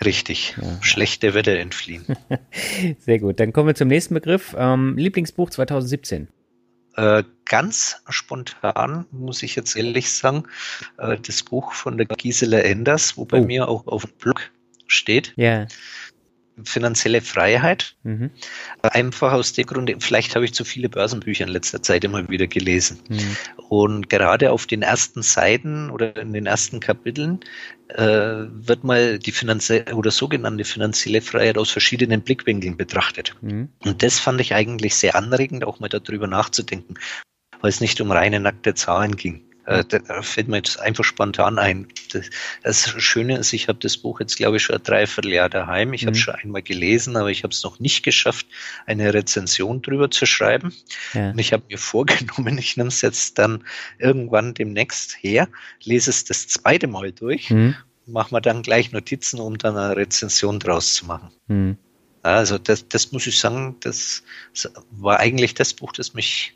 Richtig. 0.05 0.57
Ja. 0.61 0.83
Schlechte 0.83 1.35
Wetter 1.35 1.57
entfliehen. 1.59 2.05
Sehr 2.99 3.21
gut. 3.21 3.39
Dann 3.39 3.53
kommen 3.53 3.69
wir 3.69 3.75
zum 3.75 3.89
nächsten 3.89 4.15
Begriff. 4.15 4.55
Ähm, 4.59 4.97
Lieblingsbuch 4.97 5.51
2017. 5.51 6.29
Äh, 6.97 7.23
ganz 7.45 8.03
spontan, 8.09 9.07
muss 9.13 9.45
ich 9.45 9.55
jetzt 9.55 9.77
ehrlich 9.77 10.13
sagen, 10.13 10.45
äh, 10.99 11.17
das 11.25 11.45
Buch 11.45 11.73
von 11.73 11.99
der 11.99 12.07
Gisela 12.07 12.59
Enders, 12.59 13.17
wo 13.17 13.25
bei 13.25 13.41
oh. 13.41 13.45
mir 13.45 13.69
auch 13.69 13.87
auf 13.87 14.07
dem 14.07 14.15
Blog 14.19 14.51
steht. 14.89 15.33
Ja 15.37 15.67
finanzielle 16.65 17.21
Freiheit. 17.21 17.97
Mhm. 18.03 18.31
Einfach 18.83 19.33
aus 19.33 19.53
dem 19.53 19.67
Grunde, 19.67 19.97
vielleicht 19.99 20.35
habe 20.35 20.45
ich 20.45 20.55
zu 20.55 20.65
viele 20.65 20.89
Börsenbücher 20.89 21.45
in 21.45 21.53
letzter 21.53 21.83
Zeit 21.83 22.05
immer 22.05 22.29
wieder 22.29 22.47
gelesen. 22.47 22.99
Mhm. 23.09 23.37
Und 23.69 24.09
gerade 24.09 24.53
auf 24.53 24.67
den 24.67 24.83
ersten 24.83 25.23
Seiten 25.23 25.91
oder 25.91 26.17
in 26.17 26.33
den 26.33 26.47
ersten 26.47 26.81
Kapiteln 26.81 27.41
äh, 27.89 28.05
wird 28.05 28.85
mal 28.85 29.19
die 29.19 29.33
finanzielle 29.33 29.95
oder 29.95 30.11
sogenannte 30.11 30.65
finanzielle 30.65 31.21
Freiheit 31.21 31.59
aus 31.59 31.71
verschiedenen 31.71 32.23
Blickwinkeln 32.23 32.77
betrachtet. 32.77 33.37
Mhm. 33.41 33.69
Und 33.85 34.03
das 34.03 34.19
fand 34.19 34.41
ich 34.41 34.55
eigentlich 34.55 34.97
sehr 34.97 35.17
anregend, 35.17 35.65
auch 35.65 35.81
mal 35.81 35.89
darüber 35.89 36.27
nachzudenken, 36.27 36.95
weil 37.61 37.71
es 37.71 37.81
nicht 37.81 38.01
um 38.01 38.11
reine 38.11 38.41
nackte 38.41 38.75
Zahlen 38.75 39.17
ging. 39.17 39.50
Äh, 39.71 39.85
da 39.85 40.23
fällt 40.23 40.49
mir 40.49 40.57
jetzt 40.57 40.81
einfach 40.81 41.05
spontan 41.05 41.59
ein. 41.61 41.87
Das, 42.13 42.29
das 42.65 42.91
Schöne 43.01 43.39
ist, 43.39 43.53
ich 43.53 43.69
habe 43.69 43.79
das 43.79 43.97
Buch 43.97 44.19
jetzt, 44.19 44.37
glaube 44.37 44.57
ich, 44.57 44.65
schon 44.65 44.75
ein 44.75 44.83
Dreivierteljahr 44.83 45.49
daheim. 45.49 45.93
Ich 45.93 46.03
mhm. 46.03 46.07
habe 46.07 46.17
es 46.17 46.23
schon 46.23 46.35
einmal 46.35 46.63
gelesen, 46.63 47.17
aber 47.17 47.31
ich 47.31 47.45
habe 47.45 47.53
es 47.53 47.63
noch 47.63 47.79
nicht 47.79 48.03
geschafft, 48.03 48.47
eine 48.87 49.15
Rezension 49.15 49.81
drüber 49.81 50.11
zu 50.11 50.27
schreiben. 50.27 50.75
Ja. 51.15 51.31
Und 51.31 51.39
ich 51.39 51.53
habe 51.53 51.63
mir 51.69 51.79
vorgenommen, 51.79 52.59
ich 52.59 52.77
nehme 52.77 52.89
es 52.89 53.01
jetzt 53.01 53.39
dann 53.39 53.65
irgendwann 53.99 54.55
demnächst 54.55 55.17
her, 55.23 55.49
lese 55.85 56.11
es 56.11 56.25
das 56.25 56.49
zweite 56.49 56.89
Mal 56.89 57.13
durch, 57.13 57.51
mhm. 57.51 57.77
mache 58.07 58.35
mir 58.35 58.41
dann 58.41 58.63
gleich 58.63 58.91
Notizen, 58.91 59.39
um 59.39 59.57
dann 59.57 59.77
eine 59.77 59.97
Rezension 59.97 60.59
draus 60.59 60.95
zu 60.95 61.07
machen. 61.07 61.31
Mhm. 61.47 61.77
Also 62.23 62.59
das, 62.59 62.89
das 62.89 63.13
muss 63.13 63.27
ich 63.29 63.39
sagen, 63.39 63.77
das 63.81 64.25
war 64.91 65.21
eigentlich 65.21 65.55
das 65.55 65.75
Buch, 65.75 65.93
das 65.93 66.13
mich 66.13 66.55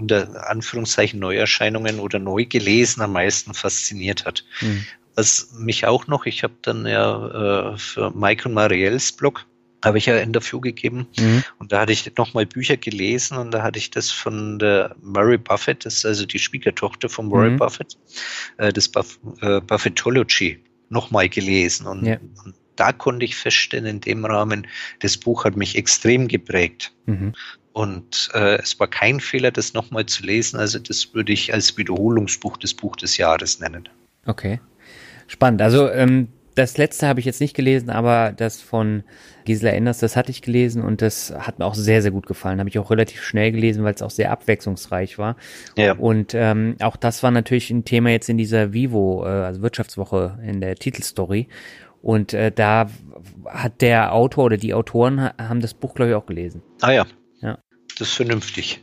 unter 0.00 0.48
Anführungszeichen 0.48 1.20
Neuerscheinungen 1.20 2.00
oder 2.00 2.18
neu 2.18 2.44
gelesen 2.44 3.02
am 3.02 3.12
meisten 3.12 3.54
fasziniert 3.54 4.24
hat. 4.24 4.44
Mhm. 4.60 4.84
Was 5.14 5.52
mich 5.52 5.86
auch 5.86 6.06
noch, 6.06 6.26
ich 6.26 6.42
habe 6.42 6.54
dann 6.62 6.86
ja 6.86 7.72
äh, 7.72 7.78
für 7.78 8.10
Mike 8.10 8.48
und 8.48 8.54
Marielles 8.54 9.12
Blog 9.12 9.46
habe 9.84 9.98
ich 9.98 10.06
ja 10.06 10.14
ein 10.16 10.22
Interview 10.24 10.60
gegeben 10.60 11.06
mhm. 11.18 11.42
und 11.58 11.72
da 11.72 11.80
hatte 11.80 11.92
ich 11.92 12.10
nochmal 12.16 12.46
Bücher 12.46 12.76
gelesen 12.76 13.38
und 13.38 13.50
da 13.50 13.62
hatte 13.62 13.78
ich 13.78 13.90
das 13.90 14.10
von 14.10 14.58
der 14.58 14.94
Murray 15.02 15.38
Buffett, 15.38 15.84
das 15.84 15.96
ist 15.96 16.06
also 16.06 16.26
die 16.26 16.38
Schwiegertochter 16.38 17.08
von 17.08 17.30
Warren 17.30 17.54
mhm. 17.54 17.58
Buffett, 17.58 17.96
äh, 18.58 18.72
das 18.72 18.88
Buff, 18.88 19.18
äh, 19.40 19.60
Buffettology 19.60 20.62
nochmal 20.90 21.28
gelesen 21.28 21.86
und, 21.86 22.04
ja. 22.04 22.18
und, 22.44 22.54
da 22.76 22.92
konnte 22.92 23.26
ich 23.26 23.36
feststellen 23.36 23.84
in 23.84 24.00
dem 24.00 24.24
Rahmen, 24.24 24.66
das 25.00 25.18
Buch 25.18 25.44
hat 25.44 25.54
mich 25.54 25.76
extrem 25.76 26.28
geprägt. 26.28 26.94
Mhm. 27.04 27.34
Und 27.72 28.30
äh, 28.34 28.56
es 28.56 28.78
war 28.80 28.88
kein 28.88 29.20
Fehler, 29.20 29.50
das 29.50 29.74
nochmal 29.74 30.06
zu 30.06 30.24
lesen. 30.24 30.58
Also 30.58 30.78
das 30.78 31.14
würde 31.14 31.32
ich 31.32 31.54
als 31.54 31.76
Wiederholungsbuch 31.76 32.56
des 32.56 32.74
Buch 32.74 32.96
des 32.96 33.16
Jahres 33.16 33.60
nennen. 33.60 33.88
Okay. 34.26 34.60
Spannend. 35.28 35.62
Also 35.62 35.88
ähm, 35.88 36.28
das 36.56 36.76
letzte 36.76 37.06
habe 37.06 37.20
ich 37.20 37.26
jetzt 37.26 37.40
nicht 37.40 37.54
gelesen, 37.54 37.90
aber 37.90 38.32
das 38.36 38.60
von 38.60 39.04
Gisela 39.44 39.70
Enders, 39.70 39.98
das 39.98 40.16
hatte 40.16 40.30
ich 40.30 40.42
gelesen 40.42 40.82
und 40.82 41.00
das 41.00 41.32
hat 41.38 41.58
mir 41.58 41.64
auch 41.64 41.74
sehr, 41.74 42.02
sehr 42.02 42.10
gut 42.10 42.26
gefallen. 42.26 42.58
Habe 42.58 42.68
ich 42.68 42.78
auch 42.78 42.90
relativ 42.90 43.22
schnell 43.22 43.52
gelesen, 43.52 43.84
weil 43.84 43.94
es 43.94 44.02
auch 44.02 44.10
sehr 44.10 44.32
abwechslungsreich 44.32 45.16
war. 45.18 45.36
Ja. 45.76 45.94
Und 45.94 46.34
ähm, 46.34 46.76
auch 46.82 46.96
das 46.96 47.22
war 47.22 47.30
natürlich 47.30 47.70
ein 47.70 47.84
Thema 47.84 48.10
jetzt 48.10 48.28
in 48.28 48.36
dieser 48.36 48.72
Vivo, 48.72 49.24
äh, 49.24 49.28
also 49.28 49.62
Wirtschaftswoche 49.62 50.38
in 50.44 50.60
der 50.60 50.74
Titelstory. 50.74 51.46
Und 52.02 52.34
äh, 52.34 52.50
da 52.50 52.90
hat 53.46 53.80
der 53.80 54.12
Autor 54.12 54.44
oder 54.46 54.56
die 54.56 54.74
Autoren 54.74 55.30
haben 55.38 55.60
das 55.60 55.74
Buch, 55.74 55.94
glaube 55.94 56.10
ich, 56.10 56.16
auch 56.16 56.26
gelesen. 56.26 56.62
Ah 56.80 56.92
ja, 56.92 57.06
das 58.00 58.08
ist 58.08 58.14
vernünftig. 58.14 58.82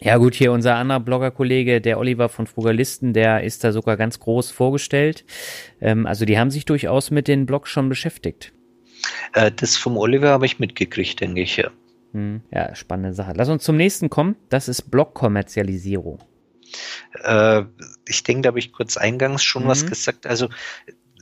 Ja 0.00 0.16
gut, 0.16 0.34
hier 0.34 0.52
unser 0.52 0.76
anderer 0.76 1.00
Blogger-Kollege, 1.00 1.80
der 1.80 1.98
Oliver 1.98 2.28
von 2.28 2.46
Frugalisten, 2.46 3.14
der 3.14 3.42
ist 3.42 3.64
da 3.64 3.72
sogar 3.72 3.96
ganz 3.96 4.20
groß 4.20 4.50
vorgestellt. 4.52 5.24
Ähm, 5.80 6.06
also 6.06 6.24
die 6.24 6.38
haben 6.38 6.50
sich 6.50 6.64
durchaus 6.64 7.10
mit 7.10 7.26
den 7.26 7.46
Blogs 7.46 7.70
schon 7.70 7.88
beschäftigt. 7.88 8.52
Äh, 9.32 9.50
das 9.50 9.76
vom 9.76 9.96
Oliver 9.96 10.28
habe 10.28 10.46
ich 10.46 10.60
mitgekriegt, 10.60 11.20
denke 11.20 11.42
ich, 11.42 11.56
ja. 11.56 11.70
Hm, 12.12 12.42
ja, 12.52 12.74
spannende 12.74 13.12
Sache. 13.12 13.32
Lass 13.34 13.48
uns 13.48 13.64
zum 13.64 13.76
nächsten 13.76 14.08
kommen. 14.08 14.36
Das 14.50 14.68
ist 14.68 14.90
Blogkommerzialisierung. 14.90 16.20
Äh, 17.24 17.64
ich 18.06 18.22
denke, 18.22 18.42
da 18.42 18.48
habe 18.48 18.60
ich 18.60 18.72
kurz 18.72 18.96
eingangs 18.96 19.42
schon 19.42 19.64
mhm. 19.64 19.68
was 19.68 19.84
gesagt. 19.86 20.26
Also 20.26 20.48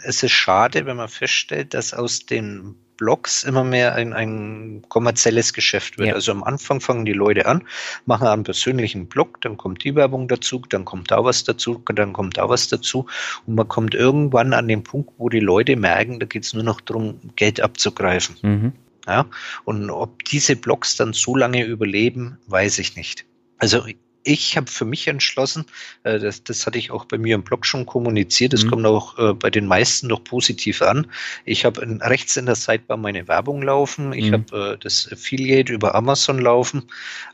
es 0.04 0.22
ist 0.22 0.32
schade, 0.32 0.84
wenn 0.84 0.96
man 0.96 1.08
feststellt, 1.08 1.72
dass 1.72 1.94
aus 1.94 2.26
den 2.26 2.76
Blogs 2.96 3.44
immer 3.44 3.64
mehr 3.64 3.94
ein, 3.94 4.12
ein 4.12 4.82
kommerzielles 4.88 5.52
Geschäft 5.52 5.98
wird. 5.98 6.08
Ja. 6.08 6.14
Also 6.14 6.32
am 6.32 6.42
Anfang 6.42 6.80
fangen 6.80 7.04
die 7.04 7.12
Leute 7.12 7.46
an, 7.46 7.62
machen 8.04 8.26
einen 8.26 8.44
persönlichen 8.44 9.06
Blog, 9.06 9.40
dann 9.42 9.56
kommt 9.56 9.84
die 9.84 9.94
Werbung 9.94 10.28
dazu, 10.28 10.62
dann 10.68 10.84
kommt 10.84 11.10
da 11.10 11.24
was 11.24 11.44
dazu, 11.44 11.82
dann 11.94 12.12
kommt 12.12 12.36
da 12.36 12.48
was 12.48 12.68
dazu 12.68 13.06
und 13.46 13.54
man 13.54 13.68
kommt 13.68 13.94
irgendwann 13.94 14.52
an 14.52 14.68
den 14.68 14.82
Punkt, 14.82 15.10
wo 15.18 15.28
die 15.28 15.40
Leute 15.40 15.76
merken, 15.76 16.20
da 16.20 16.26
geht 16.26 16.44
es 16.44 16.54
nur 16.54 16.62
noch 16.62 16.80
darum, 16.80 17.20
Geld 17.36 17.60
abzugreifen. 17.60 18.36
Mhm. 18.42 18.72
Ja, 19.06 19.26
und 19.64 19.88
ob 19.90 20.24
diese 20.24 20.56
Blogs 20.56 20.96
dann 20.96 21.12
so 21.12 21.36
lange 21.36 21.64
überleben, 21.64 22.38
weiß 22.48 22.78
ich 22.80 22.96
nicht. 22.96 23.24
Also 23.58 23.86
ich 24.26 24.56
habe 24.56 24.70
für 24.70 24.84
mich 24.84 25.06
entschlossen, 25.08 25.64
äh, 26.02 26.18
das, 26.18 26.42
das 26.42 26.66
hatte 26.66 26.78
ich 26.78 26.90
auch 26.90 27.04
bei 27.04 27.18
mir 27.18 27.34
im 27.34 27.42
Blog 27.42 27.64
schon 27.64 27.86
kommuniziert, 27.86 28.52
das 28.52 28.64
mhm. 28.64 28.70
kommt 28.70 28.86
auch 28.86 29.18
äh, 29.18 29.34
bei 29.34 29.50
den 29.50 29.66
meisten 29.66 30.08
noch 30.08 30.24
positiv 30.24 30.82
an. 30.82 31.06
Ich 31.44 31.64
habe 31.64 31.80
rechts 32.00 32.36
in 32.36 32.46
der 32.46 32.56
Sidebar 32.56 32.96
meine 32.96 33.28
Werbung 33.28 33.62
laufen, 33.62 34.12
ich 34.12 34.30
mhm. 34.30 34.32
habe 34.32 34.72
äh, 34.74 34.78
das 34.78 35.08
Affiliate 35.10 35.72
über 35.72 35.94
Amazon 35.94 36.38
laufen, 36.38 36.84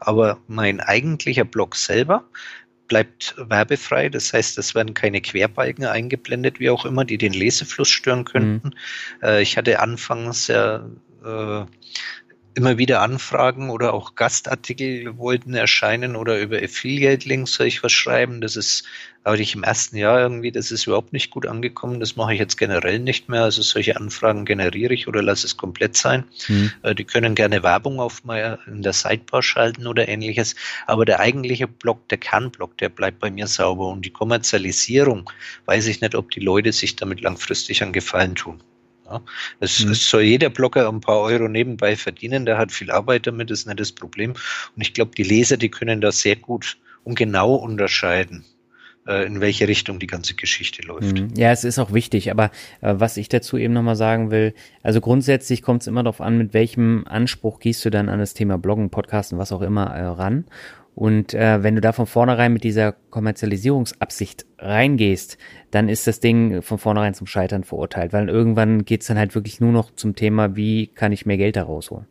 aber 0.01 0.39
mein 0.47 0.81
eigentlicher 0.81 1.45
Blog 1.45 1.77
selber 1.77 2.25
bleibt 2.89 3.35
werbefrei. 3.39 4.11
Das 4.11 4.35
heißt, 4.35 4.59
es 4.59 4.75
werden 4.75 4.93
keine 4.93 5.23
Querbalken 5.23 5.87
eingeblendet, 5.87 6.61
wie 6.61 6.69
auch 6.69 6.85
immer, 6.85 7.07
die 7.07 7.17
den 7.17 7.33
Lesefluss 7.33 7.89
stören 7.89 8.25
könnten. 8.25 8.69
Mhm. 8.69 9.27
Äh, 9.27 9.43
ich 9.43 9.57
hatte 9.57 9.81
anfangs 9.81 10.49
ja 10.49 10.85
äh, 11.25 11.65
immer 12.55 12.79
wieder 12.79 13.03
Anfragen 13.03 13.71
oder 13.71 13.95
auch 13.95 14.15
Gastartikel 14.15 15.17
wollten 15.19 15.55
erscheinen 15.55 16.17
oder 16.17 16.39
über 16.39 16.59
Affiliate-Links 16.59 17.55
soll 17.55 17.67
ich 17.67 17.83
was 17.83 17.93
schreiben. 17.93 18.41
Das 18.41 18.57
ist 18.57 18.85
aber 19.25 19.39
ich 19.39 19.55
im 19.55 19.63
ersten 19.63 19.97
Jahr 19.97 20.21
irgendwie, 20.21 20.51
das 20.51 20.73
ist 20.73 20.87
überhaupt 20.87 21.13
nicht 21.13 21.31
gut 21.31 21.47
angekommen. 21.47 22.01
Das 22.01 22.17
mache 22.17 22.35
ich 22.35 22.41
jetzt 22.41 22.57
generell 22.57 22.99
nicht 22.99 23.29
mehr. 23.29 23.45
Also 23.45 23.63
solche 23.63 23.97
Anfragen 23.97 24.45
generiere 24.45 24.93
ich 24.93 25.07
oder 25.07 25.23
lasse 25.23 25.47
es 25.47 25.57
komplett 25.57 25.97
sein. 25.97 26.25
Mhm. 26.49 26.73
Die 26.97 27.05
können 27.05 27.37
gerne 27.37 27.63
Werbung 27.63 28.01
auf 28.01 28.25
mal 28.25 28.59
in 28.67 28.83
der 28.83 28.93
Sidebar 28.93 29.43
schalten 29.45 29.87
oder 29.87 30.09
ähnliches. 30.09 30.57
Aber 30.89 31.05
der 31.05 31.21
eigentliche 31.21 31.69
Block, 31.69 32.09
der 32.09 32.19
Kernblock, 32.19 32.77
der 32.79 32.89
bleibt 32.89 33.21
bei 33.21 33.31
mir 33.31 33.47
sauber. 33.47 33.89
Und 33.89 34.05
die 34.05 34.11
Kommerzialisierung, 34.11 35.31
weiß 35.67 35.87
ich 35.87 36.01
nicht, 36.01 36.17
ob 36.17 36.33
die 36.33 36.41
Leute 36.41 36.73
sich 36.73 36.97
damit 36.97 37.21
langfristig 37.21 37.83
einen 37.83 37.93
Gefallen 37.93 38.35
tun. 38.35 38.61
Ja, 39.07 39.21
es, 39.61 39.85
mhm. 39.85 39.93
es, 39.93 40.09
soll 40.09 40.23
jeder 40.23 40.51
Blogger 40.51 40.89
ein 40.89 41.01
paar 41.01 41.21
Euro 41.21 41.49
nebenbei 41.49 41.97
verdienen, 41.97 42.47
der 42.47 42.59
hat 42.59 42.73
viel 42.73 42.91
Arbeit 42.91 43.27
damit, 43.27 43.51
ist 43.51 43.67
nicht 43.67 43.81
das 43.81 43.93
Problem. 43.93 44.33
Und 44.33 44.83
ich 44.83 44.95
glaube, 44.95 45.13
die 45.17 45.25
Leser, 45.25 45.57
die 45.57 45.71
können 45.71 46.01
da 46.01 46.13
sehr 46.13 46.37
gut 46.37 46.79
und 47.05 47.17
genau 47.17 47.55
unterscheiden 47.55 48.45
äh, 49.07 49.27
in 49.27 49.41
welche 49.41 49.69
Richtung 49.69 49.99
die 49.99 50.07
ganze 50.07 50.35
Geschichte 50.35 50.83
läuft. 50.83 51.19
Mhm. 51.19 51.31
Ja, 51.37 51.51
es 51.51 51.65
ist 51.65 51.79
auch 51.79 51.93
wichtig, 51.93 52.31
aber 52.31 52.51
äh, 52.81 52.95
was 52.97 53.17
ich 53.17 53.29
dazu 53.29 53.57
eben 53.57 53.75
nochmal 53.75 53.97
sagen 53.97 54.31
will, 54.31 54.55
also 54.83 55.01
grundsätzlich 55.01 55.63
kommt 55.63 55.83
es 55.83 55.89
immer 55.89 56.03
darauf 56.03 56.21
an, 56.21 56.39
mit 56.39 56.55
welchem 56.55 57.05
Anspruch 57.07 57.61
gehst 57.61 57.85
du 57.85 57.91
dann 57.91 58.09
an 58.09 58.19
das 58.19 58.35
Thema 58.35 58.59
Bloggen, 58.59 58.91
Podcasten, 58.91 59.39
was 59.39 59.53
auch 59.53 59.63
immer 59.63 59.87
äh, 59.87 60.05
ran. 60.05 60.45
Und 60.95 61.33
äh, 61.33 61.63
wenn 61.63 61.75
du 61.75 61.81
da 61.81 61.93
von 61.93 62.07
vornherein 62.07 62.53
mit 62.53 62.65
dieser 62.65 62.93
Kommerzialisierungsabsicht 62.93 64.45
reingehst, 64.59 65.39
dann 65.71 65.89
ist 65.89 66.07
das 66.07 66.21
Ding 66.21 66.61
von 66.61 66.79
vornherein 66.79 67.15
zum 67.15 67.27
Scheitern 67.27 67.65
verurteilt, 67.65 68.13
weil 68.13 68.29
irgendwann 68.29 68.85
geht's 68.85 69.07
dann 69.07 69.19
halt 69.19 69.35
wirklich 69.35 69.61
nur 69.61 69.73
noch 69.73 69.95
zum 69.95 70.15
Thema, 70.15 70.55
wie 70.55 70.89
kann 70.89 71.13
ich 71.13 71.25
mehr 71.25 71.39
Geld 71.39 71.57
da 71.57 71.63
rausholen. 71.63 72.07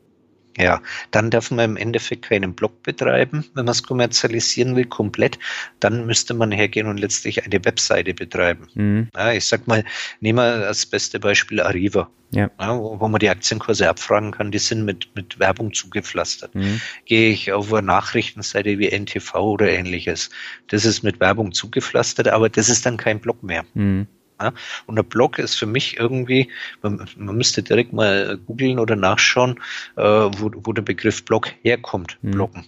Ja, 0.57 0.81
dann 1.11 1.29
darf 1.29 1.49
man 1.51 1.71
im 1.71 1.77
Endeffekt 1.77 2.23
keinen 2.23 2.53
Blog 2.53 2.83
betreiben, 2.83 3.45
wenn 3.53 3.65
man 3.65 3.71
es 3.71 3.83
kommerzialisieren 3.83 4.75
will, 4.75 4.85
komplett. 4.85 5.39
Dann 5.79 6.05
müsste 6.05 6.33
man 6.33 6.51
hergehen 6.51 6.87
und 6.87 6.99
letztlich 6.99 7.45
eine 7.45 7.63
Webseite 7.63 8.13
betreiben. 8.13 8.67
Mhm. 8.73 9.09
Ja, 9.15 9.31
ich 9.31 9.45
sag 9.45 9.67
mal, 9.67 9.85
nehmen 10.19 10.39
wir 10.39 10.67
als 10.67 10.85
beste 10.85 11.19
Beispiel 11.19 11.61
Arriva, 11.61 12.09
ja. 12.31 12.49
ja 12.59 12.77
wo, 12.77 12.99
wo, 12.99 13.07
man 13.07 13.19
die 13.19 13.29
Aktienkurse 13.29 13.89
abfragen 13.89 14.31
kann, 14.31 14.51
die 14.51 14.59
sind 14.59 14.83
mit, 14.83 15.09
mit 15.15 15.39
Werbung 15.39 15.73
zugepflastert. 15.73 16.53
Mhm. 16.53 16.81
Gehe 17.05 17.31
ich 17.31 17.53
auf 17.53 17.73
eine 17.73 17.87
Nachrichtenseite 17.87 18.77
wie 18.77 18.89
NTV 18.89 19.35
oder 19.35 19.69
ähnliches, 19.69 20.31
das 20.67 20.83
ist 20.83 21.01
mit 21.03 21.19
Werbung 21.21 21.53
zugepflastert, 21.53 22.27
aber 22.27 22.49
das 22.49 22.67
ist 22.67 22.85
dann 22.85 22.97
kein 22.97 23.21
Blog 23.21 23.41
mehr. 23.41 23.63
Mhm. 23.73 24.07
Ja? 24.41 24.53
Und 24.85 24.95
der 24.95 25.03
Blog 25.03 25.39
ist 25.39 25.55
für 25.55 25.65
mich 25.65 25.97
irgendwie, 25.97 26.49
man, 26.81 27.07
man 27.17 27.37
müsste 27.37 27.63
direkt 27.63 27.93
mal 27.93 28.39
googeln 28.45 28.79
oder 28.79 28.95
nachschauen, 28.95 29.59
äh, 29.97 30.01
wo, 30.03 30.51
wo 30.53 30.73
der 30.73 30.81
Begriff 30.81 31.23
Blog 31.25 31.51
herkommt, 31.63 32.17
mhm. 32.21 32.31
Bloggen. 32.31 32.65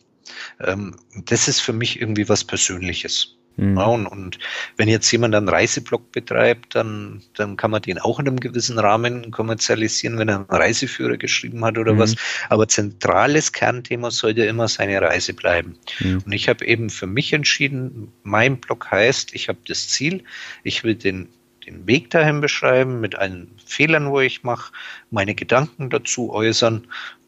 Ähm, 0.59 0.95
das 1.25 1.47
ist 1.47 1.59
für 1.59 1.73
mich 1.73 1.99
irgendwie 1.99 2.27
was 2.29 2.43
Persönliches. 2.43 3.35
Mhm. 3.55 3.77
Ja, 3.77 3.85
und, 3.85 4.07
und, 4.07 4.39
wenn 4.77 4.87
jetzt 4.87 5.11
jemand 5.11 5.35
einen 5.35 5.49
Reiseblog 5.49 6.11
betreibt, 6.11 6.75
dann, 6.75 7.21
dann 7.35 7.55
kann 7.55 7.71
man 7.71 7.81
den 7.81 7.99
auch 7.99 8.19
in 8.19 8.27
einem 8.27 8.39
gewissen 8.39 8.79
Rahmen 8.79 9.31
kommerzialisieren, 9.31 10.17
wenn 10.17 10.29
er 10.29 10.37
einen 10.37 10.45
Reiseführer 10.45 11.17
geschrieben 11.17 11.63
hat 11.63 11.77
oder 11.77 11.93
mhm. 11.93 11.99
was. 11.99 12.15
Aber 12.49 12.67
zentrales 12.67 13.51
Kernthema 13.51 14.09
sollte 14.11 14.45
immer 14.45 14.67
seine 14.67 15.01
Reise 15.01 15.33
bleiben. 15.33 15.77
Mhm. 15.99 16.23
Und 16.25 16.31
ich 16.31 16.49
habe 16.49 16.65
eben 16.65 16.89
für 16.89 17.07
mich 17.07 17.33
entschieden, 17.33 18.11
mein 18.23 18.57
Blog 18.57 18.89
heißt, 18.89 19.35
ich 19.35 19.49
habe 19.49 19.59
das 19.67 19.87
Ziel, 19.87 20.23
ich 20.63 20.83
will 20.83 20.95
den 20.95 21.29
den 21.65 21.87
Weg 21.87 22.09
dahin 22.09 22.41
beschreiben, 22.41 22.99
mit 23.01 23.15
allen 23.15 23.51
Fehlern, 23.65 24.09
wo 24.11 24.19
ich 24.19 24.43
mache, 24.43 24.71
meine 25.11 25.35
Gedanken 25.35 25.89
dazu 25.89 26.31
äußern 26.31 26.87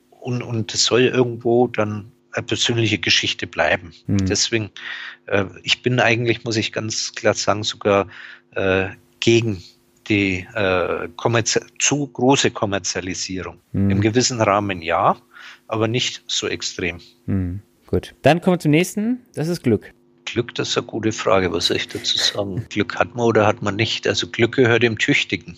und, 0.09 0.41
und 0.41 0.73
es 0.73 0.85
soll 0.85 1.01
irgendwo 1.01 1.67
dann 1.67 2.11
eine 2.31 2.45
persönliche 2.45 2.97
Geschichte 2.97 3.47
bleiben. 3.47 3.93
Mhm. 4.07 4.25
Deswegen, 4.25 4.69
äh, 5.27 5.45
ich 5.63 5.81
bin 5.81 5.99
eigentlich, 5.99 6.43
muss 6.43 6.57
ich 6.57 6.71
ganz 6.71 7.13
klar 7.13 7.33
sagen, 7.33 7.63
sogar 7.63 8.07
äh, 8.51 8.89
gegen 9.19 9.63
die 10.07 10.45
äh, 10.53 11.07
zu 11.79 12.07
große 12.07 12.51
Kommerzialisierung. 12.51 13.59
Mhm. 13.71 13.89
Im 13.89 14.01
gewissen 14.01 14.41
Rahmen 14.41 14.81
ja, 14.81 15.17
aber 15.67 15.87
nicht 15.87 16.23
so 16.27 16.47
extrem. 16.47 16.99
Mhm. 17.25 17.61
Gut, 17.87 18.15
dann 18.21 18.41
kommen 18.41 18.55
wir 18.55 18.59
zum 18.59 18.71
nächsten. 18.71 19.19
Das 19.33 19.47
ist 19.47 19.63
Glück. 19.63 19.93
Glück, 20.25 20.55
das 20.55 20.69
ist 20.69 20.77
eine 20.77 20.87
gute 20.87 21.11
Frage. 21.11 21.51
Was 21.51 21.67
soll 21.67 21.77
ich 21.77 21.87
dazu 21.87 22.17
sagen? 22.17 22.65
Glück 22.69 22.95
hat 22.95 23.15
man 23.15 23.25
oder 23.25 23.45
hat 23.47 23.61
man 23.61 23.75
nicht? 23.75 24.07
Also 24.07 24.27
Glück 24.27 24.55
gehört 24.55 24.83
dem 24.83 24.97
Tüchtigen. 24.97 25.57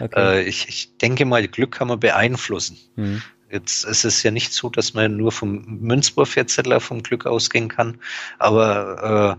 Okay. 0.00 0.38
Äh, 0.38 0.42
ich, 0.42 0.68
ich, 0.68 0.96
denke 0.98 1.24
mal, 1.24 1.46
Glück 1.48 1.72
kann 1.72 1.88
man 1.88 2.00
beeinflussen. 2.00 2.78
Mhm. 2.96 3.22
Jetzt 3.50 3.84
ist 3.84 4.04
es 4.04 4.22
ja 4.22 4.30
nicht 4.30 4.52
so, 4.52 4.68
dass 4.68 4.94
man 4.94 5.16
nur 5.16 5.32
vom 5.32 5.64
Münzwurf-Vierzettler 5.80 6.80
vom 6.80 7.02
Glück 7.02 7.26
ausgehen 7.26 7.68
kann. 7.68 8.00
Aber 8.38 9.38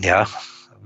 äh, 0.00 0.06
ja, 0.06 0.26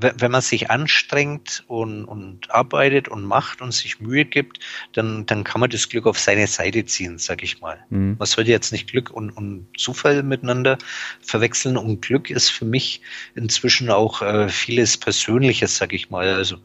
wenn 0.00 0.30
man 0.30 0.40
sich 0.40 0.70
anstrengt 0.70 1.64
und, 1.66 2.04
und 2.04 2.50
arbeitet 2.50 3.08
und 3.08 3.24
macht 3.24 3.60
und 3.60 3.72
sich 3.72 4.00
Mühe 4.00 4.24
gibt, 4.24 4.60
dann, 4.92 5.26
dann 5.26 5.44
kann 5.44 5.60
man 5.60 5.70
das 5.70 5.88
Glück 5.88 6.06
auf 6.06 6.18
seine 6.18 6.46
Seite 6.46 6.84
ziehen, 6.84 7.18
sag 7.18 7.42
ich 7.42 7.60
mal. 7.60 7.84
Mhm. 7.90 8.16
Man 8.18 8.26
sollte 8.26 8.50
jetzt 8.50 8.72
nicht 8.72 8.90
Glück 8.90 9.10
und, 9.10 9.30
und 9.30 9.66
Zufall 9.76 10.22
miteinander 10.22 10.78
verwechseln. 11.20 11.76
Und 11.76 12.00
Glück 12.02 12.30
ist 12.30 12.50
für 12.50 12.64
mich 12.64 13.00
inzwischen 13.34 13.90
auch 13.90 14.22
äh, 14.22 14.48
vieles 14.48 14.96
Persönliches, 14.96 15.76
sag 15.76 15.92
ich 15.92 16.10
mal. 16.10 16.28
Also 16.28 16.58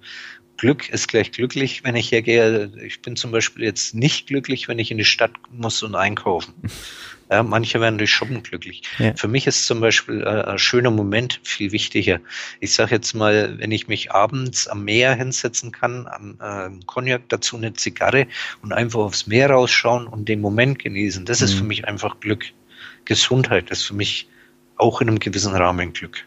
Glück 0.57 0.89
ist 0.89 1.07
gleich 1.07 1.31
glücklich, 1.31 1.83
wenn 1.83 1.95
ich 1.95 2.11
hergehe. 2.11 2.71
Ich 2.85 3.01
bin 3.01 3.15
zum 3.15 3.31
Beispiel 3.31 3.65
jetzt 3.65 3.95
nicht 3.95 4.27
glücklich, 4.27 4.67
wenn 4.67 4.79
ich 4.79 4.91
in 4.91 4.97
die 4.97 5.05
Stadt 5.05 5.33
muss 5.51 5.81
und 5.83 5.95
einkaufen. 5.95 6.53
Ja, 7.29 7.41
manche 7.41 7.79
werden 7.81 7.97
durch 7.97 8.11
Shoppen 8.11 8.43
glücklich. 8.43 8.83
Ja. 8.99 9.15
Für 9.15 9.27
mich 9.27 9.47
ist 9.47 9.65
zum 9.65 9.79
Beispiel 9.79 10.21
äh, 10.21 10.43
ein 10.43 10.59
schöner 10.59 10.91
Moment 10.91 11.39
viel 11.43 11.71
wichtiger. 11.71 12.19
Ich 12.59 12.73
sage 12.73 12.95
jetzt 12.95 13.13
mal, 13.13 13.57
wenn 13.59 13.71
ich 13.71 13.87
mich 13.87 14.11
abends 14.11 14.67
am 14.67 14.83
Meer 14.83 15.15
hinsetzen 15.15 15.71
kann, 15.71 16.07
am 16.07 16.37
äh, 16.41 16.85
Cognac 16.85 17.29
dazu 17.29 17.57
eine 17.57 17.73
Zigarre 17.73 18.27
und 18.61 18.73
einfach 18.73 18.99
aufs 18.99 19.27
Meer 19.27 19.49
rausschauen 19.49 20.07
und 20.07 20.29
den 20.29 20.41
Moment 20.41 20.79
genießen, 20.79 21.25
das 21.25 21.39
mhm. 21.39 21.45
ist 21.45 21.53
für 21.53 21.63
mich 21.63 21.87
einfach 21.87 22.19
Glück. 22.19 22.45
Gesundheit 23.05 23.69
ist 23.69 23.83
für 23.83 23.95
mich 23.95 24.29
auch 24.75 25.01
in 25.01 25.09
einem 25.09 25.19
gewissen 25.19 25.55
Rahmen 25.55 25.93
Glück. 25.93 26.25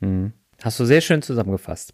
Mhm. 0.00 0.32
Hast 0.62 0.78
du 0.78 0.84
sehr 0.84 1.00
schön 1.00 1.22
zusammengefasst. 1.22 1.92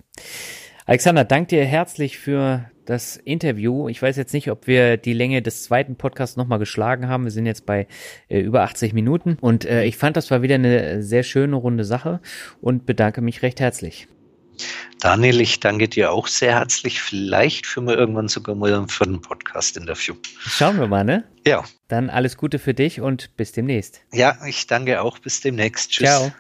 Alexander, 0.89 1.23
danke 1.23 1.49
dir 1.49 1.67
herzlich 1.67 2.17
für 2.17 2.65
das 2.87 3.19
Interview. 3.19 3.91
Ich 3.91 4.01
weiß 4.01 4.17
jetzt 4.17 4.33
nicht, 4.33 4.51
ob 4.51 4.67
wir 4.67 4.97
die 4.97 5.13
Länge 5.13 5.43
des 5.43 5.63
zweiten 5.65 5.97
Podcasts 5.97 6.39
nochmal 6.39 6.59
geschlagen 6.59 7.09
haben. 7.09 7.25
Wir 7.25 7.31
sind 7.31 7.45
jetzt 7.45 7.67
bei 7.67 7.87
äh, 8.29 8.41
über 8.41 8.63
80 8.63 8.95
Minuten 8.95 9.37
und 9.39 9.67
äh, 9.67 9.85
ich 9.85 9.99
fand, 9.99 10.17
das 10.17 10.31
war 10.31 10.41
wieder 10.41 10.55
eine 10.55 11.03
sehr 11.03 11.25
schöne 11.25 11.57
runde 11.57 11.85
Sache 11.85 12.23
und 12.63 12.87
bedanke 12.87 13.21
mich 13.21 13.43
recht 13.43 13.61
herzlich. 13.61 14.09
Daniel, 14.99 15.43
ich 15.43 15.61
danke 15.61 15.89
dir 15.89 16.11
auch 16.11 16.27
sehr 16.27 16.55
herzlich. 16.55 17.03
Vielleicht 17.03 17.67
führen 17.67 17.87
wir 17.87 17.99
irgendwann 17.99 18.29
sogar 18.29 18.55
mal 18.55 18.73
einen 18.73 18.89
vierten 18.89 19.21
Podcast-Interview. 19.21 20.15
Schauen 20.39 20.81
wir 20.81 20.87
mal, 20.87 21.05
ne? 21.05 21.25
Ja. 21.47 21.65
Dann 21.89 22.09
alles 22.09 22.39
Gute 22.39 22.59
für 22.59 22.73
dich 22.73 23.03
und 23.03 23.37
bis 23.37 23.53
demnächst. 23.53 24.01
Ja, 24.15 24.39
ich 24.47 24.67
danke 24.67 25.03
auch. 25.03 25.19
Bis 25.19 25.43
demnächst. 25.43 25.91
Tschüss. 25.91 26.09
Ciao. 26.09 26.33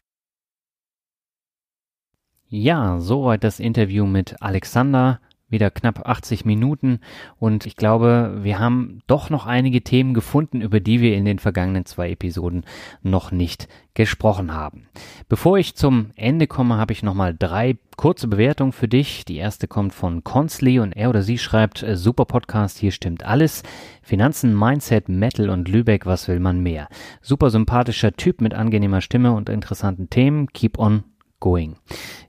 Ja, 2.51 2.99
soweit 2.99 3.45
das 3.45 3.61
Interview 3.61 4.07
mit 4.07 4.41
Alexander. 4.41 5.21
Wieder 5.51 5.71
knapp 5.71 6.07
80 6.07 6.45
Minuten 6.45 7.01
und 7.39 7.65
ich 7.65 7.77
glaube, 7.77 8.41
wir 8.43 8.59
haben 8.59 9.01
doch 9.07 9.31
noch 9.31 9.47
einige 9.47 9.83
Themen 9.83 10.13
gefunden, 10.13 10.61
über 10.61 10.79
die 10.79 11.01
wir 11.01 11.17
in 11.17 11.25
den 11.25 11.39
vergangenen 11.39 11.87
zwei 11.87 12.11
Episoden 12.11 12.65
noch 13.03 13.33
nicht 13.33 13.67
gesprochen 13.95 14.53
haben. 14.53 14.89
Bevor 15.31 15.57
ich 15.57 15.75
zum 15.75 16.11
Ende 16.17 16.47
komme, 16.47 16.77
habe 16.77 16.93
ich 16.93 17.03
nochmal 17.03 17.35
drei 17.39 17.79
kurze 17.97 18.29
Bewertungen 18.29 18.73
für 18.73 18.89
dich. 18.89 19.25
Die 19.25 19.37
erste 19.37 19.69
kommt 19.69 19.95
von 19.95 20.23
Consley 20.23 20.81
und 20.81 20.93
er 20.93 21.09
oder 21.09 21.23
sie 21.23 21.39
schreibt, 21.39 21.83
äh, 21.83 21.97
super 21.97 22.27
Podcast, 22.27 22.77
hier 22.77 22.93
stimmt 22.93 23.25
alles. 23.25 23.63
Finanzen, 24.03 24.59
Mindset, 24.59 25.09
Metal 25.09 25.49
und 25.49 25.69
Lübeck, 25.69 26.05
was 26.05 26.29
will 26.29 26.41
man 26.41 26.61
mehr? 26.61 26.89
Super 27.23 27.49
sympathischer 27.49 28.13
Typ 28.13 28.43
mit 28.43 28.53
angenehmer 28.53 29.01
Stimme 29.01 29.33
und 29.33 29.49
interessanten 29.49 30.11
Themen. 30.11 30.47
Keep 30.49 30.79
on 30.79 31.05
going. 31.41 31.77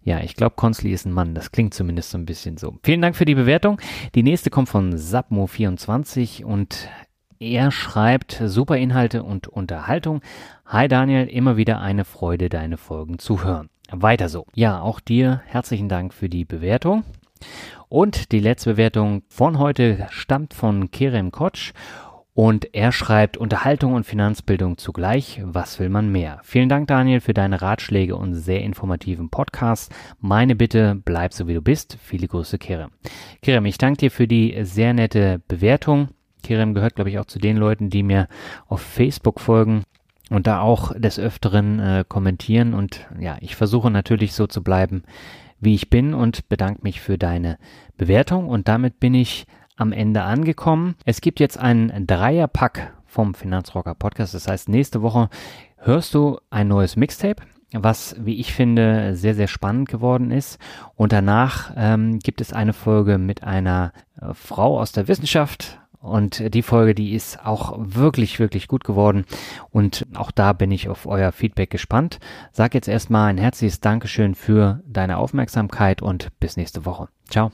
Ja, 0.03 0.21
ich 0.21 0.35
glaube, 0.35 0.55
Consley 0.55 0.91
ist 0.91 1.05
ein 1.05 1.13
Mann. 1.13 1.35
Das 1.35 1.51
klingt 1.51 1.73
zumindest 1.73 2.11
so 2.11 2.17
ein 2.17 2.25
bisschen 2.25 2.57
so. 2.57 2.75
Vielen 2.83 3.01
Dank 3.01 3.15
für 3.15 3.25
die 3.25 3.35
Bewertung. 3.35 3.79
Die 4.15 4.23
nächste 4.23 4.49
kommt 4.49 4.69
von 4.69 4.95
Sapmo24 4.95 6.43
und 6.43 6.89
er 7.39 7.71
schreibt 7.71 8.41
super 8.45 8.77
Inhalte 8.77 9.23
und 9.23 9.47
Unterhaltung. 9.47 10.21
Hi 10.65 10.87
Daniel, 10.87 11.27
immer 11.27 11.57
wieder 11.57 11.79
eine 11.79 12.05
Freude, 12.05 12.49
deine 12.49 12.77
Folgen 12.77 13.17
zu 13.17 13.43
hören. 13.43 13.69
Weiter 13.91 14.29
so. 14.29 14.45
Ja, 14.53 14.81
auch 14.81 14.99
dir 14.99 15.41
herzlichen 15.45 15.89
Dank 15.89 16.13
für 16.13 16.29
die 16.29 16.45
Bewertung. 16.45 17.03
Und 17.87 18.31
die 18.31 18.39
letzte 18.39 18.71
Bewertung 18.71 19.23
von 19.29 19.57
heute 19.57 20.07
stammt 20.11 20.53
von 20.53 20.91
Kerem 20.91 21.31
Kotsch 21.31 21.71
und 22.39 22.73
er 22.73 22.93
schreibt 22.93 23.35
Unterhaltung 23.35 23.95
und 23.95 24.05
Finanzbildung 24.05 24.77
zugleich. 24.77 25.41
Was 25.43 25.77
will 25.77 25.89
man 25.89 26.09
mehr? 26.09 26.39
Vielen 26.43 26.69
Dank, 26.69 26.87
Daniel, 26.87 27.19
für 27.19 27.33
deine 27.33 27.61
Ratschläge 27.61 28.15
und 28.15 28.33
sehr 28.33 28.61
informativen 28.61 29.27
Podcast. 29.27 29.93
Meine 30.21 30.55
Bitte, 30.55 30.95
bleib 31.03 31.33
so 31.33 31.49
wie 31.49 31.53
du 31.53 31.61
bist. 31.61 31.97
Viele 32.01 32.29
Grüße, 32.29 32.57
Kerem. 32.57 32.91
Kerem, 33.41 33.65
ich 33.65 33.77
danke 33.77 33.97
dir 33.97 34.09
für 34.09 34.25
die 34.25 34.57
sehr 34.61 34.93
nette 34.93 35.41
Bewertung. 35.49 36.11
Kerem 36.41 36.73
gehört, 36.73 36.95
glaube 36.95 37.09
ich, 37.09 37.19
auch 37.19 37.25
zu 37.25 37.39
den 37.39 37.57
Leuten, 37.57 37.89
die 37.89 38.03
mir 38.03 38.29
auf 38.69 38.79
Facebook 38.79 39.41
folgen 39.41 39.83
und 40.29 40.47
da 40.47 40.61
auch 40.61 40.93
des 40.97 41.19
Öfteren 41.19 41.79
äh, 41.81 42.05
kommentieren. 42.07 42.73
Und 42.73 43.05
ja, 43.19 43.35
ich 43.41 43.57
versuche 43.57 43.91
natürlich 43.91 44.31
so 44.31 44.47
zu 44.47 44.63
bleiben, 44.63 45.03
wie 45.59 45.75
ich 45.75 45.89
bin 45.89 46.13
und 46.13 46.47
bedanke 46.47 46.83
mich 46.83 47.01
für 47.01 47.17
deine 47.17 47.57
Bewertung. 47.97 48.47
Und 48.47 48.69
damit 48.69 49.01
bin 49.01 49.13
ich 49.13 49.45
am 49.79 49.91
Ende 49.91 50.23
angekommen. 50.23 50.95
Es 51.05 51.21
gibt 51.21 51.39
jetzt 51.39 51.57
einen 51.57 52.05
Dreierpack 52.05 52.93
vom 53.05 53.33
Finanzrocker 53.33 53.95
Podcast. 53.95 54.33
Das 54.33 54.47
heißt, 54.47 54.69
nächste 54.69 55.01
Woche 55.01 55.29
hörst 55.77 56.13
du 56.13 56.39
ein 56.49 56.67
neues 56.67 56.95
Mixtape 56.95 57.43
was, 57.71 58.15
wie 58.17 58.39
ich 58.39 58.55
finde, 58.55 59.15
sehr, 59.15 59.35
sehr 59.35 59.47
spannend 59.47 59.89
geworden 59.89 60.31
ist. 60.31 60.57
Und 60.95 61.11
danach 61.11 61.71
ähm, 61.77 62.17
gibt 62.17 62.41
es 62.41 62.51
eine 62.51 62.73
Folge 62.73 63.19
mit 63.19 63.43
einer 63.43 63.93
äh, 64.19 64.33
Frau 64.33 64.79
aus 64.79 64.91
der 64.91 65.07
Wissenschaft, 65.07 65.79
und 66.01 66.53
die 66.53 66.61
Folge, 66.61 66.95
die 66.95 67.13
ist 67.13 67.45
auch 67.45 67.75
wirklich, 67.77 68.39
wirklich 68.39 68.67
gut 68.67 68.83
geworden. 68.83 69.25
Und 69.69 70.07
auch 70.15 70.31
da 70.31 70.53
bin 70.53 70.71
ich 70.71 70.87
auf 70.87 71.05
euer 71.05 71.31
Feedback 71.31 71.69
gespannt. 71.69 72.19
Sag 72.51 72.73
jetzt 72.73 72.87
erstmal 72.87 73.29
ein 73.29 73.37
herzliches 73.37 73.81
Dankeschön 73.81 74.35
für 74.35 74.81
deine 74.87 75.17
Aufmerksamkeit 75.17 76.01
und 76.01 76.29
bis 76.39 76.55
nächste 76.55 76.85
Woche. 76.85 77.09
Ciao. 77.29 77.51